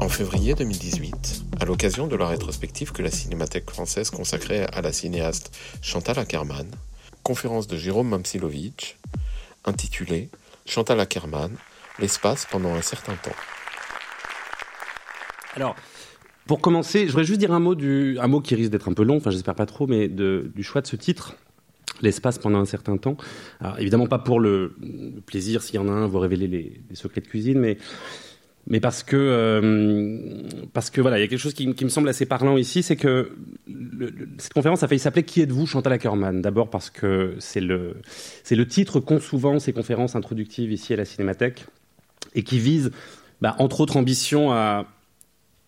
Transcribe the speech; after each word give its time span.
En 0.00 0.08
février 0.08 0.54
2018, 0.54 1.42
à 1.60 1.66
l'occasion 1.66 2.06
de 2.06 2.16
la 2.16 2.26
rétrospective 2.26 2.90
que 2.90 3.02
la 3.02 3.10
Cinémathèque 3.10 3.68
française 3.68 4.08
consacrait 4.08 4.66
à 4.72 4.80
la 4.80 4.92
cinéaste 4.92 5.54
Chantal 5.82 6.18
Ackerman, 6.18 6.66
conférence 7.22 7.66
de 7.66 7.76
Jérôme 7.76 8.08
Mamsilovitch, 8.08 8.96
intitulée 9.66 10.30
Chantal 10.64 11.00
Ackerman, 11.00 11.54
l'espace 11.98 12.46
pendant 12.50 12.72
un 12.72 12.80
certain 12.80 13.12
temps. 13.12 13.36
Alors, 15.54 15.76
pour 16.46 16.62
commencer, 16.62 17.00
je 17.00 17.08
voudrais 17.08 17.24
juste 17.24 17.40
dire 17.40 17.52
un 17.52 17.60
mot, 17.60 17.74
du, 17.74 18.18
un 18.20 18.40
qui 18.40 18.54
risque 18.54 18.70
d'être 18.70 18.88
un 18.88 18.94
peu 18.94 19.02
long, 19.02 19.18
enfin 19.18 19.30
j'espère 19.30 19.54
pas 19.54 19.66
trop, 19.66 19.86
mais 19.86 20.08
du 20.08 20.62
choix 20.62 20.80
de 20.80 20.86
ce 20.86 20.96
titre, 20.96 21.36
l'espace 22.00 22.38
pendant 22.38 22.58
un 22.58 22.64
certain 22.64 22.96
temps. 22.96 23.18
Alors, 23.60 23.78
évidemment 23.78 24.06
pas 24.06 24.18
pour 24.18 24.40
le, 24.40 24.74
plaisir, 25.26 25.62
s'il 25.62 25.74
y 25.74 25.78
en 25.78 25.88
a 25.88 25.92
un, 25.92 26.06
vous 26.06 26.20
révéler 26.20 26.48
les 26.48 26.96
secrets 26.96 27.20
de 27.20 27.26
cuisine, 27.26 27.58
mais, 27.58 27.76
mais 28.66 28.80
parce 28.80 29.02
que, 29.02 29.16
euh, 29.16 30.42
parce 30.72 30.90
que 30.90 31.00
voilà, 31.00 31.18
il 31.18 31.22
y 31.22 31.24
a 31.24 31.28
quelque 31.28 31.40
chose 31.40 31.54
qui, 31.54 31.66
me 31.66 31.88
semble 31.88 32.08
assez 32.08 32.26
parlant 32.26 32.56
ici, 32.56 32.82
c'est 32.82 32.96
que 32.96 33.36
cette 34.38 34.52
conférence 34.52 34.82
a 34.82 34.88
failli 34.88 34.98
s'appeler 34.98 35.24
Qui 35.24 35.40
êtes-vous, 35.40 35.66
Chantal 35.66 35.92
Ackerman 35.92 36.40
D'abord 36.40 36.70
parce 36.70 36.90
que 36.90 37.34
c'est 37.38 37.60
le, 37.60 37.96
c'est 38.44 38.56
le 38.56 38.66
titre 38.66 39.00
qu'ont 39.00 39.20
souvent 39.20 39.58
ces 39.58 39.72
conférences 39.72 40.14
introductives 40.14 40.72
ici 40.72 40.92
à 40.92 40.96
la 40.96 41.04
Cinémathèque 41.04 41.66
et 42.34 42.42
qui 42.42 42.58
vise, 42.58 42.90
bah, 43.40 43.56
entre 43.58 43.80
autres 43.80 43.96
ambitions, 43.96 44.52
à 44.52 44.86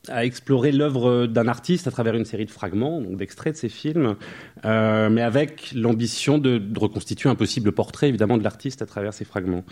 à 0.09 0.25
explorer 0.25 0.73
l'œuvre 0.73 1.27
d'un 1.27 1.47
artiste 1.47 1.87
à 1.87 1.91
travers 1.91 2.15
une 2.15 2.25
série 2.25 2.45
de 2.45 2.51
fragments, 2.51 3.01
donc 3.01 3.17
d'extraits 3.17 3.55
de 3.55 3.59
ses 3.59 3.69
films, 3.69 4.17
euh, 4.65 5.09
mais 5.09 5.23
avec 5.23 5.73
l'ambition 5.75 6.39
de, 6.39 6.61
reconstituer 6.77 7.29
un 7.29 7.35
possible 7.35 7.73
portrait, 7.73 8.09
évidemment, 8.09 8.37
de 8.37 8.43
l'artiste 8.43 8.83
à 8.83 8.87
travers 8.87 9.15
ces 9.15 9.25
fragments. 9.25 9.65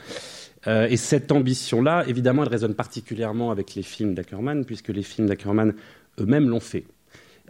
Euh, 0.67 0.87
et 0.89 0.97
cette 0.97 1.33
ambition-là, 1.33 2.05
évidemment, 2.07 2.45
elle 2.45 2.51
résonne 2.51 2.75
particulièrement 2.75 3.51
avec 3.51 3.75
les 3.75 3.83
films 3.83 4.15
d'Ackerman, 4.15 4.65
puisque 4.65 4.89
les 4.89 5.03
films 5.03 5.29
d'Ackerman 5.29 5.75
eux-mêmes 6.21 6.49
l'ont 6.49 6.61
fait. 6.61 6.85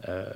Euh, 0.09 0.33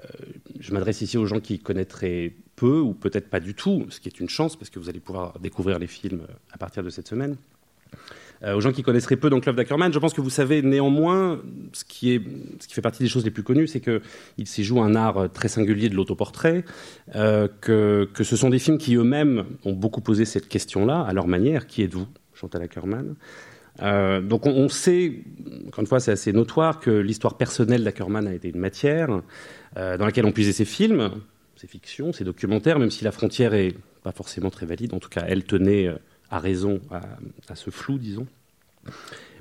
je 0.61 0.75
m'adresse 0.75 1.01
ici 1.01 1.17
aux 1.17 1.25
gens 1.25 1.41
qui 1.41 1.59
connaîtraient 1.59 2.35
peu 2.57 2.79
ou 2.81 2.93
peut-être 2.93 3.31
pas 3.31 3.41
du 3.41 3.55
tout, 3.55 3.87
ce 3.89 4.01
qui 4.01 4.09
est 4.09 4.21
une 4.21 4.29
chance, 4.29 4.57
parce 4.57 4.69
que 4.69 4.79
vous 4.79 4.91
allez 4.91 5.01
pouvoir 5.01 5.39
découvrir 5.41 5.79
les 5.79 5.87
films 5.87 6.23
à 6.53 6.59
partir 6.59 6.83
de 6.83 6.91
cette 6.91 7.09
semaine. 7.09 7.37
Euh, 8.45 8.55
aux 8.55 8.61
gens 8.61 8.73
qui 8.73 8.83
connaisseraient 8.83 9.17
peu 9.17 9.31
donc 9.31 9.47
l'œuvre 9.47 9.57
d'Ackerman, 9.57 9.93
je 9.93 9.99
pense 9.99 10.13
que 10.13 10.21
vous 10.21 10.31
savez 10.31 10.63
néanmoins 10.63 11.41
ce 11.73 11.85
qui, 11.85 12.13
est, 12.13 12.23
ce 12.61 12.69
qui 12.69 12.75
fait 12.75 12.83
partie 12.83 13.03
des 13.03 13.09
choses 13.09 13.25
les 13.25 13.31
plus 13.31 13.43
connues, 13.43 13.67
c'est 13.67 13.81
qu'il 13.81 14.47
s'y 14.47 14.65
joue 14.65 14.83
un 14.83 14.95
art 14.95 15.31
très 15.33 15.49
singulier 15.49 15.89
de 15.89 15.95
l'autoportrait, 15.95 16.65
euh, 17.15 17.49
que, 17.61 18.09
que 18.13 18.23
ce 18.25 18.37
sont 18.37 18.51
des 18.51 18.59
films 18.59 18.79
qui 18.79 18.97
eux-mêmes 18.97 19.45
ont 19.65 19.73
beaucoup 19.73 20.01
posé 20.01 20.25
cette 20.25 20.49
question-là, 20.49 21.01
à 21.01 21.13
leur 21.13 21.27
manière. 21.27 21.67
Qui 21.67 21.83
êtes-vous, 21.83 22.07
Chantal 22.35 22.63
Ackerman? 22.63 23.15
Euh, 23.83 24.21
donc 24.21 24.47
on, 24.47 24.69
sait, 24.69 25.13
encore 25.67 25.81
une 25.81 25.87
fois 25.87 26.01
c'est 26.01 26.13
assez 26.13 26.33
notoire, 26.33 26.81
que 26.81 26.91
l'histoire 26.91 27.37
personnelle 27.37 27.83
d'Ackerman 27.83 28.27
a 28.27 28.35
été 28.35 28.49
une 28.49 28.61
matière 28.61 29.23
euh, 29.77 29.97
dans 29.97 30.07
laquelle 30.07 30.27
on 30.27 30.33
puisait 30.33 30.53
ses 30.53 30.65
films, 30.65 31.11
ses 31.57 31.67
fictions, 31.67 32.13
ses 32.13 32.25
documentaires, 32.25 32.79
même 32.79 32.91
si 32.91 33.05
la 33.05 33.13
frontière 33.13 33.55
est 33.55 33.75
pas 34.03 34.13
forcément 34.13 34.51
très 34.51 34.67
valide, 34.67 34.95
en 34.95 35.01
tout 35.01 35.09
cas 35.09 35.25
elle 35.27 35.45
tenait 35.45 35.89
euh, 35.89 35.97
à 36.31 36.39
raison 36.39 36.81
à, 36.91 37.55
ce 37.55 37.71
flou, 37.71 37.99
disons. 37.99 38.27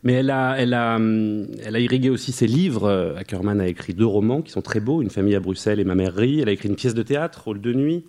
Mais 0.03 0.13
elle 0.13 0.30
a, 0.30 0.56
elle, 0.58 0.74
a, 0.74 0.96
hum, 0.96 1.47
elle 1.63 1.75
a 1.75 1.80
irrigué 1.80 2.09
aussi 2.09 2.31
ses 2.31 2.47
livres. 2.47 2.85
Euh, 2.85 3.16
Ackerman 3.16 3.62
a 3.62 3.68
écrit 3.68 3.94
deux 3.94 4.06
romans 4.06 4.41
qui 4.41 4.52
sont 4.52 4.62
très 4.62 4.80
beaux, 4.80 5.02
Une 5.02 5.09
famille 5.09 5.35
à 5.35 5.40
Bruxelles 5.40 5.80
et 5.80 5.85
Ma 5.85 5.96
mère 5.96 6.13
rit. 6.13 6.41
Elle 6.41 6.50
a 6.50 6.52
écrit 6.52 6.68
une 6.68 6.75
pièce 6.75 6.94
de 6.94 7.03
théâtre, 7.03 7.44
Rôle 7.46 7.62
de 7.62 7.74
nuit. 7.74 8.06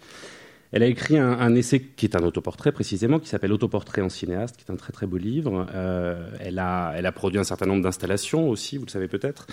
Elle 0.73 0.83
a 0.83 0.87
écrit 0.87 1.17
un, 1.19 1.55
essai 1.55 1.81
qui 1.81 2.05
est 2.05 2.17
un 2.17 2.25
autoportrait 2.25 2.73
précisément, 2.73 3.21
qui 3.21 3.29
s'appelle 3.29 3.53
Autoportrait 3.53 4.03
en 4.03 4.09
cinéaste, 4.09 4.57
qui 4.57 4.65
est 4.69 4.73
un 4.73 4.77
très 4.77 4.93
très 4.93 5.07
beau 5.07 5.19
livre. 5.19 5.69
Euh, 5.73 6.29
elle, 6.41 6.59
a, 6.59 6.93
elle 6.97 7.07
a 7.07 7.13
produit 7.13 7.39
un 7.39 7.45
certain 7.45 7.67
nombre 7.67 7.85
d'installations 7.85 8.49
aussi, 8.49 8.77
vous 8.77 8.85
le 8.85 8.91
savez 8.91 9.07
peut-être. 9.07 9.47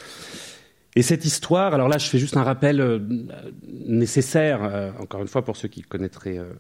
Et 0.95 1.03
cette 1.03 1.23
histoire, 1.23 1.73
alors 1.73 1.87
là 1.87 1.97
je 1.97 2.07
fais 2.07 2.17
juste 2.17 2.35
un 2.35 2.43
rappel 2.43 2.81
euh, 2.81 2.99
nécessaire, 3.87 4.63
euh, 4.63 4.91
encore 4.99 5.21
une 5.21 5.27
fois 5.27 5.43
pour 5.43 5.55
ceux 5.55 5.69
qui 5.69 5.83
connaîtraient 5.83 6.37
euh, 6.37 6.51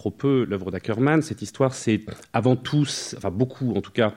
trop 0.00 0.10
peu 0.10 0.46
l'œuvre 0.48 0.70
d'Ackerman, 0.70 1.20
cette 1.20 1.42
histoire 1.42 1.74
c'est 1.74 2.00
avant 2.32 2.56
tout, 2.56 2.86
enfin 3.18 3.30
beaucoup 3.30 3.74
en 3.74 3.82
tout 3.82 3.92
cas, 3.92 4.14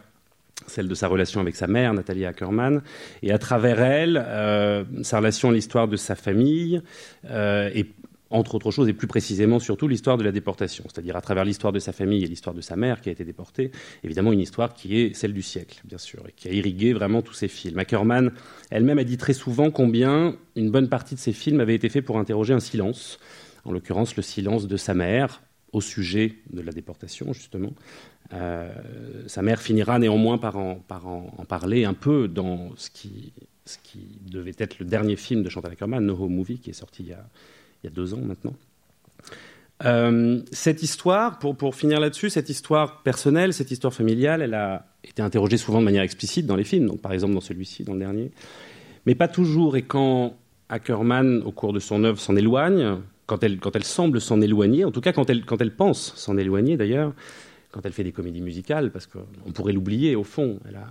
celle 0.66 0.88
de 0.88 0.95
sa 0.95 1.09
relation 1.09 1.41
avec 1.41 1.57
sa 1.57 1.67
mère, 1.67 1.94
Nathalie 1.94 2.25
Ackerman, 2.25 2.81
et 3.21 3.33
à 3.33 3.38
travers 3.38 3.81
elle, 3.81 4.16
euh, 4.25 4.85
sa 5.03 5.17
relation 5.17 5.49
à 5.49 5.51
l'histoire 5.51 5.89
de 5.89 5.97
sa 5.97 6.16
famille, 6.16 6.81
euh, 7.29 7.69
et 7.75 7.88
entre 8.29 8.55
autres 8.55 8.72
choses, 8.72 8.88
et 8.88 8.93
plus 8.93 9.07
précisément 9.07 9.59
surtout 9.59 9.89
l'histoire 9.89 10.17
de 10.17 10.23
la 10.23 10.31
déportation, 10.31 10.85
c'est-à-dire 10.88 11.17
à 11.17 11.22
travers 11.22 11.43
l'histoire 11.43 11.73
de 11.73 11.79
sa 11.79 11.91
famille 11.91 12.23
et 12.23 12.27
l'histoire 12.27 12.55
de 12.55 12.61
sa 12.61 12.77
mère 12.77 13.01
qui 13.01 13.09
a 13.09 13.11
été 13.11 13.25
déportée, 13.25 13.72
évidemment 14.05 14.31
une 14.31 14.39
histoire 14.39 14.73
qui 14.73 15.01
est 15.01 15.13
celle 15.13 15.33
du 15.33 15.41
siècle, 15.41 15.81
bien 15.83 15.97
sûr, 15.97 16.23
et 16.29 16.31
qui 16.31 16.47
a 16.47 16.51
irrigué 16.53 16.93
vraiment 16.93 17.22
tous 17.22 17.33
ses 17.33 17.49
films. 17.49 17.77
Ackerman 17.77 18.31
elle-même 18.72 18.99
a 18.99 19.03
dit 19.03 19.17
très 19.17 19.33
souvent 19.33 19.69
combien 19.69 20.38
une 20.55 20.72
bonne 20.72 20.88
partie 20.88 21.16
de 21.16 21.19
ses 21.19 21.33
films 21.33 21.59
avait 21.59 21.75
été 21.75 21.89
faits 21.89 22.05
pour 22.05 22.17
interroger 22.19 22.53
un 22.53 22.61
silence, 22.61 23.19
en 23.66 23.73
l'occurrence 23.73 24.16
le 24.16 24.23
silence 24.23 24.66
de 24.66 24.77
sa 24.77 24.93
mère 24.93 25.42
au 25.73 25.81
sujet 25.81 26.35
de 26.51 26.61
la 26.61 26.72
déportation, 26.72 27.34
justement. 27.34 27.73
Euh, 28.31 28.72
sa 29.28 29.41
mère 29.41 29.61
finira 29.61 30.00
néanmoins 30.00 30.38
par 30.38 30.57
en, 30.57 30.75
par 30.75 31.07
en, 31.07 31.34
en 31.38 31.45
parler 31.45 31.84
un 31.84 31.94
peu 31.94 32.28
dans 32.28 32.72
ce 32.78 32.89
qui, 32.89 33.34
devait 34.22 34.56
être 34.57 34.79
le 34.79 34.85
dernier 34.85 35.16
film 35.16 35.44
de 35.44 35.50
Chantal 35.50 35.72
Ackerman, 35.72 36.03
No 36.06 36.16
Home 36.16 36.34
Movie, 36.34 36.59
qui 36.59 36.69
est 36.69 36.73
sorti 36.73 37.03
il 37.03 37.09
y 37.09 37.13
a, 37.13 37.25
il 37.84 37.88
y 37.88 37.89
a 37.91 37.91
deux 37.91 38.13
ans 38.13 38.22
maintenant. 38.22 38.53
Euh, 39.85 40.41
cette 40.51 40.84
histoire, 40.84 41.39
pour, 41.39 41.56
pour 41.56 41.75
finir 41.75 42.00
là-dessus, 42.00 42.29
cette 42.29 42.50
histoire 42.50 43.01
personnelle, 43.03 43.53
cette 43.53 43.72
histoire 43.72 43.94
familiale, 43.94 44.41
elle 44.41 44.53
a 44.53 44.85
été 45.03 45.22
interrogée 45.22 45.57
souvent 45.57 45.79
de 45.79 45.85
manière 45.85 46.03
explicite 46.03 46.45
dans 46.45 46.55
les 46.55 46.63
films, 46.63 46.88
donc 46.88 47.01
par 47.01 47.11
exemple 47.11 47.34
dans 47.34 47.41
celui-ci, 47.41 47.84
dans 47.84 47.94
le 47.94 48.00
dernier, 48.00 48.31
mais 49.05 49.16
pas 49.16 49.28
toujours. 49.28 49.75
Et 49.75 49.81
quand 49.81 50.38
Ackerman, 50.69 51.41
au 51.44 51.51
cours 51.51 51.73
de 51.73 51.79
son 51.79 52.03
œuvre, 52.03 52.19
s'en 52.19 52.35
éloigne, 52.35 52.97
quand 53.25 53.44
elle, 53.44 53.84
semble 53.84 54.22
s'en 54.22 54.41
éloigner, 54.41 54.85
en 54.85 54.91
tout 54.91 55.01
cas 55.01 55.13
quand 55.13 55.29
elle, 55.29 55.45
quand 55.45 55.61
elle 55.61 55.75
pense 55.75 56.13
s'en 56.16 56.38
éloigner 56.38 56.78
d'ailleurs, 56.78 57.13
quand 57.72 57.85
elle 57.85 57.94
fait 57.94 58.03
des 58.03 58.11
comédies 58.11 58.41
musicales, 58.41 58.91
parce 58.91 59.07
qu'on 59.07 59.51
pourrait 59.53 59.73
l'oublier 59.73 60.16
au 60.16 60.23
fond, 60.23 60.59
elle 60.67 60.75
a, 60.75 60.88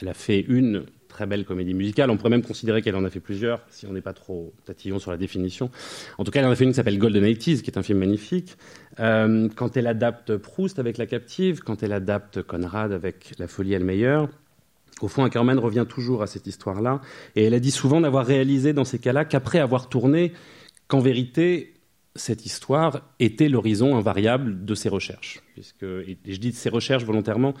elle 0.00 0.08
a 0.08 0.14
fait 0.14 0.40
une 0.40 0.84
très 1.08 1.24
belle 1.24 1.46
comédie 1.46 1.72
musicale, 1.72 2.10
on 2.10 2.18
pourrait 2.18 2.30
même 2.30 2.42
considérer 2.42 2.82
qu'elle 2.82 2.94
en 2.94 3.04
a 3.04 3.08
fait 3.08 3.20
plusieurs, 3.20 3.62
si 3.70 3.86
on 3.86 3.92
n'est 3.94 4.02
pas 4.02 4.12
trop 4.12 4.52
tatillon 4.66 4.98
sur 4.98 5.10
la 5.10 5.16
définition. 5.16 5.70
En 6.18 6.24
tout 6.24 6.30
cas, 6.30 6.40
elle 6.40 6.46
en 6.46 6.50
a 6.50 6.56
fait 6.56 6.64
une 6.64 6.70
qui 6.70 6.76
s'appelle 6.76 6.98
Golden 6.98 7.24
80s, 7.24 7.62
qui 7.62 7.70
est 7.70 7.78
un 7.78 7.82
film 7.82 8.00
magnifique. 8.00 8.58
Euh, 9.00 9.48
quand 9.56 9.78
elle 9.78 9.86
adapte 9.86 10.36
Proust 10.36 10.78
avec 10.78 10.98
La 10.98 11.06
Captive, 11.06 11.60
quand 11.60 11.82
elle 11.82 11.94
adapte 11.94 12.42
Conrad 12.42 12.92
avec 12.92 13.32
La 13.38 13.48
Folie 13.48 13.72
est 13.72 13.78
le 13.78 13.86
au 15.00 15.08
fond, 15.08 15.24
Ackerman 15.24 15.58
revient 15.58 15.86
toujours 15.88 16.22
à 16.22 16.26
cette 16.26 16.46
histoire-là, 16.46 17.00
et 17.34 17.44
elle 17.44 17.54
a 17.54 17.60
dit 17.60 17.70
souvent 17.70 18.00
n'avoir 18.00 18.26
réalisé 18.26 18.72
dans 18.72 18.84
ces 18.84 18.98
cas-là 18.98 19.24
qu'après 19.24 19.58
avoir 19.58 19.88
tourné, 19.88 20.32
qu'en 20.88 21.00
vérité, 21.00 21.74
cette 22.16 22.46
histoire 22.46 23.02
était 23.18 23.48
l'horizon 23.48 23.96
invariable 23.96 24.64
de 24.64 24.74
ses 24.74 24.88
recherches. 24.88 25.40
Puisque, 25.54 25.82
et 25.82 26.18
je 26.26 26.38
dis 26.38 26.50
de 26.50 26.56
ses 26.56 26.68
recherches 26.68 27.04
volontairement, 27.04 27.54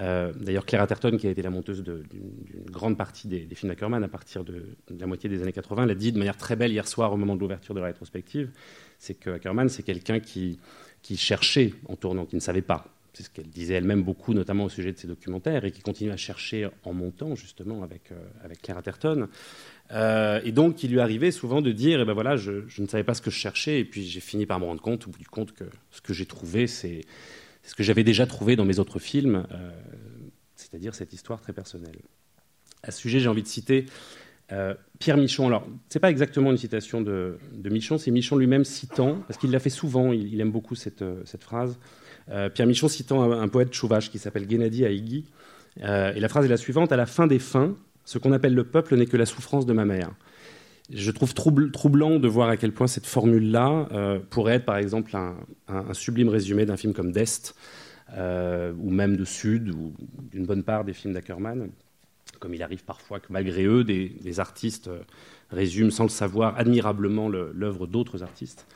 euh, 0.00 0.32
d'ailleurs 0.34 0.66
Claire 0.66 0.82
Atherton, 0.82 1.16
qui 1.16 1.26
a 1.26 1.30
été 1.30 1.42
la 1.42 1.50
monteuse 1.50 1.82
d'une 1.82 2.70
grande 2.70 2.96
partie 2.96 3.28
des, 3.28 3.46
films 3.54 3.70
d'Ackerman 3.70 4.02
à 4.02 4.08
partir 4.08 4.44
de, 4.44 4.76
la 4.98 5.06
moitié 5.06 5.28
des 5.28 5.42
années 5.42 5.52
80, 5.52 5.86
l'a 5.86 5.94
dit 5.94 6.12
de 6.12 6.18
manière 6.18 6.36
très 6.36 6.56
belle 6.56 6.72
hier 6.72 6.86
soir 6.86 7.12
au 7.12 7.16
moment 7.16 7.34
de 7.34 7.40
l'ouverture 7.40 7.74
de 7.74 7.80
la 7.80 7.86
rétrospective, 7.86 8.50
c'est 8.98 9.14
que 9.14 9.30
Ackerman, 9.30 9.68
c'est 9.68 9.82
quelqu'un 9.82 10.20
qui, 10.20 10.58
qui 11.02 11.16
cherchait 11.16 11.74
en 11.88 11.96
tournant, 11.96 12.26
qui 12.26 12.36
ne 12.36 12.40
savait 12.40 12.62
pas. 12.62 12.86
C'est 13.14 13.24
ce 13.24 13.30
qu'elle 13.30 13.48
disait 13.48 13.74
elle-même 13.74 14.04
beaucoup, 14.04 14.32
notamment 14.32 14.64
au 14.64 14.68
sujet 14.68 14.92
de 14.92 14.98
ses 14.98 15.08
documentaires, 15.08 15.64
et 15.64 15.72
qui 15.72 15.80
continue 15.80 16.12
à 16.12 16.16
chercher 16.16 16.68
en 16.84 16.92
montant, 16.92 17.34
justement, 17.34 17.82
avec, 17.82 18.12
euh, 18.12 18.14
avec 18.44 18.62
Claire 18.62 18.78
Atherton. 18.78 19.28
Euh, 19.92 20.40
et 20.44 20.52
donc, 20.52 20.82
il 20.82 20.92
lui 20.92 21.00
arrivait 21.00 21.30
souvent 21.30 21.62
de 21.62 21.72
dire, 21.72 22.00
eh 22.00 22.04
ben 22.04 22.12
voilà, 22.12 22.36
je, 22.36 22.62
ne 22.78 22.86
savais 22.86 23.04
pas 23.04 23.14
ce 23.14 23.22
que 23.22 23.30
je 23.30 23.36
cherchais, 23.36 23.80
et 23.80 23.84
puis 23.84 24.06
j'ai 24.06 24.20
fini 24.20 24.46
par 24.46 24.60
me 24.60 24.64
rendre 24.64 24.82
compte, 24.82 25.06
au 25.06 25.10
bout 25.10 25.18
du 25.18 25.28
compte, 25.28 25.52
que 25.52 25.64
ce 25.90 26.00
que 26.00 26.12
j'ai 26.12 26.26
trouvé, 26.26 26.66
c'est 26.66 27.02
ce 27.62 27.74
que 27.74 27.82
j'avais 27.82 28.04
déjà 28.04 28.26
trouvé 28.26 28.56
dans 28.56 28.64
mes 28.64 28.78
autres 28.78 28.98
films, 28.98 29.46
euh, 29.52 29.70
c'est-à-dire 30.56 30.94
cette 30.94 31.12
histoire 31.12 31.40
très 31.40 31.52
personnelle. 31.52 31.96
À 32.82 32.90
ce 32.90 33.00
sujet, 33.00 33.20
j'ai 33.20 33.28
envie 33.28 33.42
de 33.42 33.48
citer 33.48 33.86
euh, 34.52 34.74
Pierre 34.98 35.16
Michon. 35.16 35.46
Alors, 35.46 35.66
c'est 35.88 36.00
pas 36.00 36.10
exactement 36.10 36.50
une 36.50 36.56
citation 36.56 37.00
de, 37.00 37.38
Michon, 37.64 37.98
c'est 37.98 38.10
Michon 38.10 38.36
lui-même 38.36 38.64
citant, 38.64 39.16
parce 39.26 39.38
qu'il 39.38 39.50
l'a 39.50 39.58
fait 39.58 39.70
souvent, 39.70 40.12
il, 40.12 40.40
aime 40.40 40.52
beaucoup 40.52 40.74
cette, 40.74 41.04
phrase. 41.40 41.78
Pierre 42.54 42.66
Michon 42.66 42.88
citant 42.88 43.32
un, 43.32 43.48
poète 43.48 43.72
chauvage 43.72 44.10
qui 44.10 44.18
s'appelle 44.18 44.48
Gennady 44.48 44.84
Haïgui. 44.84 45.24
Et 45.78 46.20
la 46.20 46.28
phrase 46.28 46.44
est 46.44 46.48
la 46.48 46.56
suivante 46.56 46.92
À 46.92 46.96
la 46.96 47.06
fin 47.06 47.26
des 47.26 47.38
fins, 47.38 47.74
ce 48.08 48.16
qu'on 48.16 48.32
appelle 48.32 48.54
le 48.54 48.64
peuple 48.64 48.96
n'est 48.96 49.04
que 49.04 49.18
la 49.18 49.26
souffrance 49.26 49.66
de 49.66 49.74
ma 49.74 49.84
mère. 49.84 50.10
Je 50.90 51.10
trouve 51.10 51.34
troublant 51.34 52.18
de 52.18 52.26
voir 52.26 52.48
à 52.48 52.56
quel 52.56 52.72
point 52.72 52.86
cette 52.86 53.04
formule-là 53.04 53.86
euh, 53.92 54.18
pourrait 54.30 54.54
être, 54.54 54.64
par 54.64 54.78
exemple, 54.78 55.14
un, 55.14 55.36
un, 55.68 55.92
sublime 55.92 56.30
résumé 56.30 56.64
d'un 56.64 56.78
film 56.78 56.94
comme 56.94 57.12
Dest, 57.12 57.54
euh, 58.14 58.72
ou 58.78 58.88
même 58.88 59.18
de 59.18 59.26
Sud, 59.26 59.68
ou 59.74 59.92
d'une 60.32 60.46
bonne 60.46 60.62
part 60.62 60.86
des 60.86 60.94
films 60.94 61.12
d'Ackerman, 61.12 61.68
comme 62.38 62.54
il 62.54 62.62
arrive 62.62 62.82
parfois 62.82 63.20
que 63.20 63.26
malgré 63.28 63.66
eux, 63.66 63.84
des, 63.84 64.40
artistes 64.40 64.88
euh, 64.88 65.00
résument 65.50 65.90
sans 65.90 66.04
le 66.04 66.08
savoir 66.08 66.56
admirablement 66.58 67.28
l'œuvre 67.28 67.86
d'autres 67.86 68.22
artistes. 68.22 68.66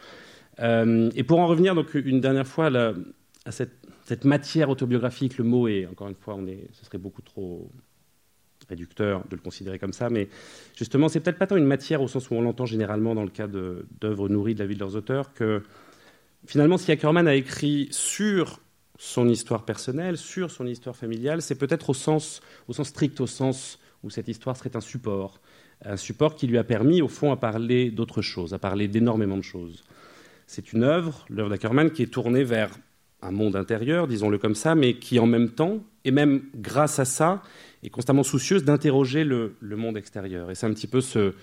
Et 0.59 1.25
pour 1.25 1.39
en 1.39 1.47
revenir 1.47 1.75
donc 1.75 1.95
une 1.95 2.21
dernière 2.21 2.47
fois 2.47 2.67
à, 2.67 3.51
cette, 3.51 4.25
matière 4.27 4.69
autobiographique, 4.69 5.39
le 5.39 5.45
mot 5.45 5.69
est, 5.69 5.87
encore 5.87 6.09
une 6.09 6.17
fois, 6.17 6.39
ce 6.75 6.85
serait 6.85 6.99
beaucoup 6.99 7.23
trop 7.23 7.71
réducteur 8.73 9.23
de 9.31 9.37
le 9.37 9.43
considérer 9.43 9.79
comme 9.79 9.93
ça, 9.93 10.11
mais 10.11 10.29
justement, 10.77 11.09
c'est 11.09 11.21
peut-être 11.21 11.39
pas 11.39 11.47
tant 11.47 11.57
une 11.57 11.67
matière 11.67 12.03
au 12.03 12.09
sens 12.09 12.31
où 12.31 12.35
on 12.35 12.43
l'entend 12.43 12.67
généralement 12.67 13.15
dans 13.15 13.23
le 13.23 13.31
cas 13.31 13.47
d'œuvres 13.47 14.29
nourries 14.29 14.55
de 14.55 14.61
la 14.61 14.67
vie 14.67 14.75
de 14.75 14.81
leurs 14.81 14.97
auteurs, 14.97 15.33
que 15.35 15.63
finalement, 16.47 16.79
si 16.79 16.91
Ackerman 16.91 17.29
a 17.29 17.35
écrit 17.35 17.89
sur 17.91 18.61
son 18.99 19.29
histoire 19.29 19.65
personnelle, 19.65 20.17
sur 20.17 20.51
son 20.51 20.67
histoire 20.67 20.97
familiale, 20.97 21.43
c'est 21.43 21.57
peut-être 21.57 21.91
au 21.91 21.95
sens, 21.95 22.41
au 22.69 22.73
sens 22.73 22.89
strict, 22.89 23.21
au 23.21 23.27
sens 23.27 23.79
où 24.03 24.11
cette 24.11 24.29
histoire 24.29 24.57
serait 24.57 24.77
un 24.77 24.81
support, 24.81 25.41
un 25.85 25.97
support 25.97 26.35
qui 26.35 26.47
lui 26.47 26.59
a 26.59 26.65
permis, 26.65 27.03
au 27.03 27.09
fond, 27.09 27.33
à 27.33 27.37
parler 27.37 27.91
d'autres 27.91 28.23
choses, 28.23 28.55
à 28.55 28.59
parler 28.59 28.89
d'énormément 28.89 29.37
de 29.37 29.43
choses. 29.43 29.85
C'est 30.47 30.73
une 30.73 30.83
œuvre, 30.83 31.25
l'œuvre 31.29 31.51
d'Ackerman, 31.51 31.91
qui 31.91 32.03
est 32.03 32.13
tournée 32.13 32.45
vers 32.45 32.71
un 33.23 33.31
monde 33.31 33.57
intérieur, 33.57 34.07
disons-le 34.07 34.39
comme 34.39 34.55
ça, 34.55 34.75
mais 34.75 34.95
qui 34.95 35.19
en 35.19 35.27
même 35.27 35.51
temps, 35.51 35.81
et 36.05 36.11
même 36.11 36.43
grâce 36.55 36.99
à 36.99 37.05
ça, 37.05 37.43
est 37.83 37.91
constamment 37.91 38.23
soucieuse 38.23 38.65
d'interroger 38.65 39.25
le, 39.25 39.57
monde 39.63 39.97
extérieur. 39.97 40.51
Et 40.51 40.55
c'est 40.55 40.67
un 40.67 40.73
petit 40.73 40.87
peu 40.87 41.01
ce, 41.01 41.35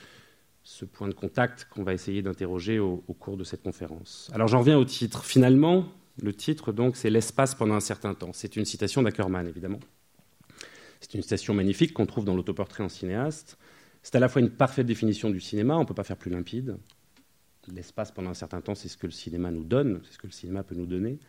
point 0.94 1.08
de 1.08 1.14
contact 1.14 1.68
qu'on 1.70 1.84
va 1.84 1.94
essayer 1.94 2.22
d'interroger 2.22 2.80
au, 2.80 2.98
cours 3.20 3.38
de 3.38 3.44
cette 3.44 3.64
conférence. 3.64 4.30
Alors 4.34 4.48
j'en 4.48 4.60
reviens 4.60 4.78
au 4.78 4.86
titre. 4.86 5.24
Finalement, 5.24 5.86
le 6.22 6.34
titre, 6.34 6.72
donc, 6.72 6.96
c'est 6.96 7.10
L'espace 7.10 7.56
pendant 7.56 7.76
un 7.76 7.80
certain 7.80 8.14
temps. 8.14 8.32
C'est 8.34 8.56
une 8.56 8.66
citation 8.66 9.02
d'Ackerman, 9.02 9.48
évidemment. 9.48 9.80
C'est 11.00 11.14
une 11.14 11.22
citation 11.22 11.54
magnifique 11.54 11.94
qu'on 11.94 12.06
trouve 12.06 12.26
dans 12.26 12.36
l'autoportrait 12.36 12.84
en 12.84 12.90
cinéaste. 12.90 13.58
C'est 14.04 14.16
à 14.16 14.20
la 14.20 14.30
fois 14.30 14.42
une 14.42 14.50
parfaite 14.50 14.86
définition 14.86 15.30
du 15.30 15.40
cinéma, 15.40 15.76
on 15.76 15.82
ne 15.82 15.86
peut 15.86 15.94
pas 15.94 16.04
faire 16.04 16.18
plus 16.18 16.32
limpide. 16.32 16.78
L'espace 17.74 18.12
pendant 18.12 18.30
un 18.30 18.36
certain 18.36 18.62
temps, 18.62 18.76
c'est 18.76 18.88
ce 18.88 18.98
que 18.98 19.08
le 19.08 19.12
cinéma 19.12 19.52
nous 19.52 19.64
donne, 19.64 20.02
c'est 20.06 20.14
ce 20.14 20.18
que 20.18 20.28
le 20.28 20.34
cinéma 20.34 20.64
peut 20.64 20.76
nous 20.76 20.86
donner. 20.86 21.20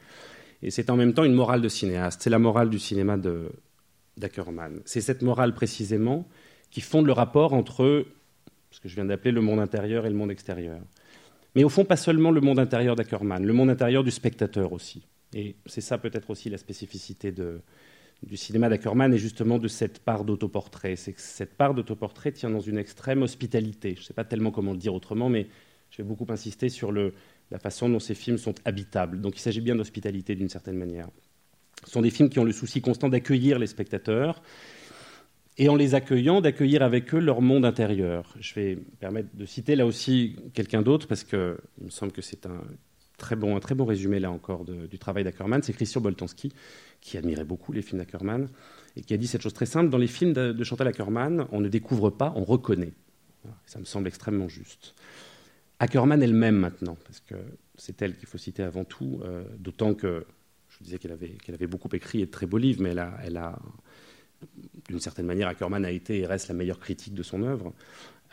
Et 0.63 0.71
c'est 0.71 0.91
en 0.91 0.97
même 0.97 1.15
temps 1.15 1.25
une 1.25 1.35
morale 1.35 1.63
de 1.63 1.69
cinéaste. 1.69 2.23
C'est 2.23 2.31
la 2.31 2.39
morale 2.39 2.71
du 2.71 2.79
cinéma 2.79 3.17
d'Ackerman. 4.17 4.81
C'est 4.85 5.01
cette 5.01 5.23
morale 5.23 5.55
précisément 5.55 6.27
qui 6.71 6.81
fonde 6.81 7.07
le 7.07 7.13
rapport 7.13 7.53
entre 7.55 8.07
ce 8.71 8.81
que 8.81 8.89
je 8.89 8.95
viens 8.95 9.05
d'appeler 9.05 9.33
le 9.33 9.41
monde 9.41 9.59
intérieur 9.59 10.07
et 10.07 10.11
le 10.11 10.17
monde 10.17 10.31
extérieur. 10.31 10.81
Mais 11.55 11.65
au 11.65 11.69
fond, 11.69 11.85
pas 11.85 11.97
seulement 11.97 12.31
le 12.31 12.41
monde 12.41 12.59
intérieur 12.59 12.95
d'Ackerman, 12.95 13.45
le 13.45 13.53
monde 13.53 13.71
intérieur 13.71 14.05
du 14.05 14.11
spectateur 14.11 14.73
aussi. 14.73 15.03
Et 15.35 15.57
c'est 15.67 15.81
ça 15.81 15.99
peut-être 15.99 16.31
aussi 16.31 16.49
la 16.51 16.59
spécificité 16.59 17.33
du 17.33 18.37
cinéma 18.37 18.69
d'Ackerman 18.69 19.13
et 19.13 19.19
justement 19.19 19.59
de 19.59 19.67
cette 19.67 20.01
part 20.01 20.25
d'autoportrait. 20.25 20.95
C'est 20.97 21.13
que 21.13 21.21
cette 21.21 21.55
part 21.55 21.75
d'autoportrait 21.75 22.33
tient 22.33 22.51
dans 22.51 22.61
une 22.61 22.79
extrême 22.79 23.23
hospitalité. 23.23 23.95
Je 23.97 24.01
ne 24.01 24.05
sais 24.05 24.15
pas 24.15 24.25
tellement 24.25 24.51
comment 24.53 24.73
le 24.73 24.79
dire 24.79 24.95
autrement, 24.95 25.29
mais 25.29 25.49
je 25.91 25.99
vais 25.99 26.09
beaucoup 26.09 26.27
insister 26.31 26.69
sur 26.69 26.93
le, 26.93 27.15
la 27.51 27.59
façon 27.59 27.89
dont 27.89 28.01
ces 28.01 28.15
films 28.15 28.39
sont 28.39 28.55
habitables. 28.65 29.21
Donc 29.21 29.37
il 29.37 29.41
s'agit 29.41 29.61
bien 29.61 29.75
d'hospitalité 29.75 30.35
d'une 30.35 30.49
certaine 30.49 30.77
manière. 30.77 31.09
Ce 31.85 31.93
sont 31.93 32.03
des 32.03 32.11
films 32.11 32.29
qui 32.29 32.39
ont 32.39 32.45
le 32.45 32.53
souci 32.53 32.81
constant 32.81 33.09
d'accueillir 33.09 33.59
les 33.59 33.67
spectateurs 33.67 34.43
et 35.57 35.69
en 35.69 35.77
les 35.77 35.95
accueillant, 35.95 36.41
d'accueillir 36.41 36.83
avec 36.83 37.15
eux 37.15 37.19
leur 37.19 37.41
monde 37.41 37.65
intérieur. 37.65 38.35
Je 38.39 38.55
vais 38.55 38.77
me 38.77 38.97
permettre 38.99 39.29
de 39.35 39.47
citer 39.47 39.77
là 39.77 39.87
aussi 39.87 40.37
quelqu'un 40.55 40.83
d'autre 40.83 41.07
parce 41.07 41.25
qu'il 41.25 41.57
me 41.81 41.91
semble 41.91 42.13
que 42.13 42.23
c'est 42.23 42.47
un 42.47 42.63
très 43.19 43.37
bon, 43.37 43.59
résumé 43.85 44.19
là 44.19 44.31
encore 44.31 44.65
du 44.65 44.99
travail 44.99 45.25
d'Ackerman. 45.25 45.63
C'est 45.63 45.73
Christian 45.73 46.01
Boltanski 46.01 46.53
qui 47.01 47.19
admirait 47.19 47.45
beaucoup 47.45 47.73
les 47.73 47.83
films 47.83 47.99
d'Ackerman 47.99 48.49
et 48.97 49.03
qui 49.03 49.15
a 49.15 49.17
dit 49.17 49.27
cette 49.27 49.43
chose 49.43 49.53
très 49.53 49.67
simple 49.67 49.91
dans 49.91 49.99
les 49.99 50.07
films 50.07 50.33
de, 50.33 50.53
de 50.53 50.65
Chantal 50.65 50.89
Ackerman, 50.89 51.47
on 51.53 51.61
ne 51.61 51.69
découvre 51.69 52.11
pas, 52.11 52.33
on 52.37 52.45
reconnaît. 52.45 52.93
Ça 53.67 53.79
me 53.79 53.85
semble 53.85 54.09
extrêmement 54.09 54.49
juste. 54.49 54.95
Ackerman 55.81 56.23
elle-même 56.23 56.57
maintenant, 56.57 56.97
parce 57.05 57.21
que 57.21 57.35
c'est 57.75 58.01
elle 58.03 58.17
qu'il 58.17 58.29
faut 58.29 58.39
citer 58.39 58.63
avant 58.63 58.85
tout, 58.85 59.21
euh, 59.25 59.43
d'autant 59.59 59.95
que 59.95 60.27
je 60.69 60.85
disais 60.85 60.99
qu'elle 60.99 61.13
avait, 61.13 61.31
qu'elle 61.31 61.55
avait 61.55 61.67
beaucoup 61.67 61.89
écrit 61.93 62.21
et 62.21 62.27
de 62.27 62.31
très 62.31 62.47
beaux 62.47 62.59
livres, 62.59 62.83
mais 62.83 62.91
elle 62.91 62.99
a, 62.99 63.19
elle 63.25 63.39
a 63.39 63.59
d'une 64.89 65.01
certaine 65.01 65.27
manière, 65.27 65.49
Ackerman 65.49 65.85
a 65.85 65.91
été 65.91 66.19
et 66.19 66.27
reste 66.27 66.49
la 66.49 66.55
meilleure 66.55 66.79
critique 66.79 67.15
de 67.15 67.23
son 67.23 67.43
œuvre. 67.43 67.73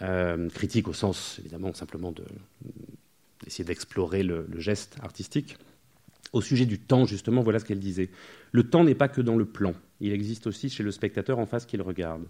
Euh, 0.01 0.49
critique 0.49 0.87
au 0.89 0.93
sens, 0.93 1.37
évidemment, 1.39 1.73
simplement 1.73 2.11
de, 2.11 2.23
d'essayer 3.43 3.63
d'explorer 3.63 4.23
le, 4.23 4.45
le, 4.47 4.59
geste 4.59 4.97
artistique. 5.01 5.57
Au 6.33 6.41
sujet 6.41 6.65
du 6.65 6.79
temps, 6.79 7.05
justement, 7.05 7.41
voilà 7.41 7.59
ce 7.59 7.65
qu'elle 7.65 7.79
disait. 7.79 8.09
Le 8.51 8.69
temps 8.69 8.83
n'est 8.83 8.93
pas 8.93 9.07
que 9.07 9.21
dans 9.21 9.37
le 9.37 9.45
plan, 9.45 9.73
il 10.01 10.11
existe 10.11 10.47
aussi 10.47 10.69
chez 10.69 10.83
le 10.83 10.91
spectateur 10.91 11.39
en 11.39 11.45
face 11.45 11.65
qu'il 11.65 11.81
regarde. 11.81 12.25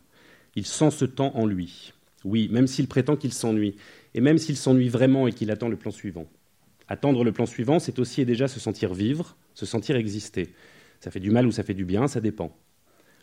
Il 0.56 0.66
sent 0.66 0.92
ce 0.92 1.06
temps 1.06 1.36
en 1.36 1.46
lui. 1.46 1.94
Oui, 2.28 2.50
même 2.52 2.68
s'il 2.68 2.88
prétend 2.88 3.16
qu'il 3.16 3.32
s'ennuie, 3.32 3.76
et 4.14 4.20
même 4.20 4.38
s'il 4.38 4.58
s'ennuie 4.58 4.90
vraiment 4.90 5.28
et 5.28 5.32
qu'il 5.32 5.50
attend 5.50 5.70
le 5.70 5.78
plan 5.78 5.92
suivant. 5.92 6.28
Attendre 6.90 7.24
le 7.24 7.32
plan 7.32 7.46
suivant, 7.46 7.80
c'est 7.80 8.00
aussi 8.00 8.22
et 8.22 8.26
déjà 8.26 8.50
se 8.50 8.60
sentir 8.60 8.94
vivre, 8.94 9.38
se 9.54 9.66
sentir 9.66 9.96
exister. 9.96 10.50
Ça 11.00 11.10
fait 11.10 11.22
du 11.22 11.32
mal 11.32 11.48
ou 11.48 11.52
ça 11.52 11.64
fait 11.64 11.74
du 11.74 11.86
bien, 11.86 12.08
ça 12.08 12.20
dépend. 12.20 12.54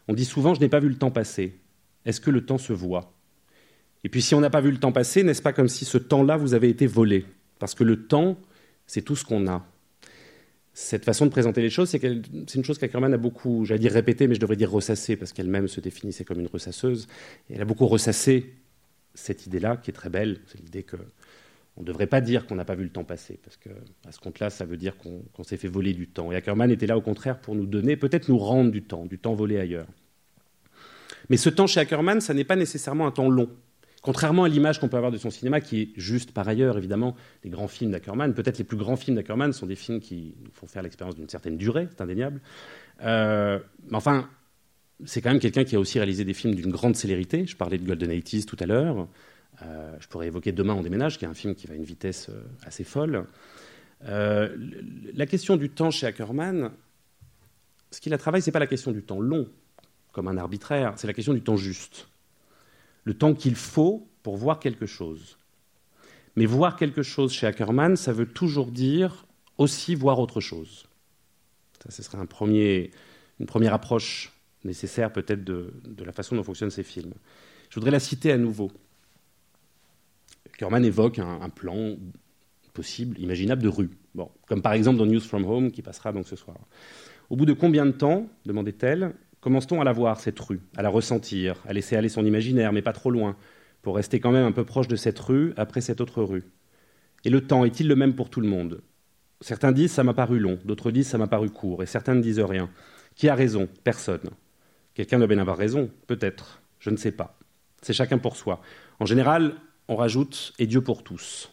On 0.09 0.15
dit 0.15 0.25
souvent 0.25 0.55
je 0.55 0.61
n'ai 0.61 0.71
pas 0.71 0.81
vu 0.81 0.89
le 0.89 0.97
temps 0.97 1.11
passer. 1.11 1.59
Est-ce 2.07 2.21
que 2.21 2.31
le 2.31 2.47
temps 2.47 2.57
se 2.57 2.73
voit? 2.73 3.13
Et 4.05 4.09
puis 4.09 4.23
si 4.23 4.35
on 4.35 4.41
n'a 4.41 4.51
pas 4.51 4.63
vu 4.63 4.71
le 4.71 4.79
temps 4.79 4.93
passer, 4.93 5.23
n'est-ce 5.23 5.43
pas 5.43 5.53
comme 5.53 5.69
si 5.69 5.85
ce 5.85 5.99
temps-là 5.99 6.39
vous 6.39 6.55
avait 6.55 6.71
été 6.71 6.87
volé? 6.87 7.27
Parce 7.59 7.75
que 7.75 7.85
le 7.85 8.07
temps, 8.07 8.39
c'est 8.87 9.03
tout 9.03 9.17
ce 9.17 9.25
qu'on 9.25 9.47
a. 9.49 9.67
Cette 10.73 11.05
façon 11.05 11.27
de 11.27 11.31
présenter 11.31 11.61
les 11.61 11.71
choses, 11.71 11.89
c'est 11.89 12.03
une 12.03 12.65
chose 12.65 12.79
qu'Ackerman 12.79 13.13
a 13.15 13.19
beaucoup, 13.19 13.65
j'allais 13.65 13.81
dire 13.81 13.93
répété, 13.93 14.27
mais 14.27 14.35
je 14.35 14.41
devrais 14.41 14.57
dire 14.57 14.71
ressassé, 14.71 15.15
parce 15.17 15.33
qu'elle-même 15.33 15.69
se 15.69 15.81
définissait 15.81 16.25
comme 16.25 16.41
une 16.41 16.49
ressasseuse. 16.49 17.07
elle 17.49 17.63
a 17.63 17.65
beaucoup 17.65 17.87
ressassé 17.87 18.55
cette 19.15 19.47
idée-là, 19.47 19.77
qui 19.77 19.91
est 19.91 19.95
très 19.95 20.11
belle, 20.11 20.41
c'est 20.47 20.59
l'idée 20.59 20.83
qu'on 20.83 21.81
ne 21.81 21.87
devrait 21.87 22.07
pas 22.07 22.21
dire 22.21 22.47
qu'on 22.47 22.55
n'a 22.55 22.65
pas 22.65 22.75
vu 22.75 22.85
le 22.85 22.91
temps 22.91 23.05
passer, 23.05 23.39
parce 23.43 23.57
que 23.57 23.71
à 24.07 24.13
ce 24.13 24.19
compte-là, 24.19 24.51
ça 24.51 24.65
veut 24.65 24.77
dire 24.77 24.97
qu'on 24.97 25.45
s'est 25.45 25.57
fait 25.57 25.69
voler 25.69 25.95
du 25.95 26.09
temps. 26.09 26.33
Et 26.33 26.37
Ackerman 26.37 26.71
était 26.71 26.87
là, 26.87 26.97
au 26.97 27.03
contraire, 27.03 27.41
pour 27.41 27.55
nous 27.55 27.67
donner, 27.67 27.97
peut-être 27.97 28.29
nous 28.29 28.39
rendre 28.39 28.71
du 28.71 28.83
temps, 28.83 29.07
du 29.07 29.19
temps 29.19 29.35
volé 29.35 29.59
ailleurs. 29.59 29.87
Mais 31.31 31.37
ce 31.37 31.49
temps 31.49 31.67
chez 31.67 31.81
Ackerman, 31.81 32.21
ça 32.21 32.35
n'est 32.35 32.45
pas 32.45 32.57
nécessairement 32.57 33.07
un 33.07 33.11
temps 33.11 33.31
long. 33.31 33.49
Contrairement 34.03 34.45
à 34.45 34.49
l'image 34.51 34.79
qu'on 34.81 34.89
peut 34.89 34.99
avoir 34.99 35.13
de 35.13 35.17
son 35.17 35.31
cinéma, 35.31 35.63
qui 35.63 35.81
est 35.81 35.89
juste 35.97 36.33
par 36.33 36.47
ailleurs, 36.47 36.77
évidemment, 36.77 37.17
les 37.43 37.49
grands 37.49 37.69
films 37.69 37.91
d'Ackerman, 37.91 38.35
peut-être 38.35 38.59
les 38.59 38.65
plus 38.65 38.77
grands 38.77 38.97
films 38.97 39.17
d'Ackerman 39.17 39.55
sont 39.55 39.65
des 39.65 39.77
films 39.77 40.01
qui 40.01 40.35
nous 40.45 40.51
font 40.53 40.67
faire 40.67 40.83
l'expérience 40.83 41.17
d'une 41.17 41.29
certaine 41.31 41.57
durée, 41.57 41.89
c'est 41.91 42.03
indéniable. 42.03 42.43
Euh, 43.03 43.59
mais 43.89 43.97
enfin, 43.97 44.29
c'est 45.07 45.21
quand 45.21 45.31
même 45.31 45.41
quelqu'un 45.41 45.65
qui 45.65 45.77
a 45.77 45.81
aussi 45.81 45.99
réalisé 45.99 46.25
des 46.25 46.35
films 46.35 46.55
d'une 46.55 46.71
grande 46.71 46.97
célérité. 46.97 47.47
Je 47.47 47.57
parlais 47.57 47.79
de 47.79 47.87
Golden 47.87 48.11
80 48.11 48.43
tout 48.47 48.57
à 48.61 48.67
l'heure. 48.67 49.09
Euh, 49.63 49.97
je 50.01 50.09
pourrais 50.09 50.27
évoquer 50.27 50.53
Demain 50.53 50.75
on 50.75 50.83
déménage, 50.83 51.19
qui 51.19 51.25
est 51.25 51.29
un 51.29 51.35
film 51.35 51.55
qui 51.55 51.67
va 51.67 51.75
à 51.75 51.77
une 51.77 51.85
vitesse 51.85 52.29
euh, 52.29 52.43
assez 52.65 52.85
folle. 52.85 53.27
Euh, 54.07 54.55
la 55.15 55.27
question 55.27 55.57
du 55.57 55.71
temps 55.71 55.91
chez 55.91 56.07
Ackerman, 56.07 56.71
ce 57.91 58.01
qu'il 58.01 58.13
a 58.13 58.19
travaillé, 58.19 58.43
ce 58.43 58.49
n'est 58.49 58.53
pas 58.53 58.59
la 58.59 58.67
question 58.67 58.93
du 58.93 59.03
temps 59.03 59.21
long, 59.21 59.49
comme 60.13 60.29
un 60.29 60.37
arbitraire, 60.37 60.95
c'est 60.97 61.07
la 61.07 61.13
question 61.13 61.35
du 61.35 61.43
temps 61.43 61.57
juste. 61.57 62.09
Le 63.05 63.15
temps 63.15 63.35
qu'il 63.35 63.55
faut 63.55 64.09
pour 64.23 64.37
voir 64.37 64.59
quelque 64.59 64.87
chose. 64.87 65.39
Mais 66.37 66.47
voir 66.47 66.77
quelque 66.77 67.03
chose 67.03 67.33
chez 67.33 67.47
Ackerman, 67.47 67.97
ça 67.97 68.13
veut 68.13 68.27
toujours 68.27 68.73
dire 68.73 69.27
aussi 69.57 69.95
voir 69.95 70.19
autre 70.19 70.41
chose. 70.41 70.87
Ça, 71.83 71.91
ce 71.91 72.03
serait 72.03 72.19
une 72.19 73.47
première 73.47 73.75
approche 73.75 74.34
nécessaire 74.65 75.13
peut-être 75.13 75.45
de, 75.45 75.73
la 76.05 76.13
façon 76.13 76.37
dont 76.37 76.43
fonctionnent 76.43 76.71
ces 76.71 76.83
films. 76.83 77.15
Je 77.71 77.75
voudrais 77.75 77.91
la 77.91 78.01
citer 78.01 78.33
à 78.33 78.39
nouveau. 78.39 78.71
Kerman 80.59 80.85
évoque 80.85 81.19
un, 81.19 81.49
plan 81.49 81.97
possible, 82.73 83.19
imaginable 83.19 83.63
de 83.63 83.69
rue. 83.69 83.91
Bon, 84.15 84.31
comme 84.47 84.63
par 84.63 84.73
exemple 84.73 84.99
dans 84.99 85.07
News 85.07 85.21
from 85.21 85.45
Home 85.45 85.71
qui 85.71 85.83
passera 85.83 86.13
donc 86.13 86.27
ce 86.27 86.37
soir. 86.37 86.59
Au 87.31 87.37
bout 87.37 87.47
de 87.47 87.53
combien 87.53 87.87
de 87.87 87.93
temps, 87.93 88.29
demandait-elle, 88.47 89.15
commence-t-on 89.41 89.81
à 89.81 89.85
la 89.85 89.93
voir, 89.93 90.21
cette 90.21 90.39
rue, 90.39 90.61
à 90.77 90.83
la 90.83 90.89
ressentir, 90.89 91.63
à 91.67 91.73
laisser 91.73 91.97
aller 91.97 92.09
son 92.09 92.25
imaginaire, 92.25 92.73
mais 92.73 92.83
pas 92.83 92.93
trop 92.93 93.11
loin, 93.11 93.37
pour 93.83 93.97
rester 93.97 94.21
quand 94.21 94.33
même 94.33 94.47
un 94.47 94.53
peu 94.53 94.65
proche 94.65 94.89
de 94.89 94.97
cette 94.97 95.19
rue 95.19 95.53
après 95.57 95.81
cette 95.81 96.01
autre 96.01 96.23
rue? 96.23 96.45
Et 97.25 97.31
le 97.31 97.47
temps 97.47 97.65
est-il 97.65 97.89
le 97.89 97.97
même 97.97 98.15
pour 98.15 98.31
tout 98.31 98.41
le 98.41 98.49
monde? 98.49 98.83
Certains 99.41 99.73
disent 99.73 99.93
ça 99.93 100.05
m'a 100.05 100.15
paru 100.15 100.39
long, 100.39 100.59
d'autres 100.65 100.91
disent 100.91 101.09
ça 101.09 101.19
m'a 101.19 101.27
paru 101.27 101.51
court, 101.51 101.83
et 101.83 101.87
certains 101.87 102.15
ne 102.15 102.23
disent 102.23 102.41
rien. 102.41 102.71
Qui 103.15 103.29
a 103.29 103.35
raison? 103.35 103.69
Personne. 103.83 104.31
Quelqu'un 104.95 105.19
doit 105.19 105.27
bien 105.27 105.39
avoir 105.39 105.57
raison, 105.57 105.91
peut-être, 106.07 106.63
je 106.79 106.91
ne 106.91 106.97
sais 106.97 107.13
pas. 107.13 107.37
C'est 107.83 107.93
chacun 107.93 108.19
pour 108.19 108.37
soi. 108.37 108.61
En 109.01 109.07
général, 109.07 109.55
on 109.89 109.97
rajoute 109.97 110.53
et 110.59 110.67
Dieu 110.67 110.81
pour 110.81 111.03
tous. 111.03 111.51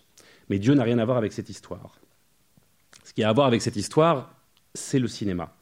Mais 0.50 0.60
Dieu 0.60 0.74
n'a 0.74 0.83
rien 0.83 1.00
à 1.00 1.05
voir 1.05 1.17
avec 1.17 1.33
cette 1.33 1.50
histoire. 1.50 2.00
Ce 3.03 3.13
qui 3.13 3.24
a 3.24 3.29
à 3.29 3.33
voir 3.33 3.48
avec 3.48 3.62
cette 3.62 3.75
histoire, 3.75 4.36
c'est 4.74 5.00
le 5.00 5.07
cinéma. 5.07 5.55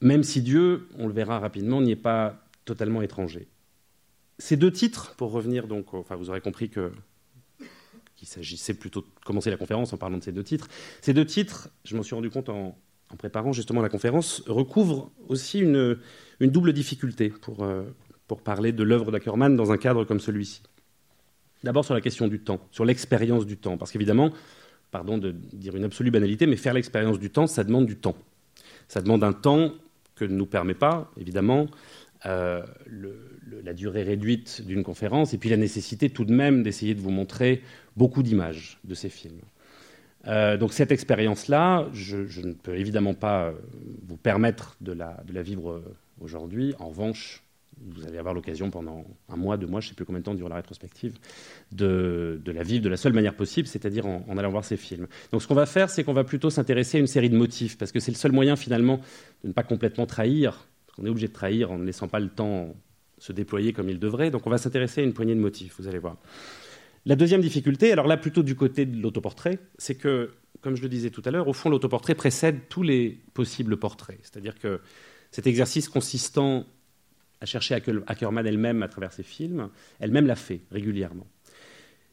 Même 0.00 0.22
si 0.22 0.42
Dieu, 0.42 0.88
on 0.98 1.06
le 1.06 1.12
verra 1.12 1.38
rapidement, 1.38 1.80
n'y 1.80 1.92
est 1.92 1.96
pas 1.96 2.42
totalement 2.64 3.02
étranger. 3.02 3.48
Ces 4.38 4.56
deux 4.56 4.70
titres, 4.70 5.14
pour 5.16 5.32
revenir 5.32 5.66
donc, 5.66 5.94
enfin 5.94 6.16
vous 6.16 6.30
aurez 6.30 6.40
compris 6.40 6.68
qu'il 6.68 8.28
s'agissait 8.28 8.74
plutôt 8.74 9.00
de 9.00 9.06
commencer 9.24 9.50
la 9.50 9.56
conférence 9.56 9.92
en 9.92 9.96
parlant 9.96 10.18
de 10.18 10.22
ces 10.22 10.32
deux 10.32 10.44
titres. 10.44 10.68
Ces 11.00 11.14
deux 11.14 11.26
titres, 11.26 11.70
je 11.84 11.96
m'en 11.96 12.02
suis 12.02 12.14
rendu 12.14 12.30
compte 12.30 12.48
en, 12.48 12.76
préparant 13.16 13.52
justement 13.52 13.80
la 13.80 13.88
conférence, 13.88 14.42
recouvrent 14.46 15.10
aussi 15.28 15.60
une, 15.60 15.98
double 16.40 16.72
difficulté 16.72 17.30
pour, 17.30 17.64
euh, 17.64 17.84
pour 18.26 18.42
parler 18.42 18.72
de 18.72 18.82
l'œuvre 18.82 19.10
d'Ackerman 19.10 19.56
dans 19.56 19.72
un 19.72 19.78
cadre 19.78 20.04
comme 20.04 20.20
celui-ci. 20.20 20.62
D'abord 21.64 21.84
sur 21.84 21.94
la 21.94 22.00
question 22.00 22.28
du 22.28 22.40
temps, 22.40 22.60
sur 22.70 22.84
l'expérience 22.84 23.46
du 23.46 23.56
temps, 23.56 23.76
parce 23.76 23.90
qu'évidemment, 23.90 24.30
pardon 24.90 25.18
de 25.18 25.32
dire 25.32 25.76
une 25.76 25.84
absolue 25.84 26.10
banalité, 26.10 26.46
mais 26.46 26.56
faire 26.56 26.74
l'expérience 26.74 27.18
du 27.18 27.30
temps, 27.30 27.46
ça 27.46 27.64
demande 27.64 27.86
du 27.86 27.96
temps. 27.96 28.16
Ça 28.86 29.00
demande 29.00 29.24
un 29.24 29.32
temps 29.32 29.72
que 30.14 30.24
ne 30.24 30.34
nous 30.34 30.46
permet 30.46 30.74
pas, 30.74 31.10
évidemment, 31.16 31.66
euh, 32.26 32.62
la 33.62 33.72
durée 33.72 34.02
réduite 34.02 34.62
d'une 34.66 34.82
conférence, 34.82 35.34
et 35.34 35.38
puis 35.38 35.50
la 35.50 35.56
nécessité 35.56 36.10
tout 36.10 36.24
de 36.24 36.32
même 36.32 36.62
d'essayer 36.62 36.94
de 36.94 37.00
vous 37.00 37.10
montrer 37.10 37.62
beaucoup 37.96 38.22
d'images 38.22 38.78
de 38.84 38.94
ces 38.94 39.08
films. 39.08 39.40
Euh, 40.26 40.56
donc 40.56 40.72
cette 40.72 40.92
expérience-là, 40.92 41.88
je, 41.92 42.16
ne 42.40 42.52
peux 42.52 42.76
évidemment 42.76 43.14
pas 43.14 43.44
euh, 43.44 43.52
vous 44.06 44.16
permettre 44.16 44.76
de 44.80 44.92
la, 44.92 45.42
vivre 45.42 45.82
aujourd'hui. 46.20 46.74
En 46.78 46.88
revanche, 46.88 47.42
vous 47.80 48.06
allez 48.06 48.18
avoir 48.18 48.34
l'occasion 48.34 48.70
pendant 48.70 49.04
un 49.28 49.36
mois, 49.36 49.56
deux 49.56 49.68
mois, 49.68 49.80
je 49.80 49.86
ne 49.86 49.88
sais 49.90 49.94
plus 49.94 50.04
combien 50.04 50.18
de 50.18 50.24
temps 50.24 50.34
dure 50.34 50.48
la 50.48 50.56
rétrospective, 50.56 51.14
de, 51.70 52.40
la 52.44 52.62
vivre 52.64 52.82
de 52.82 52.88
la 52.88 52.96
seule 52.96 53.12
manière 53.12 53.34
possible, 53.34 53.68
c'est-à-dire 53.68 54.06
en, 54.06 54.24
en, 54.28 54.36
allant 54.36 54.50
voir 54.50 54.64
ces 54.64 54.76
films. 54.76 55.06
Donc 55.30 55.42
ce 55.42 55.46
qu'on 55.46 55.54
va 55.54 55.66
faire, 55.66 55.88
c'est 55.88 56.02
qu'on 56.02 56.12
va 56.12 56.24
plutôt 56.24 56.50
s'intéresser 56.50 56.98
à 56.98 57.00
une 57.00 57.06
série 57.06 57.30
de 57.30 57.36
motifs, 57.36 57.78
parce 57.78 57.92
que 57.92 58.00
c'est 58.00 58.10
le 58.10 58.16
seul 58.16 58.32
moyen 58.32 58.56
finalement 58.56 59.00
de 59.44 59.48
ne 59.48 59.52
pas 59.52 59.62
complètement 59.62 60.06
trahir 60.06 60.66
on 60.98 61.06
est 61.06 61.08
obligé 61.08 61.28
de 61.28 61.32
trahir 61.32 61.70
en 61.70 61.78
ne 61.78 61.84
laissant 61.84 62.08
pas 62.08 62.18
le 62.18 62.28
temps 62.28 62.74
se 63.18 63.32
déployer 63.32 63.72
comme 63.72 63.88
il 63.88 63.98
devrait. 63.98 64.30
Donc 64.30 64.46
on 64.46 64.50
va 64.50 64.58
s'intéresser 64.58 65.00
à 65.00 65.04
une 65.04 65.14
poignée 65.14 65.34
de 65.34 65.40
motifs, 65.40 65.76
vous 65.78 65.88
allez 65.88 65.98
voir. 65.98 66.16
La 67.08 67.16
deuxième 67.16 67.40
difficulté, 67.40 67.90
alors 67.90 68.06
là 68.06 68.18
plutôt 68.18 68.42
du 68.42 68.54
côté 68.54 68.84
de 68.84 69.00
l'autoportrait, 69.00 69.60
c'est 69.78 69.94
que, 69.94 70.32
comme 70.60 70.76
je 70.76 70.82
le 70.82 70.90
disais 70.90 71.08
tout 71.08 71.22
à 71.24 71.30
l'heure, 71.30 71.48
au 71.48 71.54
fond 71.54 71.70
l'autoportrait 71.70 72.14
précède 72.14 72.68
tous 72.68 72.82
les 72.82 73.18
possibles 73.32 73.78
portraits. 73.78 74.18
C'est-à-dire 74.20 74.58
que 74.58 74.82
cet 75.30 75.46
exercice 75.46 75.88
consistant 75.88 76.66
à 77.40 77.46
chercher 77.46 77.80
Ackerman 78.06 78.46
elle-même 78.46 78.82
à 78.82 78.88
travers 78.88 79.14
ses 79.14 79.22
films, 79.22 79.70
elle-même 80.00 80.26
l'a 80.26 80.36
fait 80.36 80.60
régulièrement. 80.70 81.26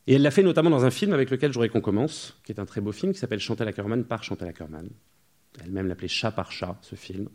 Et 0.08 0.14
elle 0.14 0.22
l'a 0.22 0.32
fait 0.32 0.44
notamment 0.44 0.70
dans 0.70 0.86
un 0.86 0.92
film 0.92 1.12
avec 1.12 1.30
lequel 1.30 1.52
j'aurais 1.52 1.68
qu'on 1.68 1.82
commence, 1.82 2.40
qui 2.46 2.54
est 2.54 2.60
un 2.62 2.66
très 2.66 2.80
beau 2.80 2.94
film, 2.94 3.12
qui 3.12 3.20
s'appelle 3.20 3.42
Chantal 3.42 3.68
Ackerman 3.68 4.06
par 4.06 4.24
Chantal 4.24 4.48
Ackerman. 4.48 4.88
Elle-même 5.62 5.88
l'appelait 5.88 6.08
Chat 6.08 6.32
par 6.32 6.54
Chat, 6.54 6.78
ce 6.82 6.96
film. 6.96 7.28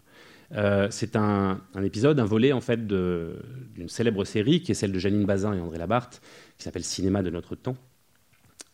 Euh, 0.53 0.89
c'est 0.91 1.15
un, 1.15 1.61
épisode, 1.83 2.19
un 2.19 2.25
volet 2.25 2.53
en 2.53 2.61
fait 2.61 2.87
d'une 2.87 3.89
célèbre 3.89 4.25
série 4.25 4.63
qui 4.63 4.73
est 4.73 4.75
celle 4.75 4.93
de 4.93 4.99
Janine 4.99 5.25
Bazin 5.25 5.55
et 5.55 5.61
André 5.61 5.79
Labarthe, 5.79 6.21
qui 6.61 6.65
s'appelle 6.65 6.85
Cinéma 6.85 7.23
de 7.23 7.31
notre 7.31 7.57
temps. 7.57 7.77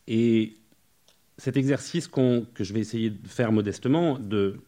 Et 0.07 0.53
cet 1.37 1.55
exercice 1.55 2.07
que 2.07 2.43
je 2.63 2.73
vais 2.73 2.81
essayer 2.81 3.09
de 3.09 3.27
faire 3.27 3.53
modestement, 3.53 4.19
de 4.19 4.59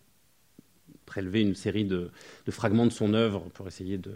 prélever 1.05 1.41
une 1.41 1.55
série 1.55 1.83
de, 1.83 2.11
fragments 2.49 2.85
de 2.85 2.91
son 2.91 3.13
œuvre 3.13 3.49
pour 3.53 3.67
essayer 3.67 3.97
de, 3.97 4.13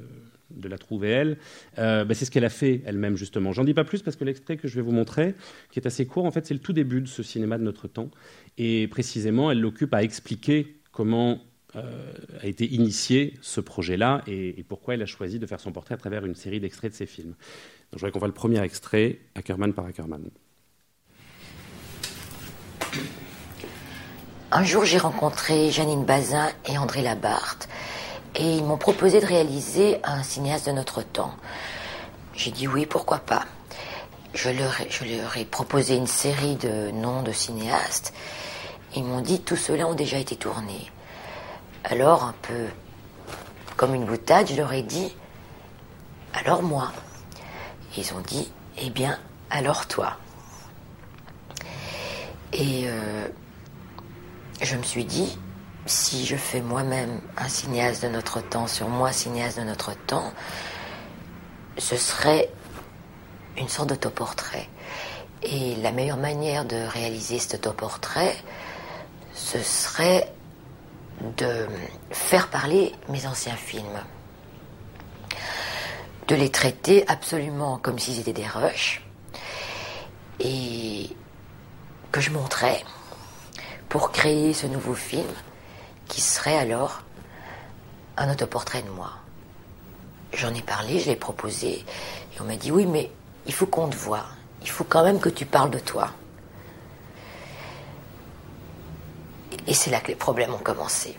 la 0.63 0.77
trouver 0.77 1.09
elle, 1.09 1.37
euh, 1.79 2.05
bah, 2.05 2.13
c'est 2.13 2.23
ce 2.23 2.31
qu'elle 2.31 2.45
a 2.45 2.49
fait 2.49 2.81
elle-même 2.85 3.17
justement. 3.17 3.51
J'en 3.51 3.65
dis 3.65 3.73
pas 3.73 3.83
plus 3.83 4.01
parce 4.01 4.15
que 4.15 4.23
l'extrait 4.23 4.55
que 4.55 4.69
je 4.69 4.75
vais 4.75 4.81
vous 4.81 4.91
montrer, 4.91 5.35
qui 5.71 5.79
est 5.79 5.87
assez 5.87 6.05
court, 6.05 6.25
en 6.25 6.31
fait 6.31 6.45
c'est 6.45 6.53
le 6.53 6.61
tout 6.61 6.73
début 6.73 7.01
de 7.01 7.07
ce 7.07 7.23
cinéma 7.23 7.57
de 7.57 7.63
notre 7.63 7.89
temps. 7.89 8.09
Et 8.57 8.87
précisément, 8.87 9.51
elle 9.51 9.59
l'occupe 9.59 9.93
à 9.93 10.03
expliquer 10.03 10.77
comment 10.91 11.41
euh, 11.75 12.13
a 12.39 12.45
été 12.45 12.71
initié 12.71 13.33
ce 13.41 13.59
projet-là 13.59 14.23
et, 14.27 14.63
pourquoi 14.69 14.93
elle 14.93 15.01
a 15.01 15.07
choisi 15.07 15.39
de 15.39 15.47
faire 15.47 15.59
son 15.59 15.71
portrait 15.71 15.95
à 15.95 15.97
travers 15.97 16.23
une 16.23 16.35
série 16.35 16.59
d'extraits 16.59 16.91
de 16.91 16.95
ses 16.95 17.07
films. 17.07 17.33
Je 17.93 17.99
voudrais 17.99 18.11
qu'on 18.11 18.19
voit 18.19 18.27
le 18.27 18.33
premier 18.33 18.59
extrait, 18.63 19.19
Ackerman 19.35 19.71
par 19.71 19.85
Ackerman. 19.85 20.23
Un 24.51 24.63
jour, 24.63 24.83
j'ai 24.83 24.97
rencontré 24.97 25.69
Janine 25.69 26.03
Bazin 26.03 26.49
et 26.65 26.77
André 26.79 27.03
Labarthe 27.03 27.69
et 28.35 28.57
ils 28.57 28.63
m'ont 28.63 28.77
proposé 28.77 29.21
de 29.21 29.25
réaliser 29.27 29.97
un 30.03 30.23
cinéaste 30.23 30.65
de 30.65 30.71
notre 30.71 31.03
temps. 31.03 31.35
J'ai 32.35 32.49
dit 32.49 32.67
oui, 32.67 32.87
pourquoi 32.87 33.19
pas. 33.19 33.45
Je 34.33 34.49
leur, 34.49 34.73
je 34.89 35.05
leur 35.05 35.37
ai 35.37 35.45
proposé 35.45 35.95
une 35.95 36.07
série 36.07 36.55
de 36.55 36.89
noms 36.89 37.21
de 37.21 37.31
cinéastes. 37.31 38.11
Ils 38.95 39.03
m'ont 39.03 39.21
dit 39.21 39.41
tous 39.41 39.55
ceux-là 39.55 39.87
ont 39.87 39.93
déjà 39.93 40.17
été 40.17 40.35
tournés. 40.35 40.91
Alors, 41.83 42.23
un 42.23 42.35
peu 42.41 42.65
comme 43.77 43.93
une 43.93 44.05
boutade, 44.05 44.47
je 44.49 44.55
leur 44.55 44.73
ai 44.73 44.81
dit 44.81 45.15
Alors 46.33 46.63
moi 46.63 46.91
Ils 47.97 48.13
ont 48.13 48.21
dit 48.21 48.51
Eh 48.77 48.89
bien, 48.89 49.19
alors 49.49 49.87
toi. 49.87 50.17
Et 52.51 52.83
euh, 52.87 53.27
je 54.61 54.75
me 54.75 54.83
suis 54.83 55.05
dit 55.05 55.37
Si 55.85 56.25
je 56.25 56.35
fais 56.35 56.61
moi-même 56.61 57.21
un 57.37 57.47
cinéaste 57.47 58.03
de 58.03 58.09
notre 58.09 58.41
temps 58.41 58.67
sur 58.67 58.89
moi, 58.89 59.11
cinéaste 59.11 59.59
de 59.59 59.63
notre 59.63 59.93
temps, 60.05 60.31
ce 61.77 61.97
serait 61.97 62.49
une 63.57 63.69
sorte 63.69 63.89
d'autoportrait. 63.89 64.67
Et 65.43 65.75
la 65.77 65.91
meilleure 65.91 66.17
manière 66.17 66.65
de 66.65 66.77
réaliser 66.87 67.37
cet 67.37 67.55
autoportrait, 67.55 68.35
ce 69.33 69.59
serait 69.59 70.31
de 71.37 71.67
faire 72.11 72.49
parler 72.49 72.93
mes 73.09 73.27
anciens 73.27 73.55
films, 73.55 73.99
de 76.27 76.35
les 76.35 76.49
traiter 76.49 77.07
absolument 77.09 77.77
comme 77.77 77.99
s'ils 77.99 78.19
étaient 78.19 78.33
des 78.33 78.47
rushs, 78.47 79.01
et 80.39 81.09
que 82.11 82.21
je 82.21 82.31
montrais 82.31 82.83
pour 83.89 84.11
créer 84.11 84.53
ce 84.53 84.67
nouveau 84.67 84.93
film 84.93 85.27
qui 86.07 86.21
serait 86.21 86.57
alors 86.57 87.01
un 88.17 88.31
autoportrait 88.31 88.81
de 88.81 88.89
moi. 88.89 89.11
J'en 90.33 90.53
ai 90.53 90.61
parlé, 90.61 90.99
je 90.99 91.09
l'ai 91.09 91.15
proposé, 91.15 91.85
et 92.33 92.41
on 92.41 92.45
m'a 92.45 92.55
dit 92.55 92.71
oui, 92.71 92.85
mais 92.85 93.11
il 93.45 93.53
faut 93.53 93.67
qu'on 93.67 93.89
te 93.89 93.95
voie, 93.95 94.25
il 94.61 94.69
faut 94.69 94.83
quand 94.83 95.03
même 95.03 95.19
que 95.19 95.29
tu 95.29 95.45
parles 95.45 95.71
de 95.71 95.79
toi. 95.79 96.11
Et 99.67 99.73
c'est 99.73 99.91
là 99.91 99.99
que 99.99 100.07
les 100.07 100.15
problèmes 100.15 100.53
ont 100.53 100.57
commencé. 100.57 101.17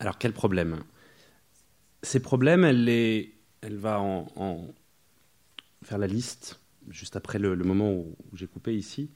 Alors 0.00 0.16
quel 0.18 0.32
problème? 0.32 0.82
Ces 2.02 2.20
problèmes, 2.20 2.64
elle, 2.64 3.76
va 3.76 4.00
en, 4.00 4.66
faire 5.82 5.98
la 5.98 6.06
liste 6.06 6.60
juste 6.90 7.16
après 7.16 7.38
le, 7.38 7.54
moment 7.56 7.92
où, 7.92 8.16
j'ai 8.34 8.46
coupé 8.46 8.74
ici, 8.74 9.10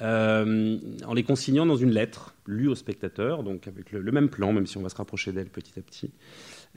euh, 0.00 0.78
en 1.04 1.14
les 1.14 1.22
consignant 1.22 1.66
dans 1.66 1.76
une 1.76 1.90
lettre 1.90 2.34
lue 2.46 2.68
au 2.68 2.74
spectateur, 2.74 3.42
donc 3.42 3.68
avec 3.68 3.92
le, 3.92 4.12
même 4.12 4.30
plan, 4.30 4.52
même 4.52 4.66
si 4.66 4.78
on 4.78 4.82
va 4.82 4.88
se 4.88 4.96
rapprocher 4.96 5.32
d'elle 5.32 5.50
petit 5.50 5.78
à 5.78 5.82
petit. 5.82 6.10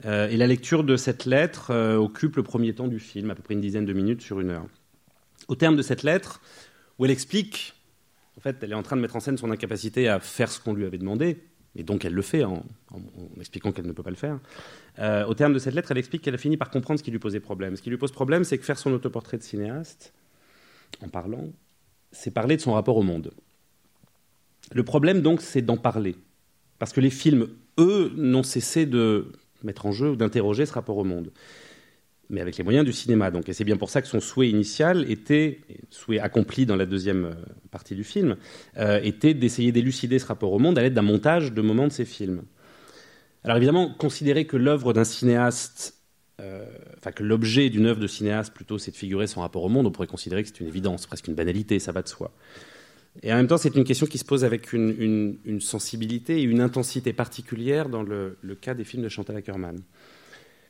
Euh, 0.04 0.28
et 0.28 0.36
la 0.36 0.46
lecture 0.46 0.84
de 0.84 0.96
cette 0.96 1.24
lettre 1.24 1.70
euh, 1.70 1.96
occupe 1.96 2.36
le 2.36 2.42
premier 2.42 2.74
temps 2.74 2.88
du 2.88 2.98
film, 2.98 3.30
à 3.30 3.34
peu 3.34 3.42
près 3.42 3.54
une 3.54 3.60
dizaine 3.60 3.86
de 3.86 3.92
minutes 3.92 4.20
sur 4.20 4.40
une 4.40 4.50
heure. 4.50 4.66
Au 5.48 5.54
terme 5.54 5.76
de 5.76 5.82
cette 5.82 6.02
lettre, 6.02 6.40
où 6.98 7.04
elle 7.04 7.10
explique 7.10 7.74
en 8.36 8.40
fait, 8.40 8.56
elle 8.62 8.72
est 8.72 8.74
en 8.74 8.82
train 8.82 8.96
de 8.96 9.02
mettre 9.02 9.16
en 9.16 9.20
scène 9.20 9.36
son 9.36 9.50
incapacité 9.50 10.08
à 10.08 10.18
faire 10.18 10.50
ce 10.50 10.58
qu'on 10.58 10.72
lui 10.72 10.86
avait 10.86 10.98
demandé, 10.98 11.38
et 11.74 11.82
donc 11.82 12.04
elle 12.04 12.12
le 12.12 12.22
fait 12.22 12.44
en, 12.44 12.62
expliquant 13.38 13.72
qu'elle 13.72 13.86
ne 13.86 13.92
peut 13.92 14.02
pas 14.02 14.10
le 14.10 14.16
faire. 14.16 14.38
Euh, 14.98 15.24
au 15.26 15.34
terme 15.34 15.54
de 15.54 15.58
cette 15.58 15.74
lettre, 15.74 15.90
elle 15.90 15.98
explique 15.98 16.22
qu'elle 16.22 16.34
a 16.34 16.38
fini 16.38 16.56
par 16.56 16.70
comprendre 16.70 16.98
ce 16.98 17.04
qui 17.04 17.10
lui 17.10 17.18
posait 17.18 17.40
problème. 17.40 17.76
Ce 17.76 17.82
qui 17.82 17.90
lui 17.90 17.96
pose 17.96 18.12
problème, 18.12 18.44
c'est 18.44 18.58
que 18.58 18.64
faire 18.64 18.78
son 18.78 18.92
autoportrait 18.92 19.38
de 19.38 19.42
cinéaste, 19.42 20.12
en 21.02 21.08
parlant, 21.08 21.48
c'est 22.10 22.30
parler 22.30 22.56
de 22.56 22.60
son 22.60 22.74
rapport 22.74 22.96
au 22.96 23.02
monde. 23.02 23.32
Le 24.72 24.84
problème, 24.84 25.22
donc, 25.22 25.40
c'est 25.40 25.62
d'en 25.62 25.76
parler. 25.76 26.16
Parce 26.78 26.92
que 26.92 27.00
les 27.00 27.10
films, 27.10 27.48
eux, 27.78 28.12
n'ont 28.16 28.42
cessé 28.42 28.86
de 28.86 29.32
mettre 29.64 29.86
en 29.86 29.92
jeu 29.92 30.10
ou 30.10 30.16
d'interroger 30.16 30.66
ce 30.66 30.72
rapport 30.72 30.98
au 30.98 31.04
monde 31.04 31.30
mais 32.32 32.40
avec 32.40 32.56
les 32.56 32.64
moyens 32.64 32.84
du 32.84 32.92
cinéma. 32.92 33.30
Donc, 33.30 33.48
et 33.48 33.52
c'est 33.52 33.64
bien 33.64 33.76
pour 33.76 33.90
ça 33.90 34.02
que 34.02 34.08
son 34.08 34.18
souhait 34.18 34.48
initial 34.48 35.08
était, 35.10 35.60
souhait 35.90 36.18
accompli 36.18 36.66
dans 36.66 36.76
la 36.76 36.86
deuxième 36.86 37.26
euh, 37.26 37.34
partie 37.70 37.94
du 37.94 38.02
film, 38.02 38.36
euh, 38.78 39.00
était 39.02 39.34
d'essayer 39.34 39.70
d'élucider 39.70 40.18
ce 40.18 40.26
rapport 40.26 40.52
au 40.52 40.58
monde 40.58 40.78
à 40.78 40.82
l'aide 40.82 40.94
d'un 40.94 41.02
montage 41.02 41.52
de 41.52 41.62
moments 41.62 41.86
de 41.86 41.92
ses 41.92 42.06
films. 42.06 42.42
Alors 43.44 43.58
évidemment, 43.58 43.92
considérer 43.92 44.46
que 44.46 44.56
l'œuvre 44.56 44.92
d'un 44.92 45.04
cinéaste, 45.04 45.98
euh, 46.40 46.64
enfin 46.98 47.12
que 47.12 47.22
l'objet 47.22 47.68
d'une 47.68 47.86
œuvre 47.86 48.00
de 48.00 48.06
cinéaste 48.06 48.54
plutôt, 48.54 48.78
c'est 48.78 48.92
de 48.92 48.96
figurer 48.96 49.26
son 49.26 49.42
rapport 49.42 49.62
au 49.62 49.68
monde, 49.68 49.86
on 49.86 49.90
pourrait 49.90 50.06
considérer 50.06 50.42
que 50.42 50.48
c'est 50.48 50.60
une 50.60 50.68
évidence, 50.68 51.06
presque 51.06 51.28
une 51.28 51.34
banalité, 51.34 51.78
ça 51.78 51.92
va 51.92 52.02
de 52.02 52.08
soi. 52.08 52.32
Et 53.22 53.30
en 53.30 53.36
même 53.36 53.46
temps, 53.46 53.58
c'est 53.58 53.76
une 53.76 53.84
question 53.84 54.06
qui 54.06 54.16
se 54.16 54.24
pose 54.24 54.42
avec 54.42 54.72
une, 54.72 55.36
sensibilité 55.60 56.38
et 56.38 56.42
une 56.42 56.62
intensité 56.62 57.12
particulière 57.12 57.90
dans 57.90 58.02
le, 58.02 58.38
le 58.40 58.54
cas 58.54 58.72
des 58.72 58.84
films 58.84 59.02
de 59.02 59.10
Chantal 59.10 59.36
Ackerman. 59.36 59.78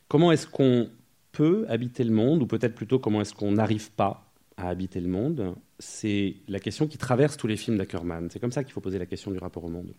Comment 0.09 0.33
est-ce 0.33 0.49
qu'on 0.49 0.91
peut 1.33 1.67
habiter 1.69 2.05
le 2.05 2.13
monde, 2.13 2.43
ou 2.43 2.47
peut-être 2.47 2.75
plutôt 2.75 2.99
comment 2.99 3.21
est-ce 3.21 3.35
qu'on 3.35 3.53
n'arrive 3.53 3.91
pas 3.93 4.31
à 4.57 4.69
habiter 4.69 5.01
le 5.01 5.09
monde, 5.09 5.55
c'est 5.79 6.37
la 6.47 6.61
question 6.61 6.87
qui 6.87 6.99
traverse 6.99 7.37
tous 7.37 7.47
les 7.47 7.57
films 7.57 7.79
d'Ackerman. 7.79 8.29
C'est 8.31 8.39
comme 8.39 8.53
ça 8.53 8.63
qu'il 8.65 8.73
faut 8.73 8.81
poser 8.81 8.99
la 8.99 9.07
question 9.07 9.31
du 9.31 9.39
rapport 9.39 9.65
au 9.65 9.69
monde. 9.69 9.93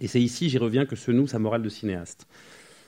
Et 0.00 0.08
c'est 0.08 0.20
ici, 0.20 0.48
j'y 0.48 0.58
reviens, 0.58 0.86
que 0.86 0.96
se 0.96 1.10
noue 1.10 1.26
sa 1.26 1.38
morale 1.38 1.62
de 1.62 1.68
cinéaste. 1.68 2.26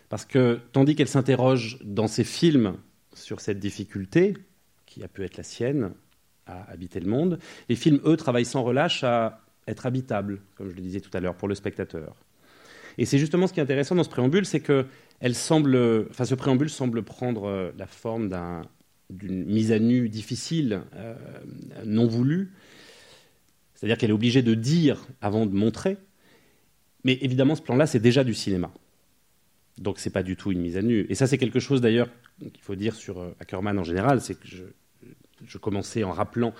Parce 0.09 0.25
que 0.25 0.61
tandis 0.73 0.95
qu'elle 0.95 1.09
s'interroge 1.09 1.79
dans 1.83 2.07
ses 2.07 2.25
films 2.25 2.77
sur 3.15 3.41
cette 3.41 3.59
difficulté, 3.59 4.35
qui 4.87 5.03
a 5.03 5.09
pu 5.09 5.25
être 5.25 5.37
la 5.37 5.43
sienne, 5.43 5.93
à 6.47 6.71
habiter 6.71 7.01
le 7.01 7.09
monde. 7.09 7.39
Les 7.69 7.77
films, 7.77 8.01
eux, 8.05 8.17
travaillent 8.17 8.45
sans 8.45 8.63
relâche 8.63 9.03
à 9.03 9.41
être 9.67 9.87
habitables, 9.87 10.43
comme 10.57 10.69
je 10.69 10.75
le 10.75 10.83
disais 10.83 11.01
tout 11.01 11.11
à 11.15 11.21
l'heure, 11.21 11.37
pour 11.37 11.49
le 11.49 11.55
spectateur. 11.55 12.15
Et 12.99 13.05
c'est 13.05 13.19
justement 13.19 13.47
ce 13.47 13.53
qui 13.53 13.61
est 13.61 13.63
intéressant 13.63 13.95
dans 13.95 14.05
ce 14.05 14.09
préambule, 14.09 14.47
c'est 14.47 14.61
que 14.61 14.87
elle 15.21 15.35
semble, 15.35 15.77
enfin, 16.11 16.25
ce 16.25 16.35
préambule 16.35 16.71
semble 16.71 17.03
prendre 17.03 17.45
euh, 17.45 17.73
la 17.79 17.87
forme 17.87 18.31
d'une 19.11 19.45
mise 19.45 19.73
à 19.73 19.79
nu 19.79 20.09
difficile, 20.09 20.83
euh, 20.97 21.15
non 21.85 22.07
voulue. 22.07 22.53
C'est-à-dire 23.75 23.99
qu'elle 23.99 24.11
est 24.11 24.15
obligée 24.15 24.43
de 24.43 24.55
dire 24.55 25.07
avant 25.21 25.47
de 25.47 25.55
montrer. 25.55 25.97
Mais 27.05 27.19
évidemment, 27.21 27.55
ce 27.55 27.63
plan-là, 27.63 27.87
c'est 27.87 28.01
déjà 28.01 28.25
du 28.25 28.35
cinéma. 28.35 28.73
Donc, 29.79 29.99
c'est 29.99 30.11
pas 30.11 30.23
du 30.23 30.37
tout 30.37 30.53
une 30.53 30.61
mise 30.61 30.77
à 30.77 30.83
nu. 30.83 31.07
Et 31.09 31.15
ça, 31.15 31.27
c'est 31.27 31.39
quelque 31.39 31.61
chose 31.61 31.81
d'ailleurs 31.81 32.09
qu'il 32.39 32.63
faut 32.63 32.77
dire 32.77 32.95
sur 32.95 33.21
euh, 33.21 33.37
Ackerman 33.41 33.79
en 33.79 33.85
général, 33.85 34.21
c'est 34.21 34.35
que 34.35 34.47
je, 34.47 34.65
je 35.47 35.59
commençais 35.59 36.05
en 36.05 36.13
rappelant 36.13 36.55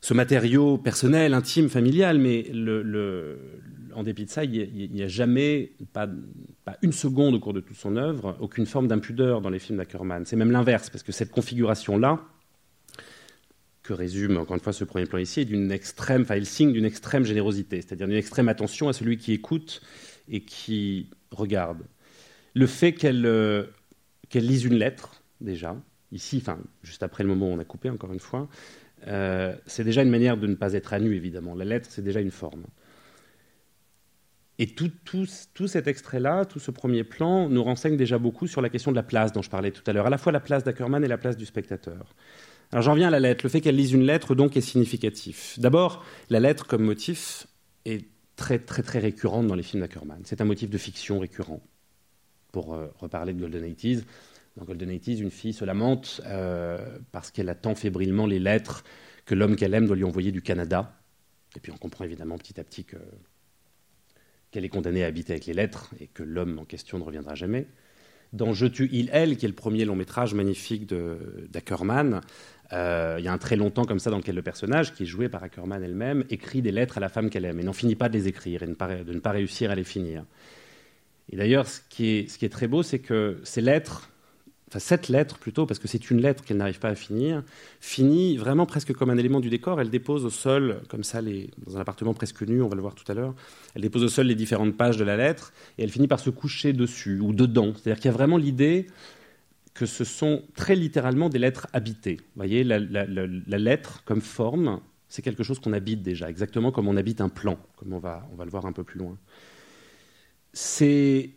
ce 0.00 0.14
matériau 0.14 0.78
personnel, 0.78 1.34
intime, 1.34 1.68
familial, 1.68 2.18
mais 2.18 2.50
en 3.94 4.02
dépit 4.02 4.24
de 4.24 4.30
ça, 4.30 4.44
il 4.44 4.90
n'y 4.92 5.02
a, 5.02 5.08
jamais, 5.08 5.72
pas, 5.92 6.08
une 6.82 6.92
seconde 6.92 7.34
au 7.34 7.40
cours 7.40 7.52
de 7.52 7.60
toute 7.60 7.76
son 7.76 7.96
œuvre, 7.96 8.36
aucune 8.40 8.66
forme 8.66 8.86
d'impudeur 8.86 9.40
dans 9.40 9.50
les 9.50 9.58
films 9.58 9.78
d'Ackerman. 9.78 10.24
C'est 10.24 10.36
même 10.36 10.52
l'inverse, 10.52 10.90
parce 10.90 11.02
que 11.02 11.12
cette 11.12 11.30
configuration-là, 11.30 12.20
que 13.82 13.92
résume 13.92 14.36
encore 14.36 14.54
une 14.54 14.62
fois 14.62 14.72
ce 14.72 14.84
premier 14.84 15.06
plan 15.06 15.18
ici, 15.18 15.40
est 15.40 15.44
d'une 15.46 15.72
extrême, 15.72 16.22
enfin, 16.22 16.36
il 16.36 16.46
signe 16.46 16.72
d'une 16.72 16.84
extrême 16.84 17.24
générosité, 17.24 17.80
c'est-à-dire 17.80 18.06
d'une 18.06 18.16
extrême 18.16 18.48
attention 18.48 18.88
à 18.88 18.92
celui 18.92 19.16
qui 19.16 19.32
écoute 19.32 19.80
et 20.28 20.42
qui 20.42 21.10
regarde. 21.30 21.78
Le 22.54 22.66
fait 22.66 22.92
qu'elle 22.92 23.24
euh, 23.26 23.64
qu'elle 24.28 24.46
lise 24.46 24.64
une 24.64 24.74
lettre, 24.74 25.22
déjà, 25.40 25.76
ici, 26.12 26.38
enfin, 26.40 26.58
juste 26.82 27.02
après 27.02 27.22
le 27.22 27.28
moment 27.28 27.50
où 27.50 27.54
on 27.54 27.58
a 27.58 27.64
coupé, 27.64 27.90
encore 27.90 28.12
une 28.12 28.20
fois, 28.20 28.48
euh, 29.06 29.54
c'est 29.66 29.84
déjà 29.84 30.02
une 30.02 30.10
manière 30.10 30.36
de 30.36 30.46
ne 30.46 30.54
pas 30.54 30.72
être 30.72 30.92
à 30.92 30.98
nu, 30.98 31.14
évidemment. 31.14 31.54
La 31.54 31.64
lettre, 31.64 31.86
c'est 31.90 32.02
déjà 32.02 32.20
une 32.20 32.30
forme. 32.30 32.64
Et 34.58 34.66
tout, 34.66 35.26
cet 35.26 35.86
extrait-là, 35.86 36.44
tout 36.44 36.58
ce 36.58 36.72
premier 36.72 37.04
plan, 37.04 37.48
nous 37.48 37.62
renseigne 37.62 37.96
déjà 37.96 38.18
beaucoup 38.18 38.48
sur 38.48 38.60
la 38.60 38.68
question 38.68 38.90
de 38.90 38.96
la 38.96 39.04
place 39.04 39.32
dont 39.32 39.42
je 39.42 39.50
parlais 39.50 39.70
tout 39.70 39.82
à 39.86 39.92
l'heure, 39.92 40.06
à 40.06 40.10
la 40.10 40.18
fois 40.18 40.32
la 40.32 40.40
place 40.40 40.64
d'Ackerman 40.64 41.04
et 41.04 41.08
la 41.08 41.18
place 41.18 41.36
du 41.36 41.46
spectateur. 41.46 42.16
Alors 42.72 42.82
j'en 42.82 42.94
viens 42.94 43.06
à 43.06 43.10
la 43.10 43.20
lettre. 43.20 43.44
Le 43.44 43.50
fait 43.50 43.60
qu'elle 43.60 43.76
lise 43.76 43.92
une 43.92 44.02
lettre, 44.02 44.34
donc, 44.34 44.56
est 44.56 44.60
significatif. 44.60 45.58
D'abord, 45.60 46.04
la 46.28 46.40
lettre 46.40 46.66
comme 46.66 46.82
motif 46.82 47.46
est 47.84 48.08
très, 48.34 48.58
très, 48.58 48.82
très 48.82 48.98
récurrente 48.98 49.46
dans 49.46 49.54
les 49.54 49.62
films 49.62 49.82
d'Ackerman. 49.82 50.20
C'est 50.24 50.40
un 50.40 50.44
motif 50.44 50.70
de 50.70 50.78
fiction 50.78 51.20
récurrent. 51.20 51.60
Pour 52.50 52.74
euh, 52.74 52.88
reparler 52.98 53.34
de 53.34 53.40
Golden 53.40 53.62
80 53.62 54.00
dans 54.58 54.64
Golden 54.64 54.90
80 54.90 55.16
une 55.20 55.30
fille 55.30 55.52
se 55.52 55.64
lamente 55.64 56.20
euh, 56.26 56.78
parce 57.12 57.30
qu'elle 57.30 57.48
attend 57.48 57.74
fébrilement 57.74 58.26
les 58.26 58.38
lettres 58.38 58.84
que 59.24 59.34
l'homme 59.34 59.56
qu'elle 59.56 59.74
aime 59.74 59.86
doit 59.86 59.96
lui 59.96 60.04
envoyer 60.04 60.32
du 60.32 60.42
Canada. 60.42 61.00
Et 61.56 61.60
puis 61.60 61.72
on 61.72 61.76
comprend 61.76 62.04
évidemment 62.04 62.36
petit 62.38 62.58
à 62.60 62.64
petit 62.64 62.84
qu'elle 62.84 64.64
est 64.64 64.68
condamnée 64.68 65.04
à 65.04 65.06
habiter 65.06 65.32
avec 65.32 65.46
les 65.46 65.54
lettres 65.54 65.94
et 66.00 66.08
que 66.08 66.22
l'homme 66.22 66.58
en 66.58 66.64
question 66.64 66.98
ne 66.98 67.04
reviendra 67.04 67.34
jamais. 67.34 67.66
Dans 68.32 68.52
Je 68.52 68.66
tue 68.66 68.90
il, 68.92 69.08
elle, 69.12 69.36
qui 69.38 69.46
est 69.46 69.48
le 69.48 69.54
premier 69.54 69.86
long 69.86 69.96
métrage 69.96 70.34
magnifique 70.34 70.86
d'Ackerman, 70.86 72.20
euh, 72.74 73.16
il 73.18 73.24
y 73.24 73.28
a 73.28 73.32
un 73.32 73.38
très 73.38 73.56
longtemps 73.56 73.84
comme 73.84 73.98
ça 73.98 74.10
dans 74.10 74.18
lequel 74.18 74.34
le 74.34 74.42
personnage, 74.42 74.92
qui 74.92 75.04
est 75.04 75.06
joué 75.06 75.30
par 75.30 75.42
Ackerman 75.42 75.82
elle-même, 75.82 76.24
écrit 76.28 76.60
des 76.60 76.72
lettres 76.72 76.98
à 76.98 77.00
la 77.00 77.08
femme 77.08 77.30
qu'elle 77.30 77.46
aime 77.46 77.58
et 77.58 77.64
n'en 77.64 77.72
finit 77.72 77.94
pas 77.94 78.10
de 78.10 78.14
les 78.18 78.28
écrire 78.28 78.62
et 78.62 78.66
de 78.66 79.12
ne 79.12 79.20
pas 79.20 79.30
réussir 79.30 79.70
à 79.70 79.74
les 79.74 79.84
finir. 79.84 80.24
Et 81.30 81.36
d'ailleurs, 81.36 81.66
ce, 81.66 81.80
qui 81.88 82.18
est 82.18 82.52
très 82.52 82.68
beau, 82.68 82.82
c'est 82.82 82.98
que 82.98 83.40
ces 83.44 83.60
lettres, 83.60 84.10
enfin 84.68 84.78
cette 84.78 85.08
lettre 85.08 85.38
plutôt, 85.38 85.66
parce 85.66 85.80
que 85.80 85.88
c'est 85.88 86.10
une 86.10 86.20
lettre 86.20 86.44
qu'elle 86.44 86.58
n'arrive 86.58 86.78
pas 86.78 86.90
à 86.90 86.94
finir, 86.94 87.42
finit 87.80 88.36
vraiment 88.36 88.66
presque 88.66 88.92
comme 88.92 89.10
un 89.10 89.16
élément 89.16 89.40
du 89.40 89.50
décor. 89.50 89.80
Elle 89.80 89.90
dépose 89.90 90.24
au 90.24 90.30
sol, 90.30 90.82
comme 90.88 91.04
ça, 91.04 91.20
dans 91.22 91.76
un 91.76 91.80
appartement 91.80 92.14
presque 92.14 92.42
nu, 92.42 92.62
on 92.62 92.68
va 92.68 92.76
le 92.76 92.82
voir 92.82 92.94
tout 92.94 93.10
à 93.10 93.14
l'heure, 93.14 93.34
elle 93.74 93.82
dépose 93.82 94.04
au 94.04 94.08
sol 94.08 94.26
les 94.26 94.34
différentes 94.34 94.76
pages 94.76 94.96
de 94.96 95.04
la 95.04 95.16
lettre 95.16 95.52
et 95.78 95.82
elle 95.82 95.90
finit 95.90 96.08
par 96.08 96.20
se 96.20 96.30
coucher 96.30 96.72
dessus 96.72 97.20
ou 97.20 97.32
dedans. 97.32 97.72
C'est-à-dire 97.74 97.96
qu'il 97.96 98.10
y 98.10 98.14
a 98.14 98.16
vraiment 98.16 98.36
l'idée 98.36 98.86
que 99.74 99.86
ce 99.86 100.04
sont 100.04 100.42
très 100.56 100.74
littéralement 100.74 101.28
des 101.28 101.38
lettres 101.38 101.68
habitées. 101.72 102.16
Vous 102.18 102.36
voyez, 102.36 102.64
la, 102.64 102.78
la 102.78 103.58
lettre 103.58 104.02
comme 104.04 104.20
forme, 104.20 104.80
c'est 105.08 105.22
quelque 105.22 105.42
chose 105.42 105.58
qu'on 105.58 105.72
habite 105.72 106.02
déjà, 106.02 106.28
exactement 106.28 106.72
comme 106.72 106.88
on 106.88 106.96
habite 106.96 107.20
un 107.20 107.28
plan, 107.28 107.58
comme 107.76 107.92
on 107.92 107.98
va, 107.98 108.28
on 108.32 108.36
va 108.36 108.44
le 108.44 108.50
voir 108.50 108.66
un 108.66 108.72
peu 108.72 108.84
plus 108.84 108.98
loin. 108.98 109.16
C'est 110.52 111.30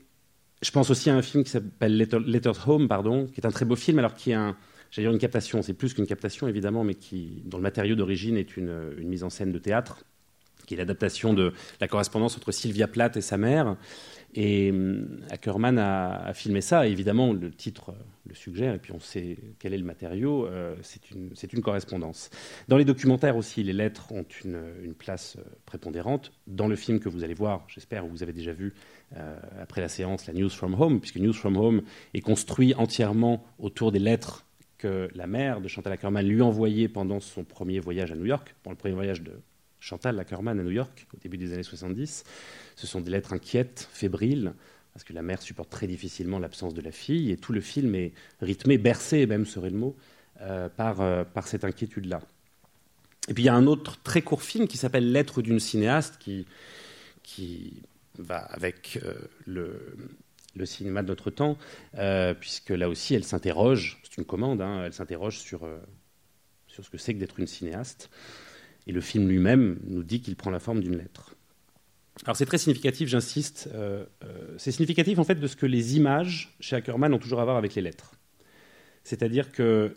je 0.62 0.72
pense 0.72 0.90
aussi 0.90 1.10
à 1.10 1.16
un 1.16 1.22
film 1.22 1.44
qui 1.44 1.50
s'appelle 1.50 1.98
Letter, 1.98 2.52
Home, 2.68 2.88
pardon, 2.88 3.26
qui 3.28 3.42
est 3.42 3.46
un 3.46 3.52
très 3.52 3.66
beau 3.66 3.76
film, 3.76 4.00
alors 4.00 4.14
qui 4.14 4.32
est 4.32 4.36
un, 4.36 4.56
une 4.98 5.18
captation, 5.18 5.62
c'est 5.62 5.74
plus 5.74 5.94
qu'une 5.94 6.06
captation 6.06 6.48
évidemment, 6.48 6.84
mais 6.84 6.96
qui, 6.96 7.42
dont 7.46 7.58
le 7.58 7.64
matériau 7.64 7.96
d'origine 7.96 8.38
est 8.38 8.58
une, 8.58 8.94
mise 9.04 9.24
en 9.24 9.30
scène 9.30 9.52
de 9.52 9.58
théâtre, 9.58 10.04
qui 10.66 10.76
est 10.76 10.78
l'adaptation 10.78 11.34
de 11.34 11.54
la 11.80 11.88
correspondance 11.88 12.38
entre 12.38 12.52
Sylvia 12.52 12.88
Plath 12.88 13.18
et 13.18 13.22
sa 13.22 13.38
mère. 13.38 13.76
Et 14.34 14.72
hum, 14.72 15.20
Ackerman 15.30 15.78
a, 15.78 16.34
filmé 16.34 16.62
ça, 16.62 16.88
évidemment 16.88 17.34
le 17.34 17.52
titre 17.52 17.94
le 18.28 18.36
suggère, 18.36 18.74
et 18.74 18.80
puis 18.80 18.94
on 18.94 19.00
sait 19.00 19.38
quel 19.60 19.74
est 19.74 19.78
le 19.78 19.84
matériau, 19.84 20.46
euh, 20.46 20.76
c'est 20.82 21.54
une, 21.54 21.62
correspondance. 21.62 22.30
Dans 22.70 22.78
les 22.78 22.86
documentaires 22.86 23.36
aussi, 23.36 23.62
les 23.62 23.74
lettres 23.74 24.12
ont 24.12 24.26
une, 24.46 24.94
place 24.98 25.36
euh, 25.38 25.44
prépondérante. 25.66 26.32
Dans 26.48 26.68
le 26.68 26.76
film 26.76 27.00
que 27.00 27.10
vous 27.10 27.24
allez 27.24 27.34
voir, 27.34 27.66
j'espère, 27.68 28.06
vous 28.06 28.24
avez 28.24 28.32
déjà 28.32 28.54
vu 28.54 28.74
euh, 29.18 29.38
après 29.62 29.82
la 29.82 29.90
séance, 29.90 30.28
la 30.28 30.34
News 30.34 30.50
from 30.50 30.80
Home, 30.80 31.02
puisque 31.02 31.18
News 31.18 31.34
from 31.34 31.58
Home 31.58 31.82
est 32.14 32.22
construit 32.22 32.74
entièrement 32.76 33.44
autour 33.60 33.92
des 33.92 34.00
lettres 34.00 34.46
que 34.78 35.10
la 35.14 35.28
mère 35.28 35.62
de 35.62 35.68
Chantal 35.68 35.94
Ackerman 35.94 36.26
lui 36.26 36.42
envoyait 36.42 36.88
pendant 36.88 37.20
son 37.20 37.44
premier 37.44 37.80
voyage 37.80 38.12
à 38.12 38.16
New 38.16 38.26
York, 38.26 38.56
pendant 38.64 38.74
le 38.74 38.78
premier 38.78 38.96
voyage 38.96 39.22
de 39.22 39.34
Chantal 39.82 40.18
Ackerman 40.20 40.60
à 40.60 40.64
New 40.64 40.72
York, 40.72 41.08
au 41.14 41.18
début 41.18 41.38
des 41.38 41.52
années 41.54 41.64
70. 41.64 42.24
Ce 42.76 42.88
sont 42.88 43.02
des 43.02 43.10
lettres 43.10 43.34
inquiètes, 43.34 43.90
fébriles, 43.92 44.54
parce 44.94 45.04
que 45.04 45.12
la 45.12 45.24
mère 45.24 45.42
supporte 45.42 45.70
très 45.70 45.88
difficilement 45.88 46.38
l'absence 46.38 46.74
de 46.74 46.82
la 46.82 46.92
fille, 46.92 47.32
et 47.32 47.38
tout 47.38 47.52
le 47.52 47.62
film 47.62 47.96
est 47.96 48.14
rythmé, 48.42 48.78
bercé 48.78 49.26
même 49.26 49.46
serait 49.46 49.72
le 49.72 49.78
mot, 49.78 49.98
euh, 50.42 50.70
par, 50.70 51.02
euh, 51.02 51.24
par 51.24 51.48
cette 51.48 51.66
inquiétude-là. 51.66 52.22
Et 53.28 53.34
puis 53.34 53.44
il 53.44 53.46
y 53.48 53.50
a 53.50 53.56
un 53.56 53.68
autre 53.68 54.00
très 54.04 54.22
court 54.22 54.44
film 54.44 54.68
qui 54.68 54.78
s'appelle 54.78 55.12
Lettre 55.12 55.42
d'une 55.42 55.60
cinéaste, 55.60 56.18
qui, 56.20 56.46
qui 57.24 57.82
va 58.20 58.38
avec 58.38 59.00
euh, 59.04 59.16
le, 59.46 60.66
cinéma 60.66 61.02
de 61.02 61.08
notre 61.08 61.32
temps, 61.32 61.58
puisque 62.40 62.70
là 62.70 62.88
aussi 62.88 63.16
elle 63.16 63.24
s'interroge, 63.24 64.00
c'est 64.04 64.18
une 64.18 64.26
commande, 64.26 64.62
hein, 64.62 64.84
elle 64.86 64.94
s'interroge 64.94 65.40
sur, 65.40 65.68
sur 66.68 66.86
ce 66.86 66.90
que 66.92 67.00
c'est 67.00 67.16
que 67.16 67.20
d'être 67.20 67.40
une 67.40 67.48
cinéaste. 67.48 68.12
Et 68.88 68.92
le 68.92 69.02
film 69.02 69.28
lui-même 69.28 69.80
nous 69.86 70.04
dit 70.04 70.22
qu'il 70.22 70.36
prend 70.36 70.52
la 70.52 70.60
forme 70.60 70.82
d'une 70.82 70.98
lettre. 70.98 71.36
Alors 72.26 72.36
c'est 72.36 72.46
très 72.46 72.58
significatif, 72.58 73.10
j'insiste. 73.10 73.70
Euh, 73.74 74.06
euh, 74.24 74.56
c'est 74.58 74.72
significatif 74.72 75.18
en 75.20 75.24
fait 75.24 75.36
de 75.36 75.48
ce 75.48 75.56
que 75.56 75.66
les 75.66 75.98
images 75.98 76.56
chez 76.60 76.76
Ackerman 76.76 77.14
ont 77.14 77.20
toujours 77.20 77.40
à 77.40 77.46
voir 77.46 77.58
avec 77.58 77.76
les 77.76 77.82
lettres. 77.82 78.14
C'est-à-dire 79.04 79.52
que 79.52 79.96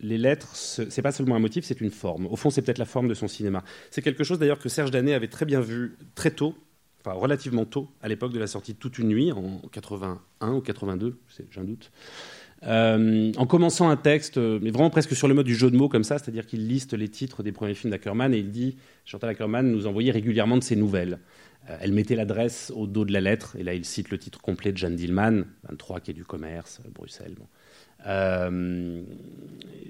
les 0.00 0.18
lettres, 0.18 0.54
c'est 0.54 1.02
pas 1.02 1.12
seulement 1.12 1.34
un 1.34 1.40
motif, 1.40 1.64
c'est 1.64 1.80
une 1.80 1.90
forme. 1.90 2.26
Au 2.26 2.36
fond, 2.36 2.50
c'est 2.50 2.62
peut-être 2.62 2.78
la 2.78 2.84
forme 2.84 3.08
de 3.08 3.14
son 3.14 3.26
cinéma. 3.26 3.64
C'est 3.90 4.02
quelque 4.02 4.22
chose 4.22 4.38
d'ailleurs 4.38 4.60
que 4.60 4.68
Serge 4.68 4.90
Danet 4.90 5.14
avait 5.14 5.28
très 5.28 5.44
bien 5.44 5.60
vu 5.60 5.96
très 6.14 6.30
tôt, 6.30 6.54
enfin 7.00 7.16
relativement 7.16 7.64
tôt, 7.64 7.88
à 8.00 8.08
l'époque 8.08 8.32
de 8.32 8.38
la 8.38 8.46
sortie 8.46 8.74
de 8.74 8.78
Toute 8.78 8.98
une 8.98 9.08
nuit, 9.08 9.32
en 9.32 9.60
81 9.72 10.52
ou 10.52 10.60
82, 10.60 11.18
j'ai 11.50 11.60
un 11.60 11.64
doute. 11.64 11.90
Euh, 12.64 13.32
en 13.36 13.46
commençant 13.46 13.88
un 13.88 13.96
texte, 13.96 14.36
euh, 14.36 14.58
mais 14.60 14.70
vraiment 14.70 14.90
presque 14.90 15.14
sur 15.14 15.28
le 15.28 15.34
mode 15.34 15.46
du 15.46 15.54
jeu 15.54 15.70
de 15.70 15.76
mots 15.76 15.88
comme 15.88 16.02
ça, 16.02 16.18
c'est-à-dire 16.18 16.44
qu'il 16.44 16.66
liste 16.66 16.92
les 16.92 17.08
titres 17.08 17.42
des 17.42 17.52
premiers 17.52 17.74
films 17.74 17.92
d'Ackerman 17.92 18.34
et 18.34 18.38
il 18.38 18.50
dit 18.50 18.76
Chantal 19.04 19.30
Ackerman 19.30 19.70
nous 19.70 19.86
envoyait 19.86 20.10
régulièrement 20.10 20.56
de 20.56 20.64
ses 20.64 20.74
nouvelles. 20.74 21.20
Euh, 21.70 21.76
elle 21.80 21.92
mettait 21.92 22.16
l'adresse 22.16 22.72
au 22.74 22.88
dos 22.88 23.04
de 23.04 23.12
la 23.12 23.20
lettre, 23.20 23.54
et 23.56 23.62
là 23.62 23.74
il 23.74 23.84
cite 23.84 24.10
le 24.10 24.18
titre 24.18 24.40
complet 24.40 24.72
de 24.72 24.76
Jeanne 24.76 24.96
Dillman, 24.96 25.44
23 25.68 26.00
qui 26.00 26.10
est 26.10 26.14
du 26.14 26.24
commerce, 26.24 26.80
Bruxelles. 26.92 27.36
je 28.04 29.00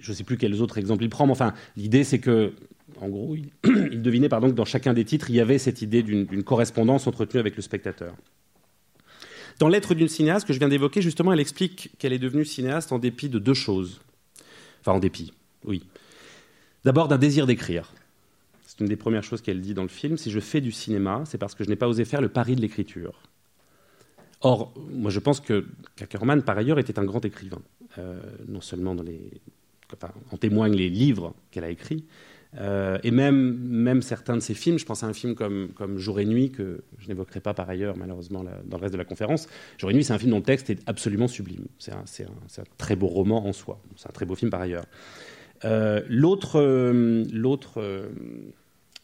ne 0.08 0.14
sais 0.14 0.24
plus 0.24 0.36
quels 0.36 0.60
autres 0.60 0.76
exemples 0.76 1.04
il 1.04 1.10
prend, 1.10 1.24
mais 1.24 1.32
enfin, 1.32 1.54
l'idée 1.76 2.04
c'est 2.04 2.18
que, 2.18 2.52
en 3.00 3.08
gros, 3.08 3.34
il, 3.34 3.48
il 3.92 4.02
devinait 4.02 4.28
pardon, 4.28 4.48
que 4.48 4.54
dans 4.54 4.66
chacun 4.66 4.92
des 4.92 5.06
titres, 5.06 5.30
il 5.30 5.36
y 5.36 5.40
avait 5.40 5.58
cette 5.58 5.80
idée 5.80 6.02
d'une 6.02 6.42
correspondance 6.42 7.06
entretenue 7.06 7.40
avec 7.40 7.56
le 7.56 7.62
spectateur. 7.62 8.14
Dans 9.58 9.68
L'être 9.68 9.94
d'une 9.94 10.08
cinéaste 10.08 10.46
que 10.46 10.52
je 10.52 10.58
viens 10.58 10.68
d'évoquer, 10.68 11.02
justement, 11.02 11.32
elle 11.32 11.40
explique 11.40 11.90
qu'elle 11.98 12.12
est 12.12 12.18
devenue 12.18 12.44
cinéaste 12.44 12.92
en 12.92 12.98
dépit 12.98 13.28
de 13.28 13.38
deux 13.38 13.54
choses. 13.54 14.00
Enfin, 14.80 14.92
en 14.92 15.00
dépit, 15.00 15.32
oui. 15.64 15.82
D'abord 16.84 17.08
d'un 17.08 17.18
désir 17.18 17.46
d'écrire. 17.46 17.92
C'est 18.66 18.80
une 18.80 18.86
des 18.86 18.96
premières 18.96 19.24
choses 19.24 19.42
qu'elle 19.42 19.60
dit 19.60 19.74
dans 19.74 19.82
le 19.82 19.88
film. 19.88 20.16
Si 20.16 20.30
je 20.30 20.38
fais 20.38 20.60
du 20.60 20.70
cinéma, 20.70 21.24
c'est 21.26 21.38
parce 21.38 21.54
que 21.54 21.64
je 21.64 21.68
n'ai 21.68 21.76
pas 21.76 21.88
osé 21.88 22.04
faire 22.04 22.20
le 22.20 22.28
pari 22.28 22.54
de 22.54 22.60
l'écriture. 22.60 23.20
Or, 24.40 24.72
moi 24.92 25.10
je 25.10 25.18
pense 25.18 25.40
que 25.40 25.66
Kackerman, 25.96 26.42
par 26.42 26.56
ailleurs, 26.56 26.78
était 26.78 26.98
un 27.00 27.04
grand 27.04 27.24
écrivain. 27.24 27.60
Euh, 27.98 28.20
non 28.46 28.60
seulement 28.60 28.94
en 30.30 30.36
témoignent 30.36 30.76
les 30.76 30.90
livres 30.90 31.34
qu'elle 31.50 31.64
a 31.64 31.70
écrits, 31.70 32.04
euh, 32.56 32.98
et 33.02 33.10
même, 33.10 34.00
certains 34.02 34.36
de 34.36 34.40
ces 34.40 34.54
films, 34.54 34.78
je 34.78 34.84
pense 34.84 35.02
à 35.02 35.06
un 35.06 35.12
film 35.12 35.34
comme, 35.34 35.98
Jour 35.98 36.20
et 36.20 36.24
Nuit, 36.24 36.50
que 36.50 36.82
je 36.98 37.08
n'évoquerai 37.08 37.40
pas 37.40 37.54
par 37.54 37.68
ailleurs, 37.68 37.96
malheureusement, 37.96 38.42
dans 38.42 38.76
le 38.76 38.80
reste 38.80 38.94
de 38.94 38.98
la 38.98 39.04
conférence. 39.04 39.48
Jour 39.76 39.90
et 39.90 39.94
Nuit, 39.94 40.04
c'est 40.04 40.12
un 40.12 40.18
film 40.18 40.30
dont 40.30 40.38
le 40.38 40.42
texte 40.42 40.70
est 40.70 40.80
absolument 40.86 41.28
sublime. 41.28 41.66
C'est 41.78 41.92
un, 41.92 42.04
très 42.78 42.96
beau 42.96 43.06
roman 43.06 43.46
en 43.46 43.52
soi. 43.52 43.80
C'est 43.96 44.08
un 44.08 44.12
très 44.12 44.26
beau 44.26 44.34
film 44.34 44.50
par 44.50 44.60
ailleurs. 44.60 44.84
Euh, 45.64 46.02
euh, 46.08 47.24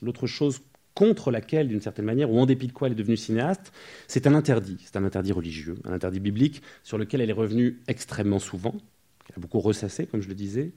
l'autre 0.01 0.27
chose 0.27 0.61
contre 0.95 1.31
laquelle, 1.31 1.69
d'une 1.69 1.81
certaine 1.81 2.05
manière, 2.05 2.31
ou 2.31 2.39
en 2.39 2.47
dépit 2.47 2.69
de 2.69 2.73
quoi 2.73 2.87
elle 2.87 2.93
est 2.93 2.97
devenue 2.97 3.17
cinéaste, 3.17 3.73
c'est 4.07 4.27
un 4.27 4.35
interdit. 4.35 4.79
C'est 4.85 4.97
un 4.97 5.05
interdit 5.05 5.33
religieux, 5.33 5.75
un 5.85 5.93
interdit 5.93 6.21
biblique 6.21 6.63
sur 6.85 6.99
lequel 6.99 7.21
elle 7.21 7.31
est 7.31 7.35
revenue 7.35 7.81
extrêmement 7.89 8.39
souvent, 8.39 8.73
qu'elle 9.27 9.37
a 9.37 9.41
beaucoup 9.41 9.61
ressassé, 9.61 10.07
comme 10.07 10.23
je 10.23 10.29
le 10.29 10.35
disais, 10.35 10.73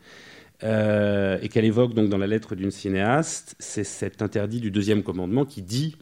euh, 0.63 1.37
et 1.41 1.49
qu'elle 1.49 1.65
évoque 1.65 1.93
donc 1.93 2.09
dans 2.09 2.17
la 2.17 2.27
lettre 2.27 2.55
d'une 2.55 2.71
cinéaste. 2.71 3.55
C'est 3.59 3.83
cet 3.83 4.21
interdit 4.21 4.59
du 4.59 4.71
deuxième 4.71 5.03
commandement 5.03 5.45
qui 5.45 5.61
dit 5.61 5.95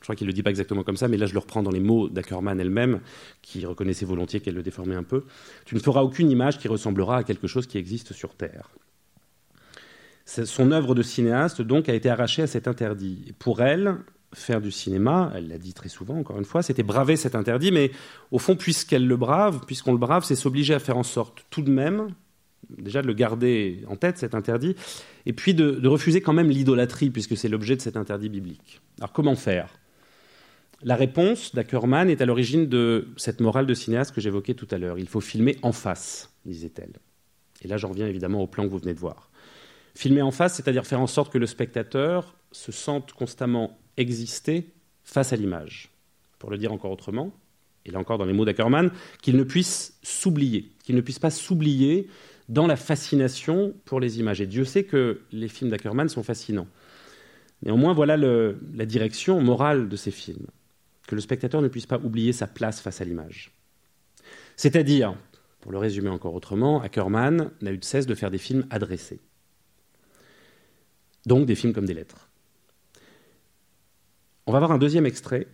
je 0.00 0.04
crois 0.04 0.14
qu'il 0.14 0.26
ne 0.26 0.30
le 0.30 0.34
dit 0.34 0.42
pas 0.42 0.50
exactement 0.50 0.84
comme 0.84 0.96
ça, 0.96 1.08
mais 1.08 1.16
là 1.16 1.26
je 1.26 1.32
le 1.32 1.40
reprends 1.40 1.62
dans 1.62 1.70
les 1.70 1.80
mots 1.80 2.08
d'Ackerman 2.08 2.58
elle-même, 2.58 3.00
qui 3.42 3.66
reconnaissait 3.66 4.06
volontiers 4.06 4.40
qu'elle 4.40 4.54
le 4.54 4.62
déformait 4.62 4.94
un 4.94 5.02
peu. 5.02 5.24
Tu 5.64 5.74
ne 5.74 5.80
feras 5.80 6.02
aucune 6.02 6.30
image 6.30 6.58
qui 6.58 6.68
ressemblera 6.68 7.18
à 7.18 7.24
quelque 7.24 7.46
chose 7.46 7.66
qui 7.66 7.78
existe 7.78 8.12
sur 8.12 8.34
Terre. 8.34 8.70
Son 10.24 10.72
œuvre 10.72 10.94
de 10.94 11.02
cinéaste, 11.02 11.62
donc, 11.62 11.88
a 11.88 11.94
été 11.94 12.10
arrachée 12.10 12.42
à 12.42 12.46
cet 12.46 12.68
interdit. 12.68 13.34
Pour 13.38 13.62
elle, 13.62 13.96
faire 14.34 14.60
du 14.60 14.70
cinéma, 14.70 15.32
elle 15.34 15.48
l'a 15.48 15.58
dit 15.58 15.72
très 15.72 15.88
souvent, 15.88 16.18
encore 16.18 16.38
une 16.38 16.44
fois, 16.44 16.62
c'était 16.62 16.82
braver 16.82 17.16
cet 17.16 17.34
interdit, 17.34 17.72
mais 17.72 17.90
au 18.30 18.38
fond, 18.38 18.54
puisqu'elle 18.54 19.06
le 19.06 19.16
brave, 19.16 19.60
puisqu'on 19.66 19.92
le 19.92 19.98
brave, 19.98 20.24
c'est 20.24 20.36
s'obliger 20.36 20.74
à 20.74 20.78
faire 20.78 20.98
en 20.98 21.02
sorte 21.02 21.46
tout 21.50 21.62
de 21.62 21.70
même, 21.70 22.08
déjà 22.76 23.02
de 23.02 23.06
le 23.06 23.14
garder 23.14 23.82
en 23.88 23.96
tête, 23.96 24.18
cet 24.18 24.34
interdit, 24.34 24.74
et 25.26 25.32
puis 25.32 25.54
de, 25.54 25.86
refuser 25.86 26.20
quand 26.20 26.32
même 26.32 26.50
l'idolâtrie, 26.50 27.10
puisque 27.10 27.36
c'est 27.36 27.48
l'objet 27.48 27.76
de 27.76 27.80
cet 27.80 27.96
interdit 27.96 28.28
biblique. 28.28 28.80
Alors 28.98 29.12
comment 29.12 29.36
faire? 29.36 29.74
La 30.82 30.94
réponse 30.94 31.54
d'Ackerman 31.54 32.08
est 32.08 32.20
à 32.20 32.26
l'origine 32.26 32.66
de 32.66 33.08
cette 33.16 33.40
morale 33.40 33.66
de 33.66 33.74
cinéaste 33.74 34.14
que 34.14 34.20
j'évoquais 34.20 34.54
tout 34.54 34.68
à 34.70 34.78
l'heure. 34.78 34.98
Il 34.98 35.08
faut 35.08 35.20
filmer 35.20 35.56
en 35.62 35.72
face, 35.72 36.32
disait-elle. 36.44 36.92
Et 37.62 37.68
là, 37.68 37.76
j'en 37.76 37.88
reviens 37.88 38.06
évidemment 38.06 38.40
au 38.42 38.46
plan 38.46 38.64
que 38.64 38.70
vous 38.70 38.78
venez 38.78 38.94
de 38.94 39.00
voir. 39.00 39.30
Filmer 39.94 40.22
en 40.22 40.30
face, 40.30 40.54
c'est-à-dire 40.54 40.86
faire 40.86 41.00
en 41.00 41.08
sorte 41.08 41.32
que 41.32 41.38
le 41.38 41.46
spectateur 41.46 42.36
se 42.52 42.70
sente 42.70 43.12
constamment 43.12 43.76
exister 43.96 44.72
face 45.02 45.32
à 45.32 45.36
l'image. 45.36 45.90
Pour 46.38 46.50
le 46.50 46.58
dire 46.58 46.72
encore 46.72 46.92
autrement, 46.92 47.32
et 47.84 47.90
là 47.90 47.98
encore 47.98 48.18
dans 48.18 48.24
les 48.24 48.32
mots 48.32 48.44
d'Ackerman, 48.44 48.90
qu'il 49.22 49.36
ne 49.36 49.42
puisse 49.42 49.98
s'oublier, 50.02 50.70
qu'il 50.84 50.94
ne 50.94 51.00
puisse 51.00 51.18
pas 51.18 51.30
s'oublier 51.30 52.08
dans 52.48 52.66
la 52.66 52.76
fascination 52.76 53.74
pour 53.84 54.00
les 54.00 54.20
images. 54.20 54.40
Et 54.40 54.46
Dieu 54.46 54.64
sait 54.64 54.84
que 54.84 55.20
les 55.32 55.48
films 55.48 55.70
d'Ackerman 55.70 56.08
sont 56.08 56.22
fascinants. 56.22 56.68
Néanmoins, 57.62 57.92
voilà 57.92 58.16
la 58.16 58.86
direction 58.86 59.40
morale 59.40 59.88
de 59.88 59.96
ces 59.96 60.10
films 60.10 60.46
que 61.08 61.14
le 61.14 61.20
spectateur 61.20 61.62
ne 61.62 61.68
puisse 61.68 61.86
pas 61.86 61.98
oublier 61.98 62.32
sa 62.32 62.46
place 62.46 62.80
face 62.80 63.00
à 63.00 63.04
l'image. 63.04 63.50
C'est-à-dire, 64.56 65.16
pour 65.60 65.72
le 65.72 65.78
résumer 65.78 66.10
encore 66.10 66.34
autrement, 66.34 66.82
Ackerman 66.82 67.50
n'a 67.62 67.72
eu 67.72 67.78
de 67.78 67.84
cesse 67.84 68.06
de 68.06 68.14
faire 68.14 68.30
des 68.30 68.38
films 68.38 68.66
adressés. 68.70 69.20
Donc 71.26 71.46
des 71.46 71.54
films 71.54 71.72
comme 71.72 71.86
des 71.86 71.94
lettres. 71.94 72.28
On 74.46 74.52
va 74.52 74.58
voir 74.58 74.70
un 74.70 74.78
deuxième 74.78 75.06
extrait, 75.06 75.48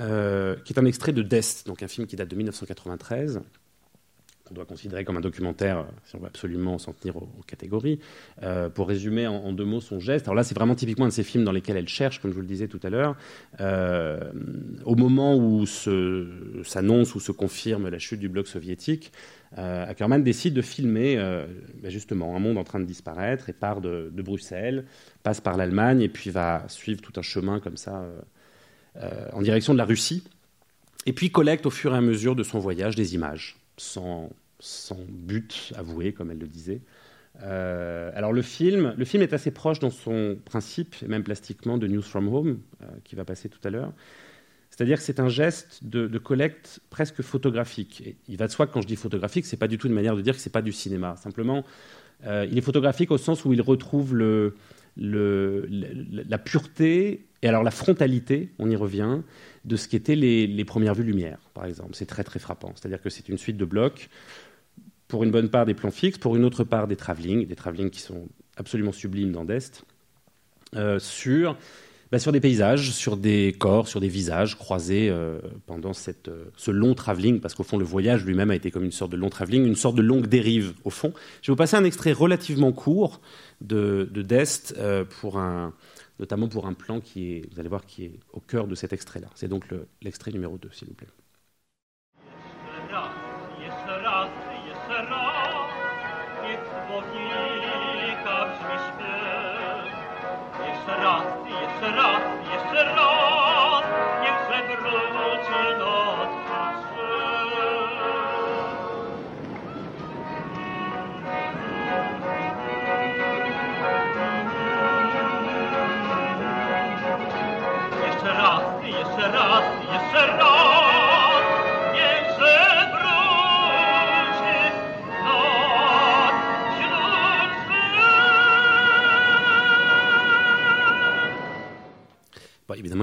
euh, 0.00 0.56
qui 0.64 0.72
est 0.72 0.78
un 0.78 0.84
extrait 0.84 1.12
de 1.12 1.22
Dest, 1.22 1.66
donc 1.66 1.82
un 1.82 1.88
film 1.88 2.06
qui 2.06 2.16
date 2.16 2.28
de 2.28 2.36
1993, 2.36 3.42
qu'on 4.46 4.54
doit 4.54 4.64
considérer 4.64 5.04
comme 5.04 5.16
un 5.16 5.20
documentaire, 5.20 5.86
si 6.04 6.16
on 6.16 6.20
veut 6.20 6.26
absolument 6.26 6.78
s'en 6.78 6.92
tenir 6.92 7.16
aux, 7.16 7.28
catégories. 7.46 7.98
Euh, 8.42 8.68
pour 8.68 8.88
résumer 8.88 9.26
en, 9.26 9.52
deux 9.52 9.64
mots 9.64 9.80
son 9.80 10.00
geste, 10.00 10.26
alors 10.26 10.36
là 10.36 10.44
c'est 10.44 10.54
vraiment 10.54 10.74
typiquement 10.74 11.04
un 11.04 11.08
de 11.08 11.12
ces 11.12 11.24
films 11.24 11.44
dans 11.44 11.52
lesquels 11.52 11.76
elle 11.76 11.88
cherche, 11.88 12.20
comme 12.20 12.30
je 12.30 12.36
vous 12.36 12.42
le 12.42 12.46
disais 12.46 12.68
tout 12.68 12.80
à 12.82 12.90
l'heure. 12.90 13.16
Euh, 13.60 14.32
au 14.84 14.94
moment 14.94 15.36
où 15.36 15.66
s'annonce 15.66 17.14
ou 17.14 17.20
se 17.20 17.32
confirme 17.32 17.88
la 17.88 17.98
chute 17.98 18.20
du 18.20 18.28
bloc 18.28 18.46
soviétique, 18.48 19.12
euh, 19.58 19.86
Ackerman 19.88 20.22
décide 20.22 20.54
de 20.54 20.62
filmer 20.62 21.16
euh, 21.18 21.46
ben 21.82 21.90
justement 21.90 22.36
un 22.36 22.38
monde 22.38 22.58
en 22.58 22.64
train 22.64 22.80
de 22.80 22.84
disparaître 22.84 23.48
et 23.48 23.52
part 23.52 23.80
de, 23.80 24.10
Bruxelles, 24.12 24.84
passe 25.22 25.40
par 25.40 25.56
l'Allemagne 25.56 26.00
et 26.02 26.08
puis 26.08 26.30
va 26.30 26.64
suivre 26.68 27.00
tout 27.00 27.12
un 27.16 27.22
chemin 27.22 27.60
comme 27.60 27.76
ça 27.76 28.04
euh, 28.96 29.28
en 29.32 29.42
direction 29.42 29.72
de 29.72 29.78
la 29.78 29.84
Russie. 29.84 30.24
Et 31.06 31.12
puis 31.12 31.30
collecte 31.30 31.66
au 31.66 31.70
fur 31.70 31.94
et 31.94 31.96
à 31.96 32.00
mesure 32.00 32.34
de 32.34 32.42
son 32.42 32.58
voyage 32.58 32.96
des 32.96 33.14
images 33.14 33.56
sans, 33.76 34.30
but 35.08 35.72
avoué, 35.76 36.12
comme 36.12 36.30
elle 36.30 36.38
le 36.38 36.46
disait. 36.46 36.80
Euh, 37.42 38.10
alors 38.14 38.32
le 38.32 38.42
film, 38.42 38.94
le 38.96 39.04
film 39.04 39.22
est 39.22 39.34
assez 39.34 39.50
proche 39.50 39.78
dans 39.78 39.90
son 39.90 40.38
principe, 40.44 40.96
et 41.02 41.06
même 41.06 41.22
plastiquement, 41.22 41.78
de 41.78 41.86
News 41.86 42.02
from 42.02 42.32
Home, 42.32 42.60
euh, 42.82 42.86
qui 43.04 43.14
va 43.14 43.24
passer 43.24 43.48
tout 43.48 43.60
à 43.64 43.70
l'heure. 43.70 43.92
C'est-à-dire 44.70 44.98
que 44.98 45.04
c'est 45.04 45.20
un 45.20 45.28
geste 45.28 45.84
de, 45.84 46.18
collecte 46.18 46.80
presque 46.90 47.22
photographique. 47.22 48.16
Il 48.28 48.36
va 48.36 48.46
de 48.46 48.52
soi 48.52 48.66
que 48.66 48.72
quand 48.72 48.82
je 48.82 48.86
dis 48.86 48.96
photographique, 48.96 49.46
c'est 49.46 49.56
pas 49.56 49.68
du 49.68 49.78
tout 49.78 49.86
une 49.86 49.94
manière 49.94 50.16
de 50.16 50.20
dire 50.20 50.34
que 50.34 50.40
c'est 50.40 50.50
pas 50.50 50.60
du 50.60 50.72
cinéma. 50.72 51.16
Simplement, 51.16 51.64
euh, 52.26 52.46
il 52.50 52.58
est 52.58 52.62
photographique 52.62 53.10
au 53.10 53.16
sens 53.16 53.44
où 53.46 53.54
il 53.54 53.62
retrouve 53.62 54.14
la 54.96 56.38
pureté 56.38 57.26
et 57.42 57.48
alors 57.48 57.62
la 57.62 57.70
frontalité, 57.70 58.50
on 58.58 58.68
y 58.68 58.76
revient, 58.76 59.20
de 59.66 59.76
ce 59.76 59.88
qu'étaient 59.88 60.14
les, 60.14 60.46
les, 60.46 60.64
premières 60.64 60.94
vues 60.94 61.02
lumière, 61.02 61.38
par 61.52 61.66
exemple. 61.66 61.90
C'est 61.94 62.06
très 62.06 62.24
très 62.24 62.38
frappant. 62.38 62.72
C'est-à-dire 62.76 63.02
que 63.02 63.10
c'est 63.10 63.28
une 63.28 63.36
suite 63.36 63.56
de 63.56 63.64
blocs, 63.64 64.08
pour 65.08 65.24
une 65.24 65.30
bonne 65.30 65.48
part 65.48 65.66
des 65.66 65.74
plans 65.74 65.90
fixes, 65.90 66.18
pour 66.18 66.36
une 66.36 66.44
autre 66.44 66.64
part 66.64 66.86
des 66.86 66.96
travelling, 66.96 67.46
des 67.46 67.56
travelling 67.56 67.90
qui 67.90 68.00
sont 68.00 68.28
absolument 68.56 68.92
sublimes 68.92 69.32
dans 69.32 69.44
Dest, 69.44 69.84
euh, 70.74 70.98
sur, 70.98 71.56
bah, 72.10 72.18
sur 72.18 72.32
des 72.32 72.40
paysages, 72.40 72.92
sur 72.92 73.16
des 73.16 73.54
corps, 73.58 73.88
sur 73.88 74.00
des 74.00 74.08
visages 74.08 74.56
croisés 74.56 75.08
euh, 75.10 75.38
pendant 75.66 75.92
euh, 76.28 76.44
ce 76.56 76.70
long 76.70 76.94
travelling, 76.94 77.40
parce 77.40 77.54
qu'au 77.54 77.62
fond 77.62 77.76
le 77.76 77.84
voyage 77.84 78.24
lui-même 78.24 78.50
a 78.50 78.54
été 78.54 78.70
comme 78.70 78.84
une 78.84 78.92
sorte 78.92 79.12
de 79.12 79.16
long 79.16 79.30
travelling, 79.30 79.64
une 79.64 79.76
sorte 79.76 79.96
de 79.96 80.02
longue 80.02 80.26
dérive 80.26 80.74
au 80.84 80.90
fond. 80.90 81.12
Je 81.42 81.50
vais 81.50 81.52
vous 81.52 81.56
passer 81.56 81.76
un 81.76 81.84
extrait 81.84 82.12
relativement 82.12 82.72
court 82.72 83.20
de, 83.60 84.08
de 84.12 84.22
Dest 84.22 84.76
pour 85.20 85.38
un 85.38 85.72
notamment 86.18 86.48
pour 86.48 86.66
un 86.66 86.74
plan 86.74 87.00
qui 87.00 87.32
est, 87.32 87.52
vous 87.52 87.60
allez 87.60 87.68
voir, 87.68 87.84
qui 87.86 88.04
est 88.04 88.20
au 88.32 88.40
cœur 88.40 88.66
de 88.66 88.74
cet 88.74 88.92
extrait-là. 88.92 89.28
C'est 89.34 89.48
donc 89.48 89.66
l'extrait 90.02 90.30
le, 90.30 90.36
numéro 90.36 90.58
2, 90.58 90.70
s'il 90.72 90.88
vous 90.88 90.94
plaît. 90.94 91.08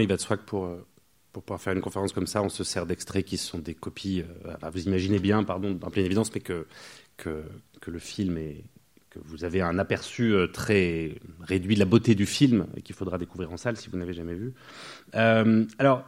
Il 0.04 0.10
va 0.10 0.16
de 0.16 0.22
soi 0.22 0.38
que 0.38 0.44
pour, 0.44 0.70
pour 1.34 1.44
pouvoir 1.44 1.60
faire 1.60 1.74
une 1.74 1.82
conférence 1.82 2.14
comme 2.14 2.28
ça, 2.28 2.42
on 2.44 2.50
se 2.50 2.64
sert 2.64 2.86
d'extraits 2.86 3.26
qui 3.26 3.38
sont 3.38 3.58
des 3.58 3.74
copies. 3.74 4.24
Euh, 4.46 4.70
vous 4.72 4.88
imaginez 4.88 5.20
bien, 5.20 5.44
pardon, 5.44 5.78
en 5.82 5.90
pleine 5.90 6.06
évidence, 6.06 6.34
mais 6.34 6.42
que, 6.42 6.68
que, 7.18 7.44
le 7.88 8.00
film 8.00 8.38
est. 8.38 8.64
que 9.10 9.20
vous 9.26 9.44
avez 9.44 9.62
un 9.62 9.80
aperçu 9.80 10.34
euh, 10.34 10.48
très 10.48 11.16
réduit 11.42 11.74
de 11.74 11.80
la 11.80 11.86
beauté 11.86 12.16
du 12.16 12.26
film 12.26 12.68
et 12.78 12.82
qu'il 12.82 12.96
faudra 12.96 13.18
découvrir 13.18 13.52
en 13.52 13.58
salle 13.58 13.78
si 13.78 13.90
vous 13.90 13.98
n'avez 13.98 14.14
jamais 14.14 14.36
vu. 14.36 14.54
Euh, 15.16 15.66
alors, 15.80 16.06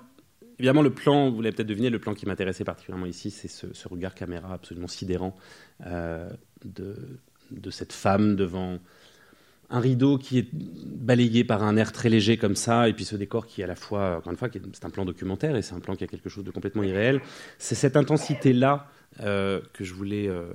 évidemment, 0.59 0.83
le 0.83 0.91
plan, 0.91 1.31
vous 1.31 1.41
l'avez 1.41 1.55
peut-être 1.55 1.67
deviné, 1.67 1.89
le 1.89 1.99
plan 1.99 2.13
qui 2.13 2.25
m'intéressait 2.27 2.63
particulièrement 2.63 3.07
ici, 3.07 3.31
c'est 3.31 3.47
ce, 3.47 3.87
regard 3.87 4.15
caméra 4.15 4.53
absolument 4.53 4.87
sidérant 4.87 5.35
euh, 5.85 6.29
de, 6.63 7.19
de, 7.51 7.69
cette 7.71 7.93
femme 7.93 8.35
devant 8.35 8.79
un 9.69 9.79
rideau 9.79 10.17
qui 10.17 10.39
est 10.39 10.47
balayé 10.53 11.43
par 11.43 11.63
un 11.63 11.75
air 11.75 11.91
très 11.91 12.09
léger 12.09 12.37
comme 12.37 12.55
ça, 12.55 12.87
et 12.87 12.93
puis 12.93 13.05
ce 13.05 13.15
décor 13.15 13.47
qui, 13.47 13.63
à 13.63 13.67
la 13.67 13.75
fois, 13.75 14.17
encore 14.17 14.31
une 14.31 14.37
fois, 14.37 14.49
c'est 14.51 14.85
un 14.85 14.89
plan 14.89 15.05
documentaire 15.05 15.55
et 15.55 15.61
c'est 15.61 15.73
un 15.73 15.79
plan 15.79 15.95
qui 15.95 16.03
a 16.03 16.07
quelque 16.07 16.29
chose 16.29 16.43
de 16.43 16.51
complètement 16.51 16.83
irréel. 16.83 17.21
C'est 17.57 17.75
cette 17.75 17.97
intensité-là 17.97 18.87
euh, 19.21 19.61
que 19.73 19.83
je 19.83 19.93
voulais 19.93 20.27
euh, 20.27 20.45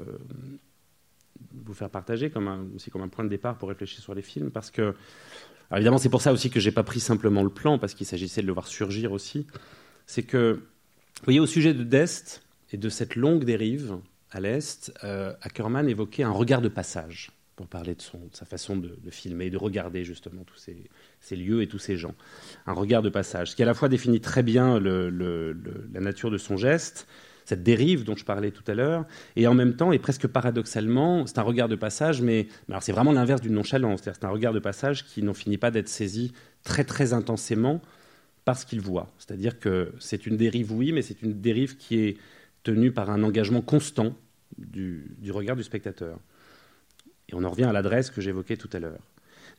vous 1.64 1.74
faire 1.74 1.90
partager, 1.90 2.30
comme 2.30 2.48
un, 2.48 2.66
aussi 2.76 2.90
comme 2.90 3.02
un 3.02 3.08
point 3.08 3.24
de 3.24 3.30
départ 3.30 3.58
pour 3.58 3.68
réfléchir 3.68 4.00
sur 4.00 4.14
les 4.14 4.22
films, 4.22 4.50
parce 4.50 4.70
que, 4.70 4.94
évidemment, 5.74 5.98
c'est 5.98 6.08
pour 6.08 6.22
ça 6.22 6.32
aussi 6.32 6.50
que 6.50 6.60
j'ai 6.60 6.72
pas 6.72 6.84
pris 6.84 7.00
simplement 7.00 7.42
le 7.42 7.50
plan, 7.50 7.78
parce 7.78 7.94
qu'il 7.94 8.06
s'agissait 8.06 8.42
de 8.42 8.46
le 8.46 8.52
voir 8.52 8.68
surgir 8.68 9.12
aussi. 9.12 9.46
C'est 10.06 10.22
que, 10.22 10.52
vous 10.54 11.24
voyez, 11.24 11.40
au 11.40 11.46
sujet 11.46 11.74
de 11.74 11.82
Dest 11.82 12.42
et 12.72 12.76
de 12.76 12.88
cette 12.88 13.16
longue 13.16 13.44
dérive 13.44 13.96
à 14.30 14.40
l'est, 14.40 14.92
euh, 15.02 15.34
Ackerman 15.42 15.88
évoquait 15.88 16.22
un 16.22 16.30
regard 16.30 16.60
de 16.60 16.68
passage 16.68 17.32
pour 17.60 17.68
parler 17.68 17.94
de, 17.94 18.00
sa 18.32 18.46
façon 18.46 18.74
de, 18.74 18.96
de, 19.04 19.10
filmer, 19.10 19.50
de 19.50 19.58
regarder 19.58 20.02
justement 20.02 20.44
tous 20.44 20.56
ces, 20.56 21.36
lieux 21.36 21.60
et 21.60 21.66
tous 21.66 21.78
ces 21.78 21.98
gens. 21.98 22.14
Un 22.66 22.72
regard 22.72 23.02
de 23.02 23.10
passage, 23.10 23.50
ce 23.50 23.56
qui 23.56 23.62
à 23.62 23.66
la 23.66 23.74
fois 23.74 23.90
définit 23.90 24.18
très 24.18 24.42
bien 24.42 24.80
la 24.80 26.00
nature 26.00 26.30
de 26.30 26.38
son 26.38 26.56
geste, 26.56 27.06
cette 27.44 27.62
dérive 27.62 28.04
dont 28.04 28.16
je 28.16 28.24
parlais 28.24 28.50
tout 28.50 28.62
à 28.66 28.72
l'heure, 28.72 29.04
et 29.36 29.46
en 29.46 29.52
même 29.52 29.76
temps, 29.76 29.92
et 29.92 29.98
presque 29.98 30.26
paradoxalement, 30.26 31.26
c'est 31.26 31.38
un 31.38 31.42
regard 31.42 31.68
de 31.68 31.76
passage, 31.76 32.22
mais, 32.22 32.48
alors 32.70 32.82
c'est 32.82 32.92
vraiment 32.92 33.12
l'inverse 33.12 33.42
d'une 33.42 33.52
nonchalance, 33.52 34.00
c'est 34.04 34.24
un 34.24 34.30
regard 34.30 34.54
de 34.54 34.58
passage 34.58 35.04
qui 35.04 35.22
n'en 35.22 35.34
finit 35.34 35.58
pas 35.58 35.70
d'être 35.70 35.90
saisi 35.90 36.32
très 36.64 36.84
très 36.84 37.12
intensément 37.12 37.82
par 38.46 38.56
ce 38.56 38.64
qu'il 38.64 38.80
voit. 38.80 39.12
C'est-à-dire 39.18 39.60
que 39.60 39.92
c'est 39.98 40.26
une 40.26 40.38
dérive, 40.38 40.72
oui, 40.72 40.92
mais 40.92 41.02
c'est 41.02 41.20
une 41.20 41.42
dérive 41.42 41.76
qui 41.76 41.98
est 41.98 42.16
tenue 42.62 42.90
par 42.90 43.10
un 43.10 43.22
engagement 43.22 43.60
constant 43.60 44.16
du 44.56 45.30
regard 45.30 45.56
du 45.56 45.62
spectateur. 45.62 46.18
Et 47.30 47.34
on 47.34 47.44
en 47.44 47.50
revient 47.50 47.64
à 47.64 47.72
l'adresse 47.72 48.10
que 48.10 48.20
j'évoquais 48.20 48.56
tout 48.56 48.70
à 48.72 48.78
l'heure. 48.78 49.00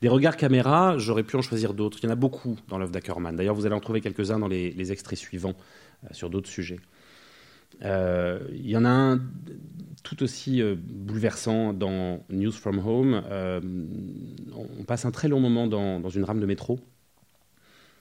Des 0.01 0.09
regards 0.09 0.35
caméra, 0.35 0.97
j'aurais 0.97 1.23
pu 1.23 1.35
en 1.35 1.41
choisir 1.41 1.73
d'autres. 1.73 1.99
Il 2.01 2.05
y 2.05 2.09
en 2.09 2.11
a 2.11 2.15
beaucoup 2.15 2.57
dans 2.67 2.77
l'œuvre 2.77 2.91
d'Ackerman. 2.91 3.35
D'ailleurs, 3.35 3.53
vous 3.53 3.65
allez 3.65 3.75
en 3.75 3.79
trouver 3.79 4.01
quelques-uns 4.01 4.39
dans 4.39 4.47
les, 4.47 4.91
extraits 4.91 5.17
suivants 5.17 5.53
euh, 6.03 6.07
sur 6.11 6.29
d'autres 6.29 6.49
sujets. 6.49 6.79
Euh, 7.83 8.39
il 8.51 8.69
y 8.69 8.75
en 8.75 8.83
a 8.83 8.89
un 8.89 9.21
tout 10.03 10.23
aussi 10.23 10.61
euh, 10.61 10.75
bouleversant 10.75 11.73
dans 11.73 12.23
News 12.29 12.51
from 12.51 12.79
Home. 12.79 13.21
On 14.53 14.83
passe 14.85 15.05
un 15.05 15.11
très 15.11 15.27
long 15.27 15.39
moment 15.39 15.67
dans, 15.67 16.09
une 16.09 16.23
rame 16.23 16.39
de 16.39 16.47
métro. 16.47 16.79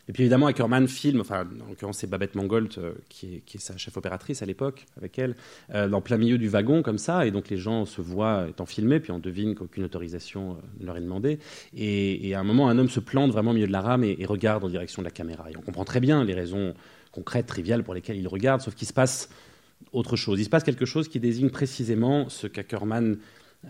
Et 0.09 0.13
puis 0.13 0.25
évidemment, 0.25 0.47
Ackerman 0.47 0.89
filme, 0.89 1.21
enfin, 1.21 1.47
en 1.65 1.69
l'occurrence, 1.69 1.99
c'est 1.99 2.09
Babette 2.09 2.35
Mangolt, 2.35 2.79
euh, 2.79 2.93
qui, 3.09 3.37
est, 3.37 3.59
sa 3.59 3.77
chef 3.77 3.97
opératrice 3.97 4.43
à 4.43 4.47
l'époque, 4.47 4.87
avec 4.97 5.19
elle, 5.19 5.37
euh, 5.75 5.89
dans 5.89 6.01
plein 6.01 6.17
milieu 6.17 6.39
du 6.39 6.49
wagon, 6.49 6.83
comme 6.83 6.99
ça. 6.99 7.27
Et 7.27 7.31
donc 7.31 7.49
les 7.49 7.59
gens 7.59 7.85
se 7.85 8.01
voient 8.01 8.47
étant 8.49 8.67
filmés, 8.67 9.01
puis 9.01 9.13
on 9.13 9.19
devine 9.19 9.55
qu'aucune 9.55 9.85
autorisation 9.85 10.57
ne 10.81 10.87
leur 10.87 10.97
est 10.97 11.03
demandée. 11.03 11.39
Et, 11.77 12.29
et, 12.29 12.35
à 12.35 12.41
un 12.41 12.45
moment, 12.45 12.69
un 12.69 12.79
homme 12.79 12.89
se 12.89 13.01
plante 13.01 13.31
vraiment 13.31 13.53
au 13.53 13.55
milieu 13.55 13.67
de 13.67 13.73
la 13.73 13.83
rame 13.83 14.05
et, 14.05 14.17
et 14.19 14.27
regarde 14.27 14.65
en 14.65 14.69
direction 14.69 15.03
de 15.03 15.05
la 15.05 15.13
caméra. 15.13 15.51
Et 15.51 15.57
on 15.57 15.63
comprend 15.63 15.85
très 15.85 16.01
bien 16.01 16.25
les 16.25 16.35
raisons 16.35 16.75
concrètes, 17.13 17.47
triviales 17.47 17.85
pour 17.85 17.95
lesquelles 17.95 18.19
il 18.19 18.29
regarde, 18.29 18.61
sauf 18.61 18.75
qu'il 18.75 18.89
se 18.89 18.93
passe 18.93 19.29
autre 19.93 20.17
chose. 20.17 20.41
Il 20.41 20.45
se 20.45 20.51
passe 20.51 20.65
quelque 20.65 20.87
chose 20.87 21.09
qui 21.09 21.21
désigne 21.21 21.51
précisément 21.51 22.29
ce 22.29 22.47
qu'Ackerman 22.47 23.19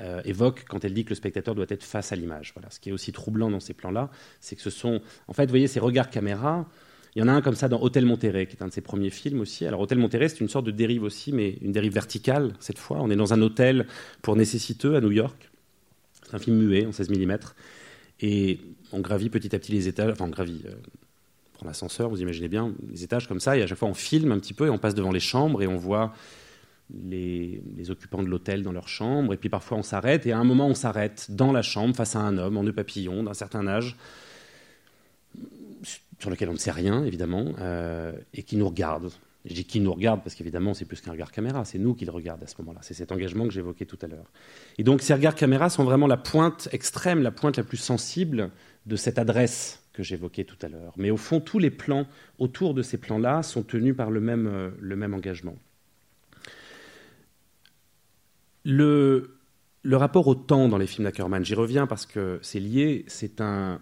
euh, 0.00 0.20
évoque 0.24 0.64
quand 0.68 0.84
elle 0.84 0.94
dit 0.94 1.04
que 1.04 1.10
le 1.10 1.16
spectateur 1.16 1.54
doit 1.54 1.66
être 1.68 1.82
face 1.82 2.12
à 2.12 2.16
l'image. 2.16 2.52
Voilà. 2.54 2.70
Ce 2.70 2.78
qui 2.78 2.90
est 2.90 2.92
aussi 2.92 3.12
troublant 3.12 3.50
dans 3.50 3.60
ces 3.60 3.74
plans-là, 3.74 4.10
c'est 4.40 4.54
que 4.54 4.62
ce 4.62 4.70
sont, 4.70 5.00
en 5.26 5.32
fait, 5.32 5.46
vous 5.46 5.50
voyez, 5.50 5.66
ces 5.66 5.80
regards 5.80 6.10
caméra. 6.10 6.66
Il 7.16 7.18
y 7.18 7.22
en 7.22 7.28
a 7.28 7.32
un 7.32 7.42
comme 7.42 7.56
ça 7.56 7.68
dans 7.68 7.80
Hôtel 7.82 8.06
Monterrey, 8.06 8.46
qui 8.46 8.56
est 8.56 8.62
un 8.62 8.68
de 8.68 8.72
ses 8.72 8.82
premiers 8.82 9.10
films 9.10 9.40
aussi. 9.40 9.66
Alors 9.66 9.80
Hôtel 9.80 9.98
Monterrey, 9.98 10.28
c'est 10.28 10.40
une 10.40 10.48
sorte 10.48 10.66
de 10.66 10.70
dérive 10.70 11.02
aussi, 11.02 11.32
mais 11.32 11.58
une 11.60 11.72
dérive 11.72 11.92
verticale 11.92 12.52
cette 12.60 12.78
fois. 12.78 12.98
On 13.00 13.10
est 13.10 13.16
dans 13.16 13.32
un 13.34 13.42
hôtel 13.42 13.86
pour 14.22 14.36
nécessiteux 14.36 14.94
à 14.94 15.00
New 15.00 15.10
York. 15.10 15.50
C'est 16.24 16.36
un 16.36 16.38
film 16.38 16.56
muet 16.56 16.86
en 16.86 16.92
16 16.92 17.10
mm. 17.10 17.36
Et 18.20 18.60
on 18.92 19.00
gravit 19.00 19.28
petit 19.28 19.54
à 19.56 19.58
petit 19.58 19.72
les 19.72 19.88
étages, 19.88 20.12
enfin 20.12 20.26
on 20.26 20.30
gravit, 20.30 20.62
euh, 20.66 20.74
prend 21.54 21.66
l'ascenseur, 21.66 22.10
vous 22.10 22.20
imaginez 22.20 22.48
bien, 22.48 22.72
les 22.90 23.02
étages 23.02 23.26
comme 23.26 23.40
ça, 23.40 23.56
et 23.56 23.62
à 23.62 23.66
chaque 23.66 23.78
fois 23.78 23.88
on 23.88 23.94
filme 23.94 24.30
un 24.30 24.38
petit 24.38 24.54
peu 24.54 24.66
et 24.66 24.70
on 24.70 24.78
passe 24.78 24.94
devant 24.94 25.10
les 25.10 25.20
chambres 25.20 25.62
et 25.62 25.66
on 25.66 25.76
voit 25.76 26.12
les, 27.04 27.90
occupants 27.90 28.22
de 28.22 28.28
l'hôtel 28.28 28.62
dans 28.62 28.72
leur 28.72 28.88
chambre, 28.88 29.32
et 29.32 29.36
puis 29.36 29.48
parfois 29.48 29.78
on 29.78 29.82
s'arrête, 29.82 30.26
et 30.26 30.32
à 30.32 30.38
un 30.38 30.44
moment 30.44 30.66
on 30.66 30.74
s'arrête 30.74 31.26
dans 31.30 31.52
la 31.52 31.62
chambre 31.62 31.94
face 31.96 32.16
à 32.16 32.20
un 32.20 32.38
homme 32.38 32.56
en 32.56 32.62
nœud 32.62 32.72
papillon 32.72 33.24
d'un 33.24 33.34
certain 33.34 33.66
âge, 33.66 33.96
sur 36.18 36.30
lequel 36.30 36.50
on 36.50 36.54
ne 36.54 36.58
sait 36.58 36.70
rien 36.70 37.04
évidemment, 37.04 37.54
euh, 37.58 38.12
et 38.34 38.42
qui 38.42 38.56
nous 38.56 38.68
regarde. 38.68 39.10
Je 39.46 39.54
dis 39.54 39.64
qui 39.64 39.80
nous 39.80 39.92
regarde 39.92 40.22
parce 40.22 40.34
qu'évidemment 40.34 40.74
c'est 40.74 40.84
plus 40.84 41.00
qu'un 41.00 41.12
regard 41.12 41.32
caméra, 41.32 41.64
c'est 41.64 41.78
nous 41.78 41.94
qui 41.94 42.04
le 42.04 42.10
regarde 42.10 42.42
à 42.42 42.46
ce 42.46 42.54
moment-là. 42.58 42.80
C'est 42.82 42.92
cet 42.92 43.10
engagement 43.10 43.46
que 43.46 43.52
j'évoquais 43.52 43.86
tout 43.86 43.98
à 44.02 44.06
l'heure. 44.06 44.30
Et 44.76 44.84
donc 44.84 45.00
ces 45.00 45.14
regards 45.14 45.34
caméra 45.34 45.70
sont 45.70 45.84
vraiment 45.84 46.06
la 46.06 46.18
pointe 46.18 46.68
extrême, 46.72 47.22
la 47.22 47.30
pointe 47.30 47.56
la 47.56 47.64
plus 47.64 47.78
sensible 47.78 48.50
de 48.84 48.96
cette 48.96 49.18
adresse 49.18 49.82
que 49.94 50.02
j'évoquais 50.02 50.44
tout 50.44 50.58
à 50.62 50.68
l'heure. 50.68 50.92
Mais 50.96 51.10
au 51.10 51.16
fond, 51.16 51.40
tous 51.40 51.58
les 51.58 51.70
plans 51.70 52.06
autour 52.38 52.74
de 52.74 52.82
ces 52.82 52.98
plans-là 52.98 53.42
sont 53.42 53.62
tenus 53.62 53.96
par 53.96 54.10
le 54.10 54.20
même, 54.20 54.46
euh, 54.46 54.70
le 54.78 54.96
même 54.96 55.14
engagement. 55.14 55.56
Le, 58.64 59.36
rapport 59.84 60.26
au 60.26 60.34
temps 60.34 60.68
dans 60.68 60.78
les 60.78 60.86
films 60.86 61.04
d'Ackerman, 61.04 61.44
j'y 61.44 61.54
reviens 61.54 61.86
parce 61.86 62.06
que 62.06 62.38
c'est 62.42 62.60
lié, 62.60 63.04
c'est 63.08 63.40
un, 63.40 63.80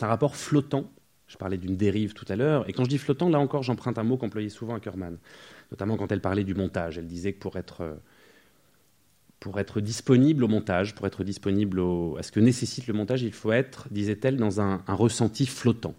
rapport 0.00 0.36
flottant. 0.36 0.90
Je 1.26 1.38
parlais 1.38 1.56
d'une 1.56 1.76
dérive 1.76 2.12
tout 2.12 2.26
à 2.28 2.36
l'heure, 2.36 2.68
et 2.68 2.74
quand 2.74 2.84
je 2.84 2.90
dis 2.90 2.98
flottant, 2.98 3.30
là 3.30 3.38
encore, 3.38 3.62
j'emprunte 3.62 3.96
un 3.96 4.02
mot 4.02 4.18
qu'employait 4.18 4.50
souvent 4.50 4.74
Ackerman, 4.74 5.16
notamment 5.70 5.96
quand 5.96 6.12
elle 6.12 6.20
parlait 6.20 6.44
du 6.44 6.54
montage. 6.54 6.98
Elle 6.98 7.06
disait 7.06 7.32
que 7.32 7.38
pour 7.38 7.56
être 9.58 9.80
disponible 9.80 10.44
au 10.44 10.48
montage, 10.48 10.94
pour 10.94 11.06
être 11.06 11.24
disponible 11.24 11.80
à 12.18 12.22
ce 12.22 12.32
que 12.32 12.40
nécessite 12.40 12.86
le 12.86 12.92
montage, 12.92 13.22
il 13.22 13.32
faut 13.32 13.52
être, 13.52 13.88
disait-elle, 13.90 14.36
dans 14.36 14.60
un, 14.60 14.82
un, 14.86 14.94
ressenti 14.94 15.46
flottant. 15.46 15.94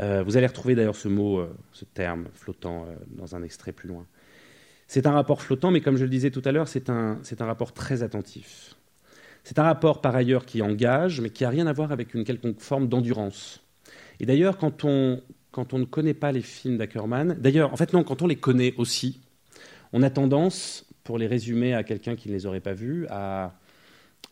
Euh, 0.00 0.22
vous 0.22 0.36
allez 0.36 0.46
retrouver 0.46 0.74
d'ailleurs 0.74 0.96
ce 0.96 1.08
mot, 1.08 1.40
euh, 1.40 1.54
ce 1.72 1.84
terme 1.84 2.28
flottant, 2.32 2.86
euh, 2.86 2.94
dans 3.08 3.34
un 3.34 3.42
extrait 3.42 3.72
plus 3.72 3.88
loin. 3.88 4.06
C'est 4.88 5.06
un 5.06 5.12
rapport 5.12 5.42
flottant, 5.42 5.70
mais 5.70 5.82
comme 5.82 5.98
je 5.98 6.04
le 6.04 6.10
disais 6.10 6.30
tout 6.30 6.40
à 6.46 6.50
l'heure, 6.50 6.66
c'est 6.66 6.88
un, 6.88 7.18
un, 7.38 7.44
rapport 7.44 7.72
très 7.72 8.02
attentif. 8.02 8.74
C'est 9.44 9.58
un 9.58 9.62
rapport 9.62 10.00
par 10.00 10.16
ailleurs 10.16 10.46
qui 10.46 10.62
engage, 10.62 11.20
mais 11.20 11.28
qui 11.28 11.42
n'a 11.42 11.50
rien 11.50 11.66
à 11.66 11.74
voir 11.74 11.92
avec 11.92 12.14
une 12.14 12.24
quelconque 12.24 12.60
forme 12.60 12.88
d'endurance. 12.88 13.60
Et 14.18 14.24
d'ailleurs, 14.24 14.56
quand 14.56 14.84
on, 14.84 15.22
quand 15.52 15.74
on 15.74 15.78
ne 15.78 15.84
connaît 15.84 16.14
pas 16.14 16.32
les 16.32 16.40
films 16.40 16.78
d'Ackerman, 16.78 17.36
d'ailleurs, 17.38 17.72
en 17.72 17.76
fait 17.76 17.92
non, 17.92 18.02
quand 18.02 18.22
on 18.22 18.26
les 18.26 18.36
connaît 18.36 18.74
aussi, 18.78 19.20
on 19.92 20.02
a 20.02 20.08
tendance 20.08 20.86
pour 21.04 21.18
les 21.18 21.26
résumer 21.26 21.74
à 21.74 21.84
quelqu'un 21.84 22.16
qui 22.16 22.30
ne 22.30 22.34
les 22.34 22.46
aurait 22.46 22.60
pas 22.60 22.72
vus, 22.74 23.06
à, 23.10 23.54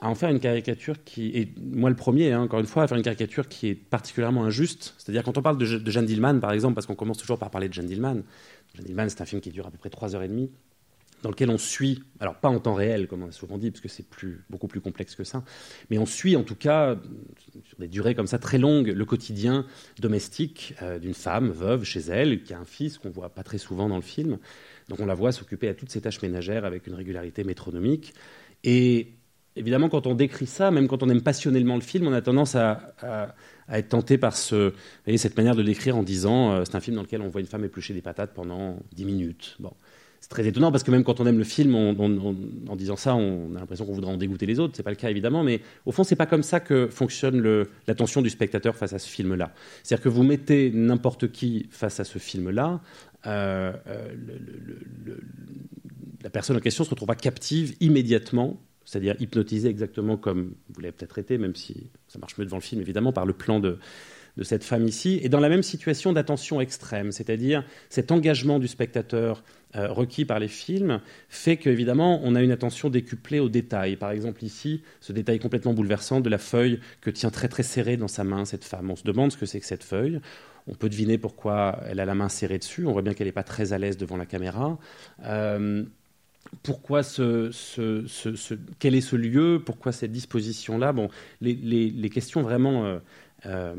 à, 0.00 0.08
en 0.08 0.14
faire 0.14 0.30
une 0.30 0.40
caricature 0.40 1.04
qui, 1.04 1.28
et 1.36 1.54
moi 1.58 1.90
le 1.90 1.96
premier, 1.96 2.32
hein, 2.32 2.40
encore 2.40 2.60
une 2.60 2.66
fois, 2.66 2.82
à 2.82 2.88
faire 2.88 2.96
une 2.96 3.04
caricature 3.04 3.48
qui 3.48 3.68
est 3.68 3.74
particulièrement 3.74 4.44
injuste. 4.44 4.94
C'est-à-dire 4.96 5.22
quand 5.22 5.36
on 5.36 5.42
parle 5.42 5.58
de, 5.58 5.78
de 5.78 5.90
Jeanne 5.90 6.06
Dillman, 6.06 6.40
par 6.40 6.52
exemple, 6.52 6.74
parce 6.74 6.86
qu'on 6.86 6.94
commence 6.94 7.18
toujours 7.18 7.38
par 7.38 7.50
parler 7.50 7.68
de 7.68 7.74
Jeanne 7.74 7.86
Dillman. 7.86 8.22
C'est 8.76 9.20
un 9.20 9.24
film 9.24 9.40
qui 9.40 9.50
dure 9.50 9.66
à 9.66 9.70
peu 9.70 9.78
près 9.78 9.88
3h30, 9.88 10.48
dans 11.22 11.30
lequel 11.30 11.50
on 11.50 11.58
suit, 11.58 12.02
alors 12.20 12.36
pas 12.36 12.48
en 12.48 12.60
temps 12.60 12.74
réel, 12.74 13.08
comme 13.08 13.22
on 13.22 13.28
a 13.28 13.32
souvent 13.32 13.58
dit, 13.58 13.70
parce 13.70 13.80
que 13.80 13.88
c'est 13.88 14.04
beaucoup 14.50 14.68
plus 14.68 14.80
complexe 14.80 15.14
que 15.14 15.24
ça, 15.24 15.42
mais 15.90 15.98
on 15.98 16.06
suit 16.06 16.36
en 16.36 16.42
tout 16.42 16.54
cas, 16.54 16.96
sur 17.64 17.78
des 17.78 17.88
durées 17.88 18.14
comme 18.14 18.26
ça 18.26 18.38
très 18.38 18.58
longues, 18.58 18.88
le 18.88 19.04
quotidien 19.04 19.66
domestique 19.98 20.74
euh, 20.82 20.98
d'une 20.98 21.14
femme 21.14 21.50
veuve 21.50 21.84
chez 21.84 22.00
elle, 22.00 22.42
qui 22.42 22.54
a 22.54 22.58
un 22.58 22.64
fils 22.64 22.98
qu'on 22.98 23.10
voit 23.10 23.30
pas 23.30 23.42
très 23.42 23.58
souvent 23.58 23.88
dans 23.88 23.96
le 23.96 24.02
film. 24.02 24.38
Donc 24.88 25.00
on 25.00 25.06
la 25.06 25.14
voit 25.14 25.32
s'occuper 25.32 25.68
à 25.68 25.74
toutes 25.74 25.90
ces 25.90 26.00
tâches 26.00 26.22
ménagères 26.22 26.64
avec 26.64 26.86
une 26.86 26.94
régularité 26.94 27.44
métronomique. 27.44 28.14
Et 28.62 29.15
évidemment, 29.56 29.88
quand 29.88 30.06
on 30.06 30.14
décrit 30.14 30.46
ça, 30.46 30.70
même 30.70 30.86
quand 30.86 31.02
on 31.02 31.08
aime 31.08 31.22
passionnellement 31.22 31.74
le 31.74 31.80
film, 31.80 32.06
on 32.06 32.12
a 32.12 32.20
tendance 32.20 32.54
à, 32.54 32.94
être 33.72 33.88
tenté 33.88 34.18
par 34.18 34.36
cette 34.36 35.36
manière 35.36 35.56
de 35.56 35.62
l'écrire 35.62 35.96
en 35.96 36.02
disant 36.02 36.52
euh, 36.52 36.62
c'est 36.64 36.76
un 36.76 36.80
film 36.80 36.96
dans 36.96 37.02
lequel 37.02 37.20
on 37.20 37.28
voit 37.28 37.40
une 37.40 37.48
femme 37.48 37.64
éplucher 37.64 37.94
des 37.94 38.02
patates 38.02 38.32
pendant 38.32 38.78
10 38.94 39.04
minutes. 39.04 39.56
Bon. 39.58 39.72
C'est 40.20 40.30
très 40.30 40.46
étonnant 40.46 40.72
parce 40.72 40.82
que 40.82 40.90
même 40.90 41.04
quand 41.04 41.20
on 41.20 41.26
aime 41.26 41.38
le 41.38 41.44
film, 41.44 41.74
en 41.74 42.76
disant 42.76 42.96
ça, 42.96 43.14
on 43.14 43.54
a 43.54 43.60
l'impression 43.60 43.84
qu'on 43.84 43.92
voudrait 43.92 44.12
en 44.12 44.16
dégoûter 44.16 44.46
les 44.46 44.58
autres. 44.58 44.74
C'est 44.76 44.82
pas 44.82 44.90
le 44.90 44.96
cas 44.96 45.10
évidemment, 45.10 45.44
mais 45.44 45.60
au 45.84 45.92
fond, 45.92 46.04
c'est 46.04 46.16
pas 46.16 46.26
comme 46.26 46.42
ça 46.42 46.58
que 46.58 46.88
fonctionne 46.88 47.66
l'attention 47.86 48.22
du 48.22 48.30
spectateur 48.30 48.74
face 48.74 48.92
à 48.92 48.98
ce 48.98 49.08
film-là. 49.08 49.52
C'est-à-dire 49.82 50.02
que 50.02 50.08
vous 50.08 50.24
mettez 50.24 50.72
n'importe 50.72 51.30
qui 51.30 51.68
face 51.70 52.00
à 52.00 52.04
ce 52.04 52.18
film-là, 52.18 52.80
euh, 53.26 53.72
le, 55.04 55.20
la 56.26 56.30
personne 56.30 56.56
en 56.56 56.60
question 56.60 56.82
se 56.82 56.90
retrouvera 56.90 57.14
captive 57.14 57.76
immédiatement, 57.80 58.60
c'est-à-dire 58.86 59.16
hypnotisée 59.20 59.68
exactement 59.68 60.16
comme 60.16 60.54
vous 60.70 60.80
l'avez 60.80 60.92
peut-être 60.92 61.18
été, 61.18 61.36
même 61.36 61.54
si 61.54 61.90
ça 62.08 62.18
marche 62.18 62.38
mieux 62.38 62.46
devant 62.46 62.56
le 62.56 62.62
film 62.62 62.80
évidemment, 62.80 63.12
par 63.12 63.26
le 63.26 63.34
plan 63.34 63.60
de, 63.60 63.78
de 64.36 64.44
cette 64.44 64.64
femme 64.64 64.86
ici, 64.86 65.20
et 65.22 65.28
dans 65.28 65.40
la 65.40 65.50
même 65.50 65.62
situation 65.62 66.12
d'attention 66.14 66.60
extrême, 66.60 67.12
c'est-à-dire 67.12 67.64
cet 67.90 68.12
engagement 68.12 68.58
du 68.58 68.68
spectateur 68.68 69.42
euh, 69.74 69.92
requis 69.92 70.24
par 70.24 70.38
les 70.38 70.48
films 70.48 71.00
fait 71.28 71.56
qu'évidemment 71.56 72.20
on 72.22 72.34
a 72.34 72.42
une 72.42 72.52
attention 72.52 72.88
décuplée 72.88 73.40
aux 73.40 73.48
détails. 73.48 73.96
Par 73.96 74.10
exemple 74.10 74.44
ici, 74.44 74.82
ce 75.00 75.12
détail 75.12 75.38
complètement 75.38 75.74
bouleversant 75.74 76.20
de 76.20 76.30
la 76.30 76.38
feuille 76.38 76.80
que 77.00 77.10
tient 77.10 77.30
très 77.30 77.48
très 77.48 77.62
serrée 77.62 77.96
dans 77.96 78.08
sa 78.08 78.24
main 78.24 78.44
cette 78.44 78.64
femme. 78.64 78.90
On 78.90 78.96
se 78.96 79.04
demande 79.04 79.32
ce 79.32 79.36
que 79.36 79.44
c'est 79.44 79.60
que 79.60 79.66
cette 79.66 79.84
feuille. 79.84 80.20
On 80.68 80.74
peut 80.74 80.88
deviner 80.88 81.18
pourquoi 81.18 81.80
elle 81.86 82.00
a 82.00 82.04
la 82.04 82.14
main 82.14 82.28
serrée 82.28 82.58
dessus. 82.58 82.86
On 82.86 82.92
voit 82.92 83.02
bien 83.02 83.14
qu'elle 83.14 83.28
n'est 83.28 83.32
pas 83.32 83.42
très 83.42 83.72
à 83.72 83.78
l'aise 83.78 83.96
devant 83.96 84.16
la 84.16 84.26
caméra. 84.26 84.78
Euh, 85.24 85.84
pourquoi 86.62 87.02
ce, 87.02 87.50
ce, 87.52 88.06
ce, 88.06 88.54
quel 88.78 88.94
est 88.94 89.00
ce 89.00 89.16
lieu 89.16 89.62
Pourquoi 89.64 89.92
cette 89.92 90.12
disposition-là? 90.12 90.92
Bon, 90.92 91.08
les, 91.40 91.54
les, 91.54 92.10
questions 92.10 92.42
vraiment 92.42 92.84
euh, 92.84 92.98
euh, 93.46 93.74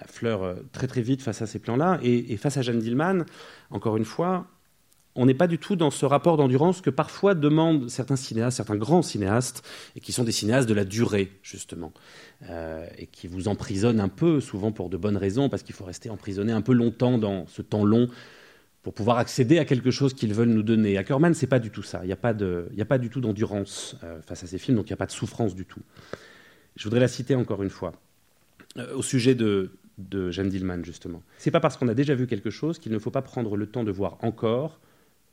affleurent 0.00 0.56
très 0.72 0.86
très 0.86 1.02
vite 1.02 1.22
face 1.22 1.42
à 1.42 1.46
ces 1.46 1.58
plans-là. 1.58 1.98
Et, 2.02 2.32
et, 2.32 2.36
face 2.36 2.56
à 2.56 2.62
Jeanne 2.62 2.80
Dillman, 2.80 3.24
encore 3.70 3.96
une 3.96 4.04
fois, 4.04 4.46
on 5.16 5.26
n'est 5.26 5.34
pas 5.34 5.46
du 5.46 5.58
tout 5.58 5.76
dans 5.76 5.90
ce 5.90 6.06
rapport 6.06 6.36
d'endurance 6.36 6.80
que 6.80 6.90
parfois 6.90 7.34
demandent 7.34 7.88
certains 7.88 8.16
cinéastes, 8.16 8.56
certains 8.56 8.76
grands 8.76 9.02
cinéastes, 9.02 9.66
et 9.96 10.00
qui 10.00 10.12
sont 10.12 10.24
des 10.24 10.32
cinéastes 10.32 10.68
de 10.68 10.74
la 10.74 10.84
durée, 10.84 11.32
justement, 11.42 11.92
euh, 12.48 12.86
et 12.96 13.06
qui 13.06 13.26
vous 13.26 13.48
emprisonnent 13.48 14.00
un 14.00 14.08
peu, 14.08 14.40
souvent 14.40 14.72
pour 14.72 14.88
de 14.88 14.96
bonnes 14.96 15.16
raisons, 15.16 15.48
parce 15.48 15.62
qu'il 15.62 15.74
faut 15.74 15.84
rester 15.84 16.10
emprisonné 16.10 16.52
un 16.52 16.62
peu 16.62 16.72
longtemps 16.72 17.18
dans 17.18 17.46
ce 17.48 17.62
temps 17.62 17.84
long 17.84 18.08
pour 18.82 18.94
pouvoir 18.94 19.18
accéder 19.18 19.58
à 19.58 19.64
quelque 19.64 19.90
chose 19.90 20.14
qu'ils 20.14 20.32
veulent 20.32 20.48
nous 20.48 20.62
donner. 20.62 20.96
Ackerman, 20.96 21.34
c'est 21.34 21.46
pas 21.46 21.58
du 21.58 21.70
tout 21.70 21.82
ça. 21.82 22.00
Il 22.02 22.06
n'y 22.06 22.12
a, 22.12 22.16
pas 22.16 22.30
a 22.30 22.84
pas 22.86 22.98
du 22.98 23.10
tout 23.10 23.20
d'endurance 23.20 23.96
euh, 24.04 24.22
face 24.22 24.42
à 24.42 24.46
ces 24.46 24.58
films, 24.58 24.76
donc 24.76 24.88
il 24.88 24.92
n'y 24.92 24.94
a 24.94 24.98
pas 24.98 25.06
de 25.06 25.12
souffrance 25.12 25.54
du 25.54 25.66
tout. 25.66 25.82
Je 26.76 26.84
voudrais 26.84 27.00
la 27.00 27.08
citer 27.08 27.34
encore 27.34 27.62
une 27.62 27.70
fois. 27.70 27.92
Euh, 28.78 28.94
au 28.94 29.02
sujet 29.02 29.34
de, 29.34 29.72
de 29.98 30.30
Jeanne 30.30 30.48
Dillman, 30.48 30.82
justement. 30.84 31.22
C'est 31.38 31.50
pas 31.50 31.60
parce 31.60 31.76
qu'on 31.76 31.88
a 31.88 31.94
déjà 31.94 32.14
vu 32.14 32.26
quelque 32.26 32.50
chose 32.50 32.78
qu'il 32.78 32.92
ne 32.92 32.98
faut 32.98 33.10
pas 33.10 33.22
prendre 33.22 33.56
le 33.56 33.66
temps 33.66 33.84
de 33.84 33.90
voir 33.90 34.16
encore 34.22 34.80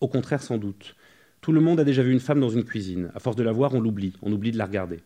Au 0.01 0.07
contraire, 0.07 0.41
sans 0.41 0.57
doute. 0.57 0.95
Tout 1.41 1.51
le 1.51 1.61
monde 1.61 1.79
a 1.79 1.83
déjà 1.83 2.03
vu 2.03 2.11
une 2.11 2.19
femme 2.19 2.39
dans 2.39 2.49
une 2.49 2.63
cuisine. 2.63 3.11
À 3.15 3.19
force 3.19 3.35
de 3.35 3.43
la 3.43 3.51
voir, 3.51 3.73
on 3.73 3.79
l'oublie, 3.79 4.13
on 4.21 4.31
oublie 4.31 4.51
de 4.51 4.57
la 4.57 4.65
regarder. 4.65 4.99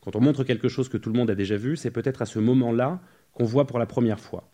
Quand 0.00 0.16
on 0.16 0.20
montre 0.20 0.44
quelque 0.44 0.68
chose 0.68 0.88
que 0.88 0.96
tout 0.96 1.10
le 1.10 1.18
monde 1.18 1.30
a 1.30 1.34
déjà 1.34 1.56
vu, 1.56 1.76
c'est 1.76 1.90
peut-être 1.90 2.22
à 2.22 2.26
ce 2.26 2.38
moment-là 2.38 3.00
qu'on 3.32 3.44
voit 3.44 3.66
pour 3.66 3.78
la 3.78 3.86
première 3.86 4.20
fois. 4.20 4.48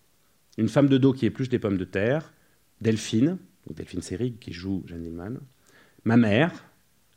Une 0.57 0.69
femme 0.69 0.89
de 0.89 0.99
dos 0.99 1.13
qui 1.13 1.27
épluche 1.27 1.49
des 1.49 1.59
pommes 1.59 1.79
de 1.79 1.85
terre, 1.85 2.33
Delphine, 2.81 3.39
donc 3.67 3.77
Delphine 3.77 4.03
Seyrig 4.03 4.39
qui 4.39 4.53
joue 4.53 4.83
Jeanne 4.87 5.03
Dillman, 5.03 5.39
ma 6.05 6.17
mère, 6.17 6.65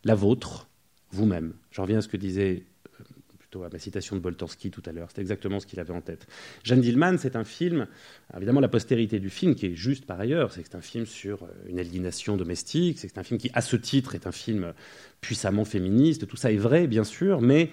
la 0.03 0.15
vôtre, 0.15 0.67
vous-même. 1.11 1.53
Je 1.71 1.81
reviens 1.81 1.99
à 1.99 2.01
ce 2.01 2.07
que 2.07 2.17
disait 2.17 2.63
euh, 2.99 3.03
plutôt 3.37 3.63
à 3.63 3.69
ma 3.69 3.79
citation 3.79 4.15
de 4.15 4.21
Boltanski 4.21 4.71
tout 4.71 4.81
à 4.85 4.91
l'heure. 4.91 5.09
C'est 5.13 5.21
exactement 5.21 5.59
ce 5.59 5.67
qu'il 5.67 5.79
avait 5.79 5.93
en 5.93 6.01
tête. 6.01 6.27
Jeanne 6.63 6.81
Dillman, 6.81 7.17
c'est 7.17 7.35
un 7.35 7.43
film, 7.43 7.87
évidemment 8.35 8.61
la 8.61 8.69
postérité 8.69 9.19
du 9.19 9.29
film, 9.29 9.55
qui 9.55 9.67
est 9.67 9.75
juste 9.75 10.05
par 10.05 10.19
ailleurs, 10.19 10.51
c'est 10.51 10.63
que 10.63 10.69
c'est 10.69 10.77
un 10.77 10.81
film 10.81 11.05
sur 11.05 11.43
euh, 11.43 11.47
une 11.67 11.79
aliénation 11.79 12.37
domestique, 12.37 12.99
c'est 12.99 13.07
c'est 13.07 13.17
un 13.17 13.23
film 13.23 13.39
qui, 13.39 13.51
à 13.53 13.61
ce 13.61 13.75
titre, 13.75 14.15
est 14.15 14.25
un 14.25 14.31
film 14.31 14.73
puissamment 15.19 15.65
féministe. 15.65 16.27
Tout 16.27 16.37
ça 16.37 16.51
est 16.51 16.57
vrai, 16.57 16.87
bien 16.87 17.03
sûr, 17.03 17.41
mais 17.41 17.69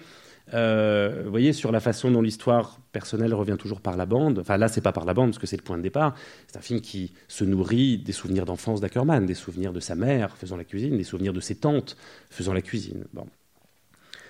euh, 0.55 1.23
vous 1.25 1.31
voyez, 1.31 1.53
sur 1.53 1.73
la 1.73 1.81
façon 1.81 2.11
dont 2.11 2.23
l'histoire 2.23 2.81
personnelle 2.93 3.35
revient 3.35 3.57
toujours 3.59 3.81
par 3.81 3.97
la 3.97 4.07
bande. 4.07 4.39
Enfin, 4.39 4.57
là, 4.57 4.69
c'est 4.69 4.81
pas 4.81 4.93
par 4.93 5.05
la 5.05 5.15
bande, 5.15 5.31
parce 5.31 5.39
que 5.39 5.47
c'est 5.47 5.57
le 5.57 5.63
point 5.63 5.77
de 5.77 5.83
départ. 5.83 6.15
C'est 6.47 6.57
un 6.57 6.63
film 6.63 6.81
qui 6.81 7.13
se 7.29 7.45
nourrit 7.45 7.99
des 7.99 8.13
souvenirs 8.13 8.45
d'enfance 8.45 8.81
d'Ackerman, 8.81 9.27
des 9.27 9.35
souvenirs 9.35 9.73
de 9.73 9.81
sa 9.81 9.95
mère 9.95 10.37
faisant 10.37 10.57
la 10.57 10.65
cuisine, 10.65 10.97
des 10.97 11.05
souvenirs 11.05 11.33
de 11.33 11.41
ses 11.41 11.57
tantes 11.57 11.97
faisant 12.31 12.53
la 12.53 12.63
cuisine. 12.63 13.05
Bon. 13.13 13.27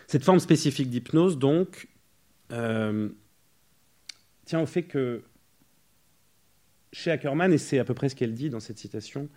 Cette 0.07 0.25
forme 0.25 0.41
spécifique 0.41 0.91
d'hypnose, 0.91 1.39
donc, 1.39 1.89
euh, 2.53 3.09
tient 4.45 4.61
au 4.61 4.67
fait 4.67 4.85
que 4.85 5.23
chez 6.93 7.11
Ackerman, 7.11 7.53
et 7.53 7.59
c'est 7.59 7.79
à 7.79 7.85
peu 7.85 7.95
près 7.95 8.09
ce 8.09 8.17
qu'elle 8.17 8.35
dit 8.35 8.51
dans 8.51 8.61
cette 8.61 8.79
citation, 8.79 9.29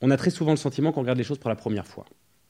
on 0.00 0.10
a 0.10 0.16
très 0.16 0.30
souvent 0.30 0.52
le 0.52 0.56
sentiment 0.56 0.92
qu'on 0.92 1.00
regarde 1.00 1.18
les 1.18 1.24
choses 1.24 1.38
pour 1.38 1.50
la 1.50 1.56
première 1.56 1.86
fois. 1.86 2.06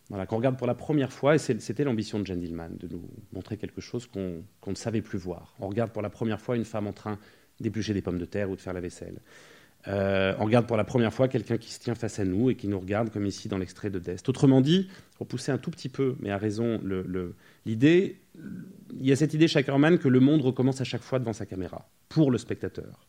Voilà, 0.09 0.25
qu'on 0.27 0.37
regarde 0.37 0.57
pour 0.57 0.67
la 0.67 0.75
première 0.75 1.13
fois, 1.13 1.35
et 1.35 1.39
c'était 1.39 1.85
l'ambition 1.85 2.19
de 2.19 2.27
Jane 2.27 2.41
de 2.41 2.89
nous 2.89 3.03
montrer 3.33 3.59
quelque 3.59 3.83
chose 3.83 4.07
qu'on 4.07 4.43
ne 4.67 4.75
savait 4.75 5.03
plus 5.03 5.19
voir. 5.19 5.55
On 5.61 5.69
regarde 5.69 5.93
pour 5.93 6.01
la 6.01 6.09
première 6.09 6.41
fois 6.41 6.57
une 6.57 6.65
femme 6.65 6.87
en 6.87 6.95
train 6.95 7.19
d'éplucher 7.61 7.93
des 7.93 8.01
pommes 8.01 8.19
de 8.19 8.25
terre 8.25 8.49
ou 8.51 8.57
de 8.57 8.61
faire 8.61 8.73
la 8.73 8.81
vaisselle. 8.81 9.21
Euh, 9.87 10.35
on 10.39 10.45
regarde 10.45 10.67
pour 10.67 10.77
la 10.77 10.85
première 10.85 11.13
fois 11.13 11.29
quelqu'un 11.29 11.57
qui 11.57 11.73
se 11.73 11.79
tient 11.79 11.95
face 11.95 12.19
à 12.19 12.25
nous 12.25 12.51
et 12.51 12.57
qui 12.57 12.69
nous 12.69 12.81
regarde 12.81 13.11
comme 13.11 13.27
ici 13.27 13.49
dans 13.49 13.59
l'extrait 13.59 13.91
de 13.91 13.99
Dest. 13.99 14.29
Autrement 14.29 14.61
dit, 14.61 14.89
pour 15.17 15.27
pousser 15.27 15.53
un 15.53 15.59
tout 15.59 15.71
petit 15.71 15.89
peu, 15.89 16.17
mais 16.21 16.31
à 16.31 16.39
raison, 16.39 16.81
l'idée, 17.65 18.21
il 18.99 19.07
y 19.07 19.13
a 19.13 19.17
cette 19.17 19.35
idée 19.35 19.47
chez 19.47 19.61
Ackerman 19.61 19.99
que 19.99 20.09
le 20.09 20.21
monde 20.21 20.41
recommence 20.41 20.81
à 20.81 20.85
chaque 20.85 21.03
fois 21.03 21.19
devant 21.19 21.33
sa 21.33 21.47
caméra, 21.47 21.89
pour 22.09 22.31
le 22.31 22.39
spectateur. 22.39 23.07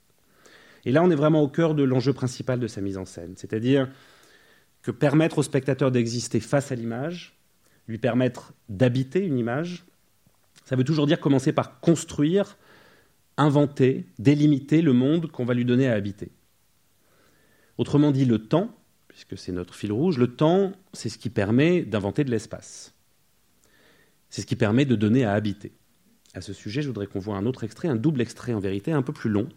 Et 0.86 0.92
là, 0.92 1.04
on 1.04 1.10
est 1.10 1.16
vraiment 1.16 1.42
au 1.42 1.48
cœur 1.48 1.76
de 1.76 1.84
l'enjeu 1.84 2.14
principal 2.14 2.60
de 2.60 2.68
sa 2.68 2.82
mise 2.82 2.98
en 2.98 3.06
scène, 3.06 3.34
c'est-à-dire 3.36 3.90
que 4.82 4.92
permettre 4.92 5.40
au 5.40 5.44
spectateur 5.44 5.92
d'exister 5.92 6.40
face 6.40 6.72
à 6.72 6.76
l'image, 6.76 7.38
lui 7.88 7.98
permettre 7.98 8.54
d'habiter 8.70 9.26
une 9.26 9.38
image, 9.38 9.86
ça 10.66 10.76
veut 10.76 10.84
toujours 10.84 11.08
dire 11.08 11.20
commencer 11.20 11.52
par 11.52 11.80
construire, 11.80 12.58
inventer, 13.38 14.06
délimiter 14.20 14.82
le 14.82 14.94
monde 14.94 15.32
qu'on 15.32 15.46
va 15.46 15.54
lui 15.54 15.66
donner 15.66 15.88
à 15.88 15.94
habiter. 15.94 16.32
Autrement 17.78 18.12
dit, 18.12 18.26
le 18.26 18.40
temps, 18.40 18.76
puisque 19.08 19.38
c'est 19.38 19.52
notre 19.52 19.74
fil 19.74 19.92
rouge, 19.92 20.18
le 20.18 20.28
temps, 20.28 20.74
c'est 20.94 21.10
ce 21.10 21.18
qui 21.18 21.30
permet 21.30 21.82
d'inventer 21.82 22.24
de 22.24 22.32
l'espace. 22.32 22.94
C'est 24.30 24.42
ce 24.42 24.46
qui 24.46 24.56
permet 24.56 24.86
de 24.86 24.96
donner 24.96 25.26
à 25.26 25.34
habiter. 25.34 25.72
À 26.36 26.42
ce 26.42 26.54
sujet, 26.54 26.82
je 26.84 26.88
voudrais 26.88 27.08
qu'on 27.08 27.20
voit 27.20 27.36
un 27.36 27.46
autre 27.48 27.64
extrait, 27.64 27.88
un 27.88 27.96
double 27.96 28.22
extrait 28.22 28.54
en 28.54 28.60
vérité, 28.60 28.92
un 28.92 29.02
peu 29.02 29.14
plus 29.14 29.30
long, 29.30 29.50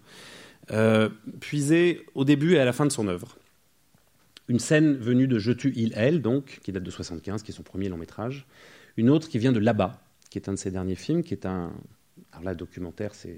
euh, 0.71 1.11
puisé 1.41 2.07
au 2.15 2.25
début 2.25 2.55
et 2.55 2.59
à 2.59 2.65
la 2.65 2.73
fin 2.73 2.87
de 2.87 2.93
son 2.93 3.09
œuvre 3.09 3.37
une 4.49 4.59
scène 4.59 4.95
venue 4.97 5.27
de 5.27 5.39
Je 5.39 5.53
tue, 5.53 5.73
il, 5.77 5.93
elle, 5.97 6.21
donc, 6.21 6.61
qui 6.63 6.73
date 6.73 6.83
de 6.83 6.91
75, 6.91 7.43
qui 7.43 7.53
est 7.53 7.55
son 7.55 7.63
premier 7.63 7.89
long 7.89 7.97
métrage. 7.97 8.47
Une 8.97 9.11
autre 9.11 9.29
qui 9.29 9.39
vient 9.39 9.53
de 9.53 9.61
Là-bas, 9.61 10.03
qui 10.31 10.39
est 10.39 10.49
un 10.49 10.53
de 10.53 10.59
ses 10.59 10.71
derniers 10.71 10.95
films, 10.95 11.23
qui 11.23 11.35
est 11.35 11.47
un. 11.47 11.73
Alors 12.33 12.45
là, 12.45 12.55
documentaire, 12.55 13.15
c'est 13.15 13.37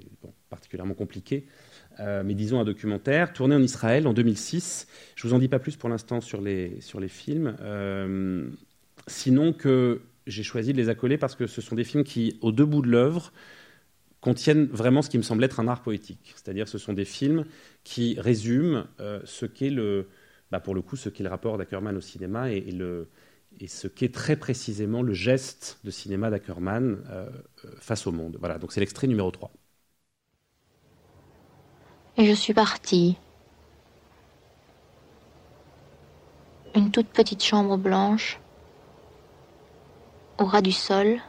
particulièrement 0.49 0.93
compliqué, 0.93 1.45
euh, 1.99 2.23
mais 2.25 2.33
disons 2.33 2.59
un 2.59 2.65
documentaire 2.65 3.33
tourné 3.33 3.55
en 3.55 3.61
Israël 3.61 4.07
en 4.07 4.13
2006. 4.13 4.87
Je 5.15 5.27
vous 5.27 5.33
en 5.33 5.39
dis 5.39 5.47
pas 5.47 5.59
plus 5.59 5.75
pour 5.75 5.89
l'instant 5.89 6.21
sur 6.21 6.41
les, 6.41 6.79
sur 6.81 6.99
les 6.99 7.07
films, 7.07 7.55
euh, 7.61 8.49
sinon 9.07 9.53
que 9.53 10.01
j'ai 10.27 10.43
choisi 10.43 10.71
de 10.71 10.77
les 10.77 10.89
accoler 10.89 11.17
parce 11.17 11.35
que 11.35 11.47
ce 11.47 11.61
sont 11.61 11.75
des 11.75 11.83
films 11.83 12.03
qui, 12.03 12.37
au 12.41 12.51
deux 12.51 12.65
bouts 12.65 12.81
de 12.81 12.89
l'œuvre, 12.89 13.33
contiennent 14.21 14.65
vraiment 14.65 15.01
ce 15.01 15.09
qui 15.09 15.17
me 15.17 15.23
semble 15.23 15.43
être 15.43 15.59
un 15.59 15.67
art 15.67 15.81
poétique. 15.81 16.33
C'est-à-dire, 16.35 16.67
ce 16.67 16.77
sont 16.77 16.93
des 16.93 17.05
films 17.05 17.45
qui 17.83 18.19
résument 18.19 18.85
euh, 18.99 19.19
ce 19.25 19.45
qu'est 19.45 19.69
le, 19.69 20.07
bah, 20.51 20.59
pour 20.59 20.75
le 20.75 20.81
coup, 20.81 20.95
ce 20.95 21.09
qu'est 21.09 21.23
le 21.23 21.29
rapport 21.29 21.57
d'Ackerman 21.57 21.95
au 21.97 22.01
cinéma 22.01 22.51
et 22.51 23.67
ce 23.67 23.87
qu'est 23.87 24.13
très 24.13 24.35
précisément 24.35 25.01
le 25.01 25.13
geste 25.13 25.79
de 25.83 25.91
cinéma 25.91 26.29
d'Ackerman 26.29 27.03
euh, 27.09 27.29
euh, 27.65 27.69
face 27.79 28.05
au 28.07 28.11
monde. 28.11 28.37
Voilà, 28.39 28.57
donc 28.57 28.71
c'est 28.71 28.79
l'extrait 28.79 29.07
numéro 29.07 29.31
3. 29.31 29.51
Et 32.17 32.25
je 32.25 32.33
suis 32.33 32.53
partie. 32.53 33.17
Une 36.75 36.91
toute 36.91 37.07
petite 37.07 37.43
chambre 37.43 37.77
blanche, 37.77 38.39
au 40.37 40.45
ras 40.45 40.61
du 40.61 40.73
sol, 40.73 41.21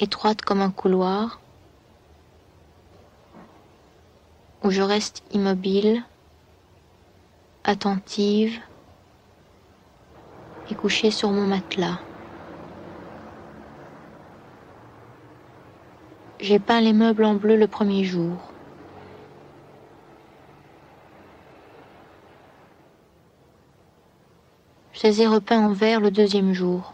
étroite 0.00 0.42
comme 0.42 0.60
un 0.60 0.70
couloir, 0.70 1.40
où 4.62 4.70
je 4.70 4.82
reste 4.82 5.22
immobile 5.32 6.02
attentive 7.64 8.60
et 10.70 10.74
couchée 10.74 11.10
sur 11.10 11.30
mon 11.30 11.46
matelas. 11.46 11.98
J'ai 16.40 16.58
peint 16.58 16.82
les 16.82 16.92
meubles 16.92 17.24
en 17.24 17.34
bleu 17.34 17.56
le 17.56 17.66
premier 17.66 18.04
jour. 18.04 18.36
Je 24.92 25.02
les 25.08 25.22
ai 25.22 25.26
repeints 25.26 25.66
en 25.66 25.72
vert 25.72 26.00
le 26.00 26.10
deuxième 26.10 26.52
jour. 26.52 26.92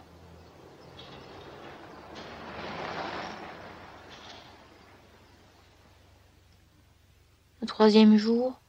Le 7.60 7.66
troisième 7.66 8.16
jour, 8.16 8.60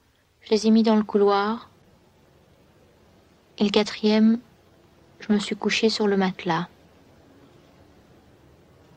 je 0.41 0.49
les 0.49 0.67
ai 0.67 0.71
mis 0.71 0.83
dans 0.83 0.95
le 0.95 1.03
couloir 1.03 1.70
et 3.62 3.63
le 3.63 3.69
quatrième, 3.69 4.39
je 5.19 5.32
me 5.32 5.38
suis 5.38 5.56
couchée 5.56 5.89
sur 5.89 6.08
le 6.08 6.17
matelas. 6.17 6.67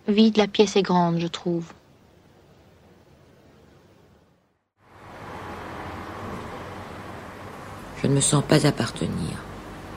Vide, 0.09 0.39
la 0.39 0.47
pièce 0.47 0.77
est 0.77 0.83
grande, 0.83 1.19
je 1.19 1.27
trouve. 1.27 1.67
Je 8.03 8.07
ne 8.07 8.15
me 8.15 8.23
sens 8.23 8.43
pas 8.43 8.67
appartenir, 8.67 9.45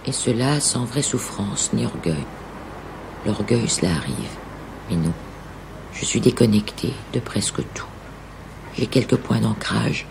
et 0.05 0.11
cela 0.11 0.59
sans 0.59 0.83
vraie 0.83 1.01
souffrance 1.01 1.71
ni 1.71 1.85
orgueil. 1.85 2.25
L'orgueil, 3.25 3.69
cela 3.69 3.91
arrive, 3.91 4.37
mais 4.89 4.97
non. 4.97 5.13
Je 5.93 6.03
suis 6.03 6.19
déconnecté 6.19 6.91
de 7.13 7.21
presque 7.21 7.61
tout. 7.73 7.87
J'ai 8.77 8.87
quelques 8.87 9.15
points 9.15 9.39
d'ancrage, 9.39 10.05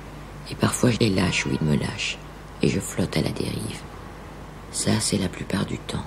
et 0.50 0.54
parfois 0.54 0.90
je 0.90 0.98
les 0.98 1.10
lâche 1.10 1.44
ou 1.44 1.50
ils 1.50 1.66
me 1.66 1.76
lâchent, 1.76 2.16
et 2.62 2.70
je 2.70 2.80
flotte 2.80 3.18
à 3.18 3.22
la 3.22 3.30
dérive. 3.30 3.85
Ça, 4.76 5.00
c'est 5.00 5.16
la 5.16 5.30
plupart 5.30 5.64
du 5.64 5.78
temps. 5.78 6.04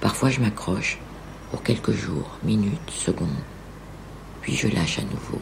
Parfois, 0.00 0.30
je 0.30 0.40
m'accroche 0.40 0.96
pour 1.50 1.64
quelques 1.64 1.90
jours, 1.90 2.38
minutes, 2.44 2.88
secondes. 2.88 3.28
Puis 4.42 4.54
je 4.54 4.68
lâche 4.68 5.00
à 5.00 5.02
nouveau. 5.02 5.40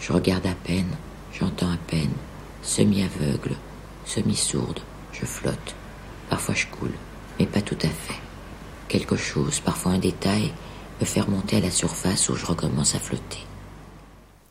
Je 0.00 0.14
regarde 0.14 0.46
à 0.46 0.54
peine, 0.54 0.88
j'entends 1.38 1.70
à 1.70 1.76
peine, 1.76 2.14
semi-aveugle, 2.62 3.54
semi-sourde, 4.06 4.80
je 5.12 5.26
flotte. 5.26 5.74
Parfois 6.30 6.54
je 6.54 6.68
coule, 6.68 6.94
mais 7.38 7.44
pas 7.44 7.60
tout 7.60 7.78
à 7.82 7.88
fait. 7.88 8.18
Quelque 8.88 9.16
chose, 9.16 9.60
parfois 9.60 9.92
un 9.92 9.98
détail, 9.98 10.54
me 11.02 11.04
fait 11.04 11.20
remonter 11.20 11.58
à 11.58 11.60
la 11.60 11.70
surface 11.70 12.30
où 12.30 12.34
je 12.34 12.46
recommence 12.46 12.94
à 12.94 12.98
flotter. 12.98 13.44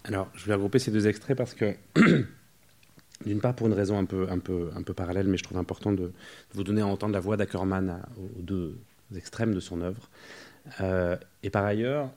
Alors, 0.03 0.27
je 0.35 0.45
vais 0.45 0.53
regrouper 0.53 0.77
ces 0.77 0.91
deux 0.91 1.07
extraits 1.07 1.35
parce 1.35 1.55
que 1.55 1.75
D'une 3.23 3.39
part, 3.39 3.55
pour 3.55 3.67
une 3.67 3.73
raison 3.73 3.97
un 3.97 4.05
peu, 4.05 4.93
parallèle, 4.93 5.27
mais 5.27 5.37
je 5.37 5.43
trouve 5.43 5.57
important 5.57 5.93
de, 5.93 6.11
vous 6.53 6.63
donner 6.63 6.81
à 6.81 6.87
entendre 6.87 7.13
la 7.13 7.19
voix 7.19 7.37
d'Ackerman 7.37 8.01
aux 8.17 8.41
deux 8.41 8.77
extrêmes 9.15 9.53
de 9.53 9.59
son 9.59 9.81
œuvre. 9.81 10.09
Euh, 10.81 11.15
et 11.43 11.49
par 11.49 11.63
ailleurs, 11.63 12.11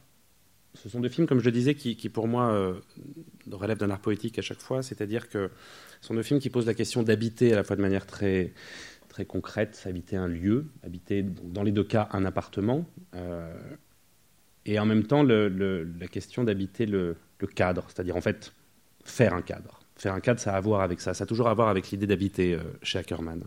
ce 0.75 0.89
sont 0.89 1.01
deux 1.01 1.09
films, 1.09 1.27
comme 1.27 1.39
je 1.39 1.45
le 1.45 1.53
disais, 1.53 1.75
qui, 1.75 1.95
pour 2.09 2.27
moi 2.27 2.51
euh, 2.53 2.75
relèvent 3.51 3.79
d'un 3.79 3.91
art 3.91 4.01
poétique 4.01 4.39
à 4.39 4.43
chaque 4.43 4.61
fois, 4.61 4.83
c'est-à-dire 4.83 5.29
que 5.29 5.51
ce 6.01 6.09
sont 6.09 6.15
deux 6.15 6.23
films 6.23 6.41
qui 6.41 6.51
posent 6.51 6.67
la 6.67 6.75
question 6.75 7.03
d'habiter 7.03 7.53
à 7.53 7.57
la 7.57 7.65
fois 7.65 7.77
de 7.77 7.83
manière 7.83 8.07
très, 8.07 8.53
concrète, 9.27 9.83
habiter 9.87 10.17
un 10.17 10.29
lieu, 10.29 10.67
habiter 10.85 11.25
dans 11.25 11.65
les 11.65 11.73
deux 11.73 11.83
cas 11.83 12.09
un 12.13 12.25
appartement, 12.25 12.87
euh, 13.17 13.53
et 14.65 14.79
en 14.79 14.87
même 14.87 15.05
temps 15.05 15.25
la 15.25 16.09
question 16.09 16.45
d'habiter 16.45 16.87
le 16.87 17.17
cadre, 17.55 17.87
c'est-à-dire 17.89 18.17
en 18.17 18.21
fait 18.21 18.53
faire 19.05 19.35
un 19.35 19.43
cadre 19.43 19.78
Faire 19.99 20.15
un 20.15 20.21
cadre, 20.21 20.39
ça 20.39 20.55
a 20.55 20.57
à 20.57 20.61
voir 20.61 20.81
avec 20.81 21.01
ça. 21.01 21.13
Ça 21.13 21.25
a 21.25 21.27
toujours 21.27 21.49
à 21.49 21.55
voir 21.55 21.69
avec 21.69 21.91
l'idée 21.91 22.07
d'habiter 22.07 22.55
euh, 22.55 22.61
chez 22.83 23.01
Ackerman. 23.01 23.43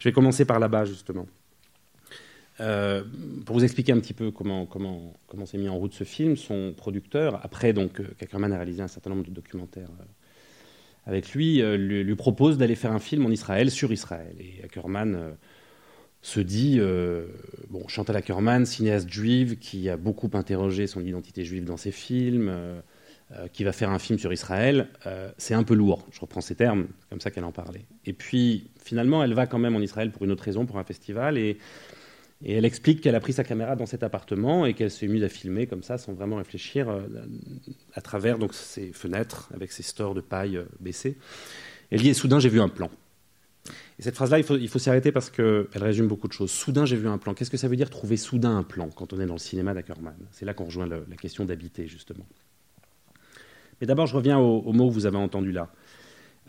Je 0.00 0.08
vais 0.08 0.12
commencer 0.12 0.44
par 0.44 0.58
là-bas, 0.58 0.84
justement. 0.84 1.26
Euh, 2.58 3.04
pour 3.44 3.56
vous 3.56 3.64
expliquer 3.64 3.92
un 3.92 4.00
petit 4.00 4.14
peu 4.14 4.32
comment, 4.32 4.66
comment, 4.66 5.14
comment 5.28 5.46
s'est 5.46 5.58
mis 5.58 5.68
en 5.68 5.76
route 5.76 5.94
ce 5.94 6.02
film, 6.02 6.36
son 6.36 6.72
producteur, 6.76 7.38
après 7.44 7.72
donc 7.72 8.00
euh, 8.00 8.08
qu'Ackerman 8.18 8.52
a 8.52 8.56
réalisé 8.56 8.82
un 8.82 8.88
certain 8.88 9.10
nombre 9.10 9.24
de 9.24 9.30
documentaires 9.30 9.90
avec 11.04 11.32
lui, 11.34 11.62
lui, 11.76 12.16
propose 12.16 12.58
d'aller 12.58 12.74
faire 12.74 12.90
un 12.90 12.98
film 12.98 13.24
en 13.26 13.30
Israël 13.30 13.70
sur 13.70 13.92
Israël. 13.92 14.34
Et 14.40 14.64
Ackerman 14.64 15.36
se 16.20 16.40
dit, 16.40 16.80
bon, 17.70 17.86
Chantal 17.86 18.16
Ackerman, 18.16 18.66
cinéaste 18.66 19.08
juive 19.08 19.56
qui 19.56 19.88
a 19.88 19.96
beaucoup 19.96 20.28
interrogé 20.32 20.88
son 20.88 21.04
identité 21.04 21.44
juive 21.44 21.64
dans 21.64 21.76
ses 21.76 21.92
films, 21.92 22.52
euh, 23.32 23.48
qui 23.48 23.64
va 23.64 23.72
faire 23.72 23.90
un 23.90 23.98
film 23.98 24.20
sur 24.20 24.32
Israël, 24.32 24.86
euh, 25.04 25.32
c'est 25.36 25.54
un 25.54 25.64
peu 25.64 25.74
lourd. 25.74 26.06
Je 26.12 26.20
reprends 26.20 26.40
ces 26.40 26.54
termes, 26.54 26.86
comme 27.10 27.20
ça 27.20 27.32
qu'elle 27.32 27.42
en 27.42 27.50
parlait. 27.50 27.84
Et 28.04 28.12
puis 28.12 28.70
finalement, 28.80 29.24
elle 29.24 29.34
va 29.34 29.48
quand 29.48 29.58
même 29.58 29.74
en 29.74 29.80
Israël 29.80 30.12
pour 30.12 30.22
une 30.22 30.30
autre 30.30 30.44
raison, 30.44 30.64
pour 30.64 30.78
un 30.78 30.84
festival, 30.84 31.36
et, 31.36 31.58
elle 32.44 32.64
explique 32.64 33.00
qu'elle 33.00 33.16
a 33.16 33.20
pris 33.20 33.32
sa 33.32 33.42
caméra 33.42 33.74
dans 33.74 33.86
cet 33.86 34.04
appartement 34.04 34.64
et 34.64 34.74
qu'elle 34.74 34.92
s'est 34.92 35.08
mise 35.08 35.24
à 35.24 35.28
filmer 35.28 35.66
comme 35.66 35.82
ça, 35.82 35.98
sans 35.98 36.12
vraiment 36.12 36.36
réfléchir, 36.36 36.88
euh, 36.88 37.00
à 37.94 38.00
travers 38.00 38.38
donc 38.38 38.54
ses 38.54 38.92
fenêtres 38.92 39.50
avec 39.54 39.72
ses 39.72 39.82
stores 39.82 40.14
de 40.14 40.20
paille 40.20 40.60
dit 41.90 42.08
et 42.08 42.14
soudain 42.14 42.38
j'ai 42.38 42.50
vu 42.50 42.60
un 42.60 42.68
plan. 42.68 42.90
Et 43.98 44.02
cette 44.02 44.14
phrase-là, 44.14 44.38
il 44.38 44.44
faut, 44.68 44.78
s'y 44.78 44.88
arrêter 44.88 45.10
parce 45.10 45.30
qu'elle 45.30 45.66
résume 45.74 46.06
beaucoup 46.06 46.28
de 46.28 46.32
choses. 46.32 46.52
Soudain, 46.52 46.84
j'ai 46.84 46.96
vu 46.96 47.08
un 47.08 47.18
plan. 47.18 47.34
Qu'est-ce 47.34 47.50
que 47.50 47.56
ça 47.56 47.66
veut 47.66 47.76
dire 47.76 47.90
trouver 47.90 48.16
soudain 48.16 48.56
un 48.56 48.62
plan 48.62 48.88
quand 48.90 49.12
on 49.14 49.18
est 49.18 49.26
dans 49.26 49.32
le 49.32 49.40
cinéma 49.40 49.74
d'Ackerman? 49.74 50.14
C'est 50.30 50.44
là 50.44 50.54
qu'on 50.54 50.66
rejoint 50.66 50.86
la 50.86 51.16
question 51.16 51.44
d'habiter, 51.44 51.88
justement. 51.88 52.26
Mais 53.80 53.86
d'abord, 53.86 54.06
je 54.06 54.16
reviens 54.16 54.38
aux, 54.38 54.72
mots 54.72 54.88
que 54.88 54.94
vous 54.94 55.06
avez 55.06 55.18
entendus 55.18 55.52
là, 55.52 55.70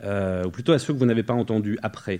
Euh, 0.03 0.45
ou 0.45 0.51
plutôt 0.51 0.73
à 0.73 0.79
ceux 0.79 0.93
que 0.93 0.99
vous 0.99 1.07
n'avez 1.07 1.23
pas 1.23 1.33
entendus 1.33 1.79
après. 1.81 2.19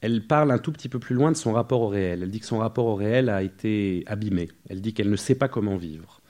Elle 0.00 0.26
parle 0.26 0.50
un 0.50 0.58
tout 0.58 0.72
petit 0.72 0.88
peu 0.88 0.98
plus 0.98 1.14
loin 1.14 1.32
de 1.32 1.36
son 1.36 1.52
rapport 1.52 1.80
au 1.80 1.88
réel. 1.88 2.22
Elle 2.22 2.30
dit 2.30 2.40
que 2.40 2.46
son 2.46 2.58
rapport 2.58 2.84
au 2.86 2.94
réel 2.94 3.30
a 3.30 3.42
été 3.42 4.04
abîmé. 4.06 4.48
Elle 4.68 4.82
dit 4.82 4.92
qu'elle 4.92 5.10
ne 5.10 5.16
sait 5.16 5.34
pas 5.34 5.48
comment 5.48 5.76
vivre. 5.76 6.20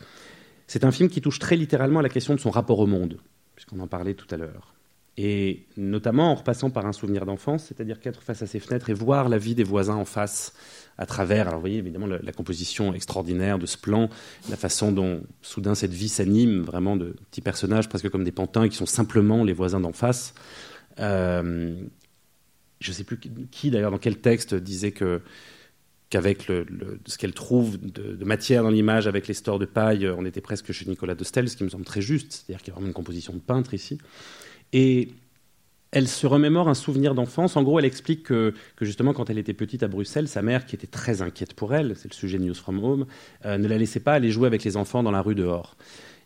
C'est 0.68 0.84
un 0.84 0.92
film 0.92 1.08
qui 1.08 1.20
touche 1.20 1.38
très 1.38 1.56
littéralement 1.56 1.98
à 1.98 2.02
la 2.02 2.08
question 2.08 2.34
de 2.34 2.40
son 2.40 2.50
rapport 2.50 2.78
au 2.78 2.86
monde, 2.86 3.18
puisqu'on 3.56 3.80
en 3.80 3.88
parlait 3.88 4.14
tout 4.14 4.32
à 4.32 4.36
l'heure. 4.36 4.74
Et 5.16 5.66
notamment 5.76 6.30
en 6.30 6.36
repassant 6.36 6.70
par 6.70 6.86
un 6.86 6.92
souvenir 6.92 7.26
d'enfance, 7.26 7.64
c'est-à-dire 7.64 7.98
qu'être 7.98 8.22
face 8.22 8.42
à 8.42 8.46
ses 8.46 8.60
fenêtres 8.60 8.88
et 8.88 8.94
voir 8.94 9.28
la 9.28 9.38
vie 9.38 9.56
des 9.56 9.64
voisins 9.64 9.96
en 9.96 10.04
face 10.04 10.54
à 10.98 11.06
travers, 11.06 11.46
alors 11.46 11.54
vous 11.54 11.60
voyez 11.60 11.78
évidemment 11.78 12.06
la, 12.06 12.32
composition 12.32 12.92
extraordinaire 12.92 13.58
de 13.58 13.66
ce 13.66 13.78
plan, 13.78 14.10
la 14.50 14.56
façon 14.56 14.90
dont 14.90 15.22
soudain 15.42 15.76
cette 15.76 15.92
vie 15.92 16.08
s'anime, 16.08 16.60
vraiment 16.62 16.96
de 16.96 17.14
petits 17.30 17.40
personnages 17.40 17.88
presque 17.88 18.10
comme 18.10 18.24
des 18.24 18.32
pantins 18.32 18.68
qui 18.68 18.76
sont 18.76 18.86
simplement 18.86 19.44
les 19.44 19.52
voisins 19.52 19.80
d'en 19.80 19.92
face. 19.92 20.34
Euh, 20.98 21.76
je 22.80 22.90
ne 22.90 22.94
sais 22.94 23.04
plus 23.04 23.18
qui- 23.50 23.70
d'ailleurs 23.70 23.92
dans 23.92 23.98
quel 23.98 24.18
texte 24.18 24.54
disait 24.54 24.92
que 24.92 25.22
qu'avec 26.10 26.48
le, 26.48 26.66
ce 27.04 27.18
qu'elle 27.18 27.34
trouve 27.34 27.78
de, 27.78 28.24
matière 28.24 28.62
dans 28.62 28.70
l'image, 28.70 29.06
avec 29.06 29.28
les 29.28 29.34
stores 29.34 29.58
de 29.58 29.66
paille, 29.66 30.08
on 30.08 30.24
était 30.24 30.40
presque 30.40 30.72
chez 30.72 30.86
Nicolas 30.86 31.14
de 31.14 31.22
Stel, 31.22 31.50
ce 31.50 31.56
qui 31.56 31.64
me 31.64 31.68
semble 31.68 31.84
très 31.84 32.00
juste, 32.00 32.32
c'est-à-dire 32.32 32.62
qu'il 32.62 32.68
y 32.68 32.70
a 32.70 32.74
vraiment 32.74 32.86
une 32.86 32.94
composition 32.94 33.34
de 33.34 33.40
peintre 33.40 33.74
ici. 33.74 33.98
Et 34.72 35.10
elle 35.90 36.08
se 36.08 36.26
remémore 36.26 36.68
un 36.68 36.74
souvenir 36.74 37.14
d'enfance. 37.14 37.56
En 37.56 37.62
gros, 37.62 37.78
elle 37.78 37.84
explique 37.84 38.24
que, 38.24 38.54
justement, 38.80 39.12
quand 39.12 39.30
elle 39.30 39.38
était 39.38 39.54
petite 39.54 39.82
à 39.82 39.88
Bruxelles, 39.88 40.28
sa 40.28 40.42
mère, 40.42 40.66
qui 40.66 40.74
était 40.74 40.86
très 40.86 41.22
inquiète 41.22 41.54
pour 41.54 41.74
elle, 41.74 41.96
c'est 41.96 42.10
le 42.10 42.14
sujet 42.14 42.38
de 42.38 42.44
News 42.44 42.54
from 42.54 42.82
Home, 42.84 43.06
euh, 43.46 43.58
ne 43.58 43.66
la 43.66 43.78
laissait 43.78 44.00
pas 44.00 44.12
aller 44.12 44.30
jouer 44.30 44.46
avec 44.46 44.64
les 44.64 44.76
enfants 44.76 45.02
dans 45.02 45.10
la 45.10 45.22
rue 45.22 45.34
dehors. 45.34 45.76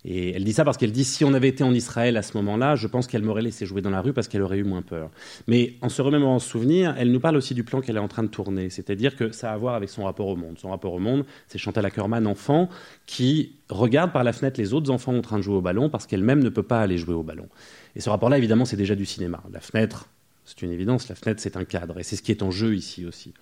Et 0.05 0.33
elle 0.35 0.45
dit 0.45 0.53
ça 0.53 0.65
parce 0.65 0.77
qu'elle 0.77 0.91
dit 0.91 1.05
si 1.05 1.25
on 1.25 1.33
avait 1.33 1.49
été 1.49 1.63
en 1.63 1.73
Israël 1.73 2.17
à 2.17 2.23
ce 2.23 2.37
moment-là, 2.37 2.75
je 2.75 2.87
pense 2.89 3.07
qu'elle 3.07 3.23
m'aurait 3.23 3.43
laissé 3.43 3.67
jouer 3.67 3.83
dans 3.83 3.91
la 3.91 4.01
rue 4.01 4.13
parce 4.13 4.27
qu'elle 4.27 4.43
aurait 4.43 4.59
eu 4.59 4.65
moins 4.65 4.83
peur. 4.83 5.11
Mais 5.47 5.75
en 5.81 5.89
se 5.89 6.03
remémorant 6.03 6.39
ce 6.39 6.49
souvenir, 6.49 6.95
elle 6.99 7.13
nous 7.13 7.21
parle 7.21 7.37
aussi 7.37 7.55
du 7.55 7.63
plan 7.63 7.81
qu'elle 7.81 7.97
est 7.97 8.01
en 8.01 8.09
train 8.09 8.25
de 8.25 8.29
tourner. 8.29 8.69
C'est-à-dire 8.71 9.15
que 9.15 9.31
ça 9.31 9.51
a 9.51 9.55
à 9.55 9.57
voir 9.57 9.75
avec 9.75 9.91
son 9.91 10.05
rapport 10.05 10.27
au 10.27 10.37
monde. 10.37 10.59
Son 10.59 10.71
rapport 10.71 10.93
au 10.93 10.99
monde, 10.99 11.25
c'est 11.47 11.59
Chantal 11.59 11.87
Ackerman, 11.87 12.27
enfant, 12.27 12.69
qui 13.07 13.53
regarde 13.69 14.13
par 14.13 14.25
la 14.25 14.33
fenêtre 14.33 14.61
les 14.61 14.75
autres 14.75 14.91
enfants 14.91 15.17
en 15.17 15.23
train 15.23 15.37
de 15.37 15.43
jouer 15.43 15.57
au 15.57 15.63
ballon 15.63 15.89
parce 15.89 16.07
qu'elle-même 16.07 16.43
ne 16.43 16.49
peut 16.49 16.63
pas 16.63 16.81
aller 16.81 16.99
jouer 16.99 17.15
au 17.15 17.23
ballon. 17.23 17.49
Et 17.95 18.01
ce 18.01 18.11
rapport-là, 18.11 18.39
évidemment, 18.39 18.65
c'est 18.65 18.77
déjà 18.77 18.95
du 18.95 19.07
cinéma. 19.07 19.43
La 19.53 19.61
fenêtre, 19.61 20.09
c'est 20.45 20.63
une 20.63 20.73
évidence, 20.73 21.09
la 21.09 21.15
fenêtre, 21.15 21.41
c'est 21.41 21.57
un 21.57 21.65
cadre. 21.65 21.99
Et 21.99 22.03
c'est 22.03 22.17
ce 22.17 22.23
qui 22.23 22.33
est 22.33 22.43
en 22.43 22.51
jeu 22.51 22.75
ici 22.75 23.07
aussi. 23.07 23.33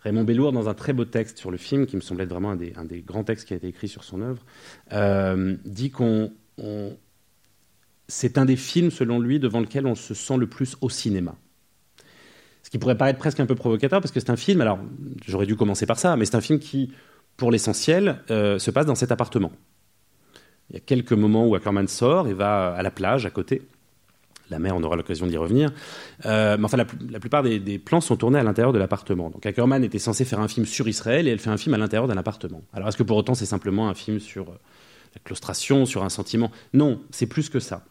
Raymond 0.00 0.24
Bellour, 0.24 0.52
dans 0.52 0.68
un 0.68 0.74
très 0.74 0.92
beau 0.92 1.04
texte 1.04 1.38
sur 1.38 1.50
le 1.50 1.56
film, 1.56 1.86
qui 1.86 1.96
me 1.96 2.00
semble 2.00 2.22
être 2.22 2.30
vraiment 2.30 2.50
un 2.50 2.56
des, 2.56 3.02
grands 3.02 3.24
textes 3.24 3.48
qui 3.48 3.54
a 3.54 3.56
été 3.56 3.66
écrit 3.68 3.88
sur 3.88 4.04
son 4.04 4.22
œuvre, 4.22 4.44
euh, 4.92 5.56
dit 5.64 5.90
qu'on 5.90 6.32
on- 6.58 6.96
c'est 8.06 8.38
un 8.38 8.44
des 8.44 8.56
films, 8.56 8.90
selon 8.90 9.20
lui, 9.20 9.38
devant 9.38 9.60
lequel 9.60 9.86
on 9.86 9.94
se 9.94 10.14
sent 10.14 10.36
le 10.36 10.46
plus 10.46 10.76
au 10.80 10.88
cinéma. 10.88 11.34
Ce 12.62 12.70
qui 12.70 12.78
pourrait 12.78 12.96
paraître 12.96 13.18
presque 13.18 13.40
un 13.40 13.46
peu 13.46 13.54
provocateur, 13.54 14.00
parce 14.00 14.12
que 14.12 14.20
c'est 14.20 14.30
un 14.30 14.36
film, 14.36 14.60
alors 14.60 14.78
j'aurais 15.26 15.46
dû 15.46 15.56
commencer 15.56 15.86
par 15.86 15.98
ça, 15.98 16.16
mais 16.16 16.24
c'est 16.24 16.36
un 16.36 16.40
film 16.40 16.58
qui, 16.58 16.92
pour 17.36 17.50
l'essentiel, 17.50 18.22
euh, 18.30 18.58
se 18.58 18.70
passe 18.70 18.86
dans 18.86 18.94
cet 18.94 19.12
appartement. 19.12 19.52
Il 20.70 20.74
y 20.74 20.76
a 20.76 20.80
quelques 20.80 21.12
moments 21.12 21.46
où 21.46 21.54
Ackerman 21.54 21.88
sort 21.88 22.28
et 22.28 22.34
va 22.34 22.74
à 22.74 22.82
la 22.82 22.90
plage 22.90 23.26
à 23.26 23.30
côté. 23.30 23.62
La 24.50 24.58
mer, 24.58 24.74
on 24.74 24.82
aura 24.82 24.96
l'occasion 24.96 25.26
d'y 25.26 25.36
revenir. 25.36 25.70
Euh, 26.24 26.56
mais 26.58 26.64
enfin, 26.64 26.76
la, 26.76 26.86
la 27.10 27.20
plupart 27.20 27.42
des, 27.42 27.60
des 27.60 27.78
plans 27.78 28.00
sont 28.00 28.16
tournés 28.16 28.38
à 28.38 28.42
l'intérieur 28.42 28.72
de 28.72 28.78
l'appartement. 28.78 29.28
Donc 29.30 29.44
Ackerman 29.44 29.84
était 29.84 29.98
censé 29.98 30.24
faire 30.24 30.40
un 30.40 30.48
film 30.48 30.64
sur 30.64 30.88
Israël 30.88 31.28
et 31.28 31.30
elle 31.30 31.38
fait 31.38 31.50
un 31.50 31.58
film 31.58 31.74
à 31.74 31.78
l'intérieur 31.78 32.08
d'un 32.08 32.16
appartement. 32.16 32.62
Alors 32.72 32.88
est-ce 32.88 32.96
que 32.96 33.02
pour 33.02 33.16
autant 33.16 33.34
c'est 33.34 33.46
simplement 33.46 33.88
un 33.88 33.94
film 33.94 34.20
sur 34.20 34.48
euh, 34.50 34.58
la 35.14 35.20
claustration, 35.22 35.84
sur 35.86 36.02
un 36.02 36.08
sentiment? 36.08 36.50
Non, 36.72 37.00
c'est 37.10 37.26
plus 37.26 37.50
que 37.50 37.60
ça. 37.60 37.84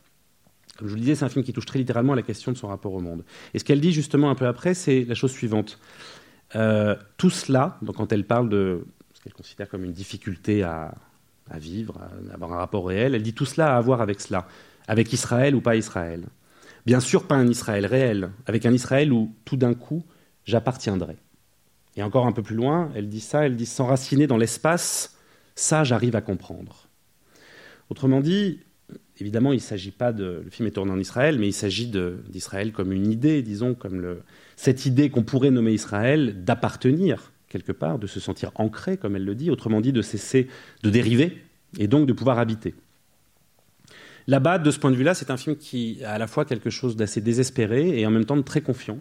Comme 0.78 0.88
je 0.88 0.91
vous 0.91 0.97
le 0.97 1.01
disais, 1.01 1.16
c'est 1.16 1.26
un 1.26 1.30
film 1.30 1.43
qui 1.43 1.53
touche 1.53 1.66
très 1.66 1.80
littéralement 1.80 2.14
à 2.14 2.16
la 2.16 2.22
question 2.22 2.51
de 2.51 2.58
son 2.58 2.68
rapport 2.68 2.93
au 2.93 2.99
monde. 2.99 3.24
Et 3.53 3.60
ce 3.60 3.64
qu'elle 3.64 3.82
dit 3.82 3.91
justement 3.91 4.30
un 4.30 4.36
peu 4.36 4.45
après, 4.47 4.74
c'est 4.74 5.05
la 5.05 5.16
chose 5.16 5.32
suivante. 5.32 5.80
Euh, 6.55 6.95
tout 7.18 7.30
cela, 7.32 7.78
donc 7.82 7.95
quand 7.97 8.12
elle 8.12 8.26
parle 8.26 8.49
de 8.49 8.86
ce 9.14 9.22
qu'elle 9.22 9.34
considère 9.34 9.70
comme 9.70 9.84
une 9.84 9.91
difficulté 9.91 10.64
à, 10.64 10.93
à 11.49 11.60
vivre, 11.60 11.99
à 11.99 12.34
avoir 12.34 12.53
un 12.53 12.58
rapport 12.58 12.88
réel, 12.88 13.16
elle 13.16 13.24
dit 13.24 13.34
tout 13.34 13.45
cela 13.45 13.74
a 13.74 13.78
à 13.78 13.82
voir 13.82 14.01
avec 14.01 14.22
cela, 14.22 14.47
avec 14.88 15.12
Israël 15.12 15.55
ou 15.55 15.62
pas 15.62 15.76
Israël? 15.76 16.26
Bien 16.88 17.02
sûr, 17.02 17.28
pas 17.28 17.36
un 17.36 17.50
Israël 17.50 17.86
réel, 17.86 18.32
avec 18.46 18.66
un 18.66 18.72
Israël 18.72 19.12
où 19.12 19.36
tout 19.44 19.58
d'un 19.58 19.74
coup 19.74 20.06
j'appartiendrai. 20.46 21.18
Et 21.98 22.02
encore 22.02 22.26
un 22.26 22.32
peu 22.32 22.42
plus 22.42 22.56
loin, 22.56 22.90
elle 22.96 23.10
dit 23.10 23.20
ça, 23.20 23.46
elle 23.46 23.58
dit 23.58 23.66
s'enraciner 23.66 24.26
dans 24.26 24.38
l'espace, 24.38 25.18
ça 25.54 25.84
j'arrive 25.84 26.16
à 26.16 26.22
comprendre. 26.22 26.88
Autrement 27.90 28.22
dit, 28.22 28.62
évidemment, 29.20 29.52
il 29.52 29.58
ne 29.58 29.62
s'agit 29.62 29.92
pas 29.92 30.14
de. 30.14 30.44
Le 30.46 30.50
film 30.50 30.66
est 30.70 30.72
tourné 30.72 30.94
en 30.94 31.00
Israël, 31.00 31.38
mais 31.38 31.50
il 31.50 31.54
s'agit 31.54 31.92
d'Israël 32.30 32.72
comme 32.72 32.94
une 32.94 33.12
idée, 33.12 33.42
disons, 33.42 33.74
comme 33.76 34.20
cette 34.56 34.86
idée 34.86 35.10
qu'on 35.10 35.24
pourrait 35.24 35.52
nommer 35.52 35.74
Israël, 35.74 36.46
d'appartenir 36.46 37.34
quelque 37.50 37.74
part, 37.74 38.00
de 38.00 38.08
se 38.08 38.22
sentir 38.22 38.52
ancré, 38.56 38.96
comme 38.96 39.18
elle 39.18 39.26
le 39.26 39.36
dit, 39.36 39.52
autrement 39.52 39.82
dit, 39.82 39.92
de 39.92 40.02
cesser 40.02 40.48
de 40.84 40.90
dériver 40.90 41.44
et 41.80 41.90
donc 41.90 42.08
de 42.08 42.14
pouvoir 42.14 42.40
habiter. 42.40 42.76
Là-bas, 44.28 44.58
de 44.58 44.72
ce 44.72 44.80
point 44.80 44.92
de 44.92 44.96
vue-là, 44.96 45.14
c'est 45.14 45.32
un 45.32 45.38
film 45.38 45.56
qui 45.56 46.04
a 46.04 46.14
à 46.14 46.18
la 46.18 46.28
fois 46.28 46.44
quelque 46.44 46.70
chose 46.70 46.96
d'assez 46.96 47.22
désespéré 47.22 48.00
et 48.00 48.06
en 48.06 48.12
même 48.12 48.26
temps 48.26 48.36
de 48.36 48.42
très 48.42 48.62
confiant. 48.62 49.00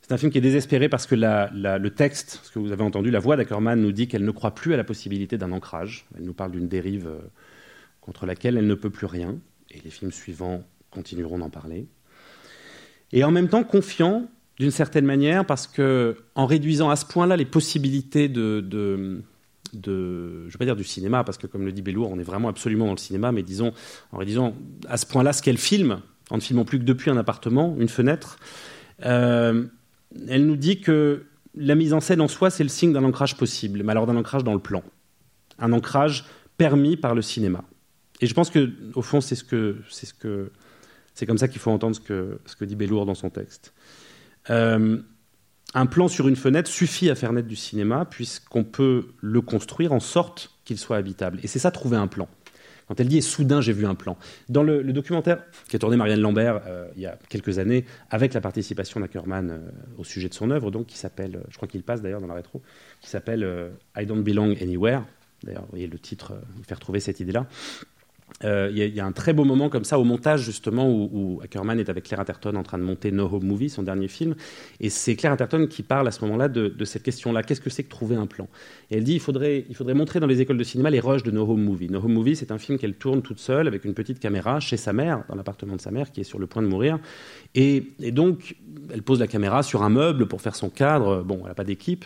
C'est 0.00 0.12
un 0.12 0.16
film 0.16 0.32
qui 0.32 0.38
est 0.38 0.42
désespéré 0.42 0.88
parce 0.88 1.06
que 1.06 1.14
le 1.14 1.88
texte, 1.90 2.40
ce 2.42 2.50
que 2.50 2.58
vous 2.58 2.72
avez 2.72 2.82
entendu, 2.82 3.10
la 3.10 3.20
voix 3.20 3.36
d'Ackerman 3.36 3.80
nous 3.80 3.92
dit 3.92 4.08
qu'elle 4.08 4.24
ne 4.24 4.30
croit 4.30 4.54
plus 4.54 4.74
à 4.74 4.76
la 4.76 4.84
possibilité 4.84 5.38
d'un 5.38 5.52
ancrage. 5.52 6.06
Elle 6.16 6.24
nous 6.24 6.32
parle 6.32 6.50
d'une 6.50 6.66
dérive 6.66 7.06
euh, 7.06 7.18
contre 8.00 8.24
laquelle 8.24 8.56
elle 8.56 8.66
ne 8.66 8.74
peut 8.74 8.90
plus 8.90 9.06
rien. 9.06 9.38
Et 9.70 9.80
les 9.84 9.90
films 9.90 10.12
suivants 10.12 10.64
continueront 10.90 11.38
d'en 11.38 11.50
parler. 11.50 11.86
Et 13.12 13.22
en 13.22 13.30
même 13.30 13.48
temps 13.48 13.64
confiant, 13.64 14.28
d'une 14.58 14.70
certaine 14.70 15.04
manière, 15.04 15.44
parce 15.44 15.66
que 15.66 16.16
en 16.34 16.46
réduisant 16.46 16.90
à 16.90 16.96
ce 16.96 17.04
point-là 17.04 17.36
les 17.36 17.44
possibilités 17.44 18.28
de, 18.28 19.22
de- 19.74 20.44
je 20.48 20.52
vais 20.52 20.58
pas 20.58 20.64
dire 20.64 20.76
du 20.76 20.84
cinéma, 20.84 21.24
parce 21.24 21.38
que 21.38 21.46
comme 21.46 21.64
le 21.64 21.72
dit 21.72 21.82
Bellour, 21.82 22.10
on 22.10 22.18
est 22.18 22.24
vraiment 22.24 22.48
absolument 22.48 22.86
dans 22.86 22.92
le 22.92 22.98
cinéma, 22.98 23.32
mais 23.32 23.42
disons, 23.42 23.72
en 24.12 24.18
réduisant 24.18 24.54
à 24.88 24.96
ce 24.96 25.06
point-là 25.06 25.32
ce 25.32 25.42
qu'elle 25.42 25.58
filme, 25.58 26.00
en 26.30 26.36
ne 26.36 26.40
filmant 26.40 26.64
plus 26.64 26.78
que 26.78 26.84
depuis 26.84 27.10
un 27.10 27.16
appartement, 27.16 27.74
une 27.78 27.88
fenêtre, 27.88 28.38
euh, 29.04 29.64
elle 30.28 30.46
nous 30.46 30.56
dit 30.56 30.80
que 30.80 31.24
la 31.54 31.74
mise 31.74 31.92
en 31.92 32.00
scène 32.00 32.20
en 32.20 32.28
soi, 32.28 32.50
c'est 32.50 32.62
le 32.62 32.68
signe 32.68 32.92
d'un 32.92 33.04
ancrage 33.04 33.36
possible, 33.36 33.82
mais 33.82 33.92
alors 33.92 34.06
d'un 34.06 34.16
ancrage 34.16 34.44
dans 34.44 34.54
le 34.54 34.60
plan. 34.60 34.82
Un 35.58 35.72
ancrage 35.72 36.24
permis 36.56 36.96
par 36.96 37.14
le 37.14 37.22
cinéma. 37.22 37.64
Et 38.20 38.26
je 38.26 38.34
pense 38.34 38.50
que, 38.50 38.70
au 38.94 39.02
fond, 39.02 39.20
c'est 39.20 39.34
ce 39.34 39.44
que, 39.44 39.76
c'est 39.90 40.06
ce 40.06 40.14
que, 40.14 40.50
c'est 41.14 41.26
comme 41.26 41.38
ça 41.38 41.48
qu'il 41.48 41.60
faut 41.60 41.70
entendre 41.70 41.96
ce 41.96 42.00
que, 42.00 42.38
ce 42.46 42.56
que 42.56 42.64
dit 42.64 42.76
Bellour 42.76 43.06
dans 43.06 43.14
son 43.14 43.30
texte. 43.30 43.72
Euh, 44.50 44.98
un 45.74 45.86
plan 45.86 46.08
sur 46.08 46.28
une 46.28 46.36
fenêtre 46.36 46.70
suffit 46.70 47.10
à 47.10 47.14
faire 47.14 47.32
naître 47.32 47.48
du 47.48 47.56
cinéma, 47.56 48.06
puisqu'on 48.06 48.64
peut 48.64 49.08
le 49.20 49.40
construire 49.40 49.92
en 49.92 50.00
sorte 50.00 50.52
qu'il 50.64 50.78
soit 50.78 50.96
habitable. 50.96 51.40
Et 51.42 51.46
c'est 51.46 51.58
ça, 51.58 51.70
trouver 51.70 51.96
un 51.96 52.06
plan. 52.06 52.28
Quand 52.88 52.98
elle 53.00 53.08
dit 53.08 53.20
soudain 53.20 53.60
j'ai 53.60 53.74
vu 53.74 53.86
un 53.86 53.94
plan. 53.94 54.16
Dans 54.48 54.62
le, 54.62 54.82
documentaire 54.82 55.44
qui 55.68 55.76
a 55.76 55.78
tourné 55.78 55.98
Marianne 55.98 56.20
Lambert 56.20 56.62
euh, 56.66 56.88
il 56.96 57.02
y 57.02 57.06
a 57.06 57.18
quelques 57.28 57.58
années, 57.58 57.84
avec 58.10 58.32
la 58.32 58.40
participation 58.40 58.98
d'Ackerman 58.98 59.50
euh, 59.50 59.58
au 59.98 60.04
sujet 60.04 60.30
de 60.30 60.34
son 60.34 60.50
œuvre, 60.50 60.70
donc 60.70 60.86
qui 60.86 60.96
s'appelle, 60.96 61.36
euh, 61.36 61.42
je 61.50 61.56
crois 61.56 61.68
qu'il 61.68 61.82
passe 61.82 62.00
d'ailleurs 62.00 62.22
dans 62.22 62.26
la 62.26 62.34
rétro, 62.34 62.62
qui 63.02 63.10
s'appelle 63.10 63.46
I 63.96 64.06
Don't 64.06 64.22
Belong 64.22 64.56
Anywhere. 64.60 65.02
D'ailleurs, 65.44 65.62
vous 65.62 65.70
voyez 65.70 65.86
le 65.86 65.98
titre, 65.98 66.32
vous 66.56 66.64
fait 66.64 66.74
retrouver 66.74 66.98
cette 66.98 67.20
idée-là. 67.20 67.46
Euh, 68.44 68.70
Il 68.72 68.78
y, 68.94 69.00
a- 69.00 69.06
un 69.06 69.12
très 69.12 69.32
beau 69.32 69.44
moment 69.44 69.68
comme 69.68 69.84
ça 69.84 69.98
au 69.98 70.04
montage 70.04 70.42
justement 70.42 70.88
où, 70.88 71.40
Ackerman 71.42 71.80
est 71.80 71.88
avec 71.88 72.04
Claire 72.04 72.20
Atherton 72.20 72.54
en 72.54 72.62
train 72.62 72.78
de 72.78 72.84
monter 72.84 73.10
No 73.10 73.28
Home 73.32 73.44
Movie, 73.44 73.68
son 73.68 73.82
dernier 73.82 74.06
film, 74.06 74.36
et 74.80 74.90
c'est 74.90 75.16
Claire 75.16 75.32
Atherton 75.32 75.66
qui 75.66 75.82
parle 75.82 76.06
à 76.06 76.10
ce 76.12 76.24
moment-là 76.24 76.48
de, 76.48 76.68
de 76.68 76.84
cette 76.84 77.02
question-là 77.02 77.42
qu'est-ce 77.42 77.60
que 77.60 77.70
c'est 77.70 77.82
que 77.82 77.88
trouver 77.88 78.14
un 78.16 78.26
plan? 78.26 78.48
Et 78.90 78.98
elle 78.98 79.04
dit 79.04 79.14
il 79.14 79.20
faudrait, 79.20 79.64
il 79.68 79.74
faudrait 79.74 79.94
montrer 79.94 80.20
dans 80.20 80.26
les 80.26 80.40
écoles 80.40 80.58
de 80.58 80.64
cinéma 80.64 80.90
les 80.90 81.00
rushs 81.00 81.22
de 81.24 81.30
No 81.30 81.42
Home 81.50 81.62
Movie. 81.64 81.88
No 81.90 81.98
Home 81.98 82.12
Movie, 82.12 82.36
c'est 82.36 82.52
un 82.52 82.58
film 82.58 82.78
qu'elle 82.78 82.94
tourne 82.94 83.22
toute 83.22 83.40
seule 83.40 83.66
avec 83.66 83.84
une 83.84 83.94
petite 83.94 84.20
caméra 84.20 84.60
chez 84.60 84.76
sa 84.76 84.92
mère, 84.92 85.24
dans 85.28 85.34
l'appartement 85.34 85.74
de 85.74 85.80
sa 85.80 85.90
mère 85.90 86.12
qui 86.12 86.20
est 86.20 86.24
sur 86.24 86.38
le 86.38 86.46
point 86.46 86.62
de 86.62 86.68
mourir, 86.68 86.98
et, 87.54 87.92
et 88.00 88.12
donc 88.12 88.56
elle 88.92 89.02
pose 89.02 89.18
la 89.20 89.26
caméra 89.26 89.62
sur 89.64 89.82
un 89.82 89.88
meuble 89.90 90.26
pour 90.26 90.40
faire 90.42 90.54
son 90.54 90.70
cadre. 90.70 91.22
Bon, 91.24 91.38
elle 91.42 91.48
n'a 91.48 91.54
pas 91.54 91.64
d'équipe. 91.64 92.04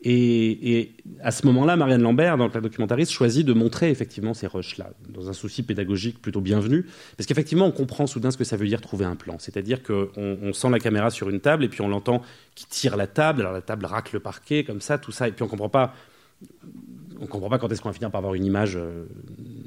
Et, 0.00 0.92
à 1.20 1.32
ce 1.32 1.44
moment-là, 1.46 1.76
Marianne 1.76 2.02
Lambert, 2.02 2.38
donc 2.38 2.54
la 2.54 2.60
documentariste, 2.60 3.10
choisit 3.10 3.44
de 3.44 3.52
montrer 3.52 3.90
effectivement 3.90 4.32
ces 4.32 4.46
rushs-là, 4.46 4.92
dans 5.08 5.28
un 5.28 5.32
souci 5.32 5.64
pédagogique 5.64 6.22
plutôt 6.22 6.40
bienvenu, 6.40 6.86
parce 7.16 7.26
qu'effectivement, 7.26 7.66
on 7.66 7.72
comprend 7.72 8.06
soudain 8.06 8.30
ce 8.30 8.36
que 8.36 8.44
ça 8.44 8.56
veut 8.56 8.66
dire 8.66 8.80
trouver 8.80 9.04
un 9.04 9.16
plan. 9.16 9.36
C'est-à-dire 9.38 9.82
qu'on 9.82 10.08
on 10.14 10.52
sent 10.52 10.70
la 10.70 10.78
caméra 10.78 11.10
sur 11.10 11.28
une 11.30 11.40
table, 11.40 11.64
et 11.64 11.68
puis 11.68 11.80
on 11.80 11.88
l'entend 11.88 12.22
qui 12.54 12.66
tire 12.66 12.96
la 12.96 13.08
table, 13.08 13.40
alors 13.40 13.52
la 13.52 13.60
table 13.60 13.86
racle 13.86 14.14
le 14.14 14.20
parquet, 14.20 14.62
comme 14.62 14.80
ça, 14.80 14.98
tout 14.98 15.12
ça, 15.12 15.26
et 15.26 15.32
puis 15.32 15.42
on 15.42 15.48
comprend 15.48 15.68
pas 15.68 15.94
on 17.20 17.26
comprend 17.26 17.48
pas 17.48 17.58
quand 17.58 17.70
est-ce 17.70 17.80
qu'on 17.80 17.88
va 17.88 17.94
finir 17.94 18.10
par 18.10 18.20
avoir 18.20 18.34
une 18.34 18.44
image, 18.44 18.76
euh, 18.76 19.04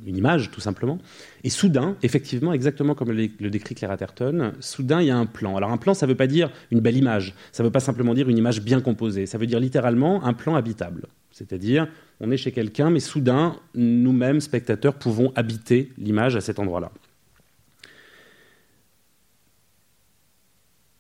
une 0.06 0.18
image 0.18 0.52
tout 0.52 0.62
simplement. 0.62 0.97
Et 1.43 1.49
soudain, 1.49 1.95
effectivement, 2.04 2.54
exactement 2.54 2.95
comme 2.95 3.12
le, 3.12 3.30
le 3.39 3.49
décrit 3.49 3.76
Claire 3.76 3.91
Atherton, 3.91 4.54
soudain 4.60 5.02
il 5.02 5.08
y 5.08 5.12
a 5.12 5.18
un 5.18 5.26
plan. 5.26 5.56
Alors 5.58 5.72
un 5.72 5.78
plan, 5.78 5.93
ça 5.93 6.06
veut 6.06 6.16
pas 6.16 6.28
dire 6.28 6.49
une 6.72 6.80
belle 6.80 6.97
image, 6.97 7.36
ça 7.52 7.64
veut 7.64 7.72
pas 7.72 7.80
simplement 7.80 8.14
dire 8.14 8.30
une 8.30 8.38
image 8.38 8.62
bien 8.62 8.82
composée, 8.82 9.26
ça 9.26 9.38
veut 9.38 9.47
dire 9.47 9.60
littéralement 9.60 10.24
un 10.24 10.34
plan 10.34 10.56
habitable. 10.56 11.08
C'est-à-dire, 11.32 11.88
on 12.20 12.30
est 12.32 12.38
chez 12.38 12.52
quelqu'un, 12.52 12.89
mais 12.89 12.99
soudain, 12.99 13.58
nous-mêmes, 13.74 14.41
spectateurs, 14.41 14.95
pouvons 14.95 15.32
habiter 15.36 15.91
l'image 15.97 16.36
à 16.36 16.41
cet 16.41 16.60
endroit-là. 16.60 16.91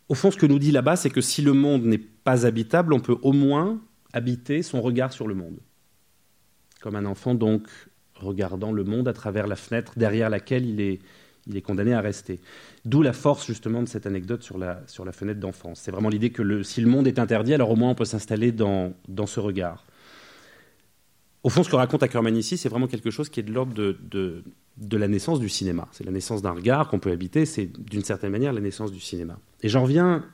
Au 0.09 0.13
fond, 0.13 0.31
ce 0.31 0.37
que 0.37 0.45
nous 0.45 0.59
dit 0.59 0.71
là-bas, 0.71 0.95
c'est 0.95 1.09
que 1.09 1.21
si 1.21 1.41
le 1.41 1.53
monde 1.53 1.85
n'est 1.85 1.97
pas 1.97 2.45
habitable, 2.45 2.93
on 2.93 2.99
peut 2.99 3.17
au 3.21 3.33
moins 3.33 3.79
habiter 4.13 4.61
son 4.61 4.81
regard 4.81 5.13
sur 5.13 5.27
le 5.27 5.35
monde 5.35 5.57
comme 6.81 6.95
un 6.95 7.05
enfant 7.05 7.35
donc 7.35 7.67
regardant 8.15 8.71
le 8.71 8.83
monde 8.83 9.07
à 9.07 9.13
travers 9.13 9.47
la 9.47 9.55
fenêtre 9.55 9.93
derrière 9.95 10.29
laquelle 10.29 10.65
il 10.65 10.81
est, 10.81 10.99
il 11.47 11.57
est 11.57 11.61
condamné 11.61 11.93
à 11.93 12.01
rester. 12.01 12.39
D'où 12.85 13.01
la 13.01 13.13
force 13.13 13.45
justement 13.45 13.81
de 13.81 13.87
cette 13.87 14.05
anecdote 14.05 14.43
sur 14.43 14.57
la, 14.57 14.81
fenêtre 15.11 15.39
d'enfance. 15.39 15.79
C'est 15.81 15.91
vraiment 15.91 16.09
l'idée 16.09 16.31
que 16.31 16.63
si 16.63 16.81
le 16.81 16.87
monde 16.87 17.07
est 17.07 17.19
interdit, 17.19 17.53
alors 17.53 17.71
au 17.71 17.75
moins 17.75 17.91
on 17.91 17.95
peut 17.95 18.05
s'installer 18.05 18.51
dans, 18.51 18.93
ce 19.25 19.39
regard. 19.39 19.85
Au 21.43 21.49
fond, 21.49 21.63
ce 21.63 21.69
que 21.69 21.75
raconte 21.75 22.03
Ackerman 22.03 22.35
ici, 22.37 22.57
c'est 22.57 22.69
vraiment 22.69 22.87
quelque 22.87 23.09
chose 23.09 23.29
qui 23.29 23.39
est 23.39 23.43
de 23.43 23.51
l'ordre 23.51 23.73
de, 23.73 24.43
de 24.77 24.97
la 24.97 25.07
naissance 25.07 25.39
du 25.39 25.49
cinéma. 25.49 25.87
C'est 25.91 26.05
la 26.05 26.11
naissance 26.11 26.41
d'un 26.41 26.51
regard 26.51 26.87
qu'on 26.87 26.99
peut 26.99 27.11
habiter, 27.11 27.45
c'est 27.45 27.65
d'une 27.65 28.03
certaine 28.03 28.31
manière 28.31 28.53
la 28.53 28.61
naissance 28.61 28.91
du 28.91 28.99
cinéma. 28.99 29.37
Et 29.63 29.69
j'en 29.69 29.83
reviens 29.83 30.25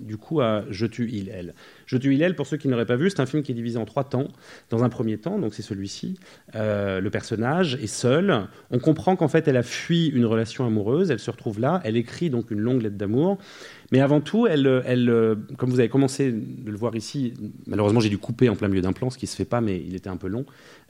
du 0.00 0.16
coup 0.16 0.40
à 0.40 0.64
Je 0.70 0.86
tue 0.86 1.08
il, 1.12 1.28
elle. 1.28 1.54
Je 1.84 1.96
tue 1.96 2.14
il, 2.14 2.22
elle, 2.22 2.34
pour 2.34 2.46
ceux 2.48 2.56
qui 2.56 2.66
n'auraient 2.66 2.86
pas 2.86 2.96
vu, 2.96 3.10
c'est 3.10 3.20
un 3.20 3.26
film 3.26 3.44
qui 3.44 3.52
est 3.52 3.54
divisé 3.54 3.78
en 3.78 3.84
trois 3.84 4.02
temps. 4.02 4.26
Dans 4.70 4.82
un 4.82 4.88
premier 4.88 5.18
temps, 5.18 5.38
donc 5.38 5.54
c'est 5.54 5.62
celui-ci, 5.62 6.18
euh, 6.56 7.00
le 7.00 7.10
personnage 7.10 7.74
est 7.76 7.86
seul. 7.86 8.48
On 8.70 8.78
comprend 8.80 9.14
qu'en 9.14 9.28
fait 9.28 9.46
elle 9.46 9.56
a 9.56 9.62
fui 9.62 10.06
une 10.08 10.24
relation 10.24 10.66
amoureuse, 10.66 11.10
elle 11.10 11.20
se 11.20 11.30
retrouve 11.30 11.60
là, 11.60 11.80
elle 11.84 11.96
écrit 11.96 12.30
donc 12.30 12.50
une 12.50 12.60
longue 12.60 12.82
lettre 12.82 12.96
d'amour. 12.96 13.38
Mais 13.92 14.00
avant 14.00 14.20
tout, 14.20 14.48
elle, 14.48 14.82
elle, 14.84 15.36
comme 15.58 15.70
vous 15.70 15.78
avez 15.78 15.88
commencé 15.88 16.32
de 16.32 16.68
le 16.68 16.76
voir 16.76 16.96
ici, 16.96 17.34
malheureusement 17.68 18.00
j'ai 18.00 18.08
dû 18.08 18.18
couper 18.18 18.48
en 18.48 18.56
plein 18.56 18.66
milieu 18.66 18.82
d'un 18.82 18.92
plan, 18.92 19.10
ce 19.10 19.18
qui 19.18 19.28
se 19.28 19.36
fait 19.36 19.44
pas, 19.44 19.60
mais 19.60 19.80
il 19.86 19.94
était 19.94 20.08
un 20.08 20.16
peu 20.16 20.26
long. 20.26 20.44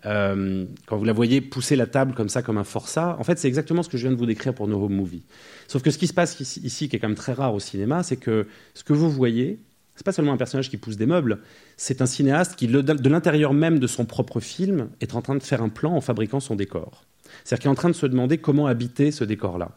Euh, 0.07 0.65
quand 0.87 0.97
vous 0.97 1.05
la 1.05 1.13
voyez 1.13 1.41
pousser 1.41 1.75
la 1.77 1.87
table 1.87 2.15
comme 2.15 2.29
ça, 2.29 2.43
comme 2.43 2.59
un 2.59 2.65
forçat, 2.65 3.17
en 3.19 3.25
fait 3.25 3.39
c'est 3.39 3.49
exactement 3.49 3.83
ce 3.83 3.89
que 3.89 3.97
je 3.97 4.03
viens 4.03 4.13
de 4.13 4.19
vous 4.19 4.27
décrire 4.27 4.55
pour 4.55 4.69
No 4.69 4.83
Home 4.85 4.95
Movie. 4.95 5.23
Sauf 5.67 5.83
que 5.83 5.91
ce 5.91 5.99
qui 5.99 6.07
se 6.07 6.15
passe 6.15 6.39
ici, 6.39 6.61
ici 6.63 6.89
qui 6.89 6.97
est 6.97 6.99
quand 6.99 7.09
même 7.09 7.17
très 7.17 7.33
rare 7.33 7.55
au 7.55 7.61
cinéma, 7.61 8.03
c'est 8.03 8.17
que 8.17 8.47
ce 8.75 8.85
que 8.85 8.93
vous 8.93 9.11
voyez, 9.11 9.59
c'est 9.97 10.05
pas 10.05 10.13
seulement 10.13 10.33
un 10.33 10.37
personnage 10.37 10.71
qui 10.71 10.77
pousse 10.77 10.97
des 10.97 11.07
meubles, 11.07 11.39
c'est 11.77 12.03
un 12.03 12.07
cinéaste 12.07 12.55
qui, 12.55 12.69
de 12.69 13.09
l'intérieur 13.09 13.53
même 13.53 13.79
de 13.79 13.87
son 13.87 14.05
propre 14.05 14.41
film, 14.41 14.91
est 15.01 15.15
en 15.15 15.23
train 15.23 15.35
de 15.35 15.43
faire 15.43 15.63
un 15.63 15.71
plan 15.71 15.93
en 15.93 16.01
fabriquant 16.01 16.39
son 16.39 16.55
décor. 16.55 17.05
C'est-à-dire 17.45 17.63
qu'il 17.63 17.69
est 17.69 17.73
en 17.73 17.77
train 17.77 17.91
de 17.91 17.95
se 17.95 18.07
demander 18.07 18.39
comment 18.39 18.67
habiter 18.67 19.11
ce 19.11 19.25
décor-là. 19.25 19.73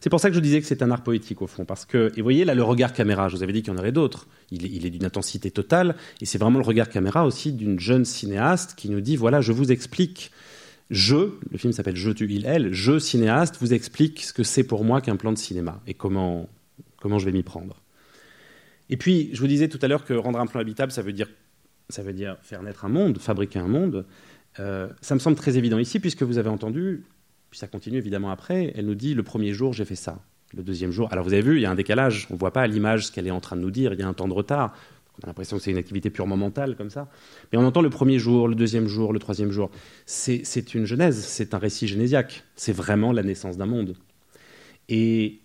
C'est 0.00 0.10
pour 0.10 0.20
ça 0.20 0.28
que 0.28 0.36
je 0.36 0.40
disais 0.40 0.60
que 0.60 0.66
c'est 0.66 0.82
un 0.82 0.90
art 0.90 1.02
poétique 1.02 1.42
au 1.42 1.46
fond, 1.46 1.64
parce 1.64 1.84
que, 1.84 2.12
et 2.14 2.20
vous 2.20 2.22
voyez 2.22 2.44
là 2.44 2.54
le 2.54 2.62
regard 2.62 2.92
caméra, 2.92 3.28
je 3.28 3.36
vous 3.36 3.42
avais 3.42 3.52
dit 3.52 3.62
qu'il 3.62 3.72
y 3.72 3.76
en 3.76 3.78
aurait 3.78 3.92
d'autres, 3.92 4.26
il 4.50 4.86
est, 4.86 4.90
d'une 4.90 5.04
intensité 5.04 5.50
totale, 5.50 5.96
et 6.20 6.26
c'est 6.26 6.38
vraiment 6.38 6.58
le 6.58 6.64
regard 6.64 6.88
caméra 6.88 7.26
aussi 7.26 7.52
d'une 7.52 7.80
jeune 7.80 8.04
cinéaste 8.04 8.74
qui 8.76 8.90
nous 8.90 9.00
dit, 9.00 9.16
voilà, 9.16 9.40
je 9.40 9.52
vous 9.52 9.72
explique, 9.72 10.30
je, 10.90 11.32
le 11.50 11.58
film 11.58 11.72
s'appelle 11.72 11.96
Je, 11.96 12.10
tu, 12.10 12.30
il, 12.30 12.46
elle, 12.46 12.72
je, 12.72 12.98
cinéaste, 12.98 13.56
vous 13.60 13.74
explique 13.74 14.22
ce 14.22 14.32
que 14.32 14.44
c'est 14.44 14.64
pour 14.64 14.84
moi 14.84 15.00
qu'un 15.00 15.16
plan 15.16 15.32
de 15.32 15.38
cinéma, 15.38 15.80
et 15.86 15.94
comment, 15.94 16.48
comment 17.00 17.18
je 17.18 17.24
vais 17.24 17.32
m'y 17.32 17.42
prendre. 17.42 17.82
Et 18.90 18.96
puis, 18.96 19.30
je 19.32 19.40
vous 19.40 19.46
disais 19.46 19.68
tout 19.68 19.78
à 19.82 19.88
l'heure 19.88 20.04
que 20.04 20.14
rendre 20.14 20.38
un 20.38 20.46
plan 20.46 20.60
habitable, 20.60 20.92
ça 20.92 21.02
veut 21.02 21.12
dire, 21.12 21.28
ça 21.88 22.02
veut 22.02 22.12
dire 22.12 22.36
faire 22.42 22.62
naître 22.62 22.84
un 22.84 22.88
monde, 22.88 23.18
fabriquer 23.18 23.58
un 23.58 23.68
monde. 23.68 24.06
Euh, 24.60 24.88
ça 25.00 25.14
me 25.14 25.20
semble 25.20 25.36
très 25.36 25.58
évident 25.58 25.78
ici, 25.78 26.00
puisque 26.00 26.22
vous 26.22 26.38
avez 26.38 26.48
entendu, 26.48 27.04
puis 27.50 27.58
ça 27.58 27.66
continue 27.66 27.98
évidemment 27.98 28.30
après, 28.30 28.72
elle 28.76 28.86
nous 28.86 28.94
dit 28.94 29.14
le 29.14 29.22
premier 29.22 29.52
jour, 29.52 29.72
j'ai 29.72 29.84
fait 29.84 29.96
ça. 29.96 30.20
Le 30.54 30.62
deuxième 30.62 30.92
jour, 30.92 31.08
alors 31.12 31.24
vous 31.24 31.32
avez 31.32 31.42
vu, 31.42 31.56
il 31.56 31.62
y 31.62 31.66
a 31.66 31.70
un 31.70 31.74
décalage, 31.74 32.26
on 32.30 32.34
ne 32.34 32.38
voit 32.38 32.52
pas 32.52 32.62
à 32.62 32.66
l'image 32.66 33.06
ce 33.06 33.12
qu'elle 33.12 33.26
est 33.26 33.32
en 33.32 33.40
train 33.40 33.56
de 33.56 33.60
nous 33.60 33.70
dire, 33.70 33.92
il 33.92 34.00
y 34.00 34.02
a 34.02 34.08
un 34.08 34.14
temps 34.14 34.28
de 34.28 34.32
retard. 34.32 34.74
On 35.20 35.24
a 35.24 35.26
l'impression 35.26 35.56
que 35.56 35.62
c'est 35.62 35.72
une 35.72 35.78
activité 35.78 36.10
purement 36.10 36.36
mentale, 36.36 36.76
comme 36.76 36.90
ça. 36.90 37.08
Mais 37.52 37.58
on 37.58 37.66
entend 37.66 37.82
le 37.82 37.90
premier 37.90 38.18
jour, 38.18 38.46
le 38.46 38.54
deuxième 38.54 38.86
jour, 38.86 39.12
le 39.12 39.18
troisième 39.18 39.50
jour. 39.50 39.70
C'est 40.06 40.74
une 40.74 40.84
genèse, 40.84 41.18
c'est 41.18 41.54
un 41.54 41.58
récit 41.58 41.88
génésiaque. 41.88 42.44
C'est 42.54 42.72
vraiment 42.72 43.12
la 43.12 43.24
naissance 43.24 43.56
d'un 43.56 43.66
monde. 43.66 43.96
Et 44.88 45.40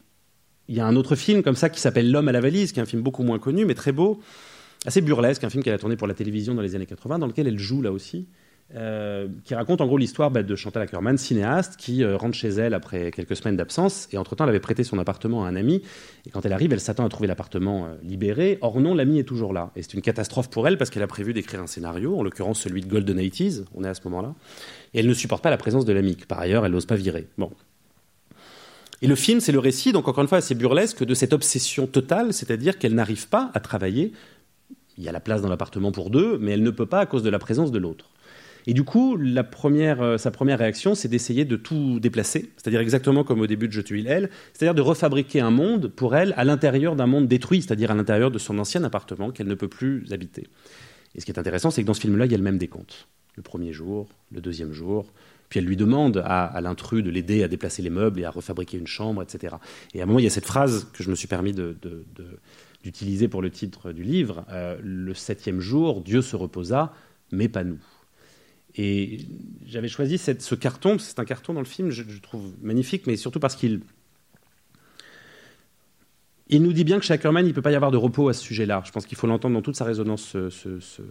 il 0.68 0.76
y 0.76 0.80
a 0.80 0.86
un 0.86 0.95
autre 0.95 1.16
film 1.16 1.41
comme 1.41 1.56
ça 1.56 1.70
qui 1.70 1.82
s'appelle 1.82 2.12
L'homme 2.12 2.28
à 2.28 2.32
la 2.32 2.39
valise, 2.39 2.72
qui 2.72 2.80
est 2.80 2.84
un 2.84 2.86
film 2.86 3.01
beaucoup 3.01 3.24
moins 3.24 3.39
connu, 3.39 3.66
mais 3.66 3.74
très 3.74 3.91
beau, 3.91 4.22
assez 4.86 5.01
burlesque, 5.01 5.43
un 5.43 5.49
film 5.49 5.64
qu'elle 5.64 5.74
a 5.74 5.80
tourné 5.80 5.95
pour 5.95 6.08
la 6.08 6.14
télévision 6.14 6.54
dans 6.54 6.62
les 6.62 6.76
années 6.76 6.86
80, 6.86 7.20
dans 7.20 7.28
lequel 7.28 7.47
elle 7.47 7.60
joue 7.60 7.82
là 7.82 7.91
aussi, 7.91 8.28
euh, 8.76 9.28
qui 9.43 9.53
raconte 9.53 9.82
en 9.82 9.86
gros 9.86 9.97
l'histoire 9.97 10.32
bah, 10.32 10.41
de 10.41 10.55
Chantal 10.55 10.84
Ackerman, 10.84 11.18
cinéaste, 11.18 11.78
qui 11.78 12.03
euh, 12.03 12.18
rentre 12.18 12.36
chez 12.36 12.49
elle 12.49 12.74
après 12.74 13.11
quelques 13.11 13.36
semaines 13.36 13.55
d'absence, 13.55 14.07
et 14.11 14.18
entre-temps 14.18 14.45
elle 14.45 14.49
avait 14.49 14.59
prêté 14.59 14.84
son 14.84 14.97
appartement 14.97 15.45
à 15.45 15.47
un 15.47 15.55
ami, 15.55 15.84
et 16.26 16.32
quand 16.32 16.43
elle 16.45 16.53
arrive, 16.53 16.74
elle 16.74 16.80
s'attend 16.80 17.05
à 17.05 17.09
trouver 17.09 17.28
l'appartement 17.28 17.86
euh, 17.86 17.95
libéré, 18.01 18.57
or 18.61 18.80
non, 18.80 18.95
l'ami 18.95 19.20
est 19.20 19.26
toujours 19.26 19.53
là. 19.53 19.72
Et 19.76 19.84
c'est 19.84 19.93
une 19.93 20.01
catastrophe 20.01 20.49
pour 20.49 20.68
elle, 20.68 20.78
parce 20.78 20.89
qu'elle 20.89 21.03
a 21.03 21.07
prévu 21.07 21.34
d'écrire 21.34 21.61
un 21.61 21.68
scénario, 21.68 22.18
en 22.18 22.24
l'occurrence 22.24 22.61
celui 22.61 22.82
de 22.82 22.88
Golden 22.88 23.20
80s, 23.20 23.66
on 23.76 23.84
est 23.84 23.89
à 23.89 23.93
ce 23.93 24.01
moment-là, 24.05 24.34
et 24.93 24.99
elle 24.99 25.07
ne 25.07 25.14
supporte 25.14 25.43
pas 25.43 25.51
la 25.51 25.57
présence 25.57 25.86
de 25.86 25.93
l'ami, 25.93 26.16
que 26.16 26.26
par 26.26 26.39
ailleurs 26.39 26.66
elle 26.66 26.72
n'ose 26.72 26.88
pas 26.88 26.95
virer. 26.95 27.28
Bon, 27.38 27.51
et 29.03 29.07
le 29.07 29.16
film, 29.16 29.41
c'est 29.41 29.51
le 29.51 29.59
récit, 29.59 29.91
donc 29.91 30.07
encore 30.07 30.24
une 30.24 30.30
fois 30.30 30.38
assez 30.38 30.55
burlesque, 30.55 31.03
de 31.03 31.14
cette 31.14 31.34
obsession 31.34 31.86
totale, 31.88 32.32
c'est-à-dire 32.34 32.80
qu'elle 32.80 32.95
n'arrive 32.95 33.28
pas 33.28 33.51
à 33.53 33.59
travailler. 33.59 34.14
Il 34.97 35.03
y 35.03 35.09
a 35.09 35.11
la 35.11 35.20
place 35.20 35.41
dans 35.41 35.49
l'appartement 35.49 35.91
pour 35.91 36.09
deux, 36.09 36.38
mais 36.39 36.51
elle 36.51 36.64
ne 36.64 36.72
peut 36.72 36.86
pas 36.86 37.01
à 37.01 37.05
cause 37.05 37.22
de 37.22 37.30
la 37.30 37.38
présence 37.38 37.72
de 37.72 37.80
l'autre. 37.80 38.12
Et 38.66 38.74
du 38.74 38.84
coup, 38.84 39.18
euh, 39.18 40.18
sa 40.18 40.32
première 40.32 40.59
réaction, 40.59 40.95
c'est 40.95 41.07
d'essayer 41.07 41.45
de 41.45 41.55
tout 41.55 41.99
déplacer, 41.99 42.51
c'est-à-dire 42.57 42.80
exactement 42.80 43.24
comme 43.24 43.41
au 43.41 43.47
début 43.47 43.68
de 43.68 43.74
Je 43.74 43.82
tue 43.82 44.03
elle, 44.07 44.30
c'est-à-dire 44.53 44.76
de 44.76 44.82
refabriquer 44.82 45.41
un 45.41 45.51
monde 45.51 45.88
pour 45.88 46.16
elle 46.16 46.34
à 46.38 46.43
l'intérieur 46.43 46.95
d'un 46.95 47.07
monde 47.07 47.28
détruit, 47.28 47.61
c'est-à-dire 47.61 47.91
à, 47.91 47.95
l'intérieur 47.95 48.32
de 48.32 48.39
son 48.39 48.57
ancien 48.59 48.84
appartement 48.84 49.32
qu'elle 49.32 49.47
ne 49.47 49.55
peut 49.55 49.68
plus 49.68 50.05
habiter. 50.11 50.47
Et 51.16 51.22
ce 51.22 51.26
qui 51.26 51.32
est 51.32 51.39
intéressant, 51.39 51.72
c'est 51.72 51.82
que 51.82 51.88
dans 51.88 51.93
ce 51.93 52.01
film-là, 52.01 52.26
il 52.26 52.32
y 52.32 52.36
a 52.36 52.38
le 52.38 52.43
même 52.43 52.57
décompte. 52.57 53.07
Le 53.36 53.43
premier 53.43 53.74
jour, 53.74 54.07
le 54.32 54.41
deuxième 54.41 54.74
jour, 54.74 55.11
puis 55.49 55.59
elle 55.59 55.66
lui 55.66 55.78
demande 55.78 56.24
à, 56.26 56.59
l'intrus 56.61 57.03
de 57.03 57.09
l'aider 57.09 57.43
à 57.43 57.47
déplacer 57.47 57.82
les 57.82 57.89
meubles 57.89 58.20
et 58.20 58.26
à 58.26 58.32
refabriquer 58.32 58.78
une 58.78 58.88
chambre, 58.88 59.22
etc. 59.22 59.55
Et 59.93 59.99
à 59.99 60.03
un 60.03 60.05
moment, 60.07 60.20
il 60.20 60.24
y 60.24 60.28
a 60.28 60.32
cette 60.32 60.45
phrase 60.45 60.88
que 60.93 61.03
je 61.03 61.09
me 61.09 61.16
suis 61.16 61.28
permis 61.28 61.53
d'utiliser 62.84 63.28
pour 63.28 63.41
le 63.41 63.51
titre 63.51 63.91
du 63.91 64.03
livre 64.03 64.45
euh, 64.49 64.78
Le 64.82 65.14
septième 65.14 65.59
jour, 65.59 66.01
Dieu 66.01 66.22
se 66.22 66.36
reposa, 66.36 66.93
mais 67.32 67.49
pas 67.49 67.64
nous. 67.64 67.80
Et 68.76 69.19
j'avais 69.65 69.88
choisi 69.88 70.17
ce 70.17 70.55
carton, 70.55 70.97
c'est 70.97 71.19
un 71.19 71.26
carton 71.26 71.53
dans 71.53 71.61
le 71.61 71.65
film, 71.65 71.91
je, 71.91 72.03
je 72.07 72.19
trouve 72.19 72.53
magnifique, 72.61 73.05
mais 73.05 73.17
surtout 73.17 73.39
parce 73.39 73.55
qu'il 73.55 73.82
il 76.49 76.61
nous 76.61 76.74
dit 76.74 76.84
bien 76.84 76.99
que 76.99 77.05
chez 77.05 77.13
Ackerman, 77.13 77.45
il 77.45 77.49
ne 77.49 77.53
peut 77.53 77.61
pas 77.61 77.71
y 77.71 77.76
avoir 77.76 77.91
de 77.91 77.97
repos 77.97 78.30
à 78.30 78.34
ce 78.34 78.43
sujet-là. 78.43 78.84
Je 78.86 78.91
pense 78.91 79.05
qu'il 79.05 79.17
faut 79.17 79.28
l'entendre 79.28 79.55
dans 79.55 79.61
toute 79.61 79.76
sa 79.76 79.86
résonance, 79.86 80.24
ce, 80.24 80.49
ce, 80.49 80.80
ce, 80.80 81.01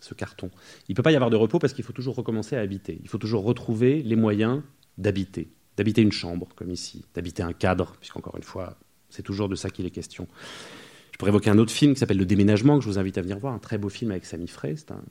ce 0.00 0.14
carton. 0.14 0.50
Il 0.88 0.92
ne 0.92 0.96
peut 0.96 1.02
pas 1.02 1.12
y 1.12 1.16
avoir 1.16 1.30
de 1.30 1.36
repos 1.36 1.58
parce 1.58 1.72
qu'il 1.72 1.84
faut 1.84 1.92
toujours 1.92 2.14
recommencer 2.14 2.56
à 2.56 2.60
habiter. 2.60 2.98
Il 3.02 3.08
faut 3.08 3.18
toujours 3.18 3.44
retrouver 3.44 4.02
les 4.02 4.16
moyens 4.16 4.62
d'habiter, 4.96 5.48
d'habiter 5.76 6.02
une 6.02 6.12
chambre, 6.12 6.48
comme 6.54 6.70
ici, 6.70 7.04
d'habiter 7.14 7.42
un 7.42 7.52
cadre, 7.52 7.96
puisqu'encore 7.98 8.36
une 8.36 8.42
fois, 8.42 8.78
c'est 9.10 9.22
toujours 9.22 9.48
de 9.48 9.56
ça 9.56 9.70
qu'il 9.70 9.86
est 9.86 9.90
question. 9.90 10.28
Je 11.12 11.18
pourrais 11.18 11.30
évoquer 11.30 11.50
un 11.50 11.58
autre 11.58 11.72
film 11.72 11.94
qui 11.94 12.00
s'appelle 12.00 12.18
Le 12.18 12.26
Déménagement, 12.26 12.78
que 12.78 12.84
je 12.84 12.88
vous 12.88 12.98
invite 12.98 13.18
à 13.18 13.22
venir 13.22 13.38
voir, 13.38 13.54
un 13.54 13.58
très 13.58 13.78
beau 13.78 13.88
film 13.88 14.12
avec 14.12 14.24
Sami 14.24 14.46
Frey. 14.46 14.76
C'est 14.76 14.92
un, 14.92 15.02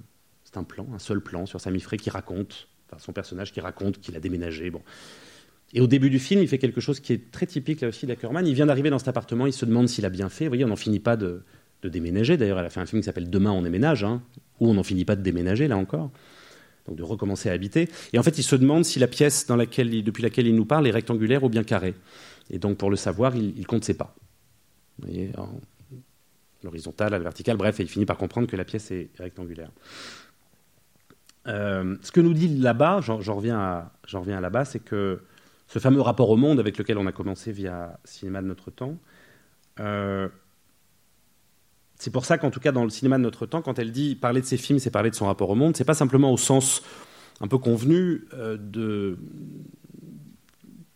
c'est 0.54 0.60
un 0.60 0.64
plan, 0.64 0.88
un 0.94 1.00
seul 1.00 1.22
plan 1.22 1.46
sur 1.46 1.60
Sami 1.60 1.80
Frey 1.80 1.98
qui 1.98 2.10
raconte, 2.10 2.68
son 3.00 3.12
personnage 3.12 3.52
qui 3.52 3.60
raconte 3.60 4.00
qu'il 4.00 4.16
a 4.16 4.20
déménagé. 4.20 4.72
Et 5.74 5.82
au 5.82 5.88
début 5.88 6.10
du 6.10 6.20
film, 6.20 6.42
il 6.42 6.48
fait 6.48 6.60
quelque 6.60 6.82
chose 6.82 7.00
qui 7.00 7.14
est 7.14 7.32
très 7.32 7.48
typique 7.48 7.82
là 7.82 7.88
aussi 7.88 8.06
d'Ackerman. 8.06 8.46
Il 8.46 8.54
vient 8.54 8.68
d'arriver 8.68 8.90
dans 8.90 9.00
cet 9.00 9.08
appartement, 9.08 9.48
il 9.48 9.54
se 9.54 9.66
demande 9.66 9.90
s'il 9.90 10.06
a 10.06 10.10
bien 10.10 10.30
fait. 10.30 10.46
Vous 10.46 10.52
voyez, 10.52 10.66
on 10.66 10.70
n'en 10.70 10.76
finit 10.76 11.00
pas 11.00 11.18
de, 11.18 11.44
déménager. 11.84 12.38
D'ailleurs, 12.38 12.60
elle 12.60 12.66
a 12.66 12.70
fait 12.70 12.80
un 12.80 12.86
film 12.86 13.02
qui 13.02 13.06
s'appelle 13.06 13.30
Demain 13.30 13.52
on 13.52 13.64
déménage, 13.64 14.04
hein, 14.04 14.22
où 14.60 14.70
on 14.70 14.74
n'en 14.76 14.84
finit 14.84 15.06
pas 15.06 15.16
de 15.16 15.22
déménager 15.22 15.68
là 15.68 15.76
encore. 15.78 16.12
donc 16.86 16.96
de 16.96 17.04
recommencer 17.04 17.50
à 17.50 17.54
habiter. 17.54 17.90
Et 18.14 18.20
en 18.20 18.24
fait, 18.24 18.38
il 18.38 18.44
se 18.44 18.56
demande 18.56 18.86
si 18.86 19.00
la 19.00 19.08
pièce 19.08 19.48
depuis 19.48 20.24
laquelle 20.24 20.48
il 20.48 20.56
nous 20.56 20.66
parle 20.66 20.88
est 20.88 20.92
rectangulaire 20.92 21.44
ou 21.44 21.50
bien 21.50 21.64
carrée. 21.64 21.96
Et 22.52 22.60
donc, 22.60 22.78
pour 22.78 22.92
le 22.92 22.96
savoir, 22.96 23.36
il, 23.36 23.58
il 23.58 23.66
compte 23.66 23.84
ses 23.84 23.96
pas. 23.96 24.16
Vous 25.00 25.08
voyez, 25.08 25.32
l'horizontale, 26.64 27.12
la 27.12 27.20
verticale, 27.20 27.58
bref, 27.58 27.80
et 27.80 27.84
il 27.84 27.90
finit 27.90 28.06
par 28.06 28.18
comprendre 28.18 28.48
que 28.48 28.56
la 28.56 28.64
pièce 28.64 28.92
est 28.92 29.10
rectangulaire. 29.18 29.72
Euh, 31.48 31.98
ce 32.02 32.12
que 32.12 32.22
nous 32.22 32.34
dit 32.34 32.48
là-bas, 32.48 33.02
j'en 33.02 33.18
reviens 33.18 33.60
à 33.60 34.42
là-bas, 34.42 34.66
c'est 34.66 34.80
que 34.80 35.22
ce 35.68 35.80
fameux 35.80 36.02
rapport 36.02 36.30
au 36.30 36.38
monde 36.38 36.60
avec 36.60 36.78
lequel 36.78 36.98
on 36.98 37.08
a 37.08 37.12
commencé 37.12 37.52
via 37.52 38.00
Cinéma 38.04 38.42
de 38.42 38.48
notre 38.48 38.72
temps, 38.72 38.98
euh, 39.80 40.28
c'est 41.96 42.12
pour 42.12 42.26
ça 42.26 42.38
qu'en 42.38 42.52
tout 42.52 42.60
cas 42.60 42.72
dans 42.72 42.84
le 42.84 42.90
cinéma 42.90 43.18
de 43.18 43.24
notre 43.24 43.46
temps, 43.46 43.62
quand 43.62 43.80
elle 43.80 43.92
dit 43.92 44.16
parler 44.16 44.42
de 44.42 44.46
ses 44.46 44.58
films, 44.58 44.80
c'est 44.80 44.92
parler 44.92 45.10
de 45.10 45.16
son 45.16 45.26
rapport 45.26 45.50
au 45.50 45.56
monde, 45.56 45.76
c'est 45.76 45.86
pas 45.86 45.94
simplement 45.94 46.32
au 46.32 46.38
sens 46.38 46.84
un 47.42 47.48
peu 47.48 47.58
convenu 47.58 48.26
euh, 48.34 48.58
de 48.58 49.18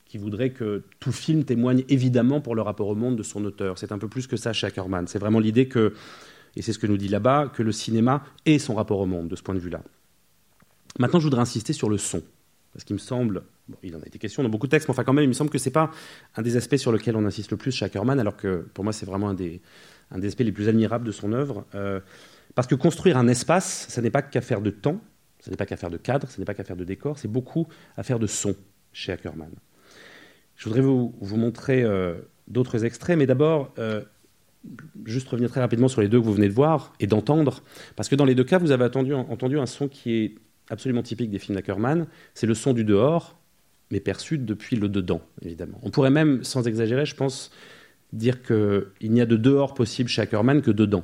qui 0.05 0.17
voudrait 0.17 0.51
que 0.51 0.83
tout 0.99 1.11
film 1.11 1.43
témoigne 1.43 1.83
évidemment 1.89 2.39
pour 2.39 2.55
le 2.55 2.61
rapport 2.61 2.87
au 2.87 2.95
monde 2.95 3.17
de 3.17 3.23
son 3.23 3.43
auteur. 3.43 3.77
C'est 3.77 3.91
un 3.91 3.97
peu 3.97 4.07
plus 4.07 4.25
que 4.25 4.37
ça 4.37 4.53
chez 4.53 4.65
Ackerman. 4.65 5.05
C'est 5.07 5.19
vraiment 5.19 5.39
l'idée 5.39 5.67
que, 5.67 5.93
et 6.55 6.61
c'est 6.61 6.71
ce 6.71 6.79
que 6.79 6.87
nous 6.87 6.97
dit 6.97 7.09
là-bas, 7.09 7.51
que 7.53 7.61
le 7.61 7.73
cinéma 7.73 8.23
est 8.45 8.57
son 8.57 8.75
rapport 8.75 8.99
au 8.99 9.05
monde 9.05 9.27
de 9.27 9.35
ce 9.35 9.43
point 9.43 9.53
de 9.53 9.59
vue-là. 9.59 9.81
Maintenant, 10.99 11.19
je 11.19 11.25
voudrais 11.25 11.41
insister 11.41 11.73
sur 11.73 11.89
le 11.89 11.97
son, 11.97 12.23
parce 12.73 12.83
qu'il 12.83 12.95
me 12.95 12.99
semble, 12.99 13.43
il 13.83 13.95
en 13.95 13.99
a 14.01 14.05
été 14.05 14.19
question 14.19 14.43
dans 14.43 14.49
beaucoup 14.49 14.67
de 14.67 14.71
textes, 14.71 14.87
mais 14.87 14.91
enfin 14.91 15.03
quand 15.03 15.13
même, 15.13 15.25
il 15.25 15.29
me 15.29 15.33
semble 15.33 15.49
que 15.49 15.57
c'est 15.57 15.71
pas 15.71 15.91
un 16.35 16.41
des 16.41 16.57
aspects 16.57 16.77
sur 16.77 16.91
lesquels 16.91 17.15
on 17.15 17.25
insiste 17.25 17.51
le 17.51 17.57
plus 17.57 17.71
chez 17.71 17.85
Ackerman, 17.85 18.19
alors 18.19 18.37
que 18.37 18.67
pour 18.73 18.83
moi, 18.83 18.93
c'est 18.93 19.05
vraiment 19.05 19.29
un 19.29 19.33
des, 19.33 19.61
aspects 20.11 20.41
les 20.41 20.51
plus 20.51 20.67
admirables 20.69 21.05
de 21.05 21.11
son 21.11 21.33
œuvre. 21.33 21.65
Euh, 21.75 21.99
parce 22.55 22.67
que 22.67 22.75
construire 22.75 23.17
un 23.17 23.27
espace, 23.27 23.85
ça 23.89 24.01
n'est 24.01 24.09
pas 24.09 24.21
qu'affaire 24.21 24.61
de 24.61 24.71
temps, 24.71 24.99
ce 25.39 25.51
n'est 25.51 25.57
pas 25.57 25.65
qu'affaire 25.65 25.91
de 25.91 25.97
cadre, 25.97 26.27
ce 26.29 26.39
n'est 26.39 26.45
pas 26.45 26.55
qu'affaire 26.55 26.75
de 26.75 26.83
décor, 26.83 27.19
c'est 27.19 27.27
beaucoup 27.27 27.67
affaire 27.95 28.19
de 28.19 28.27
son 28.27 28.55
chez 28.93 29.11
Ackerman. 29.11 29.51
Je 30.55 30.63
voudrais 30.63 30.81
vous, 30.81 31.13
montrer 31.21 31.83
euh, 31.83 32.15
d'autres 32.47 32.83
extraits, 32.83 33.15
mais 33.15 33.27
d'abord, 33.27 33.73
euh, 33.77 34.01
juste 35.05 35.27
revenir 35.27 35.51
très 35.51 35.59
rapidement 35.59 35.87
sur 35.87 36.01
les 36.01 36.07
deux 36.07 36.19
que 36.19 36.25
vous 36.25 36.33
venez 36.33 36.47
de 36.47 36.53
voir 36.53 36.93
et 36.99 37.05
d'entendre, 37.05 37.61
parce 37.95 38.09
que 38.09 38.15
dans 38.15 38.25
les 38.25 38.33
deux 38.33 38.43
cas, 38.43 38.57
vous 38.57 38.71
avez 38.71 38.85
entendu 38.85 39.59
un 39.59 39.65
son 39.67 39.87
qui 39.87 40.15
est 40.15 40.35
absolument 40.69 41.03
typique 41.03 41.29
des 41.29 41.39
films 41.39 41.55
d'Ackerman, 41.55 42.07
c'est 42.33 42.47
le 42.47 42.53
son 42.53 42.73
du 42.73 42.83
dehors, 42.83 43.39
mais 43.91 43.99
perçu 43.99 44.37
depuis 44.37 44.75
le 44.75 44.89
dedans, 44.89 45.21
évidemment. 45.41 45.79
On 45.83 45.89
pourrait 45.89 46.09
même, 46.09 46.43
sans 46.43 46.67
exagérer, 46.67 47.05
je 47.05 47.15
pense, 47.15 47.51
dire 48.13 48.41
qu'il 48.43 49.11
n'y 49.11 49.21
a 49.21 49.25
de 49.25 49.37
dehors 49.37 49.73
possible 49.73 50.09
chez 50.09 50.21
Ackerman 50.21 50.61
que 50.61 50.71
dedans, 50.71 51.03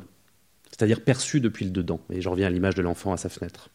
c'est-à-dire 0.70 1.01
perçu 1.01 1.39
depuis 1.39 1.66
le 1.66 1.72
dedans. 1.72 2.01
Et 2.11 2.22
je 2.22 2.30
reviens 2.30 2.47
à 2.47 2.49
l'image 2.49 2.76
de 2.76 2.82
l'enfant 2.82 3.14
à 3.14 3.18
sa 3.18 3.30
fenêtre. 3.30 3.70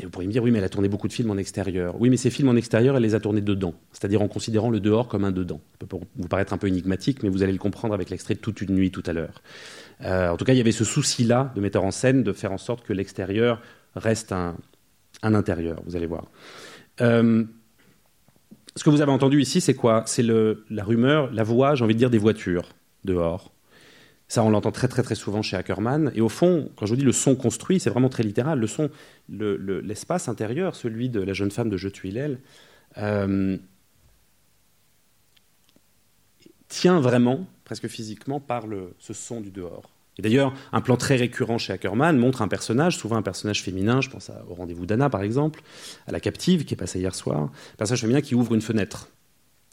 Et 0.00 0.04
vous 0.04 0.10
pourriez 0.10 0.26
me 0.26 0.32
dire, 0.32 0.42
oui, 0.42 0.50
mais 0.50 0.58
elle 0.58 0.64
a 0.64 0.70
tourné 0.70 0.88
beaucoup 0.88 1.08
de 1.08 1.12
films 1.12 1.30
en 1.30 1.36
extérieur. 1.36 2.00
Oui, 2.00 2.08
mais 2.08 2.16
ces 2.16 2.30
films 2.30 2.48
en 2.48 2.56
extérieur, 2.56 2.96
elle 2.96 3.02
les 3.02 3.14
a 3.14 3.20
tournés 3.20 3.42
dedans, 3.42 3.74
c'est-à-dire 3.92 4.22
en 4.22 4.28
considérant 4.28 4.70
le 4.70 4.80
dehors 4.80 5.08
comme 5.08 5.24
un 5.24 5.30
dedans. 5.30 5.60
Ça 5.78 5.86
peut 5.86 5.96
vous 6.16 6.28
paraître 6.28 6.54
un 6.54 6.58
peu 6.58 6.68
énigmatique, 6.68 7.22
mais 7.22 7.28
vous 7.28 7.42
allez 7.42 7.52
le 7.52 7.58
comprendre 7.58 7.92
avec 7.92 8.08
l'extrait 8.08 8.34
de 8.34 8.40
Toute 8.40 8.62
une 8.62 8.74
nuit 8.74 8.90
tout 8.90 9.02
à 9.04 9.12
l'heure. 9.12 9.42
Euh, 10.02 10.30
en 10.30 10.38
tout 10.38 10.46
cas, 10.46 10.54
il 10.54 10.56
y 10.56 10.60
avait 10.60 10.72
ce 10.72 10.84
souci-là 10.84 11.52
de 11.54 11.60
metteur 11.60 11.84
en 11.84 11.90
scène 11.90 12.22
de 12.22 12.32
faire 12.32 12.52
en 12.52 12.58
sorte 12.58 12.86
que 12.86 12.94
l'extérieur 12.94 13.60
reste 13.94 14.32
un, 14.32 14.56
intérieur, 15.22 15.82
vous 15.84 15.96
allez 15.96 16.06
voir. 16.06 16.24
Euh, 17.02 17.44
ce 18.74 18.82
que 18.82 18.88
vous 18.88 19.02
avez 19.02 19.12
entendu 19.12 19.42
ici, 19.42 19.60
c'est 19.60 19.74
quoi? 19.74 20.04
C'est 20.06 20.22
la 20.22 20.84
rumeur, 20.84 21.30
la 21.32 21.42
voix, 21.42 21.74
j'ai 21.74 21.84
envie 21.84 21.94
de 21.94 21.98
dire, 21.98 22.08
des 22.08 22.18
voitures 22.18 22.70
dehors. 23.04 23.52
Ça, 24.30 24.44
on 24.44 24.50
l'entend 24.50 24.70
très 24.70 24.86
très 24.86 25.02
très 25.02 25.16
souvent 25.16 25.42
chez 25.42 25.56
Ackerman. 25.56 26.12
Et 26.14 26.20
au 26.20 26.28
fond, 26.28 26.70
quand 26.76 26.86
je 26.86 26.92
vous 26.92 26.96
dis 26.96 27.04
le 27.04 27.10
son 27.10 27.34
construit, 27.34 27.80
c'est 27.80 27.90
vraiment 27.90 28.08
très 28.08 28.22
littéral. 28.22 28.60
Le 28.60 28.68
son, 28.68 28.88
l'espace 29.28 30.28
le, 30.28 30.30
intérieur, 30.30 30.76
celui 30.76 31.08
de 31.08 31.20
la 31.20 31.32
jeune 31.32 31.50
femme 31.50 31.68
de 31.68 31.76
Je 31.76 31.88
tue 31.88 32.14
euh, 32.98 33.58
tient 36.68 37.00
vraiment, 37.00 37.44
presque 37.64 37.88
physiquement, 37.88 38.38
par 38.38 38.68
le, 38.68 38.94
ce 39.00 39.12
son 39.14 39.40
du 39.40 39.50
dehors. 39.50 39.90
Et 40.16 40.22
d'ailleurs, 40.22 40.54
un 40.70 40.80
plan 40.80 40.96
très 40.96 41.16
récurrent 41.16 41.58
chez 41.58 41.72
Ackerman 41.72 42.16
montre 42.16 42.40
un 42.40 42.48
personnage, 42.48 42.98
souvent 42.98 43.16
un 43.16 43.22
personnage 43.22 43.64
féminin, 43.64 44.00
je 44.00 44.10
pense 44.10 44.30
au 44.48 44.54
rendez-vous 44.54 44.86
d'Anna 44.86 45.10
par 45.10 45.22
exemple, 45.22 45.60
à 46.06 46.12
la 46.12 46.20
captive 46.20 46.64
qui 46.64 46.74
est 46.74 46.76
passée 46.76 47.00
hier 47.00 47.16
soir, 47.16 47.40
un 47.40 47.76
personnage 47.78 48.02
féminin 48.02 48.20
qui 48.20 48.36
ouvre 48.36 48.54
une 48.54 48.62
fenêtre 48.62 49.08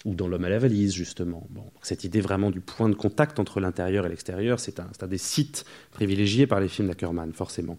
ou 0.05 0.15
dans 0.15 0.27
l'homme 0.27 0.45
à 0.45 0.49
la 0.49 0.59
valise, 0.59 0.93
justement. 0.93 1.47
Bon, 1.49 1.65
cette 1.81 2.03
idée 2.03 2.21
vraiment 2.21 2.51
du 2.51 2.61
point 2.61 2.89
de 2.89 2.95
contact 2.95 3.39
entre 3.39 3.59
l'intérieur 3.59 4.05
et 4.05 4.09
l'extérieur, 4.09 4.59
c'est 4.59 4.79
un, 4.79 4.89
un, 5.01 5.07
des 5.07 5.17
sites 5.17 5.65
privilégiés 5.91 6.47
par 6.47 6.59
les 6.59 6.67
films 6.67 6.87
d'Ackerman, 6.87 7.33
forcément. 7.33 7.77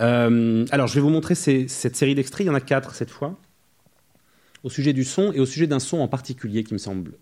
Euh, 0.00 0.64
alors, 0.70 0.86
je 0.86 0.94
vais 0.94 1.00
vous 1.00 1.10
montrer 1.10 1.34
cette 1.34 1.96
série 1.96 2.14
d'extraits, 2.14 2.44
il 2.44 2.48
y 2.48 2.50
en 2.50 2.54
a 2.54 2.60
quatre 2.60 2.94
cette 2.94 3.10
fois, 3.10 3.38
au 4.62 4.70
sujet 4.70 4.92
du 4.92 5.04
son 5.04 5.32
et 5.32 5.40
au 5.40 5.46
sujet 5.46 5.66
d'un 5.66 5.80
son 5.80 5.98
en 5.98 6.08
particulier 6.08 6.64
qui 6.64 6.74
me 6.74 6.78
semble 6.78 7.12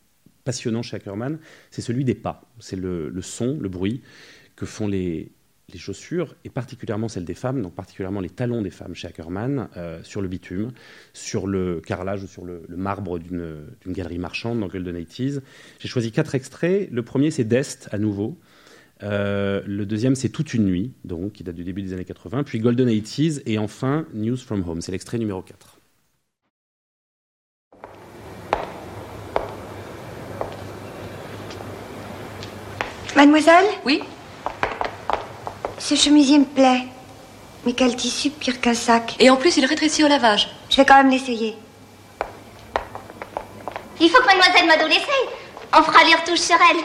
passionnant 0.45 0.83
chez 0.83 0.97
Ackerman, 0.97 1.39
c'est 1.71 1.83
celui 1.83 2.05
des 2.05 2.15
pas. 2.15 2.51
C'est 2.59 2.77
le, 2.77 3.13
son, 3.23 3.59
le 3.61 3.69
bruit 3.69 4.03
que 4.57 4.67
font 4.67 4.89
les, 4.89 5.31
les 5.73 5.79
chaussures, 5.79 6.35
et 6.45 6.49
particulièrement 6.49 7.09
celles 7.09 7.27
des 7.27 7.35
femmes, 7.35 7.61
donc 7.61 7.75
particulièrement 7.75 8.21
les 8.21 8.31
talons 8.31 8.63
des 8.63 8.71
femmes 8.71 8.95
chez 8.95 9.07
Ackerman, 9.07 9.69
euh, 9.77 10.03
sur 10.03 10.23
le 10.23 10.29
bitume, 10.29 10.73
sur 11.13 11.47
le 11.47 11.81
carrelage 11.81 12.23
ou 12.23 12.27
sur 12.27 12.45
le, 12.47 12.63
le 12.67 12.77
marbre 12.77 13.19
d'une 13.19 13.67
galerie 13.87 14.19
marchande 14.19 14.61
dans 14.61 14.69
Golden 14.69 14.97
80s. 14.97 15.41
J'ai 15.79 15.89
choisi 15.89 16.11
quatre 16.11 16.35
extraits. 16.35 16.89
Le 16.91 17.03
premier, 17.03 17.31
c'est 17.31 17.45
Dest, 17.45 17.89
à 17.93 17.99
nouveau. 17.99 18.39
Euh, 19.03 19.63
le 19.67 19.85
deuxième, 19.85 20.15
c'est 20.15 20.31
Toute 20.31 20.55
une 20.55 20.65
nuit, 20.65 20.93
donc, 21.05 21.33
qui 21.35 21.45
date 21.45 21.55
du 21.55 21.65
début 21.65 21.83
des 21.83 21.93
années 21.93 22.07
80. 22.07 22.45
Puis 22.45 22.61
Golden 22.61 22.89
80s, 22.89 23.43
et 23.45 23.59
enfin 23.59 24.07
News 24.15 24.39
from 24.39 24.67
Home. 24.67 24.81
C'est 24.81 24.93
l'extrait 24.93 25.19
numéro 25.19 25.43
4. 25.43 25.75
Mademoiselle? 33.15 33.67
Oui? 33.85 34.01
Ce 35.79 35.95
chemisier 35.95 36.39
me 36.39 36.45
plaît. 36.45 36.85
Mais 37.65 37.73
quel 37.73 37.97
tissu, 37.97 38.31
pire 38.31 38.61
qu'un 38.61 38.75
sac. 38.75 39.17
Et 39.19 39.31
en 39.31 39.37
plus, 39.37 39.57
il 39.57 39.65
rétrécit 39.65 40.05
au 40.05 40.09
lavage. 40.09 40.49
Je 40.71 40.77
vais 40.77 40.85
quand 40.85 40.97
même 40.97 41.11
l'essayer. 41.11 41.57
Il 44.01 44.09
faut 44.09 44.21
que 44.21 44.27
mademoiselle 44.27 44.67
Mado 44.67 44.87
l'essaye. 44.87 45.29
On 45.77 45.83
fera 45.83 46.05
les 46.05 46.15
retouches 46.15 46.41
sur 46.41 46.57
elle. 46.57 46.83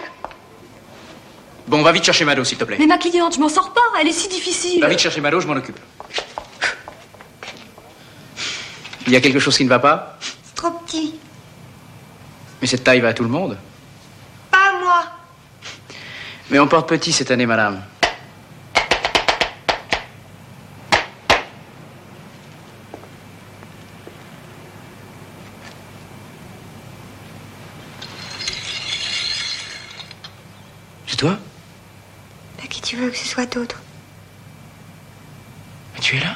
Bon, 1.67 1.81
va 1.81 1.91
vite 1.91 2.03
chercher 2.03 2.25
Mado, 2.25 2.43
s'il 2.43 2.57
te 2.57 2.63
plaît. 2.63 2.77
Mais 2.79 2.87
ma 2.87 2.97
cliente, 2.97 3.35
je 3.35 3.39
m'en 3.39 3.49
sors 3.49 3.71
pas. 3.71 3.81
Elle 4.01 4.07
est 4.07 4.13
si 4.13 4.27
difficile. 4.27 4.81
Va 4.81 4.89
vite 4.89 4.99
chercher 4.99 5.21
Mado, 5.21 5.39
je 5.39 5.47
m'en 5.47 5.53
occupe. 5.53 5.79
Il 9.05 9.13
y 9.13 9.15
a 9.15 9.21
quelque 9.21 9.39
chose 9.39 9.55
qui 9.55 9.63
ne 9.63 9.69
va 9.69 9.79
pas? 9.79 10.17
C'est 10.21 10.55
trop 10.55 10.71
petit. 10.71 11.15
Mais 12.61 12.67
cette 12.67 12.83
taille 12.83 13.01
va 13.01 13.09
à 13.09 13.13
tout 13.13 13.23
le 13.23 13.29
monde. 13.29 13.57
Pas 14.49 14.71
moi. 14.81 15.03
Mais 16.49 16.59
on 16.59 16.67
porte 16.67 16.89
petit 16.89 17.11
cette 17.11 17.29
année, 17.31 17.45
madame. 17.45 17.83
Qui 32.73 32.81
tu 32.81 32.97
veux 32.97 33.11
que 33.11 33.17
ce 33.17 33.27
soit 33.27 33.45
d'autre 33.45 33.79
Mais 35.93 36.01
tu 36.01 36.17
es 36.17 36.19
là? 36.19 36.35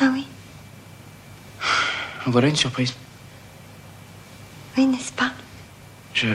Ah 0.00 0.08
oui. 0.10 0.26
Voilà 2.26 2.48
une 2.48 2.56
surprise. 2.56 2.94
Oui, 4.76 4.86
n'est-ce 4.86 5.12
pas? 5.12 5.32
Je... 6.14 6.28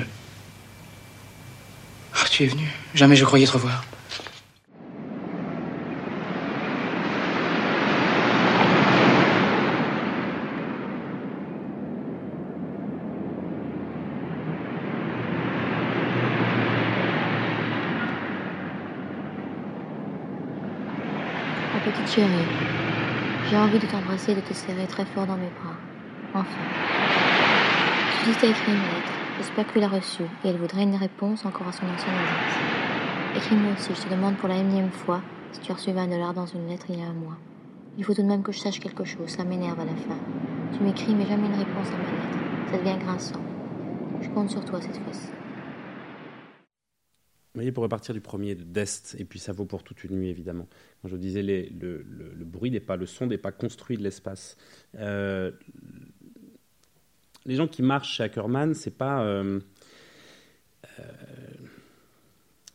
Oh, 2.16 2.26
tu 2.30 2.44
es 2.44 2.48
venu. 2.48 2.72
Jamais 2.94 3.16
je 3.16 3.26
croyais 3.26 3.48
te 3.48 3.52
revoir. 3.52 3.84
Ma 21.74 21.82
petite 21.82 22.05
chérie, 22.16 22.30
j'ai 23.50 23.58
envie 23.58 23.78
de 23.78 23.86
t'embrasser 23.88 24.32
et 24.32 24.36
de 24.36 24.40
te 24.40 24.54
serrer 24.54 24.88
très 24.88 25.04
fort 25.04 25.28
dans 25.28 25.36
mes 25.36 25.50
bras. 25.60 25.76
Enfin. 26.34 26.64
Que 28.24 28.40
t'as 28.40 28.48
écrit 28.48 28.72
une 28.72 28.78
lettre. 28.78 29.12
J'espère 29.38 29.68
que 29.68 29.74
tu 29.74 29.80
l'as 29.80 29.90
reçue 29.90 30.24
et 30.24 30.48
elle 30.48 30.56
voudrait 30.56 30.84
une 30.84 30.96
réponse 30.96 31.46
encore 31.46 31.68
à 31.68 31.74
son 31.74 31.86
ancienne 31.86 32.16
adresse. 32.16 33.36
Écris-moi 33.36 33.74
aussi, 33.74 33.90
je 33.94 34.08
te 34.08 34.14
demande 34.14 34.38
pour 34.38 34.48
la 34.48 34.56
énième 34.56 34.92
fois 34.92 35.20
si 35.52 35.60
tu 35.60 35.74
as 35.74 35.76
reçu 35.76 35.92
20 35.92 36.08
dollars 36.08 36.34
dans 36.34 36.46
une 36.46 36.68
lettre 36.70 36.86
il 36.88 37.00
y 37.00 37.04
a 37.04 37.08
un 37.08 37.14
mois. 37.14 37.38
Il 37.98 38.06
faut 38.06 38.14
tout 38.14 38.22
de 38.22 38.28
même 38.28 38.44
que 38.44 38.54
je 38.54 38.60
sache 38.60 38.80
quelque 38.80 39.04
chose, 39.04 39.28
ça 39.28 39.44
m'énerve 39.44 39.80
à 39.82 39.86
la 39.86 39.96
fin. 39.96 40.18
Tu 40.72 40.84
m'écris 40.84 41.14
mais 41.14 41.26
jamais 41.26 41.48
une 41.48 41.60
réponse 41.60 41.88
à 41.90 41.98
ma 41.98 42.12
lettre. 42.12 42.72
Ça 42.72 42.78
devient 42.78 43.06
grinçant. 43.06 43.42
Je 44.22 44.30
compte 44.30 44.50
sur 44.50 44.64
toi 44.64 44.80
cette 44.80 45.04
fois-ci. 45.04 45.28
Vous 47.56 47.60
voyez, 47.60 47.72
pour 47.72 47.84
repartir 47.84 48.14
du 48.14 48.20
premier 48.20 48.54
de 48.54 48.66
Dest, 48.66 49.16
et 49.18 49.24
puis 49.24 49.40
ça 49.40 49.54
vaut 49.54 49.64
pour 49.64 49.82
toute 49.82 50.04
une 50.04 50.18
nuit 50.18 50.28
évidemment. 50.28 50.68
Quand 51.02 51.08
je 51.08 51.16
disais, 51.16 51.42
le, 51.42 52.04
bruit 52.44 52.70
n'est 52.70 52.82
pas, 52.82 52.98
le 52.98 53.06
son 53.06 53.28
n'est 53.28 53.38
pas 53.38 53.54
construit 53.54 53.96
de 53.96 54.04
l'espace. 54.04 54.58
Euh, 54.98 55.54
les 57.46 57.56
gens 57.56 57.70
qui 57.70 57.82
marchent 57.82 58.18
chez 58.18 58.24
Ackerman, 58.24 58.74
c'est 58.74 58.98
pas. 58.98 59.24
Euh, 59.24 59.62
euh, 61.00 61.04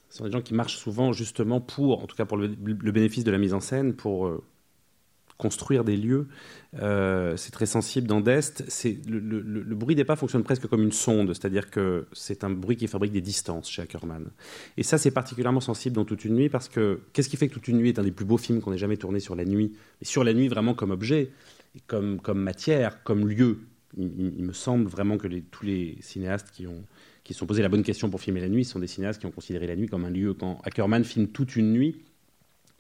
ce 0.09 0.17
sont 0.17 0.25
des 0.25 0.31
gens 0.31 0.41
qui 0.41 0.55
marchent 0.55 0.79
souvent 0.79 1.13
justement 1.13 1.61
pour, 1.61 2.03
en 2.03 2.07
tout 2.07 2.17
cas 2.17 2.25
pour 2.25 2.39
le, 2.39 2.49
bénéfice 2.49 3.23
de 3.23 3.31
la 3.31 3.37
mise 3.37 3.53
en 3.53 3.61
scène, 3.61 3.93
pour 3.93 4.43
construire 5.41 5.85
des 5.85 5.97
lieux. 5.97 6.29
Euh, 6.81 7.37
c'est 7.37 7.51
très 7.51 7.67
sensible 7.67 8.07
dans 8.07 8.21
Dest. 8.21 8.65
Le, 9.09 9.75
bruit 9.75 9.97
des 9.97 10.05
pas 10.05 10.15
fonctionne 10.15 10.45
presque 10.45 10.67
comme 10.69 10.83
une 10.83 10.93
sonde, 10.93 11.29
c'est-à-dire 11.29 11.71
que 11.71 12.07
c'est 12.13 12.45
un 12.45 12.51
bruit 12.51 12.77
qui 12.77 12.87
fabrique 12.87 13.13
des 13.13 13.23
distances 13.23 13.69
chez 13.69 13.83
Ackerman. 13.83 14.27
Et 14.77 14.83
ça, 14.83 14.99
c'est 14.99 15.11
particulièrement 15.11 15.61
sensible 15.61 15.97
dans 15.97 16.05
Toute 16.05 16.25
une 16.25 16.35
nuit 16.35 16.51
parce 16.51 16.69
que 16.69 17.01
qu'est-ce 17.13 17.29
qui 17.29 17.39
fait 17.39 17.49
que 17.49 17.55
Toute 17.55 17.69
une 17.69 17.79
nuit 17.79 17.89
est 17.89 17.99
un 17.99 18.03
des 18.03 18.13
plus 18.13 18.27
beaux 18.27 18.37
films 18.37 18.61
qu'on 18.61 18.73
ait 18.73 18.79
jamais 18.79 18.99
tourné 18.99 19.19
sur 19.19 19.35
la 19.35 19.45
nuit 19.45 19.73
sur 20.03 20.25
la 20.25 20.35
nuit 20.35 20.49
vraiment 20.49 20.75
comme 20.75 20.91
objet, 20.91 21.31
comme, 21.87 22.21
matière, 22.35 23.03
comme 23.03 23.27
lieu? 23.27 23.61
Il, 23.97 24.45
me 24.45 24.53
semble 24.53 24.89
vraiment 24.89 25.17
que 25.17 25.27
tous 25.51 25.65
les 25.65 25.97
cinéastes 26.01 26.51
qui 26.53 26.67
ont 26.67 26.85
qui 27.25 27.35
sont 27.35 27.47
posé 27.47 27.63
la 27.63 27.69
bonne 27.69 27.83
question 27.83 28.09
pour 28.09 28.21
filmer 28.21 28.41
la 28.41 28.49
nuit 28.49 28.65
sont 28.65 28.79
des 28.79 28.87
cinéastes 28.87 29.21
qui 29.21 29.27
ont 29.27 29.31
considéré 29.31 29.67
la 29.67 29.77
nuit 29.77 29.89
comme 29.89 30.05
un 30.05 30.11
lieu. 30.11 30.35
Quand 30.35 30.61
Ackerman 30.65 31.05
filme 31.05 31.29
toute 31.29 31.57
une 31.57 31.73
nuit, 31.73 31.97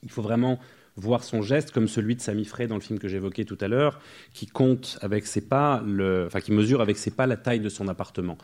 il 0.02 0.10
faut 0.10 0.22
vraiment 0.22 0.58
voir 1.00 1.24
son 1.24 1.42
geste 1.42 1.72
comme 1.72 1.88
celui 1.88 2.14
de 2.16 2.20
Sami 2.20 2.44
Frey 2.44 2.66
dans 2.66 2.76
le 2.76 2.80
film 2.80 2.98
que 2.98 3.08
j'évoquais 3.08 3.44
tout 3.44 3.58
à 3.60 3.68
l'heure, 3.68 4.00
qui 4.32 4.46
compte 4.46 4.98
avec 5.00 5.26
ses 5.26 5.40
pas, 5.40 5.82
le, 5.84 6.26
enfin 6.26 6.40
qui 6.40 6.52
mesure 6.52 6.80
avec 6.80 6.96
ses 6.98 7.10
pas 7.10 7.26
la 7.26 7.36
taille 7.36 7.60
de 7.60 7.68
son 7.68 7.88
appartement. 7.88 8.38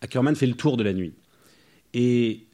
Ackerman 0.00 0.34
fait 0.34 0.46
le 0.46 0.54
tour 0.54 0.76
de 0.76 0.84
la 0.84 0.92
nuit. 0.92 1.14
Et 1.92 2.46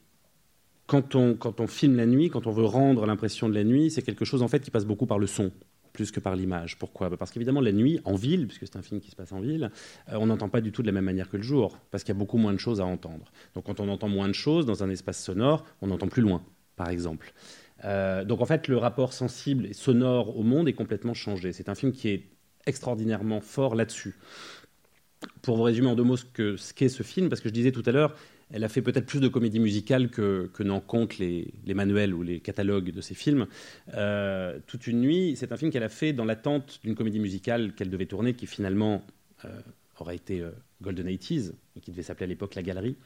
quand 0.87 1.14
on, 1.14 1.35
quand 1.35 1.61
on 1.61 1.66
filme 1.66 1.97
la 1.97 2.07
nuit, 2.07 2.31
quand 2.31 2.47
on 2.47 2.53
veut 2.53 2.64
rendre 2.64 3.07
l'impression 3.07 3.49
de 3.49 3.55
la 3.55 3.64
nuit, 3.64 3.91
c'est 3.91 4.03
quelque 4.03 4.25
chose 4.25 4.43
en 4.43 4.49
fait 4.49 4.61
qui 4.61 4.71
passe 4.71 4.85
beaucoup 4.85 5.07
par 5.07 5.18
le 5.18 5.27
son 5.27 5.53
plus 5.93 6.11
que 6.11 6.21
par 6.21 6.37
l'image. 6.37 6.79
Pourquoi? 6.79 7.14
Parce 7.16 7.31
qu'évidemment, 7.31 7.61
la 7.61 7.73
nuit, 7.73 8.01
en 8.05 8.14
ville, 8.14 8.47
puisque 8.47 8.66
c'est 8.66 8.77
un 8.77 8.83
film 8.83 9.01
qui 9.01 9.11
se 9.11 9.16
passe 9.16 9.33
en 9.33 9.41
ville, 9.41 9.71
euh, 10.09 10.16
on 10.18 10.27
n'entend 10.27 10.49
pas 10.49 10.61
du 10.61 10.73
tout 10.73 10.83
de 10.83 10.87
la 10.87 10.93
même 10.93 11.05
manière 11.05 11.29
que 11.29 11.37
le 11.37 11.43
jour, 11.43 11.79
parce 11.91 12.05
qu'il 12.05 12.14
y 12.14 12.16
a 12.16 12.18
beaucoup 12.18 12.39
moins 12.39 12.53
de 12.53 12.59
choses 12.59 12.81
à 12.81 12.87
entendre. 12.87 13.33
Donc 13.55 13.64
quand 13.64 13.81
on 13.81 13.89
entend 13.89 14.09
moins 14.09 14.29
de 14.29 14.33
choses 14.33 14.66
dans 14.66 14.83
un 14.83 14.91
espace 14.91 15.23
sonore, 15.23 15.64
on 15.83 15.91
entend 15.91 16.09
plus 16.09 16.23
loin, 16.23 16.43
par 16.77 16.89
exemple. 16.89 17.33
Euh, 17.85 18.24
donc 18.24 18.41
en 18.41 18.47
fait, 18.47 18.68
le 18.68 18.76
rapport 18.76 19.12
sensible 19.12 19.66
et 19.66 19.72
sonore 19.72 20.37
au 20.37 20.43
monde 20.43 20.68
est 20.68 20.74
complètement 20.74 21.14
changé. 21.14 21.53
C'est 21.53 21.68
un 21.68 21.74
film 21.74 21.93
qui 21.93 22.09
est 22.09 22.24
extraordinairement 22.66 23.41
fort 23.41 23.74
là-dessus. 23.74 24.16
Pour 25.43 25.57
vous 25.57 25.62
résumer 25.62 25.89
en 25.89 25.95
deux 25.95 26.03
mots 26.03 26.16
ce 26.16 26.72
qu'est 26.72 26.89
ce, 26.89 27.03
film, 27.03 27.28
parce 27.28 27.41
que 27.41 27.49
je 27.49 27.55
disais 27.55 27.72
tout 27.72 27.83
à 27.87 27.93
l'heure, 27.93 28.14
elle 28.53 28.64
a 28.64 28.68
fait 28.68 28.83
peut-être 28.83 29.07
plus 29.07 29.20
de 29.20 29.28
comédie 29.28 29.61
musicale 29.61 30.11
que, 30.11 30.51
n'en 30.61 30.81
comptent 30.81 31.18
les, 31.18 31.53
les, 31.64 31.74
manuels 31.74 32.14
ou 32.14 32.22
les 32.22 32.41
catalogues 32.41 32.91
de 32.91 33.01
ses 33.01 33.14
films. 33.14 33.47
Euh, 33.95 34.59
Toute 34.66 34.87
une 34.87 35.01
nuit, 35.01 35.35
c'est 35.37 35.53
un 35.53 35.57
film 35.57 35.70
qu'elle 35.70 35.83
a 35.83 35.89
fait 35.91 36.12
dans 36.12 36.24
l'attente 36.24 36.81
d'une 36.83 36.95
comédie 36.95 37.20
musicale 37.20 37.74
qu'elle 37.74 37.91
devait 37.91 38.07
tourner, 38.07 38.35
qui 38.35 38.47
finalement 38.47 39.05
euh, 39.45 39.61
aurait 39.99 40.16
été 40.16 40.41
euh, 40.41 40.51
Golden 40.83 41.09
80s, 41.09 41.53
et 41.76 41.81
qui 41.81 41.91
devait 41.91 42.03
s'appeler 42.03 42.24
à 42.24 42.28
l'époque 42.28 42.55
La 42.55 42.62
Galerie. 42.62 42.97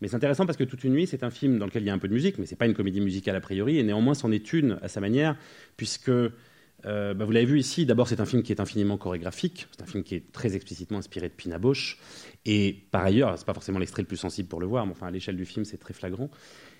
Mais 0.00 0.08
c'est 0.08 0.16
intéressant 0.16 0.46
parce 0.46 0.56
que 0.56 0.64
Toute 0.64 0.84
une 0.84 0.92
nuit, 0.92 1.06
c'est 1.06 1.24
un 1.24 1.30
film 1.30 1.58
dans 1.58 1.66
lequel 1.66 1.82
il 1.82 1.86
y 1.86 1.90
a 1.90 1.94
un 1.94 1.98
peu 1.98 2.08
de 2.08 2.14
musique, 2.14 2.38
mais 2.38 2.46
c'est 2.46 2.56
pas 2.56 2.66
une 2.66 2.74
comédie 2.74 3.00
musicale 3.00 3.36
a 3.36 3.40
priori, 3.40 3.78
et 3.78 3.82
néanmoins 3.82 4.14
c'en 4.14 4.30
est 4.30 4.52
une 4.52 4.78
à 4.82 4.88
sa 4.88 5.00
manière, 5.00 5.36
puisque 5.76 6.08
euh, 6.08 7.14
bah 7.14 7.24
vous 7.24 7.32
l'avez 7.32 7.46
vu 7.46 7.58
ici, 7.58 7.84
d'abord 7.84 8.08
c'est 8.08 8.20
un 8.20 8.24
film 8.24 8.42
qui 8.42 8.52
est 8.52 8.60
infiniment 8.60 8.96
chorégraphique, 8.96 9.66
c'est 9.72 9.82
un 9.82 9.86
film 9.86 10.02
qui 10.02 10.14
est 10.14 10.32
très 10.32 10.54
explicitement 10.54 10.98
inspiré 10.98 11.28
de 11.28 11.34
Pina 11.34 11.58
Bausch, 11.58 11.98
et 12.46 12.84
par 12.90 13.04
ailleurs, 13.04 13.36
c'est 13.36 13.44
pas 13.44 13.54
forcément 13.54 13.78
l'extrait 13.78 14.02
le 14.02 14.08
plus 14.08 14.16
sensible 14.16 14.48
pour 14.48 14.60
le 14.60 14.66
voir, 14.66 14.86
mais 14.86 14.92
enfin 14.92 15.08
à 15.08 15.10
l'échelle 15.10 15.36
du 15.36 15.44
film 15.44 15.64
c'est 15.64 15.78
très 15.78 15.92
flagrant. 15.92 16.30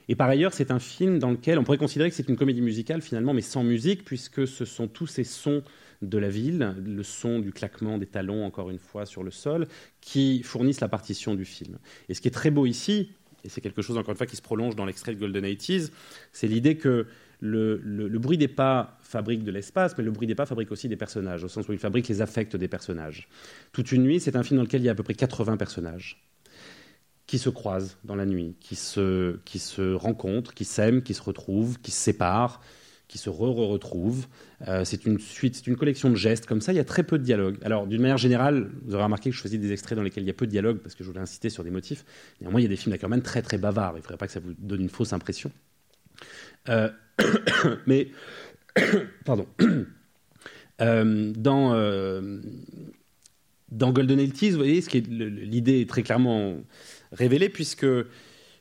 Et 0.09 0.17
par 0.17 0.29
ailleurs, 0.29 0.53
c'est 0.53 0.71
un 0.73 0.81
film 0.81 1.19
dans 1.19 1.31
lequel 1.31 1.59
on 1.59 1.65
pourrait 1.65 1.79
considérer 1.79 2.11
que 2.11 2.17
c'est 2.17 2.29
une 2.29 2.37
comédie 2.37 2.63
musicale 2.63 3.01
finalement, 3.03 3.35
mais 3.35 3.43
sans 3.43 3.63
musique, 3.63 4.05
puisque 4.05 4.47
ce 4.47 4.65
sont 4.65 4.89
tous 4.89 5.07
ces 5.07 5.25
sons 5.25 5.63
de 6.03 6.19
la 6.19 6.29
ville, 6.29 6.75
le 6.83 7.03
son 7.03 7.41
du 7.41 7.53
claquement 7.53 7.99
des 7.99 8.07
talons, 8.07 8.45
encore 8.45 8.71
une 8.71 8.79
fois, 8.79 9.07
sur 9.07 9.23
le 9.23 9.31
sol, 9.31 9.67
qui 10.01 10.43
fournissent 10.43 10.81
la 10.81 10.89
partition 10.89 11.35
du 11.35 11.45
film. 11.45 11.79
Et 12.09 12.15
ce 12.15 12.21
qui 12.21 12.29
est 12.29 12.33
très 12.33 12.51
beau 12.51 12.67
ici, 12.67 13.11
et 13.45 13.49
c'est 13.49 13.61
quelque 13.61 13.83
chose 13.83 13.97
encore 13.97 14.11
une 14.11 14.17
fois 14.17 14.27
qui 14.27 14.37
se 14.37 14.43
prolonge 14.43 14.77
dans 14.77 14.85
l'extrait 14.85 15.15
de 15.15 15.21
Golden 15.21 15.45
80s, 15.45 15.91
c'est 16.33 16.49
l'idée 16.49 16.77
que 16.77 17.07
le, 17.41 18.19
bruit 18.19 18.39
des 18.39 18.49
pas 18.49 18.99
fabrique 19.01 19.45
de 19.45 19.51
l'espace, 19.51 19.97
mais 19.97 20.05
le 20.05 20.11
bruit 20.11 20.27
des 20.27 20.35
pas 20.35 20.47
fabrique 20.47 20.71
aussi 20.73 20.89
des 20.89 20.97
personnages, 20.97 21.45
au 21.45 21.49
sens 21.49 21.69
où 21.69 21.73
il 21.73 21.79
fabrique 21.79 22.09
les 22.09 22.23
affects 22.23 22.57
des 22.57 22.69
personnages. 22.69 23.29
Toute 23.73 23.93
une 23.93 24.03
nuit, 24.03 24.21
c'est 24.21 24.37
un 24.37 24.43
film 24.43 24.59
dans 24.59 24.65
lequel 24.65 24.83
il 24.83 24.85
y 24.85 24.89
a 24.89 24.93
à 24.93 24.95
peu 24.95 25.03
près 25.03 25.15
80 25.15 25.57
personnages 25.57 26.23
qui 27.27 27.39
se 27.39 27.49
croisent 27.49 27.97
dans 28.05 28.17
la 28.17 28.27
nuit, 28.27 28.57
qui 28.61 28.75
se, 28.75 29.39
qui 29.45 29.61
se 29.61 29.95
rencontrent, 29.95 30.53
qui 30.53 30.65
s'aiment, 30.65 31.03
qui 31.03 31.15
se 31.15 31.23
retrouvent, 31.23 31.79
qui 31.81 31.93
se 31.93 32.01
séparent, 32.01 32.61
qui 33.11 33.19
se 33.19 33.29
re-retrouvent. 33.29 34.29
Euh, 34.69 34.85
c'est 34.85 35.05
une 35.05 35.19
suite, 35.19 35.57
c'est 35.57 35.67
une 35.67 35.75
collection 35.75 36.11
de 36.11 36.15
gestes 36.15 36.47
comme 36.47 36.61
ça. 36.61 36.73
Il 36.73 36.77
y 36.77 36.81
a 36.81 36.85
très 36.85 37.03
peu 37.03 37.19
de 37.19 37.25
dialogue. 37.25 37.59
Alors, 37.63 37.89
d'une 37.89 38.01
manière 38.01 38.19
générale, 38.19 38.71
vous 38.85 38.95
aurez 38.95 39.03
remarqué 39.03 39.31
que 39.31 39.37
je 39.37 39.41
choisis 39.41 39.59
des 39.59 39.73
extraits 39.73 39.97
dans 39.97 40.05
lesquels 40.05 40.23
il 40.23 40.29
y 40.29 40.31
a 40.31 40.35
peu 40.35 40.47
de 40.47 40.53
dialogue 40.53 40.79
parce 40.79 40.95
que 40.95 41.03
je 41.03 41.09
voulais 41.09 41.21
insister 41.21 41.51
sur 41.51 41.65
des 41.65 41.73
motifs. 41.73 42.05
Néanmoins, 42.41 42.61
il 42.61 42.63
y 42.63 42.67
a 42.67 42.69
des 42.69 42.77
films 42.77 42.93
d'Ackerman 42.93 43.21
très 43.21 43.43
très 43.43 43.59
bavards. 43.59 43.95
Il 43.95 43.97
ne 43.97 44.03
faudrait 44.03 44.17
pas 44.17 44.29
que 44.29 44.33
ça 44.33 44.39
vous 44.39 44.55
donne 44.57 44.83
une 44.83 44.89
fausse 44.89 45.13
impression. 45.13 45.51
Euh, 46.69 46.89
mais, 47.87 48.11
pardon. 49.25 49.47
Euh, 50.83 51.31
dans, 51.37 51.75
Golden 53.93 54.19
Elties, 54.19 54.53
vous 54.53 54.57
voyez, 54.57 54.83
l'idée 55.11 55.83
est 55.83 55.89
très 55.91 56.03
clairement 56.03 56.57
révélée 57.13 57.51
puisque 57.51 57.85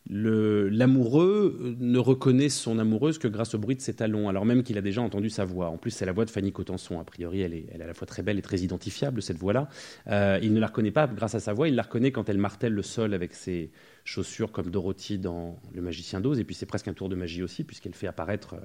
l'amoureux 0.10 1.76
ne 1.80 2.00
reconnaît 2.00 2.50
son 2.50 2.80
amoureuse 2.80 3.20
que 3.20 3.28
grâce 3.28 3.54
au 3.54 3.60
bruit 3.60 3.76
de 3.76 3.82
ses 3.82 3.94
talons, 3.94 4.28
alors 4.28 4.46
même 4.46 4.64
qu'il 4.64 4.78
a 4.78 4.82
déjà 4.82 5.02
entendu 5.02 5.30
sa 5.30 5.46
voix. 5.46 5.70
En 5.70 5.78
plus, 5.78 5.92
c'est 5.92 6.06
la 6.06 6.12
voix 6.12 6.26
de 6.26 6.32
Fanny 6.32 6.52
Cotenson. 6.52 7.00
A 7.00 7.04
priori, 7.04 7.42
elle 7.42 7.54
est, 7.54 7.68
elle 7.72 7.82
à 7.82 7.88
la 7.88 7.94
fois 7.94 8.08
très 8.08 8.24
belle 8.24 8.40
et 8.40 8.42
très 8.42 8.60
identifiable, 8.60 9.22
cette 9.22 9.38
voix-là. 9.38 9.70
Euh, 10.08 10.40
il 10.42 10.54
ne 10.54 10.60
la 10.60 10.68
reconnaît 10.68 10.92
pas 10.92 11.08
grâce 11.08 11.36
à 11.36 11.40
sa 11.40 11.54
voix, 11.54 11.68
il 11.68 11.76
la 11.76 11.84
reconnaît 11.84 12.12
quand 12.12 12.28
elle 12.30 12.40
martèle 12.40 12.74
le 12.74 12.82
sol 12.82 13.14
avec 13.14 13.34
ses 13.34 13.72
chaussures 14.04 14.52
comme 14.52 14.72
Dorothy 14.72 15.20
dans 15.20 15.60
Le 15.74 15.82
Magicien 15.82 16.22
d'Oz. 16.22 16.40
Et 16.40 16.44
puis, 16.44 16.56
c'est 16.56 16.66
presque 16.66 16.88
un 16.88 16.94
tour 16.94 17.10
de 17.10 17.16
magie 17.16 17.44
aussi, 17.44 17.64
puisqu'elle 17.64 17.94
fait 17.94 18.08
apparaître. 18.08 18.56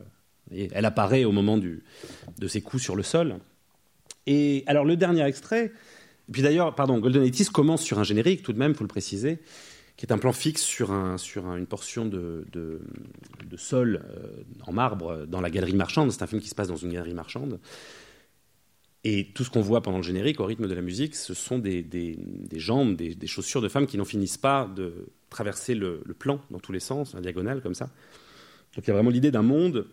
Et 0.50 0.68
elle 0.72 0.84
apparaît 0.86 1.24
au 1.24 1.32
moment 1.32 1.58
de 1.58 2.48
ses 2.48 2.62
coups 2.62 2.82
sur 2.82 2.96
le 2.96 3.02
sol. 3.02 3.36
Et 4.26 4.62
alors, 4.66 4.84
le 4.84 4.96
dernier 4.96 5.24
extrait. 5.24 5.72
Et 6.28 6.32
puis 6.32 6.40
d'ailleurs, 6.40 6.74
pardon, 6.74 6.98
Golden 7.00 7.22
Eighties 7.22 7.46
commence 7.46 7.82
sur 7.82 7.98
un 7.98 8.04
générique, 8.04 8.42
tout 8.42 8.54
de 8.54 8.58
même, 8.58 8.70
il 8.70 8.76
faut 8.76 8.84
le 8.84 8.88
préciser 8.88 9.40
qui 9.96 10.06
est 10.06 10.12
un 10.12 10.18
plan 10.18 10.32
fixe 10.32 10.62
sur, 10.62 10.90
un, 10.90 11.18
sur 11.18 11.46
un, 11.46 11.56
une 11.56 11.66
portion 11.66 12.04
de, 12.04 12.44
de, 12.52 12.80
sol 13.56 14.04
euh, 14.04 14.42
en 14.66 14.72
marbre 14.72 15.26
dans 15.26 15.40
la 15.40 15.50
galerie 15.50 15.74
marchande. 15.74 16.10
C'est 16.10 16.22
un 16.22 16.26
film 16.26 16.42
qui 16.42 16.48
se 16.48 16.54
passe 16.54 16.68
dans 16.68 16.76
une 16.76 16.92
galerie 16.92 17.14
marchande. 17.14 17.60
Et 19.04 19.30
tout 19.34 19.44
ce 19.44 19.50
qu'on 19.50 19.60
voit 19.60 19.82
pendant 19.82 19.98
le 19.98 20.02
générique, 20.02 20.40
au 20.40 20.46
rythme 20.46 20.66
de 20.66 20.74
la 20.74 20.80
musique, 20.80 21.14
ce 21.14 21.34
sont 21.34 21.58
des, 21.58 21.82
des, 21.82 22.16
des 22.18 22.58
jambes, 22.58 22.96
des, 22.96 23.14
des, 23.14 23.26
chaussures 23.26 23.60
de 23.60 23.68
femmes 23.68 23.86
qui 23.86 23.98
n'en 23.98 24.04
finissent 24.04 24.38
pas 24.38 24.68
de 24.74 25.12
traverser 25.30 25.74
le, 25.74 26.02
le, 26.04 26.14
plan 26.14 26.40
dans 26.50 26.58
tous 26.58 26.72
les 26.72 26.80
sens, 26.80 27.14
en 27.14 27.20
diagonale 27.20 27.60
comme 27.60 27.74
ça. 27.74 27.90
Donc 28.74 28.84
il 28.84 28.88
y 28.88 28.90
a 28.90 28.94
vraiment 28.94 29.10
l'idée 29.10 29.30
d'un 29.30 29.42
monde 29.42 29.86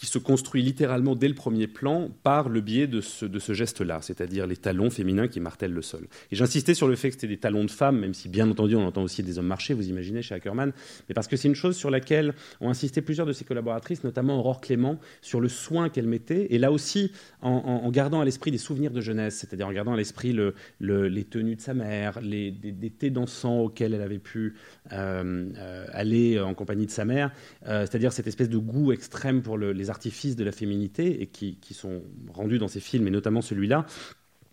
qui 0.00 0.06
se 0.06 0.16
construit 0.16 0.62
littéralement 0.62 1.14
dès 1.14 1.28
le 1.28 1.34
premier 1.34 1.66
plan 1.66 2.08
par 2.22 2.48
le 2.48 2.62
biais 2.62 2.86
de 2.86 3.02
ce, 3.02 3.52
geste-là, 3.52 3.98
c'est-à-dire 4.00 4.46
les 4.46 4.56
talons 4.56 4.88
féminins 4.88 5.28
qui 5.28 5.40
martèlent 5.40 5.74
le 5.74 5.82
sol. 5.82 6.06
Et 6.32 6.36
j'insistais 6.36 6.72
sur 6.72 6.88
le 6.88 6.96
fait 6.96 7.08
que 7.08 7.16
c'était 7.16 7.26
des 7.26 7.36
talons 7.36 7.66
de 7.66 7.70
femmes, 7.70 7.98
même 7.98 8.14
si 8.14 8.30
bien 8.30 8.50
entendu 8.50 8.76
on 8.76 8.86
entend 8.86 9.02
aussi 9.02 9.22
des 9.22 9.38
hommes 9.38 9.48
marcher, 9.48 9.74
vous 9.74 9.90
imaginez, 9.90 10.22
chez 10.22 10.34
Ackerman, 10.34 10.72
mais 11.06 11.14
parce 11.14 11.28
que 11.28 11.36
c'est 11.36 11.48
une 11.48 11.54
chose 11.54 11.76
sur 11.76 11.90
laquelle 11.90 12.32
ont 12.62 12.70
insisté 12.70 13.02
plusieurs 13.02 13.26
de 13.26 13.34
ses 13.34 13.44
collaboratrices, 13.44 14.02
notamment 14.02 14.38
Aurore 14.38 14.62
Clément, 14.62 14.98
sur 15.20 15.38
le 15.38 15.50
soin 15.50 15.90
qu'elle 15.90 16.06
mettait, 16.06 16.46
et 16.48 16.56
là 16.56 16.72
aussi 16.72 17.12
en, 17.42 17.90
gardant 17.90 18.22
à 18.22 18.24
l'esprit 18.24 18.50
des 18.50 18.56
souvenirs 18.56 18.92
de 18.92 19.02
jeunesse, 19.02 19.36
c'est-à-dire 19.36 19.68
en 19.68 19.72
gardant 19.72 19.92
à 19.92 19.98
l'esprit 19.98 20.32
le, 20.32 20.54
le, 20.78 21.08
les 21.08 21.24
tenues 21.24 21.56
de 21.56 21.60
sa 21.60 21.74
mère, 21.74 22.22
les, 22.22 22.50
des, 22.50 22.88
thés 22.88 23.10
dansants 23.10 23.58
auxquels 23.58 23.92
elle 23.92 24.00
avait 24.00 24.18
pu 24.18 24.54
euh, 24.92 25.50
euh, 25.58 25.86
aller 25.92 26.40
en 26.40 26.54
compagnie 26.54 26.86
de 26.86 26.90
sa 26.90 27.04
mère, 27.04 27.32
euh, 27.66 27.82
c'est-à-dire 27.82 28.14
cette 28.14 28.28
espèce 28.28 28.48
de 28.48 28.56
goût 28.56 28.92
extrême 28.92 29.42
pour 29.42 29.58
le, 29.58 29.72
les 29.72 29.89
artifices 29.90 30.36
de 30.36 30.44
la 30.44 30.52
féminité 30.52 31.22
et 31.22 31.26
qui, 31.26 31.58
sont 31.74 32.02
rendus 32.32 32.58
dans 32.58 32.68
ces 32.68 32.80
films, 32.80 33.06
et 33.06 33.10
notamment 33.10 33.42
celui-là. 33.42 33.86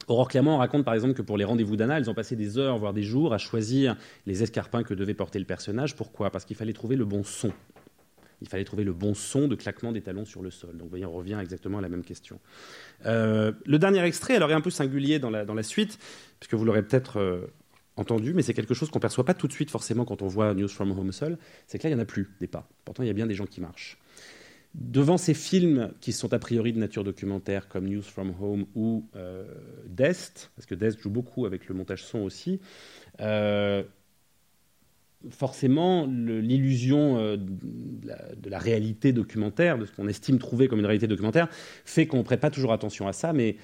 Aurore 0.08 0.30
Clermont 0.30 0.58
raconte 0.58 0.86
par 0.86 0.94
exemple 0.94 1.14
que 1.14 1.22
pour 1.22 1.38
les 1.38 1.44
rendez-vous 1.44 1.76
d'Anna, 1.76 1.98
elles 1.98 2.10
ont 2.10 2.14
passé 2.14 2.36
des 2.36 2.58
heures, 2.58 2.78
voire 2.78 2.94
des 2.94 3.04
jours, 3.04 3.34
à 3.34 3.38
choisir 3.38 3.96
les 4.26 4.44
escarpins 4.44 4.84
que 4.84 4.94
devait 4.94 5.14
porter 5.14 5.40
le 5.40 5.46
personnage. 5.46 5.96
Pourquoi? 5.96 6.30
Parce 6.30 6.46
qu'il 6.46 6.56
fallait 6.56 6.74
trouver 6.74 6.96
le 6.96 7.06
bon 7.06 7.24
son. 7.24 7.52
Il 8.42 8.48
fallait 8.48 8.64
trouver 8.64 8.84
le 8.84 8.94
bon 8.94 9.14
son 9.14 9.48
de 9.48 9.56
claquement 9.56 9.92
des 9.92 10.02
talons 10.02 10.26
sur 10.26 10.44
le 10.44 10.52
sol. 10.52 10.78
Donc, 10.78 10.84
vous 10.84 10.90
voyez, 10.90 11.06
on 11.06 11.12
revient 11.12 11.40
exactement 11.42 11.80
à 11.80 11.82
la 11.82 11.90
même 11.90 12.04
question. 12.04 12.40
Euh, 13.06 13.52
le 13.66 13.80
dernier 13.80 14.04
extrait, 14.04 14.36
alors, 14.36 14.52
est 14.52 14.54
un 14.54 14.62
peu 14.62 14.70
singulier 14.70 15.18
dans 15.20 15.32
la, 15.32 15.44
dans 15.44 15.56
la 15.56 15.64
suite, 15.64 15.98
puisque 16.40 16.54
vous 16.54 16.64
l'aurez 16.64 16.84
peut-être 16.84 17.18
euh, 17.18 17.48
entendu, 17.96 18.34
mais 18.34 18.44
c'est 18.44 18.54
quelque 18.54 18.76
chose 18.76 18.92
qu'on 18.92 19.00
ne 19.00 19.02
perçoit 19.02 19.26
pas 19.26 19.34
tout 19.34 19.48
de 19.48 19.54
suite 19.54 19.72
forcément 19.72 20.06
quand 20.06 20.22
on 20.22 20.28
voit 20.28 20.54
News 20.54 20.68
from 20.68 20.92
Home 20.92 21.12
seul. 21.12 21.38
C'est 21.66 21.80
que 21.80 21.84
là, 21.84 21.90
il 21.90 21.94
n'y 21.94 22.00
en 22.00 22.04
a 22.04 22.06
plus 22.06 22.30
des 22.40 22.48
pas. 22.48 22.70
Pourtant, 22.86 23.04
il 23.04 23.08
y 23.08 23.10
a 23.10 23.14
bien 23.14 23.26
des 23.26 23.36
gens 23.36 23.48
qui 23.48 23.60
marchent 23.60 23.98
devant 24.78 25.18
ces 25.18 25.34
films 25.34 25.92
qui 26.02 26.14
sont 26.14 26.34
a 26.34 26.40
priori 26.40 26.72
de 26.72 26.80
nature 26.80 27.04
documentaire 27.04 27.68
comme 27.68 27.88
News 27.88 28.04
from 28.04 28.34
Home 28.40 28.66
ou 28.76 29.10
euh, 29.16 29.44
Dest, 29.88 30.52
parce 30.56 30.68
que 30.68 30.76
Dest 30.76 31.02
joue 31.02 31.10
beaucoup 31.10 31.46
avec 31.46 31.68
le 31.68 31.74
montage 31.76 32.04
son 32.04 32.20
aussi, 32.20 32.60
euh, 33.20 33.84
forcément, 35.32 36.06
l'illusion 36.06 37.18
euh, 37.18 37.38
de, 37.38 38.36
de 38.40 38.50
la 38.50 38.60
réalité 38.60 39.14
documentaire, 39.14 39.80
de 39.80 39.86
ce 39.86 39.92
qu'on 39.92 40.08
estime 40.08 40.38
trouver 40.38 40.68
comme 40.68 40.80
une 40.80 40.86
réalité 40.86 41.08
documentaire, 41.08 41.50
fait 41.52 42.06
qu'on 42.06 42.20
ne 42.20 42.24
prête 42.24 42.40
pas 42.40 42.52
toujours 42.52 42.72
attention 42.72 43.08
à 43.08 43.14
ça, 43.14 43.34
mais 43.34 43.58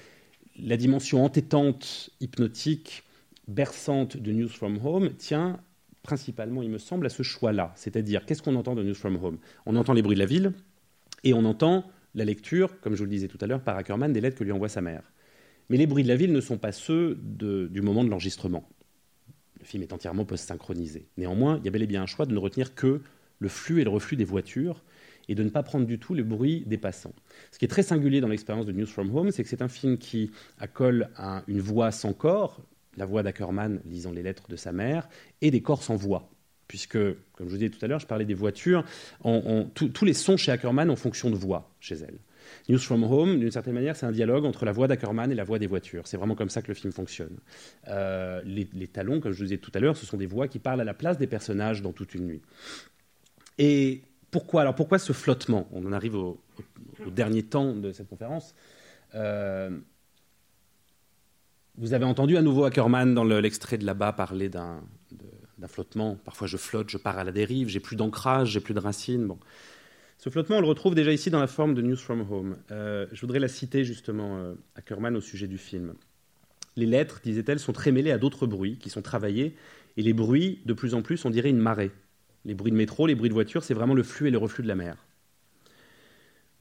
la 0.58 0.76
dimension 0.76 1.24
entêtante, 1.24 2.10
hypnotique, 2.20 3.04
berçante 3.46 4.16
de 4.16 4.32
News 4.32 4.48
from 4.48 4.84
Home 4.84 5.10
tient 5.14 5.60
principalement, 6.02 6.62
il 6.62 6.70
me 6.70 6.78
semble, 6.78 7.06
à 7.06 7.08
ce 7.08 7.22
choix-là. 7.22 7.72
C'est-à-dire, 7.76 8.26
qu'est-ce 8.26 8.42
qu'on 8.42 8.56
entend 8.56 8.74
de 8.74 8.82
News 8.82 8.94
from 8.94 9.16
Home? 9.22 9.38
On 9.64 9.74
entend 9.76 9.94
les 9.94 10.02
bruits 10.02 10.16
de 10.16 10.20
la 10.20 10.26
ville 10.26 10.52
et 11.24 11.34
on 11.34 11.44
entend 11.44 11.90
la 12.14 12.24
lecture, 12.24 12.80
comme 12.80 12.94
je 12.94 12.98
vous 12.98 13.04
le 13.04 13.10
disais 13.10 13.28
tout 13.28 13.38
à 13.40 13.46
l'heure, 13.46 13.62
par 13.62 13.76
Ackerman, 13.76 14.12
des 14.12 14.20
lettres 14.20 14.38
que 14.38 14.44
lui 14.44 14.52
envoie 14.52 14.68
sa 14.68 14.80
mère. 14.80 15.02
Mais 15.68 15.76
les 15.76 15.86
bruits 15.86 16.04
de 16.04 16.08
la 16.08 16.16
ville 16.16 16.32
ne 16.32 16.40
sont 16.40 16.58
pas 16.58 16.72
ceux 16.72 17.18
du 17.20 17.82
moment 17.82 18.04
de 18.04 18.10
l'enregistrement. 18.10 18.68
Le 19.58 19.64
film 19.64 19.82
est 19.82 19.92
entièrement 19.92 20.24
post-synchronisé. 20.24 21.08
Néanmoins, 21.16 21.58
il 21.58 21.64
y 21.64 21.68
a 21.68 21.70
bel 21.70 21.82
et 21.82 21.86
bien 21.86 22.02
un 22.02 22.06
choix 22.06 22.26
de 22.26 22.34
ne 22.34 22.38
retenir 22.38 22.74
que 22.74 23.00
le 23.38 23.48
flux 23.48 23.80
et 23.80 23.84
le 23.84 23.90
reflux 23.90 24.16
des 24.16 24.24
voitures 24.24 24.84
et 25.26 25.34
de 25.34 25.42
ne 25.42 25.48
pas 25.48 25.62
prendre 25.62 25.86
du 25.86 25.98
tout 25.98 26.14
le 26.14 26.22
bruit 26.22 26.64
des 26.66 26.76
passants. 26.76 27.14
Ce 27.50 27.58
qui 27.58 27.64
est 27.64 27.68
très 27.68 27.82
singulier 27.82 28.20
dans 28.20 28.28
l'expérience 28.28 28.66
de 28.66 28.72
News 28.72 28.86
from 28.86 29.14
Home, 29.16 29.30
c'est 29.30 29.42
que 29.42 29.48
c'est 29.48 29.62
un 29.62 29.68
film 29.68 29.96
qui 29.96 30.30
accole 30.58 31.08
à 31.16 31.42
une 31.48 31.60
voix 31.60 31.90
sans 31.90 32.12
corps, 32.12 32.60
la 32.96 33.06
voix 33.06 33.22
d'Ackerman 33.22 33.80
lisant 33.86 34.12
les 34.12 34.22
lettres 34.22 34.48
de 34.48 34.56
sa 34.56 34.72
mère, 34.72 35.08
et 35.40 35.50
des 35.50 35.62
corps 35.62 35.82
sans 35.82 35.96
voix. 35.96 36.28
Puisque, 36.68 36.94
comme 36.98 37.46
je 37.46 37.50
vous 37.50 37.56
disais 37.58 37.70
tout 37.70 37.84
à 37.84 37.88
l'heure, 37.88 38.00
je 38.00 38.06
parlais 38.06 38.24
des 38.24 38.34
voitures, 38.34 38.84
tous- 39.74 40.04
les 40.04 40.14
sons 40.14 40.36
chez 40.36 40.50
Ackerman 40.52 40.90
en 40.90 40.96
fonction 40.96 41.30
de 41.30 41.36
voix 41.36 41.70
chez 41.80 41.96
elle. 41.96 42.18
News 42.68 42.78
from 42.78 43.04
Home, 43.04 43.38
d'une 43.38 43.50
certaine 43.50 43.74
manière, 43.74 43.96
c'est 43.96 44.06
un 44.06 44.12
dialogue 44.12 44.44
entre 44.44 44.64
la 44.64 44.72
voix 44.72 44.86
d'Ackerman 44.86 45.30
et 45.30 45.34
la 45.34 45.44
voix 45.44 45.58
des 45.58 45.66
voitures. 45.66 46.06
C'est 46.06 46.16
vraiment 46.16 46.34
comme 46.34 46.50
ça 46.50 46.62
que 46.62 46.68
le 46.68 46.74
film 46.74 46.92
fonctionne. 46.92 47.36
Euh, 47.88 48.40
les, 48.44 48.66
talons, 48.86 49.20
comme 49.20 49.32
je 49.32 49.38
vous 49.38 49.44
disais 49.44 49.58
tout 49.58 49.72
à 49.74 49.80
l'heure, 49.80 49.96
ce 49.96 50.06
sont 50.06 50.16
des 50.16 50.26
voix 50.26 50.48
qui 50.48 50.58
parlent 50.58 50.80
à 50.80 50.84
la 50.84 50.94
place 50.94 51.18
des 51.18 51.26
personnages 51.26 51.82
dans 51.82 51.92
toute 51.92 52.14
une 52.14 52.26
nuit. 52.26 52.42
Et 53.58 54.02
pourquoi 54.30 54.62
Alors 54.62 54.74
pourquoi 54.74 54.98
ce 54.98 55.12
flottement? 55.12 55.68
On 55.72 55.84
en 55.86 55.92
arrive 55.92 56.16
au, 56.16 56.40
dernier 57.06 57.42
temps 57.42 57.74
de 57.74 57.92
cette 57.92 58.08
conférence. 58.08 58.54
Euh, 59.14 59.70
vous 61.76 61.92
avez 61.92 62.04
entendu 62.04 62.36
à 62.36 62.42
nouveau 62.42 62.64
Ackerman 62.64 63.14
dans 63.14 63.24
le- 63.24 63.40
l'extrait 63.40 63.78
de 63.78 63.84
là-bas 63.84 64.12
parler 64.12 64.48
d'un 64.48 64.80
d'un 65.58 65.68
flottement. 65.68 66.16
Parfois 66.24 66.46
je 66.46 66.56
flotte, 66.56 66.90
je 66.90 66.98
pars 66.98 67.18
à 67.18 67.24
la 67.24 67.32
dérive, 67.32 67.68
j'ai 67.68 67.80
plus 67.80 67.96
d'ancrage, 67.96 68.50
j'ai 68.50 68.60
plus 68.60 68.74
de 68.74 68.80
racines. 68.80 69.26
Bon. 69.26 69.38
Ce 70.18 70.30
flottement, 70.30 70.58
on 70.58 70.60
le 70.60 70.66
retrouve 70.66 70.94
déjà 70.94 71.12
ici 71.12 71.30
dans 71.30 71.40
la 71.40 71.46
forme 71.46 71.74
de 71.74 71.82
News 71.82 71.96
from 71.96 72.20
Home. 72.30 72.56
Euh, 72.70 73.06
je 73.12 73.20
voudrais 73.20 73.40
la 73.40 73.48
citer 73.48 73.84
justement, 73.84 74.38
euh, 74.38 74.54
Ackerman, 74.74 75.16
au 75.16 75.20
sujet 75.20 75.46
du 75.46 75.58
film. 75.58 75.94
Les 76.76 76.86
lettres, 76.86 77.20
disait-elle, 77.22 77.58
sont 77.58 77.72
très 77.72 77.92
mêlées 77.92 78.10
à 78.10 78.18
d'autres 78.18 78.46
bruits 78.46 78.78
qui 78.78 78.90
sont 78.90 79.02
travaillés, 79.02 79.54
et 79.96 80.02
les 80.02 80.12
bruits, 80.12 80.60
de 80.64 80.72
plus 80.72 80.94
en 80.94 81.02
plus, 81.02 81.24
on 81.24 81.30
dirait 81.30 81.50
une 81.50 81.58
marée. 81.58 81.90
Les 82.44 82.54
bruits 82.54 82.72
de 82.72 82.76
métro, 82.76 83.06
les 83.06 83.14
bruits 83.14 83.28
de 83.28 83.34
voiture, 83.34 83.62
c'est 83.62 83.74
vraiment 83.74 83.94
le 83.94 84.02
flux 84.02 84.28
et 84.28 84.30
le 84.30 84.38
reflux 84.38 84.62
de 84.62 84.68
la 84.68 84.74
mer. 84.74 84.96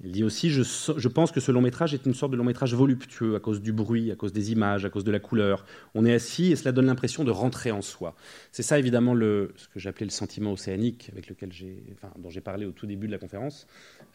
Il 0.04 0.12
dit 0.12 0.24
aussi 0.26 0.50
je, 0.50 1.08
pense 1.08 1.32
que 1.32 1.40
ce 1.40 1.52
long 1.52 1.62
métrage 1.62 1.94
est 1.94 2.06
une 2.06 2.14
sorte 2.14 2.34
de 2.34 2.38
long 2.38 2.44
métrage 2.44 2.76
voluptueux 2.76 3.36
à 3.36 3.40
cause 3.40 3.62
du 3.62 3.72
bruit, 3.72 4.12
à 4.12 4.16
cause 4.16 4.34
des 4.34 4.52
images, 4.52 4.84
à 4.84 4.90
cause 4.90 5.06
de 5.06 5.12
la 5.12 5.20
couleur. 5.20 5.66
On 5.96 6.06
est 6.06 6.14
assis 6.14 6.52
et 6.52 6.58
cela 6.58 6.74
donne 6.74 6.88
l'impression 6.88 7.24
de 7.24 7.32
rentrer 7.32 7.72
en 7.72 7.82
soi. 7.82 8.14
C'est 8.52 8.64
ça 8.64 8.78
évidemment 8.78 9.14
le, 9.14 9.54
ce 9.56 9.70
que 9.70 9.80
j'appelais 9.80 10.06
le 10.06 10.12
sentiment 10.12 10.52
océanique 10.52 11.10
avec 11.14 11.30
lequel 11.30 11.52
enfin, 11.94 12.14
dont 12.20 12.30
j'ai 12.30 12.42
parlé 12.42 12.66
au 12.66 12.72
tout 12.72 12.86
début 12.86 13.08
de 13.08 13.14
la 13.14 13.18
conférence. 13.18 13.66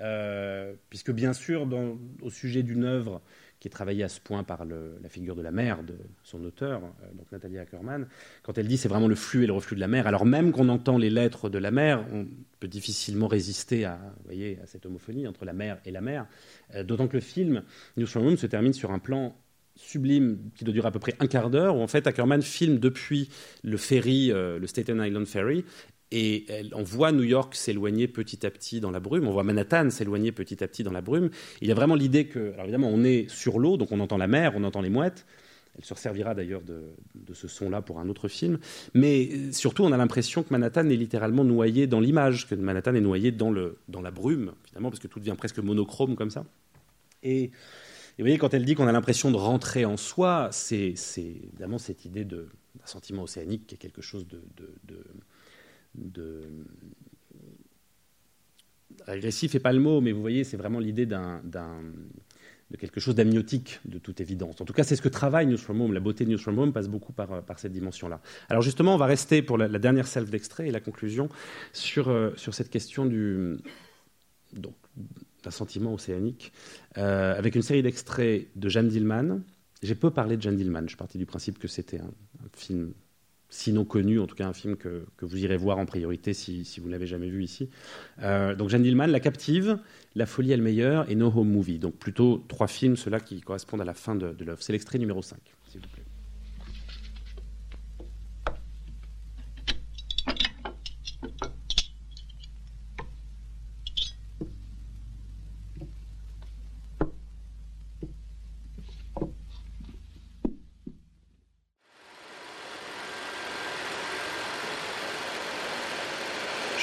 Euh, 0.03 0.75
puisque 0.91 1.11
bien 1.11 1.33
sûr, 1.33 1.67
au 2.21 2.31
sujet 2.31 2.63
d'une 2.63 2.85
œuvre 2.85 3.23
qui 3.61 3.69
est 3.69 3.71
travaillée 3.71 4.05
à 4.05 4.09
ce 4.09 4.21
point 4.21 4.45
par 4.45 4.65
la 4.65 5.09
figure 5.09 5.35
de 5.35 5.43
la 5.43 5.51
mer 5.51 5.83
de 5.83 5.95
son 6.23 6.45
auteur, 6.45 6.81
euh, 6.83 7.15
donc 7.15 7.31
Nathalie 7.33 7.59
Ackerman, 7.59 8.07
quand 8.43 8.57
elle 8.59 8.69
dit 8.69 8.77
c'est 8.77 8.89
vraiment 8.89 9.09
le 9.09 9.15
flux 9.15 9.45
et 9.45 9.47
le 9.47 9.53
reflux 9.53 9.75
de 9.75 9.81
la 9.81 9.89
mer, 9.89 10.07
alors 10.07 10.25
même 10.25 10.53
qu'on 10.53 10.69
entend 10.69 10.99
les 10.99 11.11
lettres 11.11 11.49
de 11.49 11.59
la 11.59 11.71
mer, 11.71 12.05
on 12.13 12.27
peut 12.61 12.69
difficilement 12.69 13.27
résister 13.27 13.85
à, 13.85 13.99
vous 14.19 14.25
voyez, 14.25 14.59
à 14.63 14.67
cette 14.67 14.87
homophonie 14.87 15.27
entre 15.27 15.45
la 15.45 15.53
mer 15.53 15.79
et 15.85 15.91
la 15.91 16.01
mer. 16.01 16.27
Euh, 16.75 16.85
D'autant 16.85 17.09
que 17.09 17.15
le 17.15 17.21
film 17.21 17.63
News 17.97 18.07
from 18.07 18.27
Home 18.27 18.37
se 18.37 18.47
termine 18.47 18.73
sur 18.73 18.91
un 18.93 18.99
plan 18.99 19.37
sublime 19.79 20.51
qui 20.57 20.65
doit 20.65 20.75
durer 20.75 20.89
à 20.89 20.91
peu 20.91 20.99
près 20.99 21.15
un 21.21 21.27
quart 21.27 21.51
d'heure, 21.51 21.77
où 21.77 21.81
en 21.81 21.87
fait 21.87 22.07
Ackerman 22.07 22.43
filme 22.43 22.79
depuis 22.79 23.31
le 23.63 23.77
ferry, 23.77 24.33
euh, 24.33 24.59
le 24.59 24.67
Staten 24.67 25.01
Island 25.01 25.27
Ferry, 25.27 25.65
et 26.11 26.47
on 26.73 26.83
voit 26.83 27.13
New 27.13 27.23
York 27.23 27.55
s'éloigner 27.55 28.09
petit 28.09 28.47
à 28.47 28.51
petit 28.51 28.81
dans 28.81 28.91
la 28.91 29.01
brume, 29.01 29.27
on 29.27 29.33
voit 29.33 29.43
Manhattan 29.43 29.91
s'éloigner 29.91 30.33
petit 30.33 30.63
à 30.65 30.69
petit 30.69 30.83
dans 30.83 30.93
la 30.93 31.03
brume. 31.03 31.31
Il 31.61 31.69
y 31.69 31.73
a 31.73 31.75
vraiment 31.75 31.95
l'idée 31.95 32.27
que, 32.27 32.53
alors 32.53 32.65
évidemment, 32.65 32.91
on 32.93 33.05
est 33.05 33.29
sur 33.31 33.59
l'eau, 33.59 33.77
donc 33.77 33.93
on 33.93 34.01
entend 34.01 34.17
la 34.17 34.27
mer, 34.27 34.53
on 34.57 34.65
entend 34.65 34.81
les 34.81 34.91
mouettes. 34.91 35.27
Elle 35.77 35.85
se 35.85 35.95
resservira 35.95 36.35
d'ailleurs 36.35 36.63
de, 36.63 36.83
ce 37.33 37.47
son-là 37.47 37.83
pour 37.83 38.01
un 38.01 38.09
autre 38.09 38.27
film. 38.27 38.59
Mais 38.95 39.29
euh, 39.31 39.53
surtout, 39.53 39.85
on 39.85 39.93
a 39.93 39.97
l'impression 39.97 40.43
que 40.43 40.49
Manhattan 40.51 40.89
est 40.89 40.97
littéralement 40.97 41.45
noyé 41.45 41.87
dans 41.87 42.01
l'image, 42.01 42.49
que 42.49 42.57
Manhattan 42.57 42.95
est 42.95 43.01
noyé 43.01 43.31
dans, 43.31 43.53
le, 43.53 43.79
dans 43.89 44.01
la 44.01 44.11
brume, 44.11 44.55
finalement, 44.65 44.91
parce 44.91 45.01
que 45.01 45.07
tout 45.07 45.21
devient 45.21 45.37
presque 45.39 45.59
monochrome 45.59 46.17
comme 46.17 46.31
ça. 46.31 46.45
Et, 47.23 47.51
vous 48.19 48.25
voyez, 48.25 48.39
quand 48.39 48.53
elle 48.53 48.65
dit 48.65 48.75
qu'on 48.75 48.89
a 48.89 48.93
l'impression 48.93 49.31
de 49.31 49.37
rentrer 49.37 49.85
en 49.85 49.97
soi, 49.97 50.49
c'est 50.51 50.95
évidemment 51.17 51.79
cette 51.79 52.05
idée 52.05 52.25
d'un 52.25 52.47
sentiment 52.85 53.23
océanique 53.23 53.69
qui 53.69 53.77
est 53.77 53.79
quelque 53.79 54.03
chose 54.03 54.27
de, 54.27 54.43
de- 55.95 56.65
agressif 59.07 59.55
et 59.55 59.61
pas 59.61 59.73
le 59.73 59.81
mot, 59.81 60.01
mais 60.01 60.13
vous 60.13 60.21
voyez, 60.21 60.45
c'est 60.45 60.57
vraiment 60.57 60.81
l'idée 60.81 61.07
d'un, 61.07 61.41
de 62.71 62.77
quelque 62.77 63.01
chose 63.01 63.15
d'amniotique, 63.15 63.81
de 63.85 63.99
toute 63.99 64.21
évidence. 64.21 64.61
En 64.61 64.65
tout 64.65 64.73
cas, 64.73 64.85
c'est 64.85 64.97
ce 64.97 65.03
que 65.03 65.09
travaille 65.09 65.47
News 65.47 65.57
from 65.57 65.81
Home. 65.81 65.93
La 65.93 66.01
beauté 66.01 66.25
de 66.25 66.31
News 66.31 66.39
from 66.39 66.59
Home 66.59 66.73
passe 66.73 66.89
beaucoup 66.89 67.13
par, 67.13 67.33
euh, 67.33 67.41
cette 67.57 67.73
dimension-là. 67.73 68.21
Alors 68.49 68.63
justement, 68.63 68.95
on 68.95 68.99
va 68.99 69.07
rester 69.07 69.43
pour 69.43 69.57
la, 69.57 69.69
dernière 69.79 70.07
salve 70.07 70.31
d'extrait 70.31 70.69
et 70.69 70.71
la 70.71 70.81
conclusion 70.81 71.29
sur, 71.73 72.09
euh, 72.09 72.33
sur 72.37 72.55
cette 72.55 72.71
question 72.71 73.07
du, 73.07 73.57
donc, 74.53 74.75
d'un 75.43 75.51
sentiment 75.51 75.95
océanique, 75.95 76.53
euh, 76.99 77.37
avec 77.37 77.55
une 77.55 77.63
série 77.63 77.83
d'extraits 77.83 78.49
de 78.57 78.69
Jeanne 78.69 78.89
Dillman. 78.89 79.41
J'ai 79.83 79.95
peu 79.95 80.11
parlé 80.11 80.37
de 80.37 80.43
Jeanne 80.43 80.57
Dillman. 80.57 80.89
Je 80.89 80.97
parti 80.97 81.19
du 81.19 81.27
principe 81.27 81.59
que 81.59 81.69
c'était 81.69 82.01
un 82.01 82.11
film 82.53 82.93
sinon 83.49 83.85
connu, 83.85 84.21
en 84.21 84.27
tout 84.27 84.35
cas 84.35 84.47
un 84.47 84.53
film 84.53 84.77
que, 84.77 85.05
que 85.17 85.25
vous 85.25 85.39
irez 85.39 85.57
voir 85.57 85.79
en 85.79 85.87
priorité 85.87 86.35
si, 86.35 86.65
si 86.65 86.81
vous 86.81 86.87
ne 86.89 86.93
l'avez 86.93 87.07
jamais 87.07 87.29
vu 87.29 87.43
ici. 87.43 87.69
Euh, 88.23 88.55
donc 88.55 88.69
Jeanne 88.69 88.83
Dillman, 88.83 89.07
La 89.07 89.21
Captive, 89.21 89.79
La 90.15 90.27
Folie 90.27 90.53
est 90.53 90.57
le 90.57 90.63
meilleur 90.63 91.11
et 91.11 91.15
No 91.15 91.33
Home 91.35 91.51
Movie. 91.51 91.79
Donc 91.79 91.97
plutôt 91.97 92.45
trois 92.49 92.67
films, 92.67 92.97
ceux-là 92.97 93.21
qui 93.21 93.41
correspondent 93.41 93.81
à 93.81 93.87
la 93.87 93.95
fin 93.95 94.15
de, 94.15 94.33
de 94.33 94.45
l'œuvre. 94.45 94.63
C'est 94.63 94.73
l'extrait 94.73 94.99
numéro 94.99 95.23
5, 95.23 95.39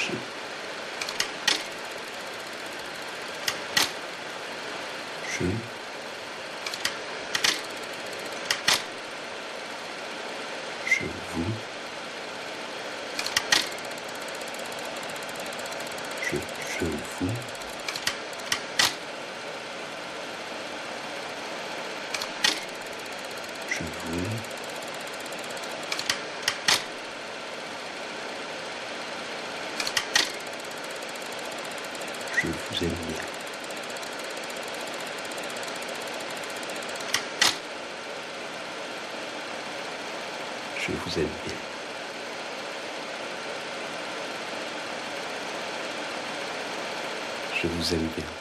s'il 0.06 0.14
vous 0.14 0.20
plaît. 0.20 0.46
Je... 5.28 5.44
Je... 5.44 5.46
Je 10.86 11.04
vous... 11.04 11.52
Je... 16.22 16.36
Je 16.78 16.84
vous... 16.84 17.30
Je 23.68 23.82
vous... 23.82 24.56
Je 32.38 32.48
vous 32.48 32.84
aime 32.84 32.90
bien. 33.08 33.22
Je 41.16 41.22
vous 47.68 47.94
aime 47.94 48.08
bien. 48.14 48.35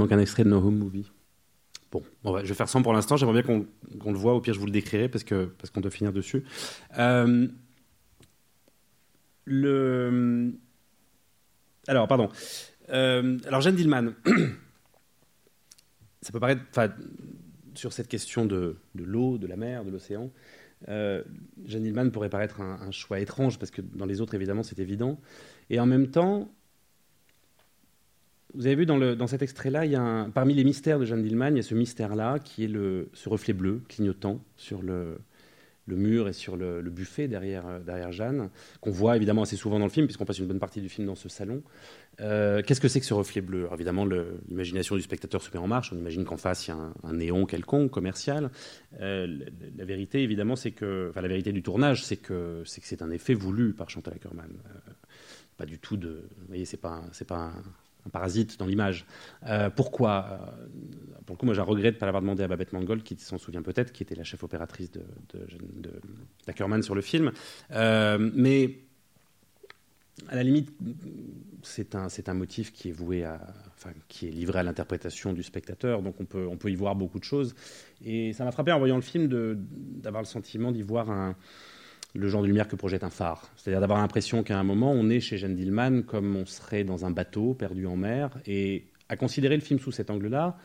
Manque 0.00 0.12
un 0.12 0.18
extrait 0.18 0.44
de 0.44 0.48
No 0.48 0.58
Home 0.58 0.78
Movie. 0.78 1.10
Bon, 1.92 2.02
bon 2.22 2.34
ouais, 2.34 2.42
je 2.42 2.48
vais 2.48 2.54
faire 2.54 2.68
sans 2.68 2.82
pour 2.82 2.92
l'instant. 2.92 3.16
J'aimerais 3.16 3.42
bien 3.42 3.42
qu'on 3.42 3.66
qu'on 3.98 4.12
le 4.12 4.18
voit. 4.18 4.34
Au 4.34 4.40
pire, 4.40 4.54
je 4.54 4.60
vous 4.60 4.66
le 4.66 4.72
décrirai 4.72 5.08
parce 5.08 5.24
que 5.24 5.46
parce 5.58 5.70
qu'on 5.70 5.80
doit 5.80 5.90
finir 5.90 6.12
dessus. 6.12 6.44
Euh, 6.98 7.48
le 9.44 10.52
alors, 11.88 12.06
pardon. 12.06 12.28
Euh, 12.90 13.38
alors, 13.46 13.60
Jeanne 13.60 13.74
Dillman, 13.74 14.12
ça 16.22 16.32
peut 16.32 16.40
paraître, 16.40 16.62
sur 17.74 17.92
cette 17.92 18.08
question 18.08 18.46
de, 18.46 18.76
de 18.94 19.04
l'eau, 19.04 19.38
de 19.38 19.46
la 19.46 19.56
mer, 19.56 19.84
de 19.84 19.90
l'océan, 19.90 20.30
euh, 20.88 21.22
Jeanne 21.66 21.82
Dillman 21.82 22.10
pourrait 22.10 22.28
paraître 22.30 22.60
un 22.60 22.90
choix 22.90 23.20
étrange 23.20 23.58
parce 23.58 23.70
que 23.70 23.82
dans 23.82 24.06
les 24.06 24.20
autres, 24.20 24.34
évidemment, 24.34 24.62
c'est 24.62 24.78
évident. 24.78 25.20
Et 25.68 25.80
en 25.80 25.86
même 25.86 26.08
temps, 26.08 26.52
vous 28.54 28.66
avez 28.66 28.74
vu 28.74 28.86
dans, 28.86 29.26
cet 29.26 29.42
extrait-là, 29.42 30.26
parmi 30.34 30.54
les 30.54 30.64
mystères 30.64 30.98
de 30.98 31.04
Jeanne 31.04 31.22
Dillman, 31.22 31.50
il 31.50 31.56
y 31.56 31.60
a 31.60 31.62
ce 31.62 31.74
mystère-là 31.74 32.38
qui 32.38 32.64
est 32.64 32.68
ce 32.68 33.28
reflet 33.28 33.52
bleu 33.52 33.82
clignotant 33.88 34.42
sur 34.56 34.82
le, 34.82 35.18
mur 35.86 36.28
et 36.28 36.32
sur 36.32 36.56
le, 36.56 36.82
buffet 36.82 37.26
derrière, 37.26 37.66
euh, 37.66 37.80
derrière 37.80 38.12
Jeanne, 38.12 38.50
qu'on 38.80 38.92
voit 38.92 39.16
évidemment 39.16 39.42
assez 39.42 39.56
souvent 39.56 39.78
dans 39.78 39.86
le 39.86 39.90
film, 39.90 40.06
puisqu'on 40.06 40.24
passe 40.24 40.38
une 40.38 40.46
bonne 40.46 40.60
partie 40.60 40.80
du 40.80 40.88
film 40.88 41.06
dans 41.06 41.16
ce 41.16 41.28
salon. 41.28 41.62
Euh, 42.20 42.62
Qu'est-ce 42.64 42.80
que 42.80 42.86
c'est 42.86 43.00
que 43.00 43.06
ce 43.06 43.14
reflet 43.14 43.40
bleu? 43.40 43.62
Alors, 43.62 43.74
Évidemment, 43.74 44.06
l'imagination 44.48 44.94
du 44.94 45.02
spectateur 45.02 45.42
se 45.42 45.50
met 45.50 45.58
en 45.58 45.66
marche. 45.66 45.92
On 45.92 45.96
imagine 45.96 46.24
qu'en 46.24 46.36
face, 46.36 46.68
il 46.68 46.70
y 46.70 46.74
a 46.74 46.92
un, 47.02 47.12
néon 47.12 47.44
quelconque, 47.44 47.90
commercial. 47.90 48.50
Euh, 49.00 49.26
la, 49.76 49.84
vérité, 49.84 50.22
évidemment, 50.22 50.54
c'est 50.54 50.70
que, 50.70 51.08
enfin, 51.10 51.22
la 51.22 51.28
vérité 51.28 51.50
du 51.50 51.62
tournage, 51.62 52.04
c'est 52.04 52.18
que 52.18 52.62
c'est 52.66 53.02
un 53.02 53.10
effet 53.10 53.34
voulu 53.34 53.72
par 53.72 53.90
Chantal 53.90 54.14
Ackerman. 54.14 54.52
Pas 55.56 55.66
du 55.66 55.78
tout 55.78 55.96
de, 55.96 56.28
vous 56.38 56.46
voyez, 56.46 56.64
c'est 56.64 56.76
pas, 56.76 57.02
pas 57.26 57.36
un, 57.36 57.52
parasite 58.10 58.58
dans 58.58 58.66
l'image. 58.66 59.06
Euh, 59.46 59.70
pourquoi 59.70 60.26
Euh, 60.30 61.16
Pour 61.26 61.34
le 61.34 61.38
coup, 61.38 61.46
moi, 61.46 61.54
j'ai 61.54 61.60
un 61.60 61.64
regret 61.64 61.90
de 61.90 61.96
ne 61.96 62.00
pas 62.00 62.06
l'avoir 62.06 62.22
demandé 62.22 62.42
à 62.42 62.48
Babette 62.48 62.72
Mangold, 62.72 63.02
qui 63.02 63.16
s'en 63.16 63.38
souvient 63.38 63.62
peut-être, 63.62 63.92
qui 63.92 64.02
était 64.02 64.14
la 64.14 64.24
chef 64.24 64.42
opératrice 64.42 64.90
de, 64.90 65.02
de, 65.32 65.92
d'Ackerman 66.46 66.82
sur 66.82 66.94
le 66.94 67.00
film. 67.02 67.32
Euh, 67.72 68.30
mais 68.34 68.78
à 70.28 70.36
la 70.36 70.42
limite, 70.42 70.70
c'est 71.62 71.94
un, 71.94 72.08
un 72.26 72.34
motif 72.34 72.72
qui 72.72 72.88
est 72.88 72.92
voué 72.92 73.24
à, 73.24 73.40
enfin, 73.74 73.90
qui 74.08 74.28
est 74.28 74.30
livré 74.30 74.58
à 74.58 74.62
l'interprétation 74.62 75.32
du 75.32 75.42
spectateur, 75.42 76.02
donc 76.02 76.20
on 76.20 76.24
peut, 76.26 76.46
on 76.46 76.56
peut 76.56 76.70
y 76.70 76.74
voir 76.74 76.94
beaucoup 76.94 77.18
de 77.18 77.24
choses. 77.24 77.54
Et 78.04 78.32
ça 78.32 78.44
m'a 78.44 78.52
frappé 78.52 78.72
en 78.72 78.78
voyant 78.78 78.96
le 78.96 79.02
film 79.02 79.28
d'avoir 80.00 80.22
le 80.22 80.26
sentiment 80.26 80.72
d'y 80.72 80.82
voir 80.82 81.10
un, 81.10 81.36
le 82.14 82.28
genre 82.28 82.42
de 82.42 82.46
lumière 82.46 82.68
que 82.68 82.76
projette 82.76 83.04
un 83.04 83.10
phare. 83.10 83.50
C'est-à-dire 83.56 83.80
d'avoir 83.80 83.98
l'impression 84.00 84.42
qu'à 84.42 84.58
un 84.58 84.64
moment, 84.64 84.92
on 84.92 85.08
est 85.10 85.20
chez 85.20 85.38
Jeanne 85.38 85.54
Dillman 85.54 86.02
comme 86.02 86.36
on 86.36 86.46
serait 86.46 86.84
dans 86.84 87.04
un 87.04 87.10
bateau 87.10 87.54
perdu 87.54 87.86
en 87.86 87.96
mer. 87.96 88.30
Et 88.46 88.86
à 89.08 89.16
considérer 89.16 89.56
le 89.56 89.62
film 89.62 89.78
sous 89.78 89.92
cet 89.92 90.10
angle-là, 90.10 90.56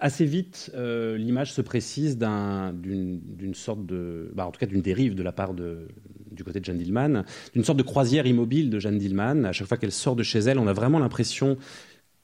assez 0.00 0.24
vite, 0.24 0.70
euh, 0.74 1.16
l'image 1.16 1.52
se 1.52 1.60
précise 1.60 2.16
d'un- 2.18 2.72
d'une 2.72 3.54
sorte 3.54 3.84
de, 3.84 4.30
bah, 4.34 4.46
en 4.46 4.50
tout 4.52 4.60
cas 4.60 4.66
d'une 4.66 4.82
dérive 4.82 5.14
de 5.14 5.22
la 5.22 5.32
part 5.32 5.54
du 5.54 6.44
côté 6.44 6.60
de 6.60 6.64
Jeanne 6.64 6.78
Dillman, 6.78 7.24
d'une 7.52 7.64
sorte 7.64 7.78
de 7.78 7.82
croisière 7.82 8.26
immobile 8.26 8.70
de 8.70 8.78
Jeanne 8.78 8.98
Dillman. 8.98 9.44
À 9.44 9.52
chaque 9.52 9.66
fois 9.66 9.76
qu'elle 9.76 9.92
sort 9.92 10.16
de 10.16 10.22
chez 10.22 10.38
elle, 10.40 10.58
on 10.58 10.66
a 10.66 10.72
vraiment 10.72 10.98
l'impression 10.98 11.56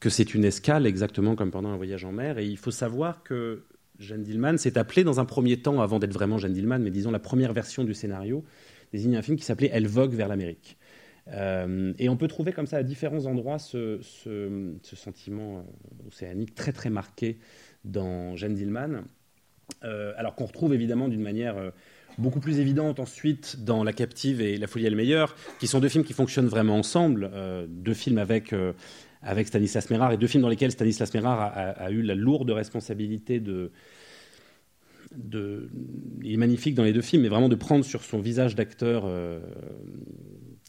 que 0.01 0.09
c'est 0.09 0.35
une 0.35 0.45
escale, 0.45 0.87
exactement 0.87 1.35
comme 1.35 1.51
pendant 1.51 1.71
un 1.71 1.77
voyage 1.77 2.05
en 2.05 2.13
mer. 2.13 2.39
Et 2.39 2.47
il 2.47 2.57
faut 2.57 2.71
savoir 2.71 3.25
que 3.25 3.65
Jeanne 3.99 4.23
Dillman 4.23 4.57
s'est 4.59 4.79
appelée 4.79 5.05
dans 5.05 5.21
un 5.21 5.25
premier 5.25 5.57
temps, 5.61 5.81
avant 5.81 5.99
d'être 5.99 6.13
vraiment 6.13 6.39
Jeanne 6.39 6.53
Dillman, 6.53 6.79
mais 6.79 6.91
disons 6.91 7.11
la 7.11 7.19
première 7.19 7.53
version 7.53 7.85
du 7.85 7.95
scénario, 7.95 8.45
désigne 8.93 9.17
un 9.17 9.23
film 9.23 9.37
qui 9.37 9.45
s'appelait 9.45 9.71
Elle 9.73 9.87
vogue 9.87 10.15
vers 10.15 10.29
l'Amérique. 10.29 10.79
Euh, 11.33 11.93
et 11.99 12.09
on 12.09 12.17
peut 12.17 12.29
trouver 12.29 12.53
comme 12.53 12.67
ça 12.67 12.79
à 12.79 12.83
différents 12.83 13.27
endroits 13.27 13.59
ce, 13.59 14.01
sentiment 14.83 15.59
euh, 15.59 16.09
océanique 16.09 16.55
très 16.55 16.73
très 16.73 16.91
marqué 16.91 17.39
dans 17.85 18.37
Jeanne 18.37 18.55
Dillman, 18.55 19.03
Euh, 19.85 20.15
alors 20.17 20.35
qu'on 20.35 20.47
retrouve 20.47 20.73
évidemment 20.73 21.09
d'une 21.09 21.21
manière 21.21 21.57
beaucoup 22.17 22.41
plus 22.41 22.59
évidente 22.59 22.99
ensuite 23.01 23.63
dans 23.65 23.85
La 23.85 23.93
Captive 23.93 24.41
et 24.41 24.57
La 24.57 24.67
Folie 24.67 24.87
est 24.87 24.91
le 24.91 25.27
qui 25.61 25.67
sont 25.67 25.79
deux 25.79 25.91
films 25.91 26.05
qui 26.05 26.15
fonctionnent 26.15 26.49
vraiment 26.49 26.79
ensemble, 26.79 27.31
deux 27.69 27.93
films 27.93 28.17
avec, 28.17 28.55
avec 29.23 29.49
Stanislas 29.49 29.91
Mérard 29.91 30.13
et 30.13 30.17
deux 30.17 30.27
films 30.27 30.43
dans 30.43 30.49
lesquels 30.49 30.71
Stanislas 30.71 31.13
Mérard 31.15 31.53
a, 31.55 31.91
eu 31.91 32.03
la 32.03 32.15
lourde 32.15 32.51
responsabilité 32.51 33.41
de, 33.41 33.71
il 36.23 36.35
est 36.35 36.37
magnifique 36.37 36.75
dans 36.75 36.85
les 36.85 36.93
deux 36.93 37.03
films, 37.03 37.23
mais 37.23 37.29
vraiment 37.29 37.49
de 37.49 37.55
prendre 37.55 37.85
sur 37.85 38.03
son 38.03 38.21
visage 38.21 38.55
d'acteur 38.55 39.05
euh, 39.07 39.41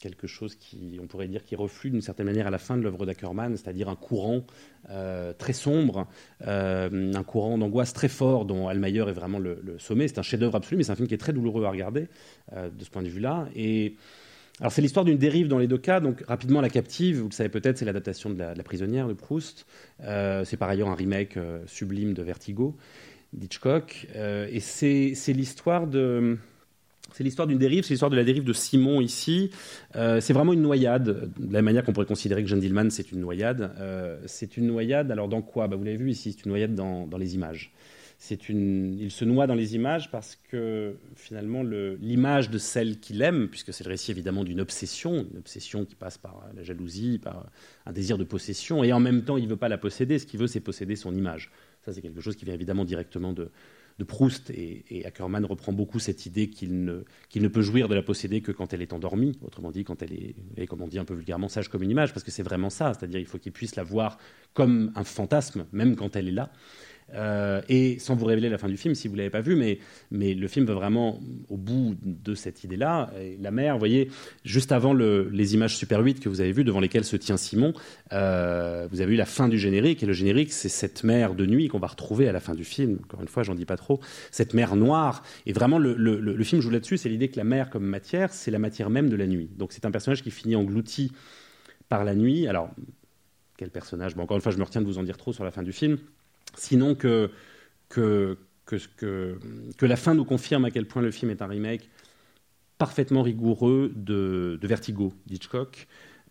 quelque 0.00 0.26
chose 0.26 0.54
qui, 0.54 0.98
on 1.02 1.06
pourrait 1.06 1.28
dire, 1.28 1.44
qui 1.44 1.56
reflue 1.56 1.90
d'une 1.90 2.00
certaine 2.00 2.26
manière 2.26 2.46
à 2.46 2.50
la 2.50 2.58
fin 2.58 2.76
de 2.76 2.82
l'œuvre 2.82 3.04
d'Ackerman, 3.04 3.56
c'est-à-dire 3.56 3.88
un 3.88 3.96
courant 3.96 4.44
euh, 4.88 5.32
très 5.34 5.52
sombre, 5.52 6.06
euh, 6.46 7.12
un 7.14 7.22
courant 7.22 7.58
d'angoisse 7.58 7.92
très 7.92 8.08
fort 8.08 8.44
dont 8.46 8.68
Almayer 8.68 9.04
est 9.08 9.12
vraiment 9.12 9.38
le, 9.38 9.60
le 9.62 9.78
sommet. 9.78 10.08
C'est 10.08 10.18
un 10.18 10.22
chef-d'œuvre 10.22 10.56
absolu, 10.56 10.78
mais 10.78 10.84
c'est 10.84 10.92
un 10.92 10.96
film 10.96 11.08
qui 11.08 11.14
est 11.14 11.18
très 11.18 11.32
douloureux 11.32 11.64
à 11.64 11.70
regarder 11.70 12.08
de 12.52 12.84
ce 12.84 12.90
point 12.90 13.02
de 13.02 13.08
vue-là. 13.08 13.48
Et 13.54 13.96
alors 14.60 14.72
c'est 14.72 14.82
l'histoire 14.82 15.06
d'une 15.06 15.16
dérive 15.16 15.48
dans 15.48 15.58
les 15.58 15.66
deux 15.66 15.78
cas. 15.78 16.00
Donc 16.00 16.22
rapidement, 16.28 16.60
La 16.60 16.68
Captive, 16.68 17.20
vous 17.20 17.28
le 17.28 17.32
savez 17.32 17.48
peut-être, 17.48 17.78
c'est 17.78 17.86
l'adaptation 17.86 18.30
de 18.30 18.38
la, 18.38 18.62
prisonnière 18.62 19.08
de 19.08 19.14
Proust. 19.14 19.66
Euh, 20.02 20.44
c'est 20.44 20.58
par 20.58 20.68
ailleurs 20.68 20.88
un 20.88 20.94
remake 20.94 21.36
euh, 21.38 21.60
sublime 21.66 22.12
de 22.12 22.22
Vertigo 22.22 22.76
d'Hitchcock. 23.32 24.06
Euh, 24.16 24.46
et 24.50 24.60
c'est 24.60 25.32
l'histoire 25.32 25.86
de... 25.86 26.36
C'est 27.12 27.24
l'histoire 27.24 27.48
d'une 27.48 27.58
dérive, 27.58 27.82
c'est 27.82 27.94
l'histoire 27.94 28.10
de 28.10 28.16
la 28.16 28.22
dérive 28.22 28.44
de 28.44 28.52
Simon 28.52 29.00
ici. 29.00 29.50
Euh, 29.96 30.20
c'est 30.20 30.32
vraiment 30.32 30.52
une 30.52 30.62
noyade, 30.62 31.32
de 31.36 31.52
la 31.52 31.60
manière 31.60 31.82
qu'on 31.82 31.92
pourrait 31.92 32.06
considérer 32.06 32.40
que 32.44 32.48
Jeanne 32.48 32.60
Dillman, 32.60 32.88
c'est 32.90 33.10
une 33.10 33.18
noyade. 33.18 33.72
C'est 34.26 34.56
une 34.56 34.68
noyade, 34.68 35.10
alors 35.10 35.26
dans 35.26 35.42
quoi? 35.42 35.66
Bah, 35.66 35.74
Vous 35.74 35.82
l'avez 35.82 35.96
vu 35.96 36.10
ici, 36.10 36.32
c'est 36.32 36.44
une 36.44 36.50
noyade 36.50 36.76
dans, 36.76 37.08
dans 37.08 37.18
les 37.18 37.34
images. 37.34 37.72
Il 38.50 39.10
se 39.10 39.24
noie 39.24 39.46
dans 39.46 39.54
les 39.54 39.74
images 39.74 40.10
parce 40.10 40.36
que 40.36 40.94
finalement 41.16 41.62
le- 41.62 41.96
l'image 42.02 42.50
de 42.50 42.58
celle 42.58 43.00
qu'il 43.00 43.22
aime, 43.22 43.48
puisque 43.48 43.72
c'est 43.72 43.82
le 43.84 43.88
récit 43.90 44.10
évidemment 44.10 44.44
d'une 44.44 44.60
obsession, 44.60 45.26
une 45.32 45.38
obsession 45.38 45.86
qui 45.86 45.94
passe 45.94 46.18
par 46.18 46.46
la 46.54 46.62
jalousie, 46.62 47.18
par 47.18 47.50
un 47.86 47.92
désir 47.92 48.18
de 48.18 48.24
possession, 48.24 48.84
et 48.84 48.92
en 48.92 49.00
même 49.00 49.24
temps 49.24 49.38
il 49.38 49.48
veut 49.48 49.56
pas 49.56 49.70
la 49.70 49.78
posséder, 49.78 50.18
ce 50.18 50.26
qu'il 50.26 50.38
veut 50.38 50.48
c'est 50.48 50.60
posséder 50.60 50.96
son 50.96 51.14
image. 51.14 51.50
Ça 51.82 51.94
c'est 51.94 52.02
quelque 52.02 52.20
chose 52.20 52.36
qui 52.36 52.44
vient 52.44 52.54
évidemment 52.54 52.84
directement 52.84 53.32
de, 53.32 53.50
Proust, 54.04 54.50
et, 54.50 54.84
et 54.90 55.04
Ackerman 55.04 55.44
reprend 55.44 55.72
beaucoup 55.72 55.98
cette 55.98 56.24
idée 56.24 56.48
qu'il 56.48 56.84
ne, 56.84 57.04
ne 57.34 57.48
peut 57.48 57.62
jouir 57.62 57.88
de 57.88 57.94
la 57.94 58.02
posséder 58.02 58.40
que 58.40 58.52
quand 58.52 58.72
elle 58.72 58.82
est 58.82 58.92
endormie, 58.92 59.38
autrement 59.42 59.70
dit 59.70 59.84
quand 59.84 60.02
elle 60.02 60.34
est, 60.56 60.66
comme 60.66 60.80
on 60.82 60.88
dit 60.88 60.98
un 60.98 61.04
peu 61.04 61.14
vulgairement, 61.14 61.48
sage 61.48 61.68
comme 61.68 61.82
une 61.82 61.90
image, 61.90 62.12
parce 62.12 62.24
que 62.24 62.30
c'est 62.30 62.42
vraiment 62.42 62.70
ça, 62.70 62.94
c'est-à-dire 62.94 63.20
il 63.20 63.26
faut 63.26 63.38
qu'il 63.38 63.52
puisse 63.52 63.76
la 63.76 63.82
voir 63.82 64.18
comme 64.54 64.90
un 64.94 65.04
fantasme, 65.04 65.66
même 65.72 65.96
quand 65.96 66.16
elle 66.16 66.28
est 66.28 66.32
là. 66.32 66.50
Euh, 67.14 67.60
et 67.68 67.98
sans 67.98 68.14
vous 68.14 68.24
révéler 68.24 68.48
la 68.48 68.58
fin 68.58 68.68
du 68.68 68.76
film, 68.76 68.94
si 68.94 69.08
vous 69.08 69.14
l'avez 69.14 69.30
pas 69.30 69.40
vu, 69.40 69.56
mais, 69.56 69.78
le 70.10 70.48
film 70.48 70.66
va 70.66 70.74
vraiment 70.74 71.20
au 71.48 71.56
bout 71.56 71.96
de 72.02 72.34
cette 72.34 72.64
idée-là. 72.64 73.10
La 73.40 73.50
mer, 73.50 73.74
vous 73.74 73.78
voyez, 73.78 74.10
juste 74.44 74.72
avant 74.72 74.92
le- 74.92 75.28
les 75.32 75.54
images 75.54 75.76
Super 75.76 76.00
8 76.00 76.20
que 76.20 76.28
vous 76.28 76.40
avez 76.40 76.52
vues, 76.52 76.64
devant 76.64 76.80
lesquelles 76.80 77.04
se 77.04 77.16
tient 77.16 77.36
Simon, 77.36 77.72
euh, 78.12 78.86
vous 78.90 79.00
avez 79.00 79.14
eu 79.14 79.16
la 79.16 79.26
fin 79.26 79.48
du 79.48 79.58
générique. 79.58 80.02
Et 80.02 80.06
le 80.06 80.12
générique, 80.12 80.52
c'est 80.52 80.68
cette 80.68 81.04
mer 81.04 81.34
de 81.34 81.46
nuit 81.46 81.68
qu'on 81.68 81.78
va 81.78 81.88
retrouver 81.88 82.28
à 82.28 82.32
la 82.32 82.40
fin 82.40 82.54
du 82.54 82.64
film. 82.64 82.98
Encore 83.04 83.20
une 83.20 83.28
fois, 83.28 83.42
j'en 83.42 83.54
dis 83.54 83.64
pas 83.64 83.76
trop. 83.76 84.00
Cette 84.30 84.54
mer 84.54 84.76
noire. 84.76 85.22
Et 85.46 85.52
vraiment, 85.52 85.78
le, 85.78 86.44
film 86.44 86.60
joue 86.60 86.70
là-dessus. 86.70 86.96
C'est 86.96 87.08
l'idée 87.08 87.28
que 87.28 87.36
la 87.36 87.44
mer 87.44 87.70
comme 87.70 87.84
matière, 87.84 88.32
c'est 88.32 88.50
la 88.50 88.58
matière 88.58 88.90
même 88.90 89.08
de 89.08 89.16
la 89.16 89.26
nuit. 89.26 89.50
Donc 89.56 89.72
c'est 89.72 89.84
un 89.84 89.90
personnage 89.90 90.22
qui 90.22 90.30
finit 90.30 90.56
englouti 90.56 91.12
par 91.88 92.04
la 92.04 92.14
nuit. 92.14 92.46
Alors, 92.46 92.70
quel 93.56 93.70
personnage? 93.70 94.16
Encore 94.16 94.36
une 94.36 94.42
fois, 94.42 94.52
je 94.52 94.58
me 94.58 94.64
retiens 94.64 94.80
de 94.80 94.86
vous 94.86 94.98
en 94.98 95.02
dire 95.02 95.16
trop 95.16 95.32
sur 95.32 95.44
la 95.44 95.50
fin 95.50 95.62
du 95.62 95.72
film. 95.72 95.98
Sinon 96.56 96.94
que, 96.94 97.30
que, 97.88 98.38
que, 98.66 99.86
la 99.86 99.96
fin 99.96 100.14
nous 100.14 100.24
confirme 100.24 100.64
à 100.64 100.70
quel 100.70 100.86
point 100.86 101.02
le 101.02 101.10
film 101.10 101.30
est 101.30 101.42
un 101.42 101.46
remake 101.46 101.90
parfaitement 102.78 103.22
rigoureux 103.22 103.92
de, 103.94 104.58
de 104.60 104.66
Vertigo 104.66 105.12
d'Hitchcock. 105.26 105.86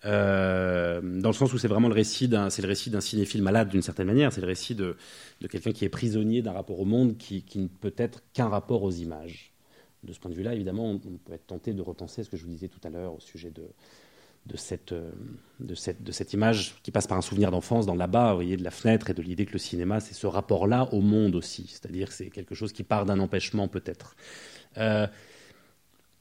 Euh, 0.05 1.01
dans 1.01 1.30
le 1.30 1.34
sens 1.34 1.53
où 1.53 1.57
c'est 1.57 1.67
vraiment 1.67 1.89
le 1.89 1.93
récit 1.93 2.30
d'un, 2.30 2.49
c'est 2.49 2.61
le 2.61 2.70
récit 2.70 2.89
d'un 2.89 3.01
cinéphile 3.01 3.43
malade 3.43 3.70
d'une 3.70 3.82
certaine 3.82 4.07
manière. 4.07 4.32
C'est 4.32 4.41
le 4.41 4.47
récit 4.47 4.74
de, 4.74 4.95
de 5.41 5.47
quelqu'un 5.47 5.72
qui 5.72 5.86
est 5.86 5.89
prisonnier 5.89 6.41
d'un 6.41 6.53
rapport 6.53 6.80
au 6.80 6.86
monde 6.86 7.17
qui, 7.17 7.43
qui 7.43 7.59
ne 7.59 7.67
peut 7.67 7.93
être 7.97 8.24
qu'un 8.34 8.47
rapport 8.47 8.84
aux 8.84 8.91
images. 8.91 9.53
De 10.03 10.13
ce 10.13 10.20
point 10.20 10.32
de 10.32 10.36
vue-là, 10.36 10.55
évidemment, 10.55 10.86
on, 10.91 10.95
on 10.95 11.17
peut 11.17 11.34
être 11.34 11.47
tenté 11.47 11.74
de 11.74 11.82
repenser 11.82 12.24
ce 12.24 12.30
que 12.30 12.38
je 12.38 12.43
vous 12.43 12.49
disais 12.49 12.70
tout 12.70 12.80
à 12.86 12.89
l'heure 12.89 13.13
au 13.13 13.20
sujet 13.20 13.51
de, 13.51 13.63
de 14.46 14.58
cette, 14.58 14.94
euh, 14.94 15.12
de, 15.60 15.76
cette, 15.76 16.04
de 16.04 16.12
cette 16.12 16.34
image 16.34 16.76
qui 16.84 16.92
passe 16.92 17.08
par 17.08 17.18
un 17.18 17.22
souvenir 17.22 17.52
d'enfance 17.52 17.86
dans 17.86 17.96
là-bas, 17.96 18.32
vous 18.32 18.36
voyez, 18.36 18.58
de 18.58 18.64
la 18.64 18.72
fenêtre 18.72 19.10
et 19.10 19.14
de 19.14 19.22
l'idée 19.22 19.46
que 19.46 19.54
le 19.54 19.60
cinéma, 19.60 20.00
c'est 20.00 20.14
ce 20.14 20.28
rapport-là 20.28 20.90
au 20.94 21.02
monde 21.02 21.36
aussi. 21.36 21.68
C'est-à-dire 21.68 22.10
que 22.10 22.14
c'est 22.14 22.30
quelque 22.30 22.56
chose 22.56 22.74
qui 22.74 22.84
part 22.84 23.06
d'un 23.06 23.20
empêchement 23.20 23.68
peut-être. 23.68 24.16
Euh, 24.78 25.08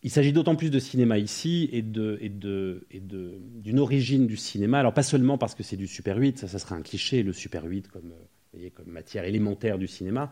il 0.02 0.10
s'agit 0.10 0.32
d'autant 0.32 0.54
plus 0.54 0.70
de 0.70 0.78
cinéma 0.78 1.18
ici 1.18 1.68
et 1.72 1.82
de 1.82 2.18
et 2.20 2.28
de 2.28 2.86
et 2.92 3.00
de 3.00 3.40
d'une 3.56 3.80
origine 3.80 4.28
du 4.28 4.36
cinéma. 4.36 4.78
Alors 4.78 4.94
pas 4.94 5.02
seulement 5.02 5.38
parce 5.38 5.56
que 5.56 5.64
c'est 5.64 5.76
du 5.76 5.88
Super 5.88 6.16
8, 6.16 6.38
ça, 6.38 6.46
ça 6.48 6.60
serait 6.60 6.76
un 6.76 6.82
cliché 6.82 7.24
le 7.24 7.32
Super 7.32 7.64
8 7.64 7.88
comme 7.88 8.12
euh, 8.12 8.24
voyez, 8.52 8.70
comme 8.70 8.86
matière 8.86 9.24
élémentaire 9.24 9.76
du 9.76 9.88
cinéma. 9.88 10.30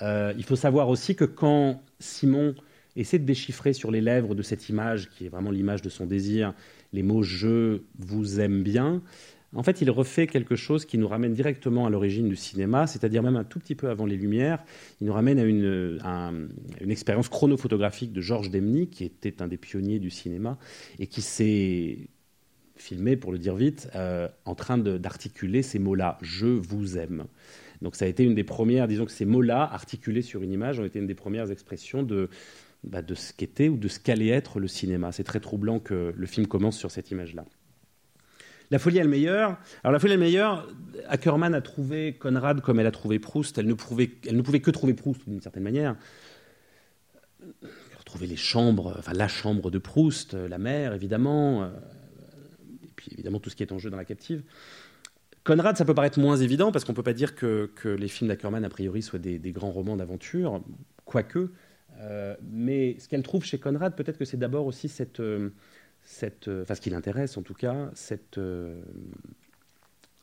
Il 0.00 0.44
faut 0.44 0.56
savoir 0.56 0.88
aussi 0.88 1.16
que 1.16 1.24
quand 1.24 1.82
Simon 1.98 2.54
essaie 3.00 3.18
de 3.18 3.24
déchiffrer 3.24 3.72
sur 3.72 3.90
les 3.90 4.00
lèvres 4.00 4.34
de 4.34 4.42
cette 4.42 4.68
image 4.68 5.08
qui 5.10 5.26
est 5.26 5.28
vraiment 5.28 5.50
l'image 5.50 5.82
de 5.82 5.88
son 5.88 6.06
désir 6.06 6.54
les 6.92 7.02
mots 7.02 7.22
je 7.22 7.80
vous 7.98 8.40
aime 8.40 8.62
bien. 8.62 9.02
En 9.54 9.62
fait, 9.62 9.80
il 9.80 9.90
refait 9.90 10.26
quelque 10.26 10.56
chose 10.56 10.84
qui 10.84 10.98
nous 10.98 11.08
ramène 11.08 11.32
directement 11.32 11.86
à 11.86 11.90
l'origine 11.90 12.28
du 12.28 12.36
cinéma, 12.36 12.86
c'est-à-dire 12.86 13.22
même 13.22 13.36
un 13.36 13.44
tout 13.44 13.58
petit 13.58 13.74
peu 13.74 13.88
avant 13.88 14.04
les 14.04 14.16
Lumières. 14.16 14.62
Il 15.00 15.06
nous 15.06 15.12
ramène 15.12 15.38
à 15.38 15.44
une, 15.44 16.90
expérience 16.90 17.30
chronophotographique 17.30 18.12
de 18.12 18.20
Georges 18.20 18.50
Demny, 18.50 18.88
qui 18.88 19.04
était 19.04 19.40
un 19.40 19.48
des 19.48 19.56
pionniers 19.56 20.00
du 20.00 20.10
cinéma 20.10 20.58
et 20.98 21.06
qui 21.06 21.22
s'est 21.22 22.10
filmé, 22.76 23.16
pour 23.16 23.32
le 23.32 23.38
dire 23.38 23.56
vite, 23.56 23.88
euh, 23.94 24.28
en 24.44 24.54
train 24.54 24.76
d'articuler 24.78 25.62
ces 25.62 25.78
mots-là 25.78 26.18
Je 26.20 26.46
vous 26.46 26.98
aime. 26.98 27.24
Donc 27.80 27.96
ça 27.96 28.04
a 28.04 28.08
été 28.08 28.24
une 28.24 28.34
des 28.34 28.44
premières, 28.44 28.86
disons 28.86 29.06
que 29.06 29.12
ces 29.12 29.24
mots-là, 29.24 29.62
articulés 29.62 30.22
sur 30.22 30.42
une 30.42 30.52
image, 30.52 30.78
ont 30.78 30.84
été 30.84 30.98
une 30.98 31.06
des 31.06 31.14
premières 31.14 31.50
expressions 31.50 32.02
de, 32.02 32.28
bah, 32.84 33.02
de 33.02 33.14
ce 33.14 33.32
qu'était 33.32 33.68
ou 33.68 33.76
de 33.76 33.88
ce 33.88 33.98
qu'allait 33.98 34.28
être 34.28 34.60
le 34.60 34.68
cinéma. 34.68 35.12
C'est 35.12 35.24
très 35.24 35.40
troublant 35.40 35.80
que 35.80 36.12
le 36.16 36.26
film 36.26 36.46
commence 36.46 36.78
sur 36.78 36.90
cette 36.90 37.10
image-là. 37.10 37.44
La 38.70 38.78
folie 38.78 39.02
meilleur. 39.02 39.56
Alors 39.82 39.92
la 39.92 39.98
folie 39.98 40.16
meilleur. 40.16 40.68
Ackerman 41.08 41.54
a 41.54 41.60
trouvé 41.60 42.14
Conrad 42.14 42.60
comme 42.60 42.78
elle 42.80 42.86
a 42.86 42.90
trouvé 42.90 43.18
Proust. 43.18 43.58
Elle 43.58 43.66
ne, 43.66 43.74
pouvait, 43.74 44.10
elle 44.26 44.36
ne 44.36 44.42
pouvait 44.42 44.60
que 44.60 44.70
trouver 44.70 44.94
Proust 44.94 45.22
d'une 45.26 45.40
certaine 45.40 45.62
manière. 45.62 45.96
Retrouver 47.98 48.26
les 48.26 48.36
chambres, 48.36 48.94
enfin 48.98 49.12
la 49.12 49.28
chambre 49.28 49.70
de 49.70 49.78
Proust, 49.78 50.34
la 50.34 50.58
mer 50.58 50.94
évidemment, 50.94 51.64
euh, 51.64 51.68
et 52.82 52.92
puis 52.96 53.10
évidemment 53.12 53.38
tout 53.38 53.50
ce 53.50 53.56
qui 53.56 53.62
est 53.62 53.72
en 53.72 53.78
jeu 53.78 53.90
dans 53.90 53.96
la 53.96 54.04
captive. 54.04 54.42
Conrad, 55.44 55.76
ça 55.76 55.84
peut 55.84 55.94
paraître 55.94 56.18
moins 56.18 56.36
évident 56.36 56.72
parce 56.72 56.84
qu'on 56.84 56.92
ne 56.92 56.96
peut 56.96 57.02
pas 57.02 57.14
dire 57.14 57.34
que, 57.34 57.70
que 57.74 57.88
les 57.88 58.08
films 58.08 58.28
d'Ackerman, 58.28 58.64
a 58.64 58.68
priori, 58.68 59.02
soient 59.02 59.18
des 59.18 59.52
grands 59.52 59.70
romans 59.70 59.96
d'aventure, 59.96 60.62
quoique. 61.04 61.50
Euh, 62.00 62.36
mais 62.42 62.96
ce 62.98 63.08
qu'elle 63.08 63.22
trouve 63.22 63.44
chez 63.44 63.58
Conrad, 63.58 63.96
peut-être 63.96 64.18
que 64.18 64.24
c'est 64.24 64.36
d'abord 64.36 64.66
aussi 64.66 64.88
cette, 64.88 65.20
euh, 65.20 65.50
cette, 66.02 66.48
euh, 66.48 66.62
enfin 66.62 66.74
ce 66.74 66.80
qui 66.80 66.90
l'intéresse 66.90 67.36
en 67.36 67.42
tout 67.42 67.54
cas, 67.54 67.90
cette, 67.94 68.40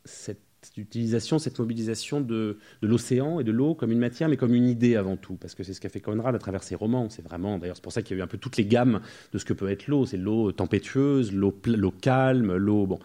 cette 0.04 0.38
utilisation, 0.78 1.38
cette 1.38 1.58
mobilisation 1.58 2.20
de, 2.20 2.58
l'océan 2.80 3.40
et 3.40 3.44
de 3.44 3.52
l'eau 3.52 3.74
comme 3.74 3.92
une 3.92 3.98
matière, 3.98 4.28
mais 4.28 4.38
comme 4.38 4.54
une 4.54 4.68
idée 4.68 4.96
avant 4.96 5.16
tout, 5.16 5.34
parce 5.34 5.54
que 5.54 5.62
c'est 5.62 5.74
ce 5.74 5.80
qu'a 5.80 5.90
fait 5.90 6.00
Conrad 6.00 6.34
à 6.34 6.38
travers 6.38 6.62
ses 6.62 6.74
romans. 6.74 7.10
C'est 7.10 7.22
vraiment, 7.22 7.58
d'ailleurs, 7.58 7.76
c'est 7.76 7.82
pour 7.82 7.92
ça 7.92 8.02
qu'il 8.02 8.16
y 8.16 8.18
a 8.18 8.22
eu 8.22 8.24
un 8.24 8.28
peu 8.28 8.38
toutes 8.38 8.56
les 8.56 8.64
gammes 8.64 9.00
de 9.32 9.38
ce 9.38 9.44
que 9.44 9.52
peut 9.52 9.68
être 9.68 9.86
l'eau. 9.86 10.06
C'est 10.06 10.16
l'eau 10.16 10.52
tempétueuse, 10.52 11.32
l'eau, 11.32 11.52
calme, 12.00 12.56
l'eau. 12.56 12.86
Bon, 12.86 12.98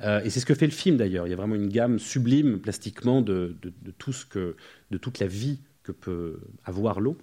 et 0.00 0.28
c'est 0.30 0.40
ce 0.40 0.46
que 0.46 0.54
fait 0.54 0.66
le 0.66 0.72
film 0.72 0.96
d'ailleurs. 0.96 1.26
Il 1.26 1.30
y 1.30 1.32
a 1.32 1.36
vraiment 1.36 1.54
une 1.54 1.68
gamme 1.68 1.98
sublime 1.98 2.60
plastiquement 2.60 3.22
de 3.22 3.56
tout 3.96 4.12
ce 4.12 4.26
que, 4.26 4.56
de 4.90 4.98
toute 4.98 5.18
la 5.18 5.26
vie 5.26 5.60
que 5.82 5.92
peut 5.92 6.40
avoir 6.64 7.00
l'eau. 7.00 7.16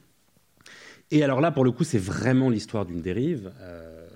Et 1.11 1.23
alors 1.23 1.41
là, 1.41 1.51
pour 1.51 1.63
le 1.63 1.71
coup, 1.71 1.83
c'est 1.83 1.99
vraiment 1.99 2.49
l'histoire 2.49 2.85
d'une 2.85 3.01
dérive. 3.01 3.51
euh, 3.61 4.07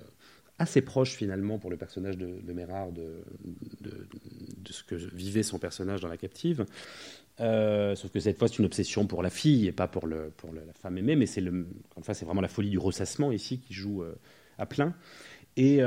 assez 0.60 0.82
proche 0.82 1.14
finalement 1.14 1.58
pour 1.58 1.70
le 1.70 1.78
personnage 1.78 2.18
de, 2.18 2.38
de 2.42 2.52
Mérard 2.52 2.92
de, 2.92 3.24
ce 4.68 4.84
que 4.84 4.94
vivait 4.94 5.42
son 5.42 5.58
personnage 5.58 6.00
dans 6.00 6.08
la 6.08 6.18
captive. 6.18 6.66
Euh, 7.40 7.96
sauf 7.96 8.10
que 8.10 8.20
cette 8.20 8.38
fois, 8.38 8.46
c'est 8.46 8.58
une 8.58 8.66
obsession 8.66 9.06
pour 9.06 9.22
la 9.22 9.30
fille 9.30 9.66
et 9.66 9.72
pas 9.72 9.88
pour, 9.88 10.06
la 10.06 10.28
femme 10.74 10.98
aimée, 10.98 11.16
mais 11.16 11.24
c'est, 11.24 11.42
enfin, 11.96 12.12
vraiment 12.12 12.42
la 12.42 12.48
folie 12.48 12.68
du 12.68 12.78
ressassement 12.78 13.32
ici 13.32 13.58
qui 13.58 13.72
joue 13.72 14.02
euh, 14.02 14.14
à 14.58 14.66
plein. 14.66 14.94
Et, 15.56 15.80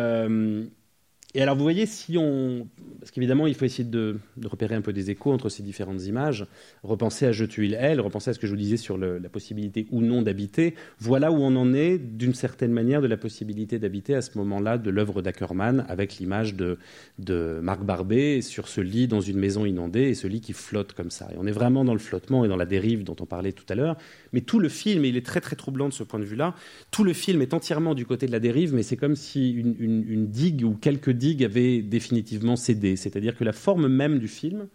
et 1.35 1.41
alors, 1.41 1.55
vous 1.55 1.63
voyez, 1.63 1.87
si 1.87 2.15
on. 2.17 2.67
Parce 2.99 3.09
qu'évidemment, 3.09 3.47
il 3.47 3.55
faut 3.55 3.65
essayer 3.65 3.83
de, 3.83 4.19
repérer 4.45 4.75
un 4.75 4.81
peu 4.81 4.93
des 4.93 5.09
échos 5.09 5.31
entre 5.31 5.49
ces 5.49 5.63
différentes 5.63 6.05
images, 6.05 6.45
repenser 6.83 7.25
à 7.25 7.31
Je 7.31 7.43
tue 7.43 7.65
il, 7.65 7.73
elle, 7.73 7.99
repenser 8.01 8.29
à 8.29 8.33
ce 8.33 8.39
que 8.39 8.45
je 8.45 8.51
vous 8.51 8.57
disais 8.57 8.77
sur 8.77 8.99
la 8.99 9.29
possibilité 9.29 9.87
ou 9.91 10.01
non 10.01 10.21
d'habiter. 10.21 10.75
Voilà 10.99 11.31
où 11.31 11.37
on 11.37 11.55
en 11.55 11.73
est, 11.73 11.97
d'une 11.97 12.35
certaine 12.35 12.71
manière, 12.71 13.01
de 13.01 13.07
la 13.07 13.17
possibilité 13.17 13.79
d'habiter 13.79 14.13
à 14.13 14.21
ce 14.21 14.37
moment-là 14.37 14.77
de 14.77 14.91
l'œuvre 14.91 15.23
d'Ackerman, 15.23 15.85
avec 15.89 16.17
l'image 16.17 16.53
de, 16.53 16.77
de 17.17 17.59
Marc 17.63 17.83
Barbet 17.83 18.41
sur 18.41 18.67
ce 18.67 18.79
lit 18.79 19.07
dans 19.07 19.21
une 19.21 19.39
maison 19.39 19.65
inondée 19.65 20.03
et 20.03 20.13
ce 20.13 20.27
lit 20.27 20.39
qui 20.39 20.53
flotte 20.53 20.93
comme 20.93 21.09
ça. 21.09 21.29
Et 21.33 21.37
on 21.39 21.47
est 21.47 21.51
vraiment 21.51 21.83
dans 21.83 21.93
le 21.93 21.99
flottement 21.99 22.45
et 22.45 22.47
dans 22.47 22.57
la 22.57 22.67
dérive 22.67 23.03
dont 23.03 23.15
on 23.19 23.25
parlait 23.25 23.53
tout 23.53 23.65
à 23.69 23.75
l'heure. 23.75 23.97
Mais 24.33 24.41
tout 24.41 24.59
le 24.59 24.69
film, 24.69 25.03
et 25.03 25.09
il 25.09 25.17
est 25.17 25.25
très 25.25 25.41
très 25.41 25.55
troublant 25.55 25.89
de 25.89 25.93
ce 25.93 26.03
point 26.03 26.19
de 26.19 26.25
vue-là, 26.25 26.53
tout 26.91 27.03
le 27.03 27.13
film 27.13 27.41
est 27.41 27.55
entièrement 27.55 27.95
du 27.95 28.05
côté 28.05 28.27
de 28.27 28.31
la 28.31 28.39
dérive, 28.39 28.73
mais 28.75 28.83
c'est 28.83 28.97
comme 28.97 29.15
si 29.15 29.51
une- 29.51 29.75
une 29.79 30.27
digue 30.27 30.63
ou 30.63 30.75
quelques 30.75 31.09
digues 31.09 31.22
avaient 31.43 31.81
définitivement 31.81 32.55
cédé. 32.55 32.95
C'est-à-dire 32.95 33.35
que 33.35 33.43
la 33.43 33.53
forme 33.53 33.87
même 33.87 34.19
du 34.19 34.27
film, 34.27 34.67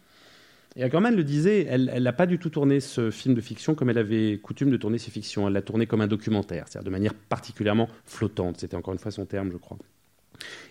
et 0.77 0.85
Ackerman 0.85 1.17
le 1.17 1.25
disait, 1.25 1.67
elle 1.69 2.03
n'a 2.03 2.13
pas 2.13 2.27
du 2.27 2.39
tout 2.39 2.51
tourné 2.51 2.79
ce 2.79 3.11
film 3.11 3.35
de 3.35 3.41
fiction 3.41 3.75
comme 3.75 3.91
elle 3.91 3.99
avait 3.99 4.39
coutume 4.39 4.71
de 4.71 4.77
tourner 4.77 4.99
ses 4.99 5.11
fictions. 5.11 5.49
Elle 5.49 5.55
l'a 5.55 5.63
tourné 5.63 5.87
comme 5.87 6.03
un 6.03 6.07
documentaire, 6.07 6.67
c'est-à-dire 6.69 6.87
de 6.87 6.91
manière 6.91 7.15
particulièrement 7.15 7.89
flottante. 8.05 8.61
C'était 8.61 8.77
encore 8.77 8.93
une 8.93 9.01
fois 9.01 9.11
son 9.11 9.27
terme, 9.27 9.51
je 9.51 9.57
crois. 9.57 9.79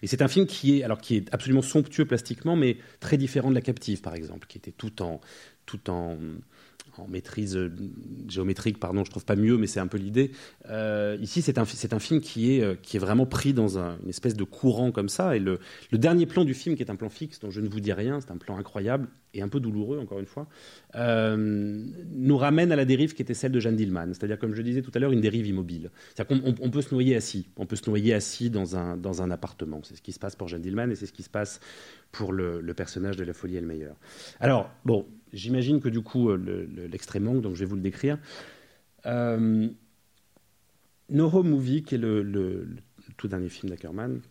Et 0.01 0.07
c'est 0.07 0.21
un 0.21 0.28
film 0.28 0.45
qui 0.45 0.80
est, 0.80 0.84
alors, 0.84 1.01
qui 1.01 1.17
est 1.17 1.34
absolument 1.34 1.61
somptueux 1.61 2.05
plastiquement, 2.05 2.55
mais 2.55 2.78
très 2.99 3.17
différent 3.17 3.49
de 3.49 3.55
La 3.55 3.61
Captive, 3.61 4.01
par 4.01 4.15
exemple, 4.15 4.47
qui 4.47 4.57
était 4.57 4.71
tout 4.71 5.01
en, 5.01 5.19
tout 5.65 5.89
en, 5.89 6.17
en 7.00 7.08
maîtrise 7.08 7.56
euh, 7.56 7.72
géométrique, 8.28 8.80
pardon, 8.80 9.04
je 9.04 9.12
trouve 9.12 9.26
pas 9.26 9.36
mieux, 9.36 9.58
mais 9.58 9.68
c'est 9.68 9.80
un 9.80 9.88
peu 9.88 9.98
l'idée. 9.98 10.32
Euh, 10.70 11.18
ici, 11.22 11.41
c'est 11.41 11.58
un, 11.58 11.66
film 11.66 12.22
qui 12.22 12.54
est, 12.54 12.64
euh, 12.64 12.76
vraiment 12.95 13.26
pris 13.26 13.54
dans 13.54 13.80
un- 13.80 13.98
une 14.04 14.10
espèce 14.10 14.36
de 14.36 14.43
courant 14.43 14.91
comme 14.91 15.10
ça. 15.10 15.36
Et 15.36 15.39
le, 15.39 15.60
dernier 15.93 16.26
plan 16.26 16.45
du 16.45 16.54
film, 16.54 16.76
qui 16.76 16.84
est 16.84 16.91
un 16.91 16.95
plan 16.95 17.10
fixe, 17.10 17.39
dont 17.39 17.52
je 17.52 17.62
ne 17.62 17.70
vous 17.70 17.80
dis 17.80 17.93
rien, 17.93 18.20
c'est 18.22 18.32
un 18.32 18.38
plan 18.38 18.58
incroyable 18.58 19.08
et 19.34 19.41
un 19.41 19.50
peu 19.50 19.60
douloureux, 19.60 20.00
encore 20.00 20.20
une 20.20 20.26
fois, 20.26 20.48
nous 20.95 22.38
ramène 22.38 22.72
à 22.72 22.76
la 22.76 22.86
dérive 22.86 23.14
qui 23.14 23.22
était 23.22 23.34
celle 23.34 23.52
de 23.52 23.60
Jeanne 23.60 23.76
Dillman. 23.76 24.08
C'est-à-dire, 24.14 24.39
comme 24.39 24.54
je 24.56 24.62
disais 24.62 24.82
tout 24.82 24.91
à 24.95 25.00
l'heure, 25.00 25.12
une 25.12 25.22
dérive 25.22 25.48
immobile. 25.48 25.91
C'est-à-dire 26.16 26.41
qu'on 26.41 26.50
on- 26.50 26.56
on 26.60 26.70
peut 26.70 26.82
se 26.82 26.93
noyer 26.93 27.16
assis. 27.16 27.50
On 27.58 27.66
peut 27.66 27.76
se 27.76 27.89
noyer 27.89 28.14
assis 28.14 28.50
dans 28.50 28.76
un, 28.76 29.32
appartement. 29.32 29.82
C'est 29.84 29.95
ce 29.95 30.02
qui 30.02 30.12
se 30.14 30.20
passe 30.20 30.36
pour 30.36 30.48
Jeanne 30.48 30.62
Dillman 30.62 30.89
et 30.89 30.95
c'est 30.95 31.06
ce 31.06 31.14
qui 31.14 31.24
se 31.24 31.30
passe 31.30 31.60
pour 32.12 32.32
le, 32.34 32.62
personnage 32.74 33.18
de 33.18 33.24
La 33.24 33.34
Folie 33.34 33.58
est 33.58 33.62
le. 33.62 33.68
Alors, 34.39 34.70
bon, 34.86 35.06
j'imagine 35.38 35.79
que 35.79 35.89
du 35.89 36.01
coup, 36.01 36.29
euh, 36.29 36.38
le- 36.38 36.65
le- 36.65 36.88
l'extrait 36.88 37.19
manque, 37.19 37.41
donc 37.41 37.55
je 37.55 37.59
vais 37.59 37.65
vous 37.65 37.75
le 37.75 37.81
décrire. 37.81 38.17
Euh, 39.05 39.69
No 41.09 41.29
Home 41.33 41.49
Movie, 41.49 41.83
qui 41.83 41.95
est 41.95 41.97
le, 41.97 42.67
tout 43.17 43.27
dernier 43.27 43.49
film 43.49 43.69
d'Ackerman, 43.69 44.21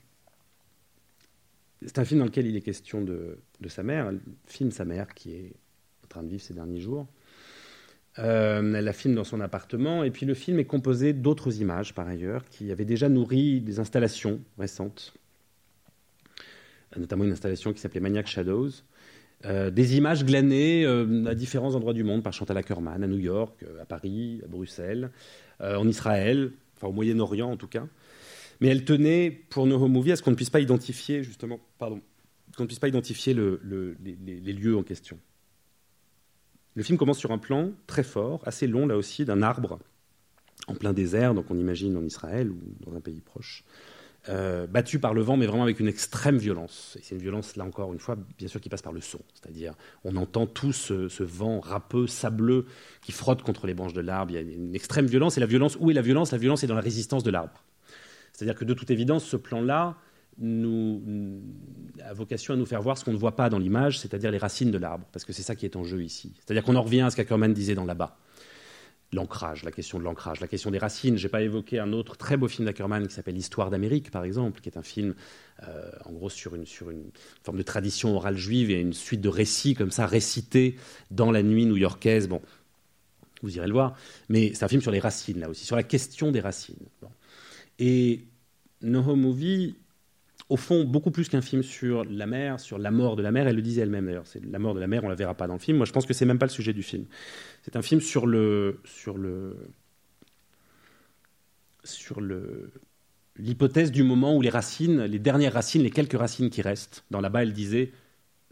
c'est 1.82 1.98
un 1.98 2.04
film 2.04 2.20
dans 2.20 2.26
lequel 2.26 2.46
il 2.46 2.56
est 2.56 2.60
question 2.60 3.02
de, 3.02 3.38
sa 3.68 3.82
mère. 3.82 4.08
Elle 4.08 4.20
filme 4.46 4.70
sa 4.70 4.84
mère 4.84 5.14
qui 5.14 5.32
est 5.32 5.52
en 6.04 6.08
train 6.08 6.22
de 6.22 6.28
vivre 6.28 6.42
ses 6.42 6.54
derniers 6.54 6.80
jours. 6.80 7.06
Euh, 8.18 8.74
elle 8.74 8.84
la 8.84 8.92
filme 8.92 9.14
dans 9.14 9.24
son 9.24 9.40
appartement. 9.40 10.02
Et 10.04 10.10
puis 10.10 10.26
le 10.26 10.34
film 10.34 10.58
est 10.58 10.64
composé 10.64 11.12
d'autres 11.12 11.60
images, 11.60 11.94
par 11.94 12.08
ailleurs, 12.08 12.44
qui 12.48 12.70
avaient 12.72 12.84
déjà 12.86 13.08
nourri 13.08 13.60
des 13.60 13.78
installations 13.78 14.40
récentes, 14.58 15.14
notamment 16.96 17.24
une 17.24 17.32
installation 17.32 17.72
qui 17.72 17.80
s'appelait 17.80 18.00
Maniac 18.00 18.26
Shadows. 18.26 18.70
Euh, 19.44 19.70
des 19.70 19.96
images 19.96 20.24
glanées 20.24 20.84
euh, 20.86 21.26
à 21.26 21.34
différents 21.34 21.74
endroits 21.74 21.92
du 21.92 22.02
monde 22.04 22.22
par 22.22 22.32
Chantal 22.32 22.56
Ackerman, 22.56 23.02
à 23.04 23.06
New 23.06 23.18
York, 23.18 23.62
euh, 23.62 23.82
à 23.82 23.84
Paris, 23.84 24.40
à 24.44 24.48
Bruxelles, 24.48 25.10
en 25.60 25.86
Israël, 25.88 26.52
enfin 26.76 26.88
au 26.88 26.92
Moyen-Orient 26.92 27.50
en 27.50 27.56
tout 27.56 27.68
cas. 27.68 27.86
Mais 28.60 28.68
elle 28.68 28.84
tenait, 28.84 29.30
pour 29.30 29.66
No 29.66 29.76
Home 29.76 29.92
Movie, 29.92 30.12
à 30.12 30.16
ce 30.16 30.22
qu'on 30.22 30.30
ne 30.30 30.36
puisse 30.36 30.50
pas 30.50 30.60
identifier, 30.60 31.22
justement, 31.22 31.60
pardon, 31.78 32.00
qu'on 32.56 32.62
ne 32.62 32.66
puisse 32.66 32.78
pas 32.78 32.88
identifier 32.88 33.34
le- 33.34 33.60
le- 33.62 33.96
les, 34.02 34.16
les- 34.24 34.40
les 34.40 34.52
lieux 34.52 34.76
en 34.76 34.82
question. 34.82 35.18
Le 36.74 36.82
film 36.82 36.98
commence 36.98 37.18
sur 37.18 37.30
un 37.32 37.38
plan 37.38 37.72
très 37.86 38.02
fort, 38.02 38.42
assez 38.46 38.66
long 38.66 38.86
là 38.86 38.96
aussi, 38.96 39.24
d'un 39.24 39.42
arbre 39.42 39.78
en 40.68 40.74
plein 40.74 40.92
désert, 40.92 41.34
donc 41.34 41.50
on 41.50 41.58
imagine 41.58 41.96
en 41.96 42.04
Israël 42.04 42.50
ou 42.50 42.58
dans 42.84 42.94
un 42.96 43.00
pays 43.00 43.20
proche, 43.20 43.64
euh, 44.28 44.66
battu 44.66 44.98
par 44.98 45.14
le 45.14 45.22
vent, 45.22 45.36
mais 45.36 45.46
vraiment 45.46 45.62
avec 45.62 45.78
une 45.78 45.88
extrême 45.88 46.36
violence. 46.36 46.96
Et 46.98 47.02
c'est 47.02 47.14
une 47.14 47.20
violence, 47.20 47.56
là 47.56 47.64
encore 47.64 47.92
une 47.92 48.00
fois, 48.00 48.16
bien 48.38 48.48
sûr, 48.48 48.60
qui 48.60 48.68
passe 48.68 48.82
par 48.82 48.92
le 48.92 49.00
son. 49.00 49.20
C'est-à-dire, 49.34 49.74
on 50.04 50.16
entend 50.16 50.46
tout 50.46 50.72
ce, 50.72 51.22
vent 51.22 51.60
râpeux, 51.60 52.06
sableux, 52.06 52.66
qui 53.02 53.12
frotte 53.12 53.42
contre 53.42 53.66
les 53.66 53.74
branches 53.74 53.92
de 53.92 54.00
l'arbre. 54.00 54.32
Il 54.32 54.34
y 54.34 54.38
a 54.38 54.40
une 54.40 54.74
extrême 54.74 55.06
violence. 55.06 55.36
Et 55.36 55.40
la 55.40 55.46
violence, 55.46 55.76
où 55.80 55.90
est 55.90 55.94
la 55.94 56.02
violence? 56.02 56.32
La 56.32 56.38
violence 56.38 56.64
est 56.64 56.66
dans 56.66 56.74
la 56.74 56.80
résistance 56.80 57.22
de 57.22 57.30
l'arbre. 57.30 57.62
C'est-à-dire 58.32 58.56
que 58.56 58.64
de 58.64 58.74
toute 58.74 58.90
évidence, 58.90 59.24
ce 59.24 59.36
plan-là 59.36 59.96
nous, 60.38 61.02
a 62.04 62.12
vocation 62.12 62.54
à 62.54 62.56
nous 62.56 62.66
faire 62.66 62.82
voir 62.82 62.98
ce 62.98 63.04
qu'on 63.04 63.12
ne 63.12 63.18
voit 63.18 63.36
pas 63.36 63.48
dans 63.48 63.58
l'image, 63.58 63.98
c'est-à-dire 64.00 64.30
les 64.30 64.38
racines 64.38 64.70
de 64.70 64.78
l'arbre, 64.78 65.06
parce 65.12 65.24
que 65.24 65.32
c'est 65.32 65.42
ça 65.42 65.54
qui 65.54 65.64
est 65.64 65.76
en 65.76 65.84
jeu 65.84 66.02
ici. 66.02 66.34
C'est-à-dire 66.44 66.62
qu'on 66.62 66.76
en 66.76 66.82
revient 66.82 67.00
à 67.00 67.10
ce 67.10 67.16
qu'Ackerman 67.16 67.54
disait 67.54 67.74
dans 67.74 67.84
là-bas. 67.84 68.18
L'ancrage, 69.12 69.62
la 69.62 69.70
question 69.70 69.98
de 69.98 70.04
l'ancrage, 70.04 70.40
la 70.40 70.48
question 70.48 70.70
des 70.70 70.78
racines. 70.78 71.16
J'ai 71.16 71.28
pas 71.28 71.42
évoqué 71.42 71.78
un 71.78 71.92
autre 71.92 72.16
très 72.16 72.36
beau 72.36 72.48
film 72.48 72.66
d'Ackerman 72.66 73.06
qui 73.06 73.14
s'appelle 73.14 73.34
L'Histoire 73.34 73.70
d'Amérique, 73.70 74.10
par 74.10 74.24
exemple, 74.24 74.60
qui 74.60 74.68
est 74.68 74.76
un 74.76 74.82
film, 74.82 75.14
euh, 75.62 75.90
en 76.04 76.12
gros, 76.12 76.28
sur 76.28 76.56
une, 76.56 76.66
forme 76.66 77.56
de 77.56 77.62
tradition 77.62 78.16
orale 78.16 78.36
juive 78.36 78.70
et 78.70 78.80
une 78.80 78.92
suite 78.92 79.20
de 79.20 79.28
récits 79.28 79.74
comme 79.74 79.92
ça, 79.92 80.06
récités 80.06 80.76
dans 81.12 81.30
la 81.30 81.44
nuit 81.44 81.66
new-yorkaise. 81.66 82.28
Bon, 82.28 82.42
vous 83.42 83.56
irez 83.56 83.68
le 83.68 83.72
voir. 83.72 83.96
Mais 84.28 84.52
c'est 84.54 84.64
un 84.64 84.68
film 84.68 84.82
sur 84.82 84.90
les 84.90 85.00
racines, 85.00 85.38
là 85.38 85.48
aussi, 85.48 85.64
sur 85.64 85.76
la 85.76 85.84
question 85.84 86.32
des 86.32 86.40
racines. 86.40 86.76
Et 87.78 88.24
No 88.82 89.00
Home 89.00 89.20
Movie, 89.20 89.76
au 90.48 90.56
fond, 90.56 90.84
beaucoup 90.84 91.10
plus 91.10 91.28
qu'un 91.28 91.40
film 91.40 91.62
sur 91.62 92.04
la 92.04 92.26
mer, 92.26 92.60
sur 92.60 92.78
la 92.78 92.90
mort 92.90 93.16
de 93.16 93.22
la 93.22 93.32
mer, 93.32 93.48
elle 93.48 93.56
le 93.56 93.62
disait 93.62 93.82
elle-même 93.82 94.06
d'ailleurs, 94.06 94.26
c'est 94.26 94.44
la 94.44 94.58
mort 94.58 94.74
de 94.74 94.80
la 94.80 94.86
mer, 94.86 95.02
on 95.04 95.08
la 95.08 95.16
verra 95.16 95.34
pas 95.34 95.46
dans 95.46 95.54
le 95.54 95.58
film. 95.58 95.76
Moi, 95.78 95.86
je 95.86 95.92
pense 95.92 96.06
que 96.06 96.14
c'est 96.14 96.24
même 96.24 96.38
pas 96.38 96.46
le 96.46 96.50
sujet 96.50 96.72
du 96.72 96.82
film. 96.82 97.06
C'est 97.62 97.76
un 97.76 97.82
film 97.82 98.00
sur 98.00 98.26
le 98.26 98.80
sur 98.84 99.18
le 99.18 99.56
sur 101.82 102.20
le 102.20 102.72
l'hypothèse 103.38 103.90
du 103.90 104.02
moment 104.02 104.36
où 104.36 104.40
les 104.40 104.50
racines, 104.50 105.02
les 105.02 105.18
dernières 105.18 105.52
racines, 105.52 105.82
les 105.82 105.90
quelques 105.90 106.18
racines 106.18 106.48
qui 106.48 106.62
restent. 106.62 107.04
Dans 107.10 107.20
là-bas, 107.20 107.42
elle 107.42 107.52
disait 107.52 107.92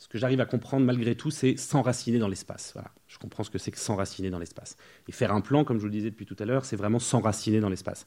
ce 0.05 0.09
que 0.11 0.19
j'arrive 0.19 0.43
à 0.43 0.45
comprendre 0.45 0.85
malgré 0.85 1.15
tout, 1.15 1.31
c'est 1.31 1.57
s'enraciner 1.57 2.19
dans 2.19 2.29
l'espace. 2.29 2.75
Je 3.09 3.17
comprends 3.17 3.43
ce 3.43 3.49
que 3.49 3.57
c'est 3.57 3.71
que 3.71 3.79
s'enraciner 3.79 4.29
dans 4.29 4.39
l'espace. 4.39 4.77
Et 5.09 5.13
faire 5.13 5.33
un 5.33 5.41
plan, 5.41 5.65
comme 5.65 5.79
je 5.79 5.81
vous 5.81 5.87
le 5.87 5.93
disais 5.93 6.11
depuis 6.11 6.27
tout 6.27 6.37
à 6.41 6.45
l'heure, 6.45 6.67
c'est 6.67 6.77
vraiment 6.77 6.99
s'enraciner 6.99 7.59
dans 7.59 7.71
l'espace. 7.71 8.05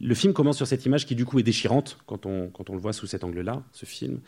Le 0.00 0.14
film 0.14 0.32
commence 0.32 0.56
sur 0.56 0.66
cette 0.66 0.86
image 0.86 1.04
qui, 1.04 1.14
du 1.14 1.26
coup, 1.26 1.38
est 1.38 1.42
déchirante 1.42 1.98
quand 2.06 2.24
on, 2.24 2.48
quand 2.48 2.70
on 2.70 2.72
le 2.72 2.80
voit 2.80 2.94
sous 2.94 3.06
cet 3.06 3.22
angle-là, 3.22 3.62
ce 3.72 3.84
film. 3.84 4.20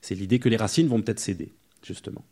C'est 0.00 0.16
l'idée 0.16 0.40
que 0.40 0.48
les 0.48 0.56
racines 0.56 0.88
vont 0.88 1.00
peut-être 1.00 1.20
céder, 1.20 1.52
justement. 1.84 2.24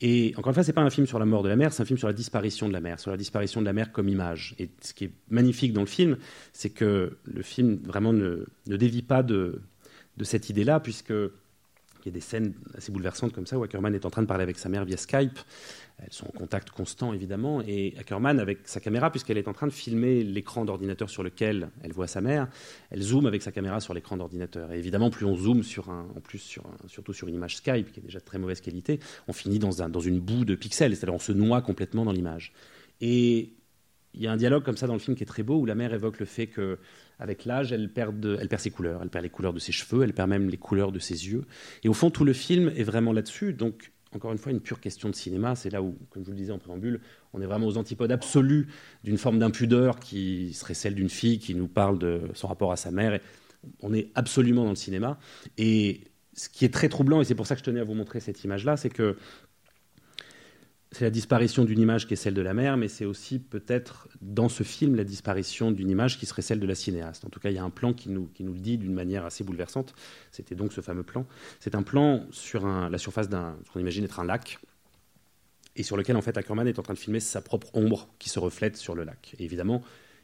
Et 0.00 0.34
encore 0.36 0.50
une 0.50 0.54
fois, 0.54 0.62
ce 0.62 0.68
n'est 0.68 0.74
pas 0.74 0.82
un 0.82 0.90
film 0.90 1.08
sur 1.08 1.18
la 1.18 1.26
mort 1.26 1.42
de 1.42 1.48
la 1.48 1.56
mer, 1.56 1.72
c'est 1.72 1.82
un 1.82 1.86
film 1.86 1.98
sur 1.98 2.06
la 2.06 2.14
disparition 2.14 2.68
de 2.68 2.72
la 2.72 2.80
mer, 2.80 3.00
sur 3.00 3.10
la 3.10 3.16
disparition 3.16 3.60
de 3.60 3.66
la 3.66 3.72
mer 3.72 3.90
comme 3.90 4.08
image. 4.08 4.54
Et 4.60 4.70
ce 4.82 4.94
qui 4.94 5.06
est 5.06 5.12
magnifique 5.30 5.72
dans 5.72 5.80
le 5.80 5.88
film, 5.88 6.16
c'est 6.52 6.70
que 6.70 7.18
le 7.24 7.42
film 7.42 7.80
vraiment 7.82 8.12
ne, 8.12 8.46
ne 8.68 8.76
dévie 8.76 9.02
pas 9.02 9.24
de, 9.24 9.62
de 10.16 10.24
cette 10.24 10.48
idée-là, 10.48 10.78
puisque 10.78 11.12
il 12.04 12.08
y 12.08 12.10
a 12.10 12.12
des 12.12 12.20
scènes 12.20 12.52
assez 12.76 12.92
bouleversantes 12.92 13.32
comme 13.32 13.46
ça 13.46 13.58
où 13.58 13.62
Ackerman 13.62 13.94
est 13.94 14.04
en 14.04 14.10
train 14.10 14.20
de 14.20 14.26
parler 14.26 14.42
avec 14.42 14.58
sa 14.58 14.68
mère 14.68 14.84
via 14.84 14.96
Skype. 14.96 15.38
Elles 15.98 16.12
sont 16.12 16.26
en 16.26 16.32
contact 16.32 16.70
constant, 16.70 17.14
évidemment. 17.14 17.62
Et 17.66 17.94
Ackerman, 17.98 18.40
avec 18.40 18.58
sa 18.64 18.80
caméra, 18.80 19.10
puisqu'elle 19.10 19.38
est 19.38 19.48
en 19.48 19.54
train 19.54 19.66
de 19.66 19.72
filmer 19.72 20.22
l'écran 20.22 20.66
d'ordinateur 20.66 21.08
sur 21.08 21.22
lequel 21.22 21.70
elle 21.82 21.92
voit 21.92 22.06
sa 22.06 22.20
mère, 22.20 22.48
elle 22.90 23.00
zoome 23.00 23.26
avec 23.26 23.42
sa 23.42 23.52
caméra 23.52 23.80
sur 23.80 23.94
l'écran 23.94 24.18
d'ordinateur. 24.18 24.72
Et 24.72 24.78
évidemment, 24.78 25.08
plus 25.08 25.24
on 25.24 25.34
zoome 25.34 25.62
sur 25.62 25.88
un, 25.88 26.06
en 26.14 26.20
plus 26.20 26.40
sur 26.40 26.64
surtout 26.88 27.14
sur 27.14 27.28
une 27.28 27.36
image 27.36 27.56
Skype 27.56 27.92
qui 27.92 28.00
est 28.00 28.02
déjà 28.02 28.18
de 28.18 28.24
très 28.24 28.38
mauvaise 28.38 28.60
qualité, 28.60 29.00
on 29.26 29.32
finit 29.32 29.58
dans, 29.58 29.82
un, 29.82 29.88
dans 29.88 30.00
une 30.00 30.20
boue 30.20 30.44
de 30.44 30.54
pixels, 30.56 30.94
c'est-à-dire 30.94 31.14
on 31.14 31.18
se 31.18 31.32
noie 31.32 31.62
complètement 31.62 32.04
dans 32.04 32.12
l'image. 32.12 32.52
Et 33.00 33.54
il 34.14 34.22
y 34.22 34.26
a 34.26 34.32
un 34.32 34.36
dialogue 34.36 34.62
comme 34.62 34.76
ça 34.76 34.86
dans 34.86 34.92
le 34.92 34.98
film 34.98 35.16
qui 35.16 35.22
est 35.22 35.26
très 35.26 35.42
beau 35.42 35.56
où 35.56 35.66
la 35.66 35.74
mère 35.74 35.92
évoque 35.92 36.20
le 36.20 36.26
fait 36.26 36.46
que 36.46 36.78
avec 37.18 37.44
l'âge, 37.44 37.72
elle 37.72 37.92
perd, 37.92 38.14
ses 38.58 38.70
couleurs, 38.70 39.00
elle 39.02 39.08
perd 39.08 39.22
les 39.24 39.30
couleurs 39.30 39.52
de 39.52 39.58
ses 39.58 39.72
cheveux, 39.72 40.02
elle 40.02 40.12
perd 40.12 40.28
même 40.28 40.48
les 40.48 40.56
couleurs 40.56 40.92
de 40.92 40.98
ses 40.98 41.28
yeux. 41.28 41.44
Et 41.82 41.88
au 41.88 41.94
fond, 41.94 42.10
tout 42.10 42.24
le 42.24 42.32
film 42.32 42.72
est 42.76 42.82
vraiment 42.82 43.12
là-dessus. 43.12 43.52
Donc, 43.52 43.92
encore 44.14 44.32
une 44.32 44.38
fois, 44.38 44.52
une 44.52 44.60
pure 44.60 44.80
question 44.80 45.08
de 45.08 45.14
cinéma. 45.14 45.54
C'est 45.54 45.70
là 45.70 45.82
où, 45.82 45.96
comme 46.10 46.22
je 46.22 46.26
vous 46.26 46.32
le 46.32 46.38
disais 46.38 46.52
en 46.52 46.58
préambule, 46.58 47.00
on 47.32 47.40
est 47.40 47.46
vraiment 47.46 47.66
aux 47.66 47.76
antipodes 47.76 48.12
absolus 48.12 48.68
d'une 49.02 49.18
forme 49.18 49.38
d'impudeur 49.38 49.98
qui 49.98 50.52
serait 50.54 50.74
celle 50.74 50.94
d'une 50.94 51.08
fille 51.08 51.38
qui 51.38 51.54
nous 51.54 51.68
parle 51.68 51.98
de 51.98 52.22
son 52.34 52.48
rapport 52.48 52.72
à 52.72 52.76
sa 52.76 52.90
mère. 52.90 53.18
On 53.80 53.92
est 53.92 54.10
absolument 54.14 54.64
dans 54.64 54.70
le 54.70 54.76
cinéma. 54.76 55.18
Et 55.58 56.02
ce 56.34 56.48
qui 56.48 56.64
est 56.64 56.72
très 56.72 56.88
troublant, 56.88 57.20
et 57.20 57.24
c'est 57.24 57.34
pour 57.34 57.46
ça 57.46 57.54
que 57.54 57.60
je 57.60 57.64
tenais 57.64 57.80
à 57.80 57.84
vous 57.84 57.94
montrer 57.94 58.20
cette 58.20 58.42
image-là, 58.44 58.76
c'est 58.76 58.90
que 58.90 59.16
c'est 60.94 61.04
la 61.04 61.10
disparition 61.10 61.64
d'une 61.64 61.80
image 61.80 62.06
qui 62.06 62.14
est 62.14 62.16
celle 62.16 62.34
de 62.34 62.40
la 62.40 62.54
mère, 62.54 62.76
mais 62.76 62.86
c'est 62.86 63.04
aussi 63.04 63.40
peut-être 63.40 64.08
dans 64.20 64.48
ce 64.48 64.62
film 64.62 64.94
la 64.94 65.02
disparition 65.02 65.72
d'une 65.72 65.90
image 65.90 66.18
qui 66.18 66.26
serait 66.26 66.42
celle 66.42 66.60
de 66.60 66.66
la 66.66 66.76
cinéaste. 66.76 67.24
En 67.24 67.30
tout 67.30 67.40
cas, 67.40 67.50
il 67.50 67.56
y 67.56 67.58
a 67.58 67.64
un 67.64 67.70
plan 67.70 67.92
qui 67.92 68.10
nous, 68.10 68.28
le 68.38 68.58
dit 68.58 68.78
d'une 68.78 68.94
manière 68.94 69.24
assez 69.24 69.42
bouleversante. 69.42 69.94
C'était 70.30 70.54
donc 70.54 70.72
ce 70.72 70.80
fameux 70.80 71.02
plan. 71.02 71.26
C'est 71.58 71.74
un 71.74 71.82
plan 71.82 72.24
sur 72.30 72.66
la 72.66 72.98
surface 72.98 73.28
d'un, 73.28 73.56
qu'on 73.72 73.80
imagine 73.80 74.04
être 74.04 74.20
un 74.20 74.24
lac, 74.24 74.58
et 75.76 75.82
sur 75.82 75.96
lequel 75.96 76.16
en 76.16 76.22
fait 76.22 76.38
Ackerman 76.38 76.68
est 76.68 76.78
en 76.78 76.82
train 76.82 76.94
de 76.94 76.98
filmer 76.98 77.18
sa 77.18 77.40
propre 77.40 77.74
ombre 77.74 78.08
qui 78.20 78.28
se 78.28 78.38
reflète 78.38 78.76
sur 78.76 78.94
le 78.94 79.02
lac. 79.02 79.34
Et 79.38 79.44
évidemment, 79.44 79.82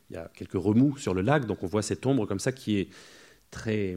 il 0.08 0.14
y 0.14 0.16
a 0.16 0.30
quelques 0.34 0.52
remous 0.52 0.96
sur 0.96 1.14
le 1.14 1.22
lac, 1.22 1.46
donc 1.46 1.64
on 1.64 1.66
voit 1.66 1.82
cette 1.82 2.06
ombre 2.06 2.26
comme 2.26 2.38
ça 2.38 2.52
qui 2.52 2.78
est 2.78 2.88
très 3.50 3.96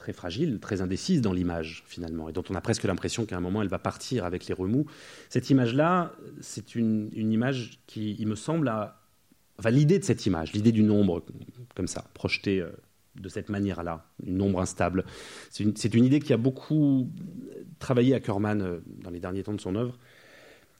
très 0.00 0.12
fragile, 0.12 0.58
très 0.58 0.80
indécise 0.80 1.20
dans 1.20 1.32
l'image 1.32 1.84
finalement, 1.86 2.28
et 2.28 2.32
dont 2.32 2.42
on 2.50 2.54
a 2.54 2.60
presque 2.60 2.84
l'impression 2.84 3.24
qu'à 3.26 3.36
un 3.36 3.40
moment 3.40 3.62
elle 3.62 3.68
va 3.68 3.78
partir 3.78 4.24
avec 4.24 4.46
les 4.46 4.54
remous. 4.54 4.86
Cette 5.28 5.50
image-là, 5.50 6.12
c'est 6.40 6.74
une, 6.74 7.10
image 7.14 7.78
qui, 7.86 8.16
il 8.18 8.26
me 8.26 8.34
semble, 8.34 8.68
a... 8.68 9.00
enfin 9.58 9.70
l'idée 9.70 9.98
de 9.98 10.04
cette 10.04 10.26
image, 10.26 10.52
l'idée 10.52 10.72
d'une 10.72 10.90
ombre 10.90 11.24
comme 11.76 11.86
ça, 11.86 12.04
projetée 12.14 12.60
euh, 12.60 12.70
de 13.14 13.28
cette 13.28 13.48
manière-là, 13.48 14.04
une 14.26 14.40
ombre 14.42 14.60
instable, 14.60 15.04
c'est 15.50 15.94
une, 15.94 16.04
idée 16.04 16.20
qui 16.20 16.32
a 16.32 16.36
beaucoup 16.36 17.10
travaillé 17.78 18.14
à 18.14 18.20
Kerman 18.20 18.62
euh, 18.62 18.78
dans 19.02 19.10
les 19.10 19.20
derniers 19.20 19.42
temps 19.42 19.54
de 19.54 19.60
son 19.60 19.76
œuvre. 19.76 19.96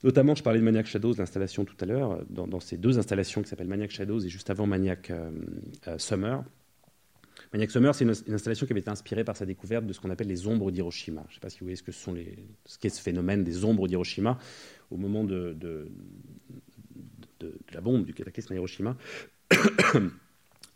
Notamment, 0.02 0.34
je 0.34 0.42
parlais 0.42 0.58
de 0.58 0.64
Maniac 0.64 0.86
Shadows, 0.86 1.14
l'installation 1.18 1.64
tout 1.64 1.76
à 1.80 1.84
l'heure, 1.84 2.20
dans, 2.30 2.60
ces 2.60 2.78
deux 2.78 2.98
installations 2.98 3.42
qui 3.42 3.48
s'appellent 3.48 3.68
Maniac 3.68 3.90
Shadows 3.90 4.20
et 4.20 4.28
juste 4.28 4.48
avant 4.48 4.66
Maniac 4.66 5.10
euh, 5.10 5.30
euh, 5.88 5.98
Summer. 5.98 6.42
Maniac 7.52 7.70
Summer, 7.70 7.94
c'est 7.94 8.04
une, 8.04 8.34
installation 8.34 8.66
qui 8.66 8.72
avait 8.72 8.80
été 8.80 8.90
inspirée 8.90 9.24
par 9.24 9.36
sa 9.36 9.44
découverte 9.44 9.84
de 9.84 9.92
ce 9.92 10.00
qu'on 10.00 10.10
appelle 10.10 10.28
les 10.28 10.46
ombres 10.46 10.70
d'Hiroshima. 10.70 11.24
Je 11.26 11.32
ne 11.32 11.34
sais 11.34 11.40
pas 11.40 11.50
si 11.50 11.58
vous 11.58 11.66
voyez 11.66 11.76
ce 11.76 12.78
qu'est 12.78 12.88
ce 12.88 13.00
phénomène 13.00 13.42
des 13.42 13.64
ombres 13.64 13.88
d'Hiroshima 13.88 14.38
au 14.90 14.96
moment 14.96 15.24
de, 15.24 15.56
la 17.72 17.80
bombe 17.80 18.04
du 18.04 18.14
cataclysme 18.14 18.52
à 18.52 18.56
Hiroshima. 18.56 18.96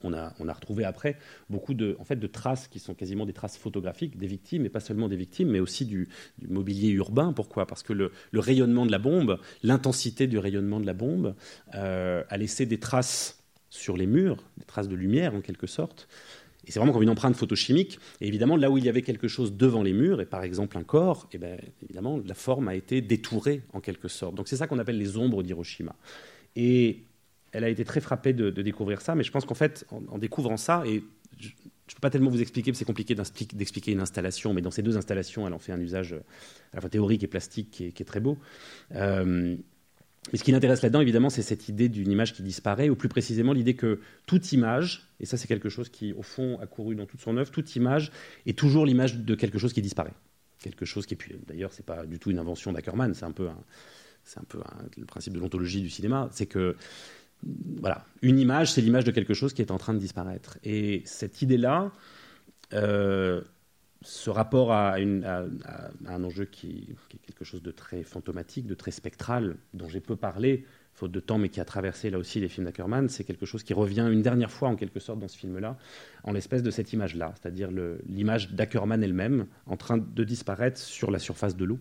on, 0.02 0.12
a, 0.12 0.52
retrouvé 0.52 0.84
après 0.84 1.16
beaucoup 1.48 1.74
de, 1.74 1.96
traces 2.26 2.66
qui 2.66 2.80
sont 2.80 2.94
quasiment 2.94 3.24
des 3.24 3.32
traces 3.32 3.56
photographiques 3.56 4.18
des 4.18 4.26
victimes, 4.26 4.66
et 4.66 4.68
pas 4.68 4.80
seulement 4.80 5.08
des 5.08 5.16
victimes, 5.16 5.50
mais 5.50 5.60
aussi 5.60 5.86
du, 5.86 6.08
mobilier 6.48 6.90
urbain. 6.90 7.32
Pourquoi? 7.32 7.66
Parce 7.68 7.84
que 7.84 7.92
le, 7.92 8.10
le, 8.32 8.40
rayonnement 8.40 8.84
de 8.84 8.90
la 8.90 8.98
bombe, 8.98 9.38
l'intensité 9.62 10.26
du 10.26 10.38
rayonnement 10.38 10.80
de 10.80 10.86
la 10.86 10.94
bombe, 10.94 11.36
euh, 11.76 12.24
a 12.28 12.36
laissé 12.36 12.66
des 12.66 12.80
traces 12.80 13.44
sur 13.70 13.96
les 13.96 14.06
murs, 14.06 14.38
des 14.56 14.64
traces 14.64 14.88
de 14.88 14.94
lumière 14.94 15.34
en 15.34 15.40
quelque 15.40 15.66
sorte, 15.66 16.08
et 16.66 16.72
c'est 16.72 16.78
vraiment 16.78 16.92
comme 16.92 17.02
une 17.02 17.10
empreinte 17.10 17.36
photochimique. 17.36 17.98
Et 18.20 18.26
évidemment, 18.26 18.56
là 18.56 18.70
où 18.70 18.78
il 18.78 18.84
y 18.84 18.88
avait 18.88 19.02
quelque 19.02 19.28
chose 19.28 19.54
devant 19.54 19.82
les 19.82 19.92
murs, 19.92 20.20
et 20.20 20.26
par 20.26 20.42
exemple 20.42 20.78
un 20.78 20.84
corps, 20.84 21.28
et 21.32 21.38
bien, 21.38 21.56
évidemment, 21.82 22.20
la 22.24 22.34
forme 22.34 22.68
a 22.68 22.74
été 22.74 23.00
détourée 23.00 23.62
en 23.72 23.80
quelque 23.80 24.08
sorte. 24.08 24.34
Donc 24.34 24.48
c'est 24.48 24.56
ça 24.56 24.66
qu'on 24.66 24.78
appelle 24.78 24.98
les 24.98 25.16
ombres 25.16 25.42
d'Hiroshima. 25.42 25.94
Et 26.56 27.04
elle 27.52 27.64
a 27.64 27.68
été 27.68 27.84
très 27.84 28.00
frappée 28.00 28.32
de, 28.32 28.50
découvrir 28.50 29.00
ça, 29.00 29.14
mais 29.14 29.22
je 29.22 29.30
pense 29.30 29.44
qu'en 29.44 29.54
fait, 29.54 29.86
en, 29.90 30.18
découvrant 30.18 30.56
ça, 30.56 30.82
et 30.86 31.04
je 31.38 31.48
ne 31.48 31.94
peux 31.94 32.00
pas 32.00 32.10
tellement 32.10 32.30
vous 32.30 32.40
expliquer, 32.40 32.72
c'est 32.74 32.84
compliqué 32.84 33.14
d'expliquer 33.14 33.92
une 33.92 34.00
installation, 34.00 34.54
mais 34.54 34.62
dans 34.62 34.70
ces 34.70 34.82
deux 34.82 34.96
installations, 34.96 35.46
elle 35.46 35.52
en 35.52 35.58
fait 35.58 35.72
un 35.72 35.80
usage 35.80 36.14
à 36.14 36.76
la 36.76 36.80
fois 36.80 36.90
théorique 36.90 37.22
et 37.22 37.28
plastique 37.28 37.70
qui 37.70 37.86
est, 37.86 37.92
qui 37.92 38.02
est 38.02 38.06
très 38.06 38.20
beau. 38.20 38.38
Euh, 38.94 39.56
mais 40.32 40.38
ce 40.38 40.44
qui 40.44 40.52
l'intéresse 40.52 40.82
là-dedans, 40.82 41.00
évidemment, 41.00 41.30
c'est 41.30 41.42
cette 41.42 41.68
idée 41.68 41.88
d'une 41.88 42.10
image 42.10 42.32
qui 42.32 42.42
disparaît, 42.42 42.88
ou 42.88 42.96
plus 42.96 43.08
précisément 43.08 43.52
l'idée 43.52 43.74
que 43.74 44.00
toute 44.26 44.52
image, 44.52 45.08
et 45.20 45.26
ça 45.26 45.36
c'est 45.36 45.46
quelque 45.46 45.68
chose 45.68 45.88
qui, 45.88 46.12
au 46.14 46.22
fond, 46.22 46.58
a 46.60 46.66
couru 46.66 46.94
dans 46.94 47.06
toute 47.06 47.20
son 47.20 47.36
œuvre, 47.36 47.50
toute 47.50 47.76
image 47.76 48.10
est 48.46 48.58
toujours 48.58 48.86
l'image 48.86 49.18
de 49.18 49.34
quelque 49.34 49.58
chose 49.58 49.72
qui 49.72 49.82
disparaît. 49.82 50.14
Quelque 50.60 50.86
chose 50.86 51.04
qui, 51.04 51.14
puis 51.14 51.36
d'ailleurs, 51.46 51.72
c'est 51.72 51.84
pas 51.84 52.06
du 52.06 52.18
tout 52.18 52.30
une 52.30 52.38
invention 52.38 52.72
d'Ackerman, 52.72 53.12
c'est 53.12 53.26
un 53.26 53.32
peu, 53.32 53.48
c'est 54.24 54.40
un 54.40 54.44
peu 54.44 54.60
le 54.96 55.04
principe 55.04 55.34
de 55.34 55.38
l'ontologie 55.40 55.82
du 55.82 55.90
cinéma, 55.90 56.28
c'est 56.32 56.46
que, 56.46 56.74
voilà, 57.78 58.06
une 58.22 58.38
image, 58.38 58.72
c'est 58.72 58.80
l'image 58.80 59.04
de 59.04 59.10
quelque 59.10 59.34
chose 59.34 59.52
qui 59.52 59.60
est 59.60 59.70
en 59.70 59.78
train 59.78 59.92
de 59.92 59.98
disparaître. 59.98 60.58
Et 60.64 61.02
cette 61.04 61.42
idée-là, 61.42 61.92
euh, 62.72 63.42
ce 64.04 64.28
rapport 64.28 64.70
à, 64.70 64.96
un 64.96 66.24
enjeu 66.24 66.44
qui, 66.44 66.94
est 67.10 67.26
quelque 67.26 67.44
chose 67.44 67.62
de 67.62 67.70
très 67.70 68.02
fantomatique, 68.02 68.66
de 68.66 68.74
très 68.74 68.90
spectral, 68.90 69.56
dont 69.72 69.88
j'ai 69.88 70.00
peu 70.00 70.14
parlé, 70.14 70.66
faute 70.92 71.10
de 71.10 71.20
temps, 71.20 71.38
mais 71.38 71.48
qui 71.48 71.58
a 71.58 71.64
traversé 71.64 72.10
là 72.10 72.18
aussi 72.18 72.38
les 72.38 72.48
films 72.48 72.66
d'Ackerman, 72.66 73.08
c'est 73.08 73.24
quelque 73.24 73.46
chose 73.46 73.62
qui 73.62 73.72
revient 73.72 74.06
une 74.12 74.20
dernière 74.20 74.50
fois 74.50 74.68
en 74.68 74.76
quelque 74.76 75.00
sorte 75.00 75.18
dans 75.20 75.28
ce 75.28 75.38
film-là, 75.38 75.78
en 76.22 76.32
l'espèce 76.32 76.62
de 76.62 76.70
cette 76.70 76.92
image-là, 76.92 77.34
c'est-à-dire 77.40 77.70
l'image 78.06 78.52
d'Ackerman 78.52 79.02
elle-même 79.02 79.46
en 79.66 79.78
train 79.78 79.96
de 79.96 80.24
disparaître 80.24 80.78
sur 80.78 81.10
la 81.10 81.18
surface 81.18 81.56
de 81.56 81.64
l'eau, 81.64 81.78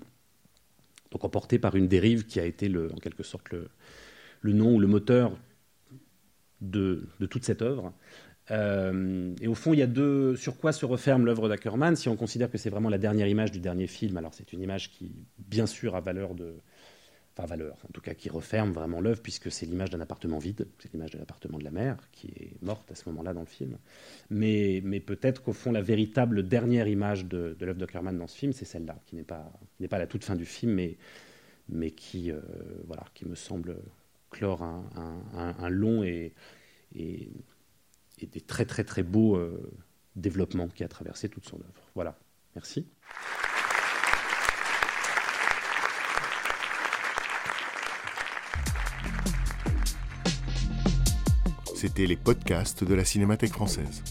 donc 1.12 1.26
emportée 1.26 1.60
par 1.60 1.76
une 1.76 1.90
dérive 1.90 2.26
qui 2.26 2.40
a 2.40 2.46
été 2.46 2.74
en 2.76 2.98
quelque 2.98 3.24
sorte 3.24 3.52
le, 3.52 4.54
nom 4.54 4.76
ou 4.76 4.80
le 4.80 4.88
moteur 4.88 5.38
de 6.62 7.06
toute 7.30 7.44
cette 7.44 7.62
œuvre. 7.62 7.94
Euh, 8.52 9.34
et 9.42 9.48
au 9.48 9.56
fond, 9.56 9.74
il 9.74 9.80
y 9.80 9.84
a 9.84 9.88
deux. 9.88 10.36
Sur 10.36 10.58
quoi 10.58 10.72
se 10.74 10.86
referme 10.86 11.26
l'œuvre 11.26 11.48
d'Ackerman 11.48 11.96
Si 11.96 12.10
on 12.10 12.16
considère 12.16 12.50
que 12.50 12.58
c'est 12.58 12.70
vraiment 12.70 12.90
la 12.90 12.98
dernière 12.98 13.28
image 13.28 13.52
du 13.52 13.60
dernier 13.60 13.88
film, 13.88 14.18
alors 14.18 14.34
c'est 14.34 14.54
une 14.54 14.62
image 14.62 14.92
qui, 14.92 15.16
bien 15.38 15.66
sûr, 15.66 15.96
a 15.96 16.02
valeur 16.02 16.36
de. 16.36 16.56
Enfin, 17.36 17.48
valeur, 17.48 17.78
en 17.90 17.92
tout 17.92 18.02
cas, 18.02 18.14
qui 18.14 18.30
referme 18.30 18.74
vraiment 18.74 19.02
l'œuvre, 19.02 19.20
puisque 19.20 19.52
c'est 19.52 19.66
l'image 19.66 19.90
d'un 19.90 20.02
appartement 20.02 20.38
vide, 20.38 20.68
c'est 20.78 20.94
l'image 20.94 21.10
de 21.10 21.18
l'appartement 21.18 21.58
de 21.58 21.64
la 21.64 21.72
mère, 21.72 21.98
qui 22.12 22.28
est 22.28 22.62
morte 22.62 22.92
à 22.92 22.96
ce 22.96 23.10
moment-là 23.10 23.34
dans 23.34 23.40
le 23.40 23.48
film. 23.48 23.80
Mais, 24.30 24.82
peut-être 25.00 25.42
qu'au 25.42 25.54
fond, 25.54 25.72
la 25.72 25.82
véritable 25.82 26.48
dernière 26.48 26.88
image 26.88 27.26
de, 27.26 27.58
l'œuvre 27.60 27.80
d'Ackerman 27.80 28.16
dans 28.16 28.28
ce 28.28 28.38
film, 28.38 28.54
c'est 28.54 28.66
celle-là, 28.66 29.00
qui 29.08 29.16
n'est 29.16 29.24
pas, 29.24 29.52
pas 29.90 29.98
la 29.98 30.06
toute 30.06 30.24
fin 30.24 30.36
du 30.36 30.46
film, 30.46 30.74
mais, 30.74 30.98
mais 31.70 31.90
qui, 31.90 32.30
euh, 32.30 32.40
voilà, 32.86 33.04
qui 33.16 33.28
me 33.28 33.34
semble 33.34 33.78
clore 34.30 34.62
un, 34.62 35.70
long 35.70 36.04
et 36.04 36.34
des 38.28 38.42
très 38.42 38.66
très 38.66 38.84
très 38.84 39.04
beaux 39.04 39.36
euh, 39.36 39.72
développements 40.16 40.68
qui 40.68 40.84
a 40.84 40.88
traversé 40.88 41.30
toute 41.30 41.46
son 41.46 41.58
œuvre. 41.58 41.90
Voilà, 41.96 42.18
merci. 42.56 42.88
C'était 51.76 52.06
les 52.06 52.16
podcasts 52.16 52.84
de 52.84 52.94
la 52.94 53.04
Cinémathèque 53.04 53.52
française. 53.52 54.04